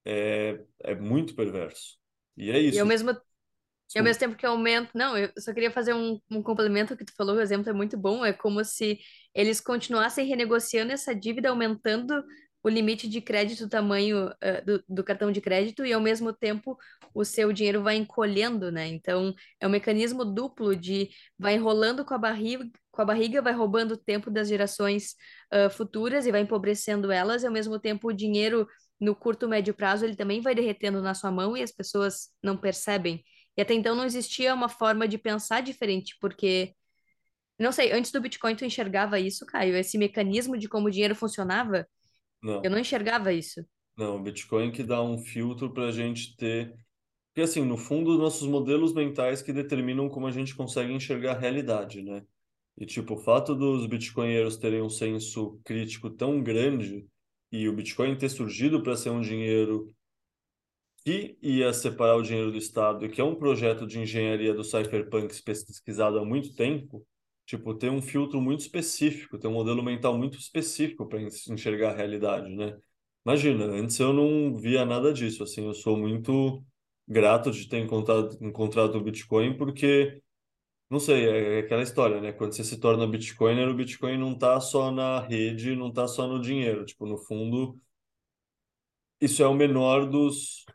É, 0.05 0.59
é 0.79 0.95
muito 0.95 1.35
perverso. 1.35 1.97
E 2.35 2.51
é 2.51 2.59
isso. 2.59 2.77
E 2.77 2.79
ao 2.79 2.85
mesmo, 2.85 3.11
e 3.11 3.99
ao 3.99 4.03
mesmo 4.03 4.19
tempo 4.19 4.35
que 4.35 4.45
aumenta. 4.45 4.89
Não, 4.95 5.17
eu 5.17 5.31
só 5.37 5.53
queria 5.53 5.71
fazer 5.71 5.93
um, 5.93 6.19
um 6.31 6.41
complemento 6.41 6.97
que 6.97 7.05
tu 7.05 7.13
falou, 7.15 7.35
o 7.35 7.41
exemplo 7.41 7.69
é 7.69 7.73
muito 7.73 7.97
bom. 7.97 8.25
É 8.25 8.33
como 8.33 8.63
se 8.63 8.99
eles 9.33 9.61
continuassem 9.61 10.25
renegociando 10.27 10.91
essa 10.91 11.13
dívida, 11.13 11.49
aumentando 11.49 12.23
o 12.63 12.69
limite 12.69 13.09
de 13.09 13.19
crédito, 13.19 13.67
tamanho 13.67 14.27
uh, 14.29 14.65
do, 14.65 14.83
do, 14.87 15.03
cartão 15.03 15.31
de 15.31 15.41
crédito, 15.41 15.85
e 15.85 15.91
ao 15.91 15.99
mesmo 16.01 16.31
tempo 16.31 16.77
o 17.13 17.25
seu 17.25 17.51
dinheiro 17.51 17.83
vai 17.83 17.97
encolhendo, 17.97 18.71
né? 18.71 18.87
Então 18.87 19.35
é 19.59 19.67
um 19.67 19.69
mecanismo 19.69 20.23
duplo 20.23 20.75
de 20.75 21.09
vai 21.37 21.55
enrolando 21.55 22.05
com 22.05 22.13
a 22.13 22.17
barriga, 22.17 22.65
com 22.91 23.01
a 23.01 23.05
barriga, 23.05 23.41
vai 23.41 23.53
roubando 23.53 23.93
o 23.95 23.97
tempo 23.97 24.31
das 24.31 24.47
gerações 24.47 25.15
uh, 25.53 25.69
futuras 25.69 26.25
e 26.25 26.31
vai 26.31 26.41
empobrecendo 26.41 27.11
elas, 27.11 27.43
e 27.43 27.47
ao 27.47 27.53
mesmo 27.53 27.77
tempo 27.79 28.07
o 28.07 28.13
dinheiro 28.13 28.67
no 28.99 29.15
curto 29.15 29.47
médio 29.49 29.73
prazo 29.73 30.05
ele 30.05 30.15
também 30.15 30.39
vai 30.39 30.55
derretendo 30.55 31.01
na 31.01 31.13
sua 31.13 31.31
mão 31.31 31.57
e 31.57 31.61
as 31.61 31.71
pessoas 31.71 32.29
não 32.41 32.55
percebem. 32.57 33.23
E 33.57 33.61
até 33.61 33.73
então 33.73 33.95
não 33.95 34.05
existia 34.05 34.53
uma 34.53 34.69
forma 34.69 35.07
de 35.07 35.17
pensar 35.17 35.61
diferente, 35.61 36.15
porque 36.21 36.73
não 37.59 37.71
sei, 37.71 37.91
antes 37.91 38.11
do 38.11 38.21
Bitcoin 38.21 38.55
tu 38.55 38.65
enxergava 38.65 39.19
isso, 39.19 39.45
Caio? 39.45 39.75
Esse 39.75 39.97
mecanismo 39.97 40.57
de 40.57 40.67
como 40.67 40.87
o 40.87 40.91
dinheiro 40.91 41.15
funcionava? 41.15 41.87
Não. 42.43 42.61
Eu 42.63 42.69
não 42.69 42.77
enxergava 42.77 43.31
isso. 43.31 43.65
Não, 43.97 44.17
o 44.17 44.19
Bitcoin 44.21 44.71
que 44.71 44.83
dá 44.83 45.01
um 45.01 45.17
filtro 45.17 45.71
para 45.71 45.87
a 45.87 45.91
gente 45.91 46.35
ter. 46.35 46.75
Porque, 47.29 47.41
assim, 47.41 47.63
no 47.63 47.77
fundo, 47.77 48.17
nossos 48.17 48.47
modelos 48.47 48.93
mentais 48.93 49.41
que 49.41 49.53
determinam 49.53 50.09
como 50.09 50.27
a 50.27 50.31
gente 50.31 50.53
consegue 50.53 50.93
enxergar 50.93 51.31
a 51.31 51.39
realidade, 51.39 52.03
né? 52.03 52.23
E, 52.77 52.85
tipo, 52.85 53.13
o 53.13 53.17
fato 53.17 53.55
dos 53.55 53.85
bitcoinheiros 53.85 54.57
terem 54.57 54.81
um 54.81 54.89
senso 54.89 55.59
crítico 55.63 56.09
tão 56.09 56.43
grande 56.43 57.07
e 57.51 57.69
o 57.69 57.73
Bitcoin 57.73 58.15
ter 58.17 58.29
surgido 58.29 58.81
para 58.81 58.97
ser 58.97 59.11
um 59.11 59.21
dinheiro 59.21 59.93
que 61.05 61.37
ia 61.39 61.71
separar 61.71 62.15
o 62.15 62.23
dinheiro 62.23 62.51
do 62.51 62.57
Estado 62.57 63.05
e 63.05 63.09
que 63.09 63.21
é 63.21 63.23
um 63.23 63.35
projeto 63.35 63.85
de 63.85 63.99
engenharia 63.99 64.53
do 64.55 64.63
cypherpunk 64.63 65.39
pesquisado 65.43 66.17
há 66.17 66.25
muito 66.25 66.55
tempo, 66.55 67.05
tipo, 67.45 67.73
tem 67.75 67.89
um 67.89 68.01
filtro 68.01 68.41
muito 68.41 68.61
específico, 68.61 69.37
tem 69.37 69.49
um 69.49 69.53
modelo 69.53 69.83
mental 69.83 70.17
muito 70.17 70.37
específico 70.37 71.07
para 71.07 71.21
enxergar 71.21 71.91
a 71.91 71.95
realidade, 71.95 72.49
né? 72.55 72.77
Imagina, 73.25 73.65
antes 73.65 73.99
eu 73.99 74.13
não 74.13 74.55
via 74.57 74.85
nada 74.85 75.13
disso, 75.13 75.43
assim, 75.43 75.65
eu 75.65 75.73
sou 75.73 75.97
muito 75.97 76.63
grato 77.07 77.51
de 77.51 77.67
ter 77.67 77.79
encontrado, 77.79 78.37
encontrado 78.41 78.95
o 78.97 79.03
Bitcoin 79.03 79.57
porque, 79.57 80.21
não 80.89 80.99
sei, 80.99 81.27
é 81.27 81.59
aquela 81.59 81.83
história, 81.83 82.21
né? 82.21 82.33
Quando 82.33 82.53
você 82.55 82.63
se 82.63 82.79
torna 82.79 83.07
Bitcoiner, 83.07 83.69
o 83.69 83.75
Bitcoin 83.75 84.17
não 84.17 84.37
tá 84.37 84.59
só 84.61 84.91
na 84.91 85.21
rede, 85.21 85.75
não 85.75 85.91
tá 85.91 86.07
só 86.07 86.27
no 86.27 86.41
dinheiro, 86.41 86.85
tipo, 86.85 87.05
no 87.05 87.17
fundo, 87.17 87.79
isso 89.21 89.41
é 89.41 89.47
o 89.47 89.53
menor 89.53 90.09
dos 90.09 90.65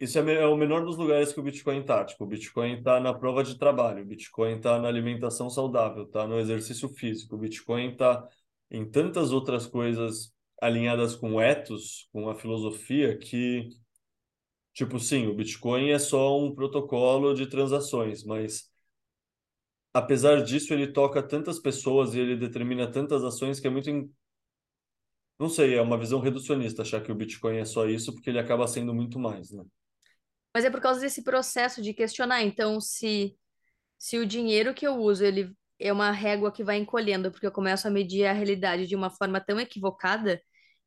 isso 0.00 0.18
é, 0.18 0.34
é 0.34 0.46
o 0.46 0.56
menor 0.56 0.84
dos 0.84 0.96
lugares 0.96 1.32
que 1.32 1.40
o 1.40 1.42
Bitcoin 1.42 1.80
está. 1.80 2.04
Tipo, 2.04 2.24
o 2.24 2.26
Bitcoin 2.26 2.78
está 2.78 3.00
na 3.00 3.14
prova 3.14 3.44
de 3.44 3.58
trabalho, 3.58 4.02
o 4.02 4.06
Bitcoin 4.06 4.56
está 4.56 4.78
na 4.78 4.88
alimentação 4.88 5.48
saudável, 5.48 6.04
está 6.04 6.26
no 6.26 6.38
exercício 6.38 6.88
físico, 6.88 7.36
o 7.36 7.38
Bitcoin 7.38 7.92
está 7.92 8.28
em 8.70 8.88
tantas 8.88 9.32
outras 9.32 9.66
coisas 9.66 10.34
alinhadas 10.60 11.14
com 11.14 11.34
o 11.34 11.40
ethos, 11.40 12.08
com 12.12 12.28
a 12.28 12.34
filosofia, 12.34 13.16
que, 13.18 13.68
tipo, 14.72 14.98
sim, 14.98 15.26
o 15.26 15.34
Bitcoin 15.34 15.90
é 15.90 15.98
só 15.98 16.38
um 16.38 16.54
protocolo 16.54 17.34
de 17.34 17.46
transações, 17.46 18.24
mas 18.24 18.70
apesar 19.94 20.42
disso, 20.42 20.74
ele 20.74 20.88
toca 20.92 21.22
tantas 21.22 21.58
pessoas 21.58 22.14
e 22.14 22.20
ele 22.20 22.36
determina 22.36 22.90
tantas 22.90 23.22
ações 23.24 23.60
que 23.60 23.66
é 23.66 23.70
muito. 23.70 23.88
In... 23.90 24.10
Não 25.38 25.48
sei, 25.48 25.74
é 25.74 25.82
uma 25.82 25.98
visão 25.98 26.20
reducionista 26.20 26.82
achar 26.82 27.02
que 27.02 27.12
o 27.12 27.14
Bitcoin 27.14 27.58
é 27.58 27.64
só 27.64 27.86
isso, 27.86 28.12
porque 28.12 28.30
ele 28.30 28.38
acaba 28.38 28.66
sendo 28.66 28.94
muito 28.94 29.18
mais, 29.18 29.50
né? 29.52 29.64
Mas 30.54 30.64
é 30.64 30.70
por 30.70 30.80
causa 30.80 31.00
desse 31.00 31.22
processo 31.22 31.82
de 31.82 31.92
questionar. 31.92 32.42
Então, 32.42 32.80
se, 32.80 33.36
se 33.98 34.18
o 34.18 34.26
dinheiro 34.26 34.74
que 34.74 34.86
eu 34.86 34.96
uso, 34.96 35.24
ele 35.24 35.52
é 35.78 35.92
uma 35.92 36.10
régua 36.12 36.52
que 36.52 36.64
vai 36.64 36.78
encolhendo, 36.78 37.30
porque 37.30 37.46
eu 37.46 37.52
começo 37.52 37.88
a 37.88 37.90
medir 37.90 38.26
a 38.26 38.32
realidade 38.32 38.86
de 38.86 38.96
uma 38.96 39.10
forma 39.10 39.40
tão 39.40 39.58
equivocada, 39.60 40.40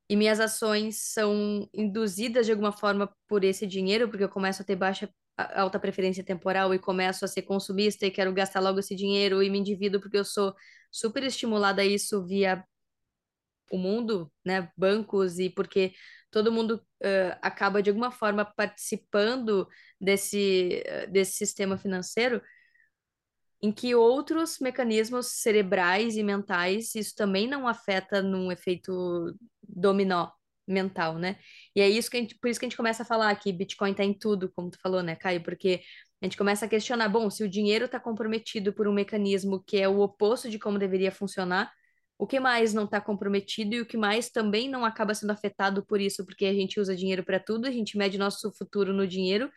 e 0.09 0.15
minhas 0.15 0.39
ações 0.39 1.01
são 1.13 1.69
induzidas 1.73 2.45
de 2.45 2.51
alguma 2.53 2.71
forma 2.71 3.13
por 3.27 3.43
esse 3.43 3.67
dinheiro, 3.67 4.07
porque 4.09 4.23
eu 4.23 4.29
começo 4.29 4.61
a 4.61 4.65
ter 4.65 4.75
baixa 4.75 5.09
alta 5.37 5.79
preferência 5.79 6.23
temporal 6.23 6.73
e 6.73 6.79
começo 6.79 7.23
a 7.25 7.27
ser 7.27 7.43
consumista 7.43 8.05
e 8.05 8.11
quero 8.11 8.33
gastar 8.33 8.59
logo 8.59 8.79
esse 8.79 8.95
dinheiro 8.95 9.43
e 9.43 9.49
me 9.49 9.59
endivido 9.59 9.99
porque 9.99 10.17
eu 10.17 10.25
sou 10.25 10.55
super 10.91 11.23
estimulada 11.23 11.81
a 11.81 11.85
isso 11.85 12.25
via 12.25 12.63
o 13.71 13.77
mundo, 13.77 14.31
né, 14.45 14.71
bancos 14.77 15.39
e 15.39 15.49
porque 15.49 15.93
todo 16.31 16.51
mundo 16.51 16.81
uh, 17.03 17.37
acaba 17.41 17.81
de 17.81 17.89
alguma 17.89 18.11
forma 18.11 18.45
participando 18.45 19.67
desse, 19.99 20.83
desse 21.09 21.33
sistema 21.33 21.77
financeiro, 21.77 22.41
em 23.61 23.71
que 23.71 23.95
outros 23.95 24.59
mecanismos 24.59 25.27
cerebrais 25.27 26.15
e 26.15 26.23
mentais, 26.23 26.93
isso 26.95 27.15
também 27.15 27.47
não 27.47 27.67
afeta 27.67 28.21
num 28.21 28.51
efeito 28.51 29.35
dominó 29.63 30.31
mental, 30.67 31.17
né? 31.17 31.37
E 31.75 31.81
é 31.81 31.89
isso 31.89 32.09
que 32.11 32.17
a 32.17 32.19
gente, 32.19 32.37
por 32.37 32.49
isso 32.49 32.59
que 32.59 32.65
a 32.65 32.69
gente 32.69 32.77
começa 32.77 33.03
a 33.03 33.05
falar 33.05 33.33
que 33.35 33.53
Bitcoin 33.53 33.91
está 33.91 34.03
em 34.03 34.13
tudo, 34.13 34.51
como 34.55 34.69
tu 34.69 34.77
falou, 34.81 35.01
né, 35.01 35.15
Caio? 35.15 35.41
Porque 35.41 35.81
a 36.21 36.25
gente 36.25 36.37
começa 36.37 36.65
a 36.65 36.69
questionar, 36.69 37.07
bom, 37.09 37.29
se 37.29 37.43
o 37.43 37.49
dinheiro 37.49 37.85
está 37.85 37.99
comprometido 37.99 38.73
por 38.73 38.87
um 38.87 38.93
mecanismo 38.93 39.63
que 39.65 39.77
é 39.77 39.87
o 39.87 39.99
oposto 39.99 40.49
de 40.49 40.59
como 40.59 40.77
deveria 40.77 41.11
funcionar, 41.11 41.71
o 42.17 42.25
que 42.25 42.39
mais 42.39 42.73
não 42.73 42.85
está 42.85 42.99
comprometido 42.99 43.75
e 43.75 43.81
o 43.81 43.85
que 43.85 43.97
mais 43.97 44.29
também 44.29 44.69
não 44.69 44.83
acaba 44.83 45.13
sendo 45.13 45.31
afetado 45.31 45.85
por 45.85 46.01
isso, 46.01 46.25
porque 46.25 46.45
a 46.45 46.53
gente 46.53 46.79
usa 46.79 46.95
dinheiro 46.95 47.23
para 47.23 47.39
tudo, 47.39 47.67
a 47.67 47.71
gente 47.71 47.97
mede 47.97 48.17
nosso 48.17 48.51
futuro 48.53 48.93
no 48.93 49.07
dinheiro 49.07 49.51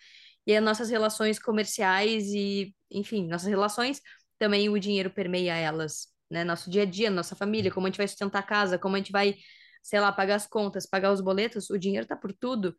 e 0.46 0.54
as 0.54 0.62
nossas 0.62 0.90
relações 0.90 1.38
comerciais 1.38 2.28
e, 2.28 2.74
enfim, 2.90 3.26
nossas 3.26 3.48
relações, 3.48 4.00
também 4.38 4.68
o 4.68 4.78
dinheiro 4.78 5.10
permeia 5.10 5.54
elas, 5.56 6.08
né? 6.30 6.44
Nosso 6.44 6.70
dia 6.70 6.82
a 6.82 6.84
dia, 6.84 7.10
nossa 7.10 7.36
família, 7.36 7.70
como 7.70 7.86
a 7.86 7.90
gente 7.90 7.98
vai 7.98 8.08
sustentar 8.08 8.40
a 8.40 8.42
casa, 8.42 8.78
como 8.78 8.96
a 8.96 8.98
gente 8.98 9.12
vai, 9.12 9.36
sei 9.82 10.00
lá, 10.00 10.12
pagar 10.12 10.36
as 10.36 10.46
contas, 10.46 10.86
pagar 10.88 11.12
os 11.12 11.20
boletos, 11.20 11.70
o 11.70 11.78
dinheiro 11.78 12.06
tá 12.06 12.16
por 12.16 12.32
tudo. 12.32 12.74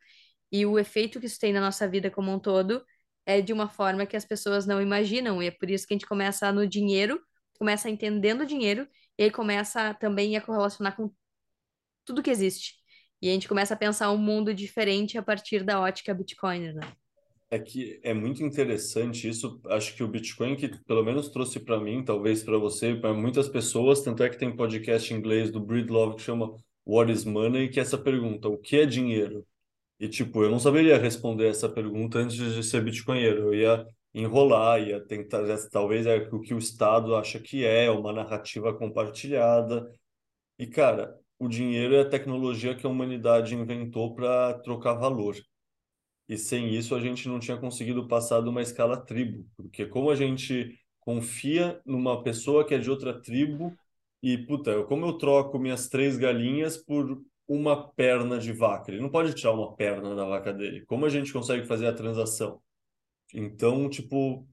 E 0.50 0.66
o 0.66 0.78
efeito 0.78 1.20
que 1.20 1.26
isso 1.26 1.38
tem 1.38 1.52
na 1.52 1.60
nossa 1.60 1.88
vida 1.88 2.10
como 2.10 2.32
um 2.32 2.38
todo 2.38 2.84
é 3.26 3.40
de 3.40 3.52
uma 3.52 3.68
forma 3.68 4.06
que 4.06 4.16
as 4.16 4.24
pessoas 4.24 4.66
não 4.66 4.80
imaginam. 4.82 5.42
E 5.42 5.46
é 5.46 5.50
por 5.50 5.70
isso 5.70 5.86
que 5.86 5.94
a 5.94 5.96
gente 5.96 6.06
começa 6.06 6.52
no 6.52 6.66
dinheiro, 6.66 7.20
começa 7.58 7.88
entendendo 7.88 8.42
o 8.42 8.46
dinheiro, 8.46 8.88
e 9.18 9.24
aí 9.24 9.30
começa 9.30 9.94
também 9.94 10.36
a 10.36 10.40
correlacionar 10.40 10.96
com 10.96 11.10
tudo 12.04 12.22
que 12.22 12.30
existe. 12.30 12.74
E 13.20 13.28
a 13.28 13.32
gente 13.32 13.48
começa 13.48 13.74
a 13.74 13.76
pensar 13.76 14.10
um 14.10 14.18
mundo 14.18 14.52
diferente 14.52 15.16
a 15.16 15.22
partir 15.22 15.62
da 15.62 15.80
ótica 15.80 16.12
Bitcoin, 16.12 16.72
né? 16.72 16.92
É 17.50 17.58
que 17.58 18.00
é 18.02 18.14
muito 18.14 18.42
interessante 18.42 19.28
isso. 19.28 19.60
Acho 19.66 19.94
que 19.94 20.02
o 20.02 20.08
Bitcoin, 20.08 20.56
que 20.56 20.68
pelo 20.84 21.04
menos 21.04 21.28
trouxe 21.28 21.60
para 21.60 21.78
mim, 21.78 22.02
talvez 22.02 22.42
para 22.42 22.58
você, 22.58 22.94
para 22.94 23.12
muitas 23.12 23.48
pessoas, 23.48 24.00
tanto 24.00 24.22
é 24.22 24.30
que 24.30 24.38
tem 24.38 24.56
podcast 24.56 25.12
em 25.12 25.18
inglês 25.18 25.50
do 25.50 25.60
Breedlove 25.60 26.16
que 26.16 26.22
chama 26.22 26.56
What 26.84 27.12
is 27.12 27.24
Money, 27.24 27.68
que 27.68 27.78
é 27.78 27.82
essa 27.82 27.98
pergunta: 27.98 28.48
o 28.48 28.58
que 28.58 28.76
é 28.76 28.86
dinheiro? 28.86 29.46
E, 30.00 30.08
tipo, 30.08 30.42
eu 30.42 30.50
não 30.50 30.58
saberia 30.58 30.98
responder 30.98 31.46
essa 31.48 31.68
pergunta 31.68 32.18
antes 32.18 32.36
de 32.36 32.62
ser 32.62 32.82
bitcoinheiro. 32.82 33.48
Eu 33.48 33.54
ia 33.54 33.86
enrolar, 34.14 34.80
ia 34.80 35.00
tentar, 35.00 35.42
talvez 35.70 36.06
é 36.06 36.16
o 36.16 36.40
que 36.40 36.54
o 36.54 36.58
Estado 36.58 37.16
acha 37.16 37.38
que 37.40 37.64
é, 37.64 37.90
uma 37.90 38.12
narrativa 38.12 38.74
compartilhada. 38.74 39.90
E, 40.58 40.66
cara, 40.66 41.18
o 41.38 41.48
dinheiro 41.48 41.94
é 41.94 42.00
a 42.02 42.08
tecnologia 42.08 42.74
que 42.74 42.86
a 42.86 42.90
humanidade 42.90 43.54
inventou 43.54 44.14
para 44.14 44.54
trocar 44.60 44.94
valor. 44.94 45.36
E 46.28 46.38
sem 46.38 46.74
isso 46.74 46.94
a 46.94 47.00
gente 47.00 47.28
não 47.28 47.38
tinha 47.38 47.56
conseguido 47.56 48.06
passar 48.08 48.40
de 48.42 48.48
uma 48.48 48.62
escala 48.62 48.96
tribo, 48.96 49.46
porque 49.56 49.86
como 49.86 50.10
a 50.10 50.16
gente 50.16 50.78
confia 51.00 51.80
numa 51.84 52.22
pessoa 52.22 52.64
que 52.64 52.74
é 52.74 52.78
de 52.78 52.90
outra 52.90 53.20
tribo 53.20 53.76
e, 54.22 54.38
puta, 54.38 54.84
como 54.84 55.06
eu 55.06 55.18
troco 55.18 55.58
minhas 55.58 55.88
três 55.88 56.16
galinhas 56.16 56.76
por 56.76 57.20
uma 57.48 57.90
perna 57.92 58.38
de 58.38 58.52
vaca? 58.52 58.90
Ele 58.90 59.00
não 59.00 59.10
pode 59.10 59.34
tirar 59.34 59.52
uma 59.52 59.74
perna 59.74 60.14
da 60.14 60.24
vaca 60.24 60.52
dele. 60.52 60.84
Como 60.86 61.04
a 61.04 61.08
gente 61.08 61.32
consegue 61.32 61.66
fazer 61.66 61.88
a 61.88 61.92
transação? 61.92 62.62
Então, 63.34 63.88
tipo, 63.88 64.46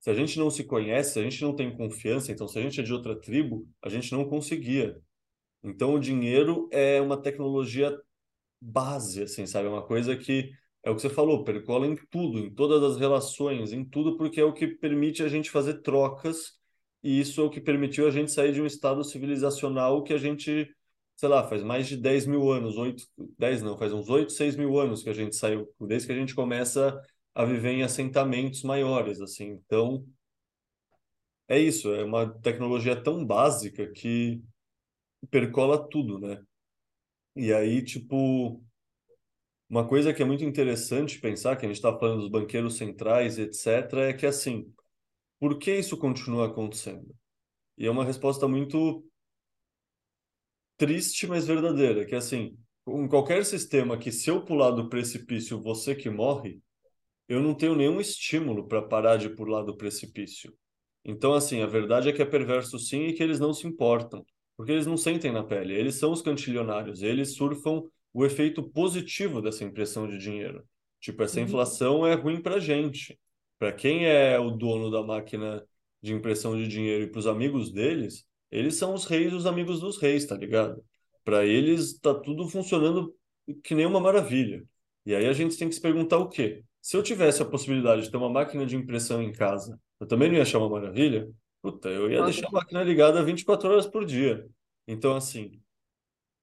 se 0.00 0.10
a 0.10 0.14
gente 0.14 0.38
não 0.38 0.50
se 0.50 0.64
conhece, 0.64 1.14
se 1.14 1.18
a 1.20 1.22
gente 1.22 1.42
não 1.42 1.54
tem 1.54 1.76
confiança, 1.76 2.30
então 2.30 2.46
se 2.46 2.58
a 2.58 2.62
gente 2.62 2.80
é 2.80 2.82
de 2.82 2.92
outra 2.92 3.18
tribo, 3.18 3.68
a 3.82 3.88
gente 3.88 4.12
não 4.12 4.28
conseguia. 4.28 5.00
Então, 5.62 5.94
o 5.94 6.00
dinheiro 6.00 6.68
é 6.70 7.00
uma 7.00 7.20
tecnologia 7.20 7.96
base, 8.60 9.22
assim, 9.22 9.46
sabe? 9.46 9.66
É 9.66 9.70
uma 9.70 9.86
coisa 9.86 10.16
que 10.16 10.52
é 10.84 10.90
o 10.90 10.94
que 10.94 11.02
você 11.02 11.10
falou, 11.10 11.42
percola 11.42 11.86
em 11.86 11.96
tudo, 12.10 12.38
em 12.38 12.54
todas 12.54 12.82
as 12.82 12.96
relações, 12.96 13.72
em 13.72 13.84
tudo, 13.84 14.16
porque 14.16 14.40
é 14.40 14.44
o 14.44 14.52
que 14.52 14.68
permite 14.68 15.22
a 15.22 15.28
gente 15.28 15.50
fazer 15.50 15.82
trocas, 15.82 16.52
e 17.02 17.20
isso 17.20 17.40
é 17.40 17.44
o 17.44 17.50
que 17.50 17.60
permitiu 17.60 18.06
a 18.06 18.10
gente 18.10 18.30
sair 18.30 18.52
de 18.52 18.62
um 18.62 18.66
estado 18.66 19.02
civilizacional 19.02 20.04
que 20.04 20.12
a 20.12 20.18
gente, 20.18 20.68
sei 21.16 21.28
lá, 21.28 21.42
faz 21.48 21.62
mais 21.64 21.88
de 21.88 21.96
10 21.96 22.26
mil 22.26 22.50
anos, 22.52 22.76
8, 22.76 23.02
10 23.36 23.62
não, 23.62 23.76
faz 23.76 23.92
uns 23.92 24.08
8, 24.08 24.32
6 24.32 24.54
mil 24.56 24.78
anos 24.78 25.02
que 25.02 25.10
a 25.10 25.12
gente 25.12 25.34
saiu, 25.34 25.68
desde 25.80 26.06
que 26.06 26.12
a 26.12 26.16
gente 26.16 26.34
começa 26.34 26.96
a 27.36 27.44
viver 27.44 27.72
em 27.72 27.82
assentamentos 27.82 28.62
maiores, 28.62 29.20
assim. 29.20 29.50
Então, 29.50 30.06
é 31.46 31.58
isso, 31.58 31.94
é 31.94 32.02
uma 32.02 32.26
tecnologia 32.40 33.00
tão 33.00 33.24
básica 33.24 33.86
que 33.92 34.42
percola 35.30 35.86
tudo, 35.88 36.18
né? 36.18 36.42
E 37.36 37.52
aí, 37.52 37.84
tipo, 37.84 38.64
uma 39.68 39.86
coisa 39.86 40.14
que 40.14 40.22
é 40.22 40.24
muito 40.24 40.44
interessante 40.44 41.20
pensar, 41.20 41.56
que 41.56 41.66
a 41.66 41.68
gente 41.68 41.76
está 41.76 41.96
falando 41.98 42.22
dos 42.22 42.30
banqueiros 42.30 42.78
centrais, 42.78 43.38
etc., 43.38 43.92
é 44.08 44.12
que, 44.14 44.24
assim, 44.24 44.72
por 45.38 45.58
que 45.58 45.74
isso 45.76 45.98
continua 45.98 46.46
acontecendo? 46.46 47.14
E 47.76 47.86
é 47.86 47.90
uma 47.90 48.04
resposta 48.04 48.48
muito 48.48 49.06
triste, 50.78 51.26
mas 51.26 51.46
verdadeira, 51.46 52.06
que, 52.06 52.14
assim, 52.14 52.56
em 52.88 53.06
qualquer 53.06 53.44
sistema 53.44 53.98
que 53.98 54.10
se 54.10 54.30
eu 54.30 54.42
pular 54.42 54.70
do 54.70 54.88
precipício, 54.88 55.62
você 55.62 55.94
que 55.94 56.08
morre, 56.08 56.62
eu 57.28 57.42
não 57.42 57.54
tenho 57.54 57.74
nenhum 57.74 58.00
estímulo 58.00 58.66
para 58.66 58.82
parar 58.82 59.16
de 59.16 59.28
pular 59.30 59.62
do 59.62 59.76
precipício. 59.76 60.52
Então, 61.04 61.34
assim, 61.34 61.62
a 61.62 61.66
verdade 61.66 62.08
é 62.08 62.12
que 62.12 62.22
é 62.22 62.24
perverso 62.24 62.78
sim 62.78 63.06
e 63.06 63.12
que 63.12 63.22
eles 63.22 63.38
não 63.38 63.54
se 63.54 63.66
importam, 63.66 64.24
porque 64.56 64.72
eles 64.72 64.86
não 64.86 64.96
sentem 64.96 65.32
na 65.32 65.44
pele, 65.44 65.74
eles 65.74 65.96
são 65.96 66.12
os 66.12 66.22
cantilionários, 66.22 67.02
eles 67.02 67.34
surfam 67.34 67.84
o 68.12 68.24
efeito 68.24 68.62
positivo 68.62 69.40
dessa 69.40 69.62
impressão 69.62 70.08
de 70.08 70.18
dinheiro. 70.18 70.64
Tipo, 71.00 71.22
essa 71.22 71.38
uhum. 71.38 71.46
inflação 71.46 72.06
é 72.06 72.14
ruim 72.14 72.40
para 72.40 72.58
gente. 72.58 73.18
Para 73.58 73.72
quem 73.72 74.06
é 74.06 74.38
o 74.38 74.50
dono 74.50 74.90
da 74.90 75.02
máquina 75.02 75.64
de 76.02 76.12
impressão 76.12 76.56
de 76.56 76.66
dinheiro 76.66 77.04
e 77.04 77.06
para 77.08 77.18
os 77.18 77.26
amigos 77.26 77.72
deles, 77.72 78.24
eles 78.50 78.76
são 78.76 78.94
os 78.94 79.04
reis 79.04 79.32
os 79.32 79.46
amigos 79.46 79.80
dos 79.80 79.98
reis, 79.98 80.26
tá 80.26 80.36
ligado? 80.36 80.82
Para 81.24 81.44
eles 81.44 81.98
tá 81.98 82.14
tudo 82.14 82.48
funcionando 82.48 83.14
que 83.62 83.74
nem 83.74 83.86
uma 83.86 84.00
maravilha. 84.00 84.64
E 85.04 85.14
aí 85.14 85.26
a 85.26 85.32
gente 85.32 85.56
tem 85.56 85.68
que 85.68 85.74
se 85.74 85.80
perguntar 85.80 86.18
o 86.18 86.28
quê? 86.28 86.64
Se 86.86 86.96
eu 86.96 87.02
tivesse 87.02 87.42
a 87.42 87.44
possibilidade 87.44 88.02
de 88.02 88.10
ter 88.12 88.16
uma 88.16 88.30
máquina 88.30 88.64
de 88.64 88.76
impressão 88.76 89.20
em 89.20 89.32
casa, 89.32 89.76
eu 89.98 90.06
também 90.06 90.28
não 90.28 90.36
ia 90.36 90.42
achar 90.42 90.58
uma 90.58 90.68
maravilha? 90.68 91.28
Puta, 91.60 91.88
eu 91.88 92.08
ia 92.08 92.22
deixar 92.22 92.46
a 92.46 92.52
máquina 92.52 92.80
ligada 92.84 93.24
24 93.24 93.68
horas 93.68 93.88
por 93.88 94.04
dia. 94.04 94.48
Então, 94.86 95.16
assim, 95.16 95.60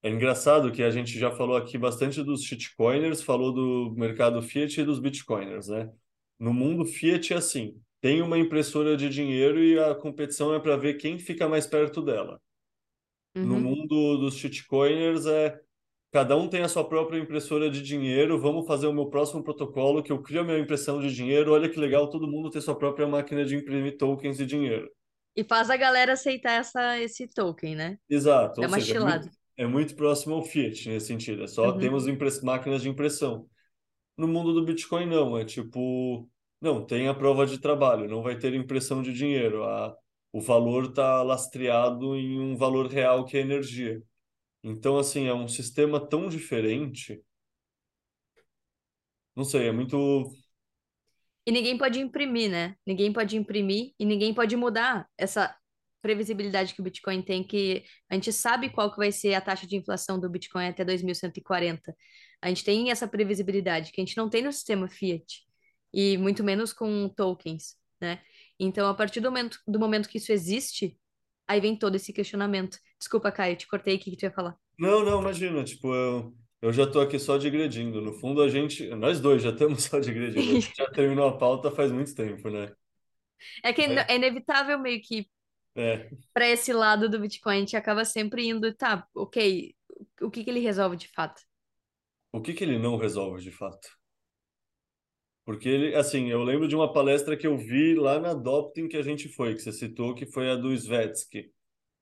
é 0.03 0.09
engraçado 0.09 0.69
que 0.69 0.83
a 0.83 0.91
gente 0.91 1.17
já 1.17 1.31
falou 1.31 1.55
aqui 1.55 1.77
bastante 1.77 2.21
dos 2.21 2.43
shitcoiners, 2.43 3.21
falou 3.21 3.53
do 3.53 3.95
mercado 3.95 4.41
Fiat 4.41 4.81
e 4.81 4.83
dos 4.83 4.99
bitcoiners, 4.99 5.69
né? 5.69 5.89
No 6.37 6.53
mundo 6.53 6.83
Fiat 6.83 7.31
é 7.31 7.37
assim, 7.37 7.81
tem 8.01 8.21
uma 8.21 8.37
impressora 8.37 8.97
de 8.97 9.07
dinheiro 9.07 9.63
e 9.63 9.79
a 9.79 9.95
competição 9.95 10.53
é 10.53 10.59
para 10.59 10.75
ver 10.75 10.95
quem 10.95 11.17
fica 11.17 11.47
mais 11.47 11.65
perto 11.65 12.01
dela. 12.01 12.37
Uhum. 13.33 13.45
No 13.45 13.59
mundo 13.61 14.17
dos 14.17 14.35
shitcoiners 14.35 15.25
é 15.25 15.57
cada 16.13 16.37
um 16.37 16.47
tem 16.47 16.61
a 16.61 16.69
sua 16.69 16.87
própria 16.87 17.17
impressora 17.17 17.71
de 17.71 17.81
dinheiro, 17.81 18.39
vamos 18.39 18.67
fazer 18.67 18.85
o 18.85 18.93
meu 18.93 19.07
próximo 19.07 19.43
protocolo 19.43 20.03
que 20.03 20.11
eu 20.11 20.21
crio 20.21 20.41
a 20.41 20.43
minha 20.43 20.59
impressão 20.59 21.01
de 21.01 21.11
dinheiro, 21.11 21.51
olha 21.51 21.67
que 21.67 21.79
legal 21.79 22.07
todo 22.07 22.27
mundo 22.27 22.51
ter 22.51 22.61
sua 22.61 22.77
própria 22.77 23.07
máquina 23.07 23.43
de 23.43 23.55
imprimir 23.55 23.97
tokens 23.97 24.37
de 24.37 24.45
dinheiro. 24.45 24.87
E 25.35 25.43
faz 25.43 25.71
a 25.71 25.75
galera 25.75 26.13
aceitar 26.13 26.51
essa, 26.51 26.99
esse 26.99 27.27
token, 27.27 27.75
né? 27.75 27.97
Exato. 28.07 28.63
É 28.63 28.67
uma 28.67 28.79
seja, 28.79 28.97
é 28.97 28.99
muito, 28.99 29.29
é 29.57 29.65
muito 29.65 29.95
próximo 29.95 30.35
ao 30.35 30.43
Fiat 30.43 30.87
nesse 30.87 31.07
sentido. 31.07 31.45
É 31.45 31.47
só 31.47 31.71
uhum. 31.71 31.79
temos 31.79 32.05
máquinas 32.43 32.83
de 32.83 32.89
impressão. 32.89 33.47
No 34.15 34.27
mundo 34.27 34.53
do 34.53 34.63
Bitcoin, 34.63 35.07
não. 35.07 35.35
É 35.35 35.43
tipo, 35.43 36.29
não, 36.61 36.85
tem 36.85 37.07
a 37.07 37.15
prova 37.15 37.47
de 37.47 37.57
trabalho, 37.57 38.07
não 38.07 38.21
vai 38.21 38.37
ter 38.37 38.53
impressão 38.53 39.01
de 39.01 39.11
dinheiro. 39.11 39.63
A, 39.63 39.95
o 40.31 40.39
valor 40.39 40.89
está 40.89 41.23
lastreado 41.23 42.15
em 42.15 42.39
um 42.39 42.55
valor 42.55 42.85
real 42.85 43.25
que 43.25 43.35
é 43.35 43.41
energia. 43.41 43.99
Então, 44.63 44.97
assim, 44.97 45.27
é 45.27 45.33
um 45.33 45.47
sistema 45.47 45.99
tão 45.99 46.29
diferente. 46.29 47.21
Não 49.35 49.43
sei, 49.43 49.67
é 49.67 49.71
muito. 49.71 50.31
E 51.45 51.51
ninguém 51.51 51.77
pode 51.77 51.99
imprimir, 51.99 52.49
né? 52.49 52.75
Ninguém 52.85 53.11
pode 53.11 53.35
imprimir 53.35 53.93
e 53.99 54.05
ninguém 54.05 54.33
pode 54.33 54.55
mudar 54.55 55.07
essa 55.17 55.53
previsibilidade 56.01 56.73
que 56.73 56.81
o 56.81 56.83
Bitcoin 56.83 57.21
tem, 57.21 57.43
que 57.43 57.83
a 58.09 58.15
gente 58.15 58.31
sabe 58.31 58.69
qual 58.69 58.91
que 58.91 58.97
vai 58.97 59.11
ser 59.11 59.33
a 59.33 59.41
taxa 59.41 59.65
de 59.65 59.77
inflação 59.77 60.19
do 60.19 60.29
Bitcoin 60.29 60.67
até 60.67 60.83
2140. 60.83 61.95
A 62.41 62.49
gente 62.49 62.63
tem 62.63 62.91
essa 62.91 63.07
previsibilidade 63.07 63.91
que 63.91 64.01
a 64.01 64.05
gente 64.05 64.17
não 64.17 64.29
tem 64.29 64.41
no 64.43 64.51
sistema 64.51 64.87
Fiat 64.87 65.43
e 65.93 66.17
muito 66.17 66.43
menos 66.43 66.73
com 66.73 67.09
tokens, 67.09 67.75
né? 68.01 68.21
Então, 68.59 68.87
a 68.87 68.93
partir 68.93 69.19
do 69.21 69.29
momento, 69.31 69.59
do 69.67 69.79
momento 69.79 70.09
que 70.09 70.17
isso 70.17 70.31
existe, 70.31 70.97
aí 71.47 71.59
vem 71.61 71.77
todo 71.77 71.95
esse 71.95 72.13
questionamento. 72.13 72.77
Desculpa, 73.03 73.33
Caio, 73.33 73.57
te 73.57 73.67
cortei, 73.67 73.97
o 73.97 73.99
que, 73.99 74.11
que 74.11 74.15
tu 74.15 74.23
ia 74.23 74.31
falar? 74.31 74.57
Não, 74.79 75.03
não, 75.03 75.19
imagina, 75.19 75.61
tipo, 75.61 75.93
eu, 75.93 76.33
eu 76.61 76.71
já 76.71 76.89
tô 76.89 77.01
aqui 77.01 77.19
só 77.19 77.37
digredindo. 77.37 78.01
No 78.01 78.13
fundo, 78.13 78.41
a 78.41 78.47
gente, 78.47 78.87
nós 78.95 79.19
dois 79.19 79.43
já 79.43 79.49
estamos 79.49 79.83
só 79.83 79.99
digredindo. 79.99 80.39
A 80.39 80.53
gente 80.61 80.73
já 80.73 80.85
terminou 80.89 81.27
a 81.27 81.37
pauta 81.37 81.69
faz 81.69 81.91
muito 81.91 82.15
tempo, 82.15 82.49
né? 82.49 82.73
É 83.61 83.73
que 83.73 83.81
é, 83.81 84.05
é 84.07 84.15
inevitável 84.15 84.79
meio 84.79 85.01
que 85.01 85.29
é. 85.75 86.09
para 86.33 86.47
esse 86.47 86.71
lado 86.71 87.09
do 87.09 87.19
Bitcoin, 87.19 87.57
a 87.57 87.59
gente 87.59 87.75
acaba 87.75 88.05
sempre 88.05 88.47
indo, 88.47 88.73
tá, 88.73 89.05
ok, 89.13 89.75
o 90.21 90.31
que 90.31 90.45
que 90.45 90.49
ele 90.49 90.61
resolve 90.61 90.95
de 90.95 91.09
fato? 91.09 91.41
O 92.31 92.39
que 92.39 92.53
que 92.53 92.63
ele 92.63 92.79
não 92.79 92.95
resolve 92.95 93.43
de 93.43 93.51
fato? 93.51 93.89
Porque 95.43 95.67
ele, 95.67 95.93
assim, 95.93 96.29
eu 96.29 96.41
lembro 96.41 96.69
de 96.69 96.75
uma 96.75 96.93
palestra 96.93 97.35
que 97.35 97.45
eu 97.45 97.57
vi 97.57 97.95
lá 97.95 98.17
na 98.17 98.31
Adopting 98.31 98.87
que 98.87 98.95
a 98.95 99.01
gente 99.01 99.27
foi, 99.27 99.55
que 99.55 99.61
você 99.61 99.73
citou, 99.73 100.15
que 100.15 100.25
foi 100.25 100.49
a 100.49 100.55
do 100.55 100.71
Svetsky. 100.71 101.51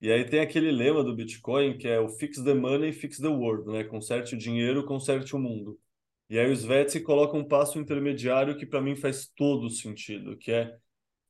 E 0.01 0.11
aí 0.11 0.25
tem 0.25 0.39
aquele 0.39 0.71
lema 0.71 1.03
do 1.03 1.15
Bitcoin 1.15 1.77
que 1.77 1.87
é 1.87 1.99
o 1.99 2.09
fix 2.09 2.41
the 2.41 2.53
money, 2.53 2.91
fix 2.91 3.19
the 3.19 3.27
world, 3.27 3.71
né? 3.71 3.83
Conserte 3.83 4.33
o 4.33 4.37
dinheiro, 4.37 4.83
conserte 4.83 5.35
o 5.35 5.39
mundo. 5.39 5.79
E 6.27 6.39
aí 6.39 6.49
o 6.49 6.53
Svetsky 6.53 7.01
coloca 7.01 7.37
um 7.37 7.47
passo 7.47 7.77
intermediário 7.77 8.57
que 8.57 8.65
para 8.65 8.81
mim 8.81 8.95
faz 8.95 9.27
todo 9.35 9.69
sentido, 9.69 10.37
que 10.37 10.51
é 10.51 10.75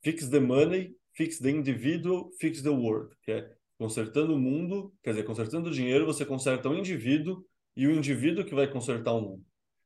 fix 0.03 0.29
the 0.29 0.39
money, 0.39 0.95
fix 1.13 1.39
the 1.39 1.49
individual, 1.49 2.31
fix 2.39 2.61
the 2.61 2.69
world, 2.69 3.13
que 3.23 3.31
é 3.31 3.51
consertando 3.77 4.35
o 4.35 4.39
mundo, 4.39 4.93
quer 5.03 5.09
dizer, 5.09 5.23
consertando 5.23 5.69
o 5.69 5.73
dinheiro, 5.73 6.05
você 6.05 6.23
conserta 6.23 6.69
o 6.69 6.77
indivíduo 6.77 7.43
e 7.75 7.87
o 7.87 7.91
indivíduo 7.91 8.45
que 8.45 8.53
vai 8.53 8.67
consertar 8.67 9.11
o 9.13 9.21
mundo. 9.21 9.43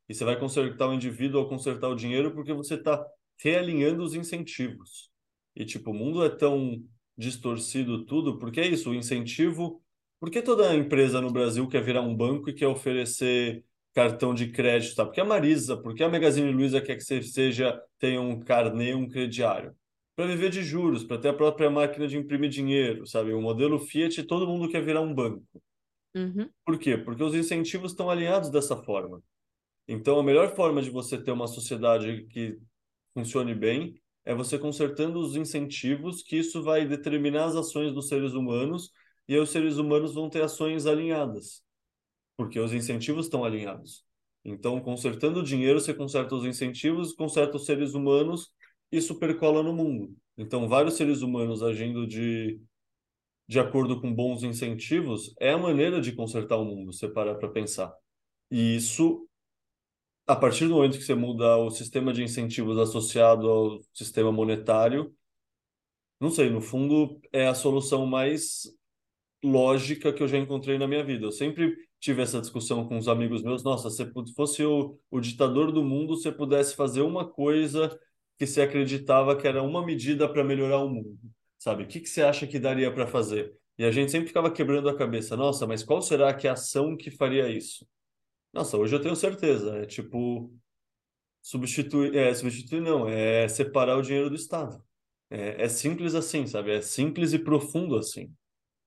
E 0.07 0.13
você 0.13 0.25
vai 0.25 0.37
consertar 0.37 0.89
o 0.89 0.93
indivíduo 0.93 1.39
ao 1.39 1.49
consertar 1.49 1.87
o 1.87 1.95
dinheiro 1.95 2.33
porque 2.33 2.53
você 2.53 2.75
está 2.75 3.03
realinhando 3.41 4.03
os 4.03 4.13
incentivos. 4.13 5.09
E, 5.55 5.65
tipo, 5.65 5.91
o 5.91 5.93
mundo 5.93 6.23
é 6.23 6.29
tão 6.29 6.83
distorcido 7.17 8.05
tudo, 8.05 8.37
porque 8.37 8.59
é 8.59 8.67
isso, 8.67 8.91
o 8.91 8.95
incentivo... 8.95 9.81
Por 10.17 10.31
que 10.31 10.41
toda 10.41 10.73
empresa 10.73 11.19
no 11.19 11.29
Brasil 11.29 11.67
quer 11.67 11.83
virar 11.83 12.01
um 12.01 12.15
banco 12.15 12.49
e 12.49 12.53
quer 12.53 12.67
oferecer 12.67 13.63
cartão 13.93 14.33
de 14.33 14.47
crédito? 14.47 14.95
Tá? 14.95 15.05
Porque 15.05 15.19
a 15.19 15.25
Marisa, 15.25 15.77
porque 15.77 16.03
a 16.03 16.09
Magazine 16.09 16.51
Luiza 16.51 16.81
quer 16.81 16.95
que 16.95 17.03
você 17.03 17.21
seja, 17.21 17.79
tenha 17.99 18.21
um 18.21 18.39
carnê, 18.39 18.95
um 18.95 19.07
crediário? 19.07 19.75
Para 20.15 20.25
viver 20.25 20.49
de 20.49 20.63
juros, 20.63 21.03
para 21.03 21.17
ter 21.17 21.27
a 21.27 21.33
própria 21.33 21.69
máquina 21.69 22.07
de 22.07 22.17
imprimir 22.17 22.49
dinheiro, 22.49 23.05
sabe? 23.05 23.33
O 23.33 23.41
modelo 23.41 23.77
Fiat, 23.77 24.23
todo 24.23 24.47
mundo 24.47 24.69
quer 24.69 24.83
virar 24.83 25.01
um 25.01 25.13
banco. 25.13 25.43
Uhum. 26.15 26.49
Por 26.65 26.79
quê? 26.79 26.97
Porque 26.97 27.21
os 27.21 27.35
incentivos 27.35 27.91
estão 27.91 28.09
alinhados 28.09 28.49
dessa 28.49 28.77
forma. 28.77 29.21
Então, 29.87 30.17
a 30.17 30.23
melhor 30.23 30.55
forma 30.55 30.81
de 30.81 30.89
você 30.89 31.21
ter 31.21 31.31
uma 31.31 31.45
sociedade 31.45 32.25
que 32.29 32.57
funcione 33.13 33.53
bem 33.53 34.01
é 34.25 34.33
você 34.33 34.57
consertando 34.57 35.19
os 35.19 35.35
incentivos, 35.35 36.23
que 36.23 36.37
isso 36.37 36.63
vai 36.63 36.85
determinar 36.85 37.45
as 37.45 37.55
ações 37.55 37.93
dos 37.93 38.07
seres 38.07 38.33
humanos, 38.33 38.91
e 39.27 39.35
aí 39.35 39.39
os 39.39 39.51
seres 39.51 39.77
humanos 39.77 40.13
vão 40.13 40.29
ter 40.29 40.43
ações 40.43 40.85
alinhadas, 40.85 41.63
porque 42.35 42.59
os 42.59 42.73
incentivos 42.73 43.27
estão 43.27 43.45
alinhados. 43.45 44.03
Então, 44.43 44.79
consertando 44.79 45.39
o 45.39 45.43
dinheiro, 45.43 45.79
você 45.79 45.93
conserta 45.93 46.35
os 46.35 46.45
incentivos, 46.45 47.13
conserta 47.13 47.57
os 47.57 47.65
seres 47.65 47.93
humanos, 47.93 48.51
isso 48.91 49.17
percola 49.17 49.63
no 49.63 49.73
mundo. 49.73 50.15
Então, 50.37 50.67
vários 50.67 50.95
seres 50.95 51.21
humanos 51.21 51.63
agindo 51.63 52.05
de, 52.05 52.59
de 53.47 53.59
acordo 53.59 53.99
com 54.01 54.13
bons 54.13 54.43
incentivos 54.43 55.33
é 55.39 55.51
a 55.51 55.57
maneira 55.57 56.01
de 56.01 56.11
consertar 56.11 56.57
o 56.57 56.65
mundo, 56.65 56.93
você 56.93 57.07
parar 57.07 57.35
para 57.35 57.49
pensar. 57.49 57.93
E 58.51 58.75
isso 58.75 59.27
a 60.27 60.35
partir 60.35 60.67
do 60.67 60.75
momento 60.75 60.97
que 60.97 61.03
você 61.03 61.15
muda 61.15 61.57
o 61.57 61.69
sistema 61.69 62.11
de 62.13 62.23
incentivos 62.23 62.77
associado 62.77 63.49
ao 63.49 63.79
sistema 63.93 64.31
monetário, 64.31 65.15
não 66.19 66.29
sei, 66.31 66.49
no 66.49 66.61
fundo 66.61 67.19
é 67.31 67.47
a 67.47 67.53
solução 67.53 68.05
mais 68.05 68.63
lógica 69.43 70.11
que 70.13 70.23
eu 70.23 70.27
já 70.27 70.37
encontrei 70.37 70.77
na 70.77 70.87
minha 70.87 71.03
vida. 71.03 71.25
Eu 71.25 71.31
sempre 71.31 71.75
tive 71.99 72.21
essa 72.21 72.41
discussão 72.41 72.87
com 72.87 72.97
os 72.97 73.07
amigos 73.07 73.43
meus. 73.43 73.63
Nossa, 73.63 73.89
se 73.89 74.11
fosse 74.35 74.63
o, 74.63 74.97
o 75.11 75.19
ditador 75.19 75.71
do 75.71 75.83
mundo, 75.83 76.15
se 76.15 76.31
pudesse 76.31 76.75
fazer 76.75 77.01
uma 77.01 77.27
coisa 77.27 77.97
que 78.37 78.47
você 78.47 78.61
acreditava 78.61 79.35
que 79.35 79.47
era 79.47 79.61
uma 79.63 79.85
medida 79.85 80.27
para 80.27 80.43
melhorar 80.43 80.79
o 80.79 80.89
mundo, 80.89 81.17
sabe? 81.57 81.83
O 81.83 81.87
que, 81.87 81.99
que 81.99 82.09
você 82.09 82.21
acha 82.21 82.47
que 82.47 82.59
daria 82.59 82.91
para 82.91 83.07
fazer? 83.07 83.53
E 83.77 83.83
a 83.85 83.91
gente 83.91 84.11
sempre 84.11 84.27
ficava 84.27 84.51
quebrando 84.51 84.89
a 84.89 84.97
cabeça. 84.97 85.35
Nossa, 85.37 85.67
mas 85.67 85.83
qual 85.83 86.01
será 86.01 86.33
que 86.33 86.47
é 86.47 86.49
a 86.49 86.53
ação 86.53 86.95
que 86.97 87.11
faria 87.11 87.49
isso? 87.49 87.85
Nossa, 88.55 88.77
hoje 88.77 88.95
eu 88.95 89.01
tenho 89.01 89.17
certeza. 89.17 89.79
É 89.79 89.85
tipo 89.85 90.49
substituir, 91.41 92.15
é, 92.15 92.33
substituir 92.33 92.79
não, 92.79 93.05
é 93.05 93.49
separar 93.49 93.97
o 93.97 94.01
dinheiro 94.01 94.29
do 94.29 94.35
Estado. 94.35 94.81
É, 95.29 95.63
é 95.65 95.67
simples 95.67 96.15
assim, 96.15 96.47
sabe? 96.47 96.71
É 96.71 96.81
simples 96.81 97.33
e 97.33 97.39
profundo 97.39 97.97
assim. 97.97 98.33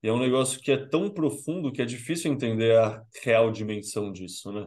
E 0.03 0.09
é 0.09 0.13
um 0.13 0.19
negócio 0.19 0.59
que 0.59 0.73
é 0.73 0.89
tão 0.89 1.11
profundo 1.11 1.71
que 1.71 1.83
é 1.83 1.85
difícil 1.85 2.33
entender 2.33 2.79
a 2.79 3.05
real 3.23 3.53
dimensão 3.53 4.11
disso, 4.11 4.51
né? 4.51 4.67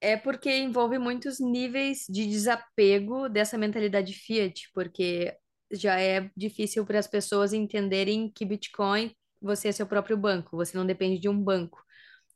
É 0.00 0.16
porque 0.16 0.50
envolve 0.50 0.98
muitos 0.98 1.38
níveis 1.38 2.04
de 2.08 2.26
desapego 2.26 3.28
dessa 3.28 3.56
mentalidade 3.56 4.12
fiat, 4.12 4.68
porque 4.74 5.36
já 5.70 6.00
é 6.00 6.30
difícil 6.36 6.84
para 6.84 6.98
as 6.98 7.06
pessoas 7.06 7.52
entenderem 7.52 8.28
que 8.28 8.44
Bitcoin 8.44 9.14
você 9.40 9.68
é 9.68 9.72
seu 9.72 9.86
próprio 9.86 10.16
banco, 10.16 10.56
você 10.56 10.76
não 10.76 10.84
depende 10.84 11.20
de 11.20 11.28
um 11.28 11.40
banco. 11.40 11.85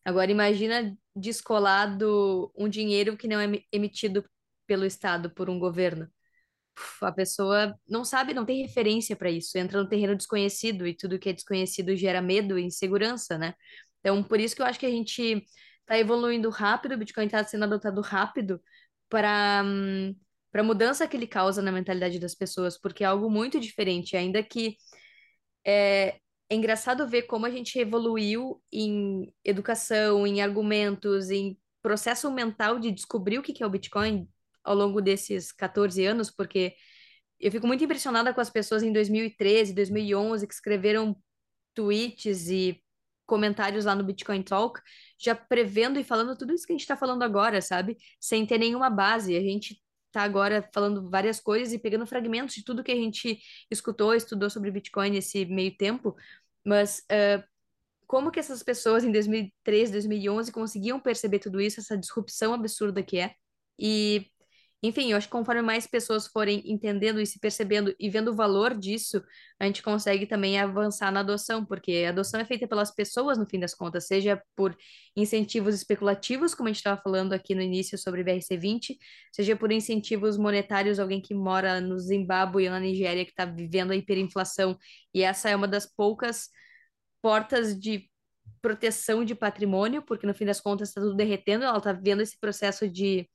Agora 0.05 0.31
imagina 0.31 0.97
descolado 1.15 2.53
um 2.57 2.69
dinheiro 2.69 3.17
que 3.17 3.29
não 3.29 3.41
é 3.41 3.63
emitido 3.73 4.25
pelo 4.67 4.85
Estado, 4.85 5.31
por 5.31 5.51
um 5.51 5.59
governo. 5.59 6.09
Uf, 6.79 7.05
a 7.05 7.13
pessoa 7.13 7.77
não 7.89 8.05
sabe, 8.05 8.35
não 8.35 8.45
tem 8.47 8.63
referência 8.63 9.17
para 9.17 9.31
isso, 9.31 9.59
entra 9.59 9.83
no 9.83 9.89
terreno 9.89 10.17
desconhecido 10.17 10.87
e 10.87 10.95
tudo 10.97 11.19
que 11.19 11.29
é 11.29 11.33
desconhecido 11.33 11.97
gera 11.97 12.23
medo 12.23 12.59
e 12.59 12.65
insegurança, 12.65 13.39
né? 13.39 13.55
Então, 14.01 14.23
por 14.23 14.41
isso 14.41 14.57
que 14.57 14.63
eu 14.63 14.67
acho 14.67 14.79
que 14.79 14.87
a 14.87 14.91
gente 14.91 15.45
está 15.81 15.99
evoluindo 15.99 16.49
rápido, 16.51 16.95
o 16.95 16.99
Bitcoin 16.99 17.27
está 17.27 17.45
sendo 17.45 17.65
adotado 17.65 18.01
rápido 18.01 18.63
para 19.09 19.65
para 20.51 20.63
a 20.63 20.65
mudança 20.65 21.07
que 21.07 21.17
ele 21.17 21.27
causa 21.29 21.63
na 21.63 21.71
mentalidade 21.73 22.19
das 22.19 22.35
pessoas, 22.35 22.77
porque 22.79 23.05
é 23.05 23.07
algo 23.07 23.31
muito 23.31 23.61
diferente, 23.61 24.17
ainda 24.17 24.43
que 24.43 24.77
é, 25.67 26.19
é 26.51 26.57
engraçado 26.57 27.07
ver 27.07 27.23
como 27.23 27.47
a 27.47 27.51
gente 27.51 27.79
evoluiu 27.79 28.61
em 28.73 29.33
educação, 29.45 30.27
em 30.27 30.43
argumentos, 30.43 31.31
em 31.31 31.57
processo 31.81 32.31
mental 32.31 32.81
de 32.81 32.91
descobrir 32.91 33.39
o 33.39 33.43
que 33.43 33.63
é 33.63 33.67
o 33.67 33.71
Bitcoin 33.71 34.29
ao 34.65 34.75
longo 34.75 35.01
desses 35.01 35.53
14 35.53 36.05
anos, 36.05 36.29
porque 36.31 36.75
eu 37.39 37.53
fico 37.53 37.67
muito 37.69 37.85
impressionada 37.85 38.35
com 38.35 38.41
as 38.41 38.51
pessoas 38.51 38.83
em 38.83 38.93
2013, 38.93 39.73
2011 39.73 40.47
que 40.47 40.53
escreveram 40.53 41.17
tweets 41.73 42.49
e 42.49 42.83
comentários 43.27 43.85
lá 43.85 43.95
no 43.95 44.03
Bitcoin 44.03 44.43
Talk, 44.43 44.81
já 45.17 45.37
prevendo 45.37 46.01
e 46.01 46.05
falando 46.05 46.37
tudo 46.37 46.53
isso 46.53 46.67
que 46.67 46.73
a 46.73 46.75
gente 46.75 46.83
está 46.83 46.97
falando 46.97 47.23
agora, 47.23 47.63
sabe? 47.63 47.97
Sem 48.19 48.45
ter 48.45 48.59
nenhuma 48.59 48.91
base. 48.91 49.37
A 49.37 49.41
gente 49.41 49.81
está 50.11 50.23
agora 50.23 50.69
falando 50.75 51.09
várias 51.09 51.41
coisas 51.41 51.73
e 51.73 51.79
pegando 51.79 52.07
fragmentos 52.07 52.55
de 52.55 52.65
tudo 52.65 52.83
que 52.85 52.93
a 52.93 52.97
gente 52.97 53.41
escutou, 53.71 54.15
estudou 54.15 54.51
sobre 54.51 54.71
Bitcoin 54.71 55.11
nesse 55.11 55.47
meio 55.47 55.75
tempo, 55.77 56.17
mas 56.65 56.99
uh, 57.11 57.43
como 58.07 58.31
que 58.31 58.41
essas 58.41 58.63
pessoas 58.63 59.05
em 59.05 59.13
2013, 59.13 59.93
2011 59.93 60.53
conseguiam 60.53 61.01
perceber 61.01 61.39
tudo 61.39 61.61
isso, 61.61 61.81
essa 61.81 61.97
disrupção 61.97 62.53
absurda 62.53 63.03
que 63.03 63.19
é? 63.19 63.35
E, 63.79 64.27
enfim, 64.83 65.11
eu 65.11 65.19
acho 65.19 65.27
que 65.27 65.33
conforme 65.33 65.61
mais 65.61 65.87
pessoas 65.87 66.27
forem 66.27 66.63
entendendo 66.65 67.21
e 67.21 67.27
se 67.27 67.39
percebendo 67.39 67.95
e 67.99 68.09
vendo 68.09 68.31
o 68.31 68.35
valor 68.35 68.75
disso, 68.75 69.23
a 69.59 69.67
gente 69.67 69.83
consegue 69.83 70.27
também 70.27 70.59
avançar 70.59 71.13
na 71.13 71.21
adoção, 71.21 71.67
porque 71.67 72.05
a 72.07 72.11
adoção 72.11 72.41
é 72.41 72.47
feita 72.47 72.67
pelas 72.67 72.91
pessoas, 72.91 73.37
no 73.37 73.45
fim 73.47 73.61
das 73.61 73.75
contas, 73.75 74.07
seja 74.07 74.43
por 74.57 74.75
incentivos 75.15 75.75
especulativos, 75.75 76.55
como 76.55 76.69
a 76.69 76.73
gente 76.73 76.79
estava 76.79 77.01
falando 77.01 77.35
aqui 77.35 77.55
no 77.55 77.61
início 77.61 77.99
sobre 77.99 78.25
BRC20, 78.25 78.97
seja 79.33 79.55
por 79.55 79.71
incentivos 79.71 80.39
monetários, 80.39 80.99
alguém 80.99 81.21
que 81.21 81.35
mora 81.35 81.79
no 81.79 81.99
Zimbábue 81.99 82.65
ou 82.65 82.71
na 82.71 82.81
Nigéria 82.81 83.25
que 83.25 83.33
está 83.33 83.45
vivendo 83.45 83.91
a 83.91 83.97
hiperinflação, 83.97 84.79
e 85.13 85.23
essa 85.23 85.51
é 85.51 85.57
uma 85.57 85.69
das 85.69 85.85
poucas 85.85 86.49
portas 87.21 87.79
de 87.79 88.09
proteção 88.63 89.25
de 89.25 89.35
patrimônio, 89.35 90.03
porque 90.03 90.27
no 90.27 90.35
fim 90.35 90.47
das 90.47 90.61
contas 90.61 90.89
está 90.89 91.01
tudo 91.03 91.15
derretendo, 91.15 91.65
ela 91.65 91.79
está 91.79 91.93
vendo 91.93 92.23
esse 92.23 92.39
processo 92.39 92.89
de 92.89 93.29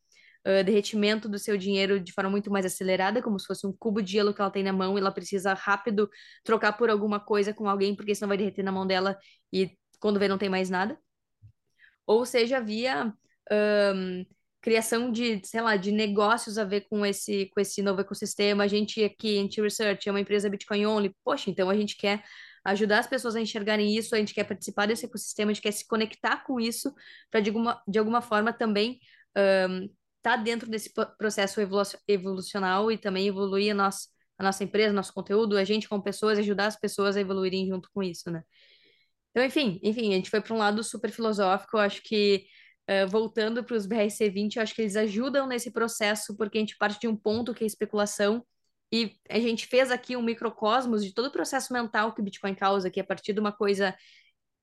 uh, 0.45 0.63
derretimento 0.63 1.27
do 1.27 1.39
seu 1.39 1.57
dinheiro 1.57 1.99
de 1.99 2.13
forma 2.13 2.29
muito 2.29 2.51
mais 2.51 2.65
acelerada, 2.65 3.21
como 3.21 3.39
se 3.39 3.47
fosse 3.47 3.65
um 3.65 3.73
cubo 3.73 4.01
de 4.01 4.13
gelo 4.13 4.33
que 4.33 4.41
ela 4.41 4.51
tem 4.51 4.63
na 4.63 4.73
mão 4.73 4.97
e 4.97 5.01
ela 5.01 5.11
precisa 5.11 5.53
rápido 5.53 6.09
trocar 6.43 6.73
por 6.73 6.89
alguma 6.89 7.19
coisa 7.19 7.53
com 7.53 7.67
alguém, 7.67 7.95
porque 7.95 8.15
senão 8.15 8.29
vai 8.29 8.37
derreter 8.37 8.63
na 8.63 8.71
mão 8.71 8.85
dela 8.85 9.17
e 9.51 9.71
quando 9.99 10.19
vê 10.19 10.27
não 10.27 10.37
tem 10.37 10.49
mais 10.49 10.69
nada. 10.69 10.97
Ou 12.05 12.25
seja, 12.25 12.59
via 12.59 13.13
um, 13.51 14.25
criação 14.61 15.11
de, 15.11 15.41
sei 15.43 15.61
lá, 15.61 15.75
de 15.75 15.91
negócios 15.91 16.57
a 16.57 16.63
ver 16.63 16.87
com 16.89 17.05
esse, 17.05 17.47
com 17.53 17.59
esse 17.59 17.81
novo 17.81 18.01
ecossistema. 18.01 18.63
A 18.63 18.67
gente 18.67 19.03
aqui, 19.03 19.37
Anti 19.39 19.61
Research, 19.61 20.07
é 20.07 20.11
uma 20.11 20.19
empresa 20.19 20.49
Bitcoin 20.49 20.85
Only. 20.85 21.15
Poxa, 21.23 21.49
então 21.49 21.69
a 21.69 21.75
gente 21.75 21.95
quer 21.97 22.23
ajudar 22.65 22.99
as 22.99 23.07
pessoas 23.07 23.35
a 23.35 23.41
enxergarem 23.41 23.95
isso, 23.95 24.15
a 24.15 24.17
gente 24.17 24.33
quer 24.33 24.43
participar 24.43 24.87
desse 24.87 25.05
ecossistema, 25.05 25.51
a 25.51 25.53
gente 25.53 25.61
quer 25.61 25.71
se 25.71 25.87
conectar 25.87 26.43
com 26.43 26.59
isso 26.59 26.91
para 27.29 27.39
de 27.39 27.51
alguma, 27.51 27.81
de 27.87 27.99
alguma 27.99 28.21
forma 28.21 28.51
também 28.51 28.99
um, 29.69 29.87
tá 30.25 30.35
dentro 30.35 30.67
desse 30.67 30.91
processo 31.19 31.61
evolucional 32.07 32.91
e 32.91 32.97
também 32.97 33.27
evoluir 33.27 33.71
a 33.71 33.75
nossa, 33.75 34.07
a 34.39 34.43
nossa 34.43 34.63
empresa, 34.63 34.91
nosso 34.91 35.13
conteúdo, 35.13 35.55
a 35.55 35.63
gente 35.63 35.87
com 35.87 36.01
pessoas, 36.01 36.39
ajudar 36.39 36.65
as 36.65 36.79
pessoas 36.79 37.15
a 37.15 37.21
evoluírem 37.21 37.67
junto 37.67 37.87
com 37.93 38.01
isso, 38.01 38.31
né? 38.31 38.41
Então, 39.29 39.45
enfim, 39.45 39.79
enfim, 39.83 40.09
a 40.13 40.15
gente 40.15 40.31
foi 40.31 40.41
para 40.41 40.55
um 40.55 40.57
lado 40.57 40.83
super 40.83 41.11
filosófico, 41.11 41.77
eu 41.77 41.81
acho 41.81 42.01
que 42.01 42.43
uh, 42.89 43.07
voltando 43.07 43.63
para 43.63 43.75
os 43.75 43.85
BRC20, 43.85 44.55
eu 44.55 44.63
acho 44.63 44.73
que 44.73 44.81
eles 44.81 44.95
ajudam 44.95 45.45
nesse 45.45 45.71
processo, 45.71 46.35
porque 46.35 46.57
a 46.57 46.61
gente 46.61 46.75
parte 46.75 46.99
de 46.99 47.07
um 47.07 47.15
ponto 47.15 47.53
que 47.53 47.63
é 47.63 47.67
especulação, 47.67 48.43
e 48.91 49.15
a 49.29 49.39
gente 49.39 49.67
fez 49.67 49.91
aqui 49.91 50.17
um 50.17 50.23
microcosmos 50.23 51.03
de 51.03 51.13
todo 51.13 51.27
o 51.27 51.31
processo 51.31 51.71
mental 51.71 52.15
que 52.15 52.21
o 52.21 52.23
Bitcoin 52.23 52.55
causa, 52.55 52.89
que 52.89 52.99
é 52.99 53.03
a 53.03 53.05
partir 53.05 53.33
de 53.33 53.39
uma 53.39 53.51
coisa 53.51 53.95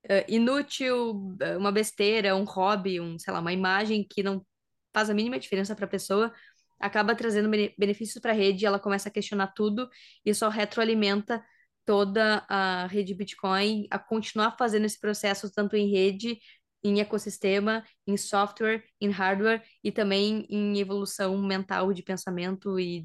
uh, 0.06 0.24
inútil, 0.26 1.36
uh, 1.40 1.58
uma 1.58 1.70
besteira, 1.70 2.34
um 2.34 2.44
hobby, 2.44 3.00
um, 3.00 3.16
sei 3.16 3.32
lá, 3.32 3.38
uma 3.38 3.52
imagem 3.52 4.04
que 4.08 4.24
não 4.24 4.44
faz 4.92 5.10
a 5.10 5.14
mínima 5.14 5.38
diferença 5.38 5.74
para 5.74 5.84
a 5.84 5.88
pessoa, 5.88 6.32
acaba 6.78 7.14
trazendo 7.14 7.48
benefícios 7.78 8.20
para 8.20 8.32
a 8.32 8.34
rede, 8.34 8.66
ela 8.66 8.78
começa 8.78 9.08
a 9.08 9.12
questionar 9.12 9.48
tudo 9.48 9.88
e 10.24 10.34
só 10.34 10.48
retroalimenta 10.48 11.44
toda 11.84 12.44
a 12.48 12.86
rede 12.86 13.14
Bitcoin 13.14 13.86
a 13.90 13.98
continuar 13.98 14.56
fazendo 14.56 14.84
esse 14.84 14.98
processo 14.98 15.52
tanto 15.52 15.76
em 15.76 15.90
rede, 15.90 16.38
em 16.82 17.00
ecossistema, 17.00 17.84
em 18.06 18.16
software, 18.16 18.84
em 19.00 19.10
hardware 19.10 19.62
e 19.82 19.92
também 19.92 20.46
em 20.50 20.78
evolução 20.78 21.40
mental 21.40 21.92
de 21.92 22.02
pensamento 22.02 22.78
e, 22.78 23.04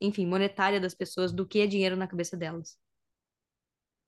enfim, 0.00 0.26
monetária 0.26 0.80
das 0.80 0.94
pessoas, 0.94 1.32
do 1.32 1.46
que 1.46 1.60
é 1.60 1.66
dinheiro 1.66 1.96
na 1.96 2.06
cabeça 2.06 2.36
delas. 2.36 2.78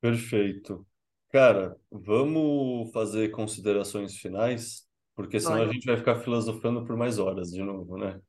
Perfeito. 0.00 0.86
Cara, 1.30 1.76
vamos 1.90 2.92
fazer 2.92 3.30
considerações 3.30 4.16
finais, 4.16 4.84
porque 5.14 5.40
senão 5.40 5.62
a 5.62 5.66
Bora. 5.66 5.72
gente 5.72 5.86
vai 5.86 5.96
ficar 5.96 6.16
filosofando 6.16 6.84
por 6.84 6.96
mais 6.96 7.18
horas 7.18 7.50
de 7.50 7.62
novo, 7.62 7.96
né? 7.98 8.20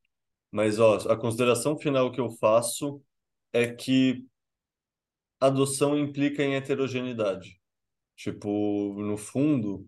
Mas, 0.52 0.80
ó, 0.80 0.98
a 1.10 1.18
consideração 1.18 1.78
final 1.78 2.12
que 2.12 2.20
eu 2.20 2.30
faço 2.32 3.02
é 3.52 3.68
que 3.68 4.26
adoção 5.40 5.98
implica 5.98 6.44
em 6.44 6.56
heterogeneidade. 6.56 7.60
Tipo, 8.16 8.94
no 9.02 9.18
fundo, 9.18 9.88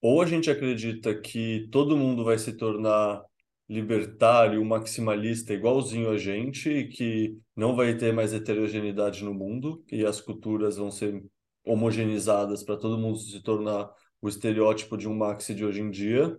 ou 0.00 0.22
a 0.22 0.26
gente 0.26 0.50
acredita 0.50 1.18
que 1.18 1.68
todo 1.70 1.96
mundo 1.96 2.24
vai 2.24 2.38
se 2.38 2.56
tornar 2.56 3.22
libertário, 3.68 4.64
maximalista, 4.64 5.52
igualzinho 5.54 6.10
a 6.10 6.18
gente, 6.18 6.68
e 6.70 6.88
que 6.88 7.38
não 7.56 7.74
vai 7.74 7.96
ter 7.96 8.12
mais 8.12 8.32
heterogeneidade 8.32 9.24
no 9.24 9.32
mundo, 9.34 9.82
e 9.90 10.04
as 10.04 10.20
culturas 10.20 10.76
vão 10.76 10.90
ser 10.90 11.22
homogeneizadas 11.64 12.62
para 12.62 12.76
todo 12.76 12.98
mundo 12.98 13.18
se 13.18 13.42
tornar 13.42 13.90
o 14.24 14.28
estereótipo 14.28 14.96
de 14.96 15.06
um 15.06 15.14
maxi 15.14 15.54
de 15.54 15.66
hoje 15.66 15.82
em 15.82 15.90
dia, 15.90 16.34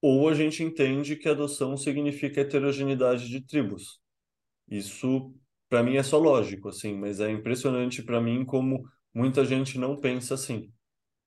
ou 0.00 0.28
a 0.28 0.34
gente 0.34 0.62
entende 0.62 1.16
que 1.16 1.28
adoção 1.28 1.76
significa 1.76 2.40
heterogeneidade 2.40 3.28
de 3.28 3.40
tribos. 3.44 4.00
Isso, 4.68 5.34
para 5.68 5.82
mim, 5.82 5.96
é 5.96 6.02
só 6.04 6.16
lógico, 6.16 6.68
assim, 6.68 6.96
mas 6.96 7.18
é 7.18 7.28
impressionante 7.28 8.04
para 8.04 8.20
mim 8.20 8.44
como 8.44 8.84
muita 9.12 9.44
gente 9.44 9.80
não 9.80 9.96
pensa 9.96 10.34
assim. 10.34 10.72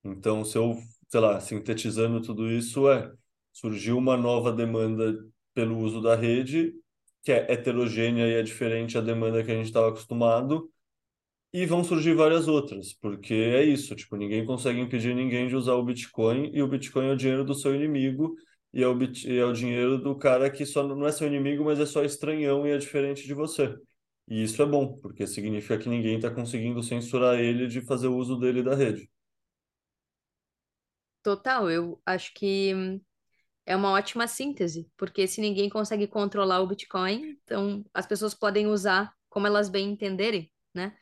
Então, 0.02 0.46
se 0.46 0.56
eu, 0.56 0.78
sei 1.10 1.20
lá, 1.20 1.38
sintetizando 1.40 2.22
tudo 2.22 2.50
isso, 2.50 2.88
é 2.88 3.12
surgiu 3.52 3.98
uma 3.98 4.16
nova 4.16 4.50
demanda 4.50 5.14
pelo 5.52 5.76
uso 5.78 6.00
da 6.00 6.16
rede, 6.16 6.72
que 7.22 7.32
é 7.32 7.52
heterogênea 7.52 8.26
e 8.26 8.32
é 8.32 8.42
diferente 8.42 8.94
da 8.94 9.02
demanda 9.02 9.44
que 9.44 9.50
a 9.50 9.54
gente 9.54 9.66
estava 9.66 9.90
acostumado, 9.90 10.70
e 11.56 11.64
vão 11.64 11.82
surgir 11.82 12.14
várias 12.14 12.46
outras, 12.46 12.92
porque 12.92 13.32
é 13.32 13.64
isso, 13.64 13.96
tipo, 13.96 14.14
ninguém 14.14 14.44
consegue 14.44 14.78
impedir 14.78 15.14
ninguém 15.14 15.48
de 15.48 15.56
usar 15.56 15.72
o 15.72 15.82
Bitcoin, 15.82 16.50
e 16.52 16.62
o 16.62 16.68
Bitcoin 16.68 17.06
é 17.06 17.12
o 17.12 17.16
dinheiro 17.16 17.46
do 17.46 17.54
seu 17.54 17.74
inimigo, 17.74 18.36
e 18.74 18.82
é 18.82 18.86
o, 18.86 18.94
bit, 18.94 19.26
é 19.26 19.42
o 19.42 19.54
dinheiro 19.54 19.96
do 19.96 20.14
cara 20.18 20.50
que 20.50 20.66
só 20.66 20.86
não 20.86 21.06
é 21.06 21.12
seu 21.12 21.26
inimigo, 21.26 21.64
mas 21.64 21.80
é 21.80 21.86
só 21.86 22.04
estranhão 22.04 22.66
e 22.66 22.72
é 22.72 22.76
diferente 22.76 23.24
de 23.24 23.32
você. 23.32 23.74
E 24.28 24.42
isso 24.42 24.60
é 24.60 24.66
bom, 24.66 24.98
porque 25.00 25.26
significa 25.26 25.78
que 25.78 25.88
ninguém 25.88 26.16
está 26.16 26.30
conseguindo 26.30 26.82
censurar 26.82 27.38
ele 27.38 27.66
de 27.66 27.80
fazer 27.80 28.08
o 28.08 28.16
uso 28.16 28.36
dele 28.36 28.62
da 28.62 28.74
rede. 28.74 29.08
Total, 31.22 31.70
eu 31.70 31.98
acho 32.04 32.34
que 32.34 33.00
é 33.64 33.74
uma 33.74 33.92
ótima 33.92 34.28
síntese, 34.28 34.90
porque 34.94 35.26
se 35.26 35.40
ninguém 35.40 35.70
consegue 35.70 36.06
controlar 36.06 36.60
o 36.60 36.66
Bitcoin, 36.66 37.38
então 37.42 37.82
as 37.94 38.06
pessoas 38.06 38.34
podem 38.34 38.66
usar 38.66 39.10
como 39.30 39.46
elas 39.46 39.70
bem 39.70 39.90
entenderem, 39.90 40.52
né? 40.74 40.94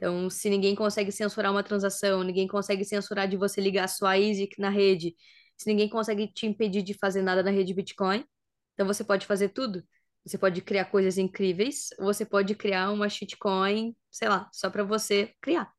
Então, 0.00 0.30
se 0.30 0.48
ninguém 0.48 0.74
consegue 0.74 1.12
censurar 1.12 1.52
uma 1.52 1.62
transação, 1.62 2.22
ninguém 2.24 2.48
consegue 2.48 2.86
censurar 2.86 3.28
de 3.28 3.36
você 3.36 3.60
ligar 3.60 3.86
sua 3.86 4.14
ASIC 4.14 4.58
na 4.58 4.70
rede, 4.70 5.14
se 5.58 5.68
ninguém 5.68 5.90
consegue 5.90 6.26
te 6.26 6.46
impedir 6.46 6.80
de 6.82 6.94
fazer 6.94 7.20
nada 7.20 7.42
na 7.42 7.50
rede 7.50 7.74
Bitcoin, 7.74 8.24
então 8.72 8.86
você 8.86 9.04
pode 9.04 9.26
fazer 9.26 9.50
tudo. 9.50 9.84
Você 10.24 10.38
pode 10.38 10.62
criar 10.62 10.86
coisas 10.86 11.18
incríveis, 11.18 11.88
ou 11.98 12.06
você 12.06 12.24
pode 12.24 12.54
criar 12.54 12.90
uma 12.90 13.10
shitcoin, 13.10 13.94
sei 14.10 14.28
lá, 14.28 14.48
só 14.54 14.70
para 14.70 14.84
você 14.84 15.34
criar. 15.40 15.70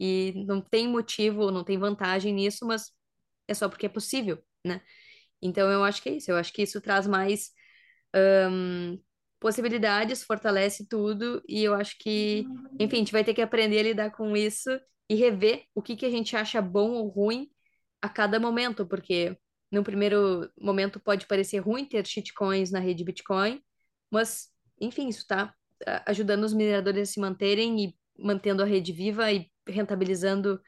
E 0.00 0.44
não 0.46 0.60
tem 0.60 0.88
motivo, 0.88 1.50
não 1.50 1.64
tem 1.64 1.78
vantagem 1.78 2.32
nisso, 2.34 2.66
mas 2.66 2.92
é 3.48 3.54
só 3.54 3.68
porque 3.68 3.86
é 3.86 3.88
possível, 3.90 4.42
né? 4.64 4.80
Então 5.42 5.70
eu 5.70 5.84
acho 5.84 6.02
que 6.02 6.08
é 6.10 6.14
isso. 6.14 6.30
Eu 6.30 6.36
acho 6.36 6.52
que 6.52 6.62
isso 6.62 6.80
traz 6.80 7.06
mais 7.06 7.50
um, 8.50 8.98
possibilidades, 9.40 10.24
fortalece 10.24 10.86
tudo, 10.88 11.42
e 11.48 11.62
eu 11.62 11.74
acho 11.74 11.96
que, 11.98 12.44
enfim, 12.78 12.96
a 12.96 12.98
gente 12.98 13.12
vai 13.12 13.24
ter 13.24 13.34
que 13.34 13.42
aprender 13.42 13.78
a 13.78 13.82
lidar 13.82 14.10
com 14.10 14.36
isso 14.36 14.70
e 15.08 15.14
rever 15.14 15.64
o 15.74 15.82
que 15.82 15.96
que 15.96 16.06
a 16.06 16.10
gente 16.10 16.36
acha 16.36 16.60
bom 16.60 16.92
ou 16.92 17.08
ruim 17.08 17.48
a 18.02 18.08
cada 18.08 18.38
momento, 18.40 18.86
porque 18.86 19.36
no 19.70 19.84
primeiro 19.84 20.50
momento 20.60 20.98
pode 20.98 21.26
parecer 21.26 21.58
ruim 21.58 21.84
ter 21.84 22.06
shitcoins 22.06 22.70
na 22.70 22.78
rede 22.78 23.04
Bitcoin, 23.04 23.62
mas, 24.10 24.48
enfim, 24.80 25.08
isso 25.08 25.20
está 25.20 25.54
ajudando 26.06 26.44
os 26.44 26.52
mineradores 26.52 27.08
a 27.08 27.12
se 27.12 27.20
manterem 27.20 27.84
e 27.84 27.96
mantendo 28.18 28.62
a 28.62 28.66
rede 28.66 28.92
viva 28.92 29.30
e 29.30 29.48
rentabilizando 29.66 30.60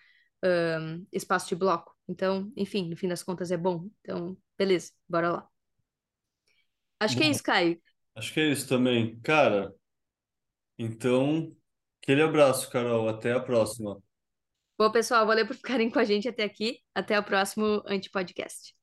um, 0.44 1.06
espaço 1.12 1.48
de 1.48 1.56
bloco. 1.56 1.94
Então, 2.08 2.52
enfim, 2.56 2.88
no 2.88 2.96
fim 2.96 3.08
das 3.08 3.22
contas 3.22 3.50
é 3.50 3.56
bom. 3.56 3.88
Então, 4.00 4.36
beleza, 4.56 4.92
bora 5.08 5.32
lá. 5.32 5.48
Acho 7.00 7.16
que 7.16 7.22
é 7.22 7.26
Bom, 7.26 7.32
isso, 7.32 7.42
Caio. 7.42 7.80
Acho 8.20 8.34
que 8.34 8.40
é 8.40 8.52
isso 8.52 8.68
também. 8.68 9.18
Cara, 9.20 9.74
então, 10.78 11.56
aquele 12.02 12.22
abraço, 12.22 12.70
Carol. 12.70 13.08
Até 13.08 13.32
a 13.32 13.40
próxima. 13.40 14.00
Bom, 14.78 14.90
pessoal, 14.92 15.26
valeu 15.26 15.46
por 15.46 15.56
ficarem 15.56 15.90
com 15.90 15.98
a 15.98 16.04
gente 16.04 16.28
até 16.28 16.44
aqui. 16.44 16.80
Até 16.94 17.18
o 17.18 17.24
próximo 17.24 17.82
Antipodcast. 17.86 18.74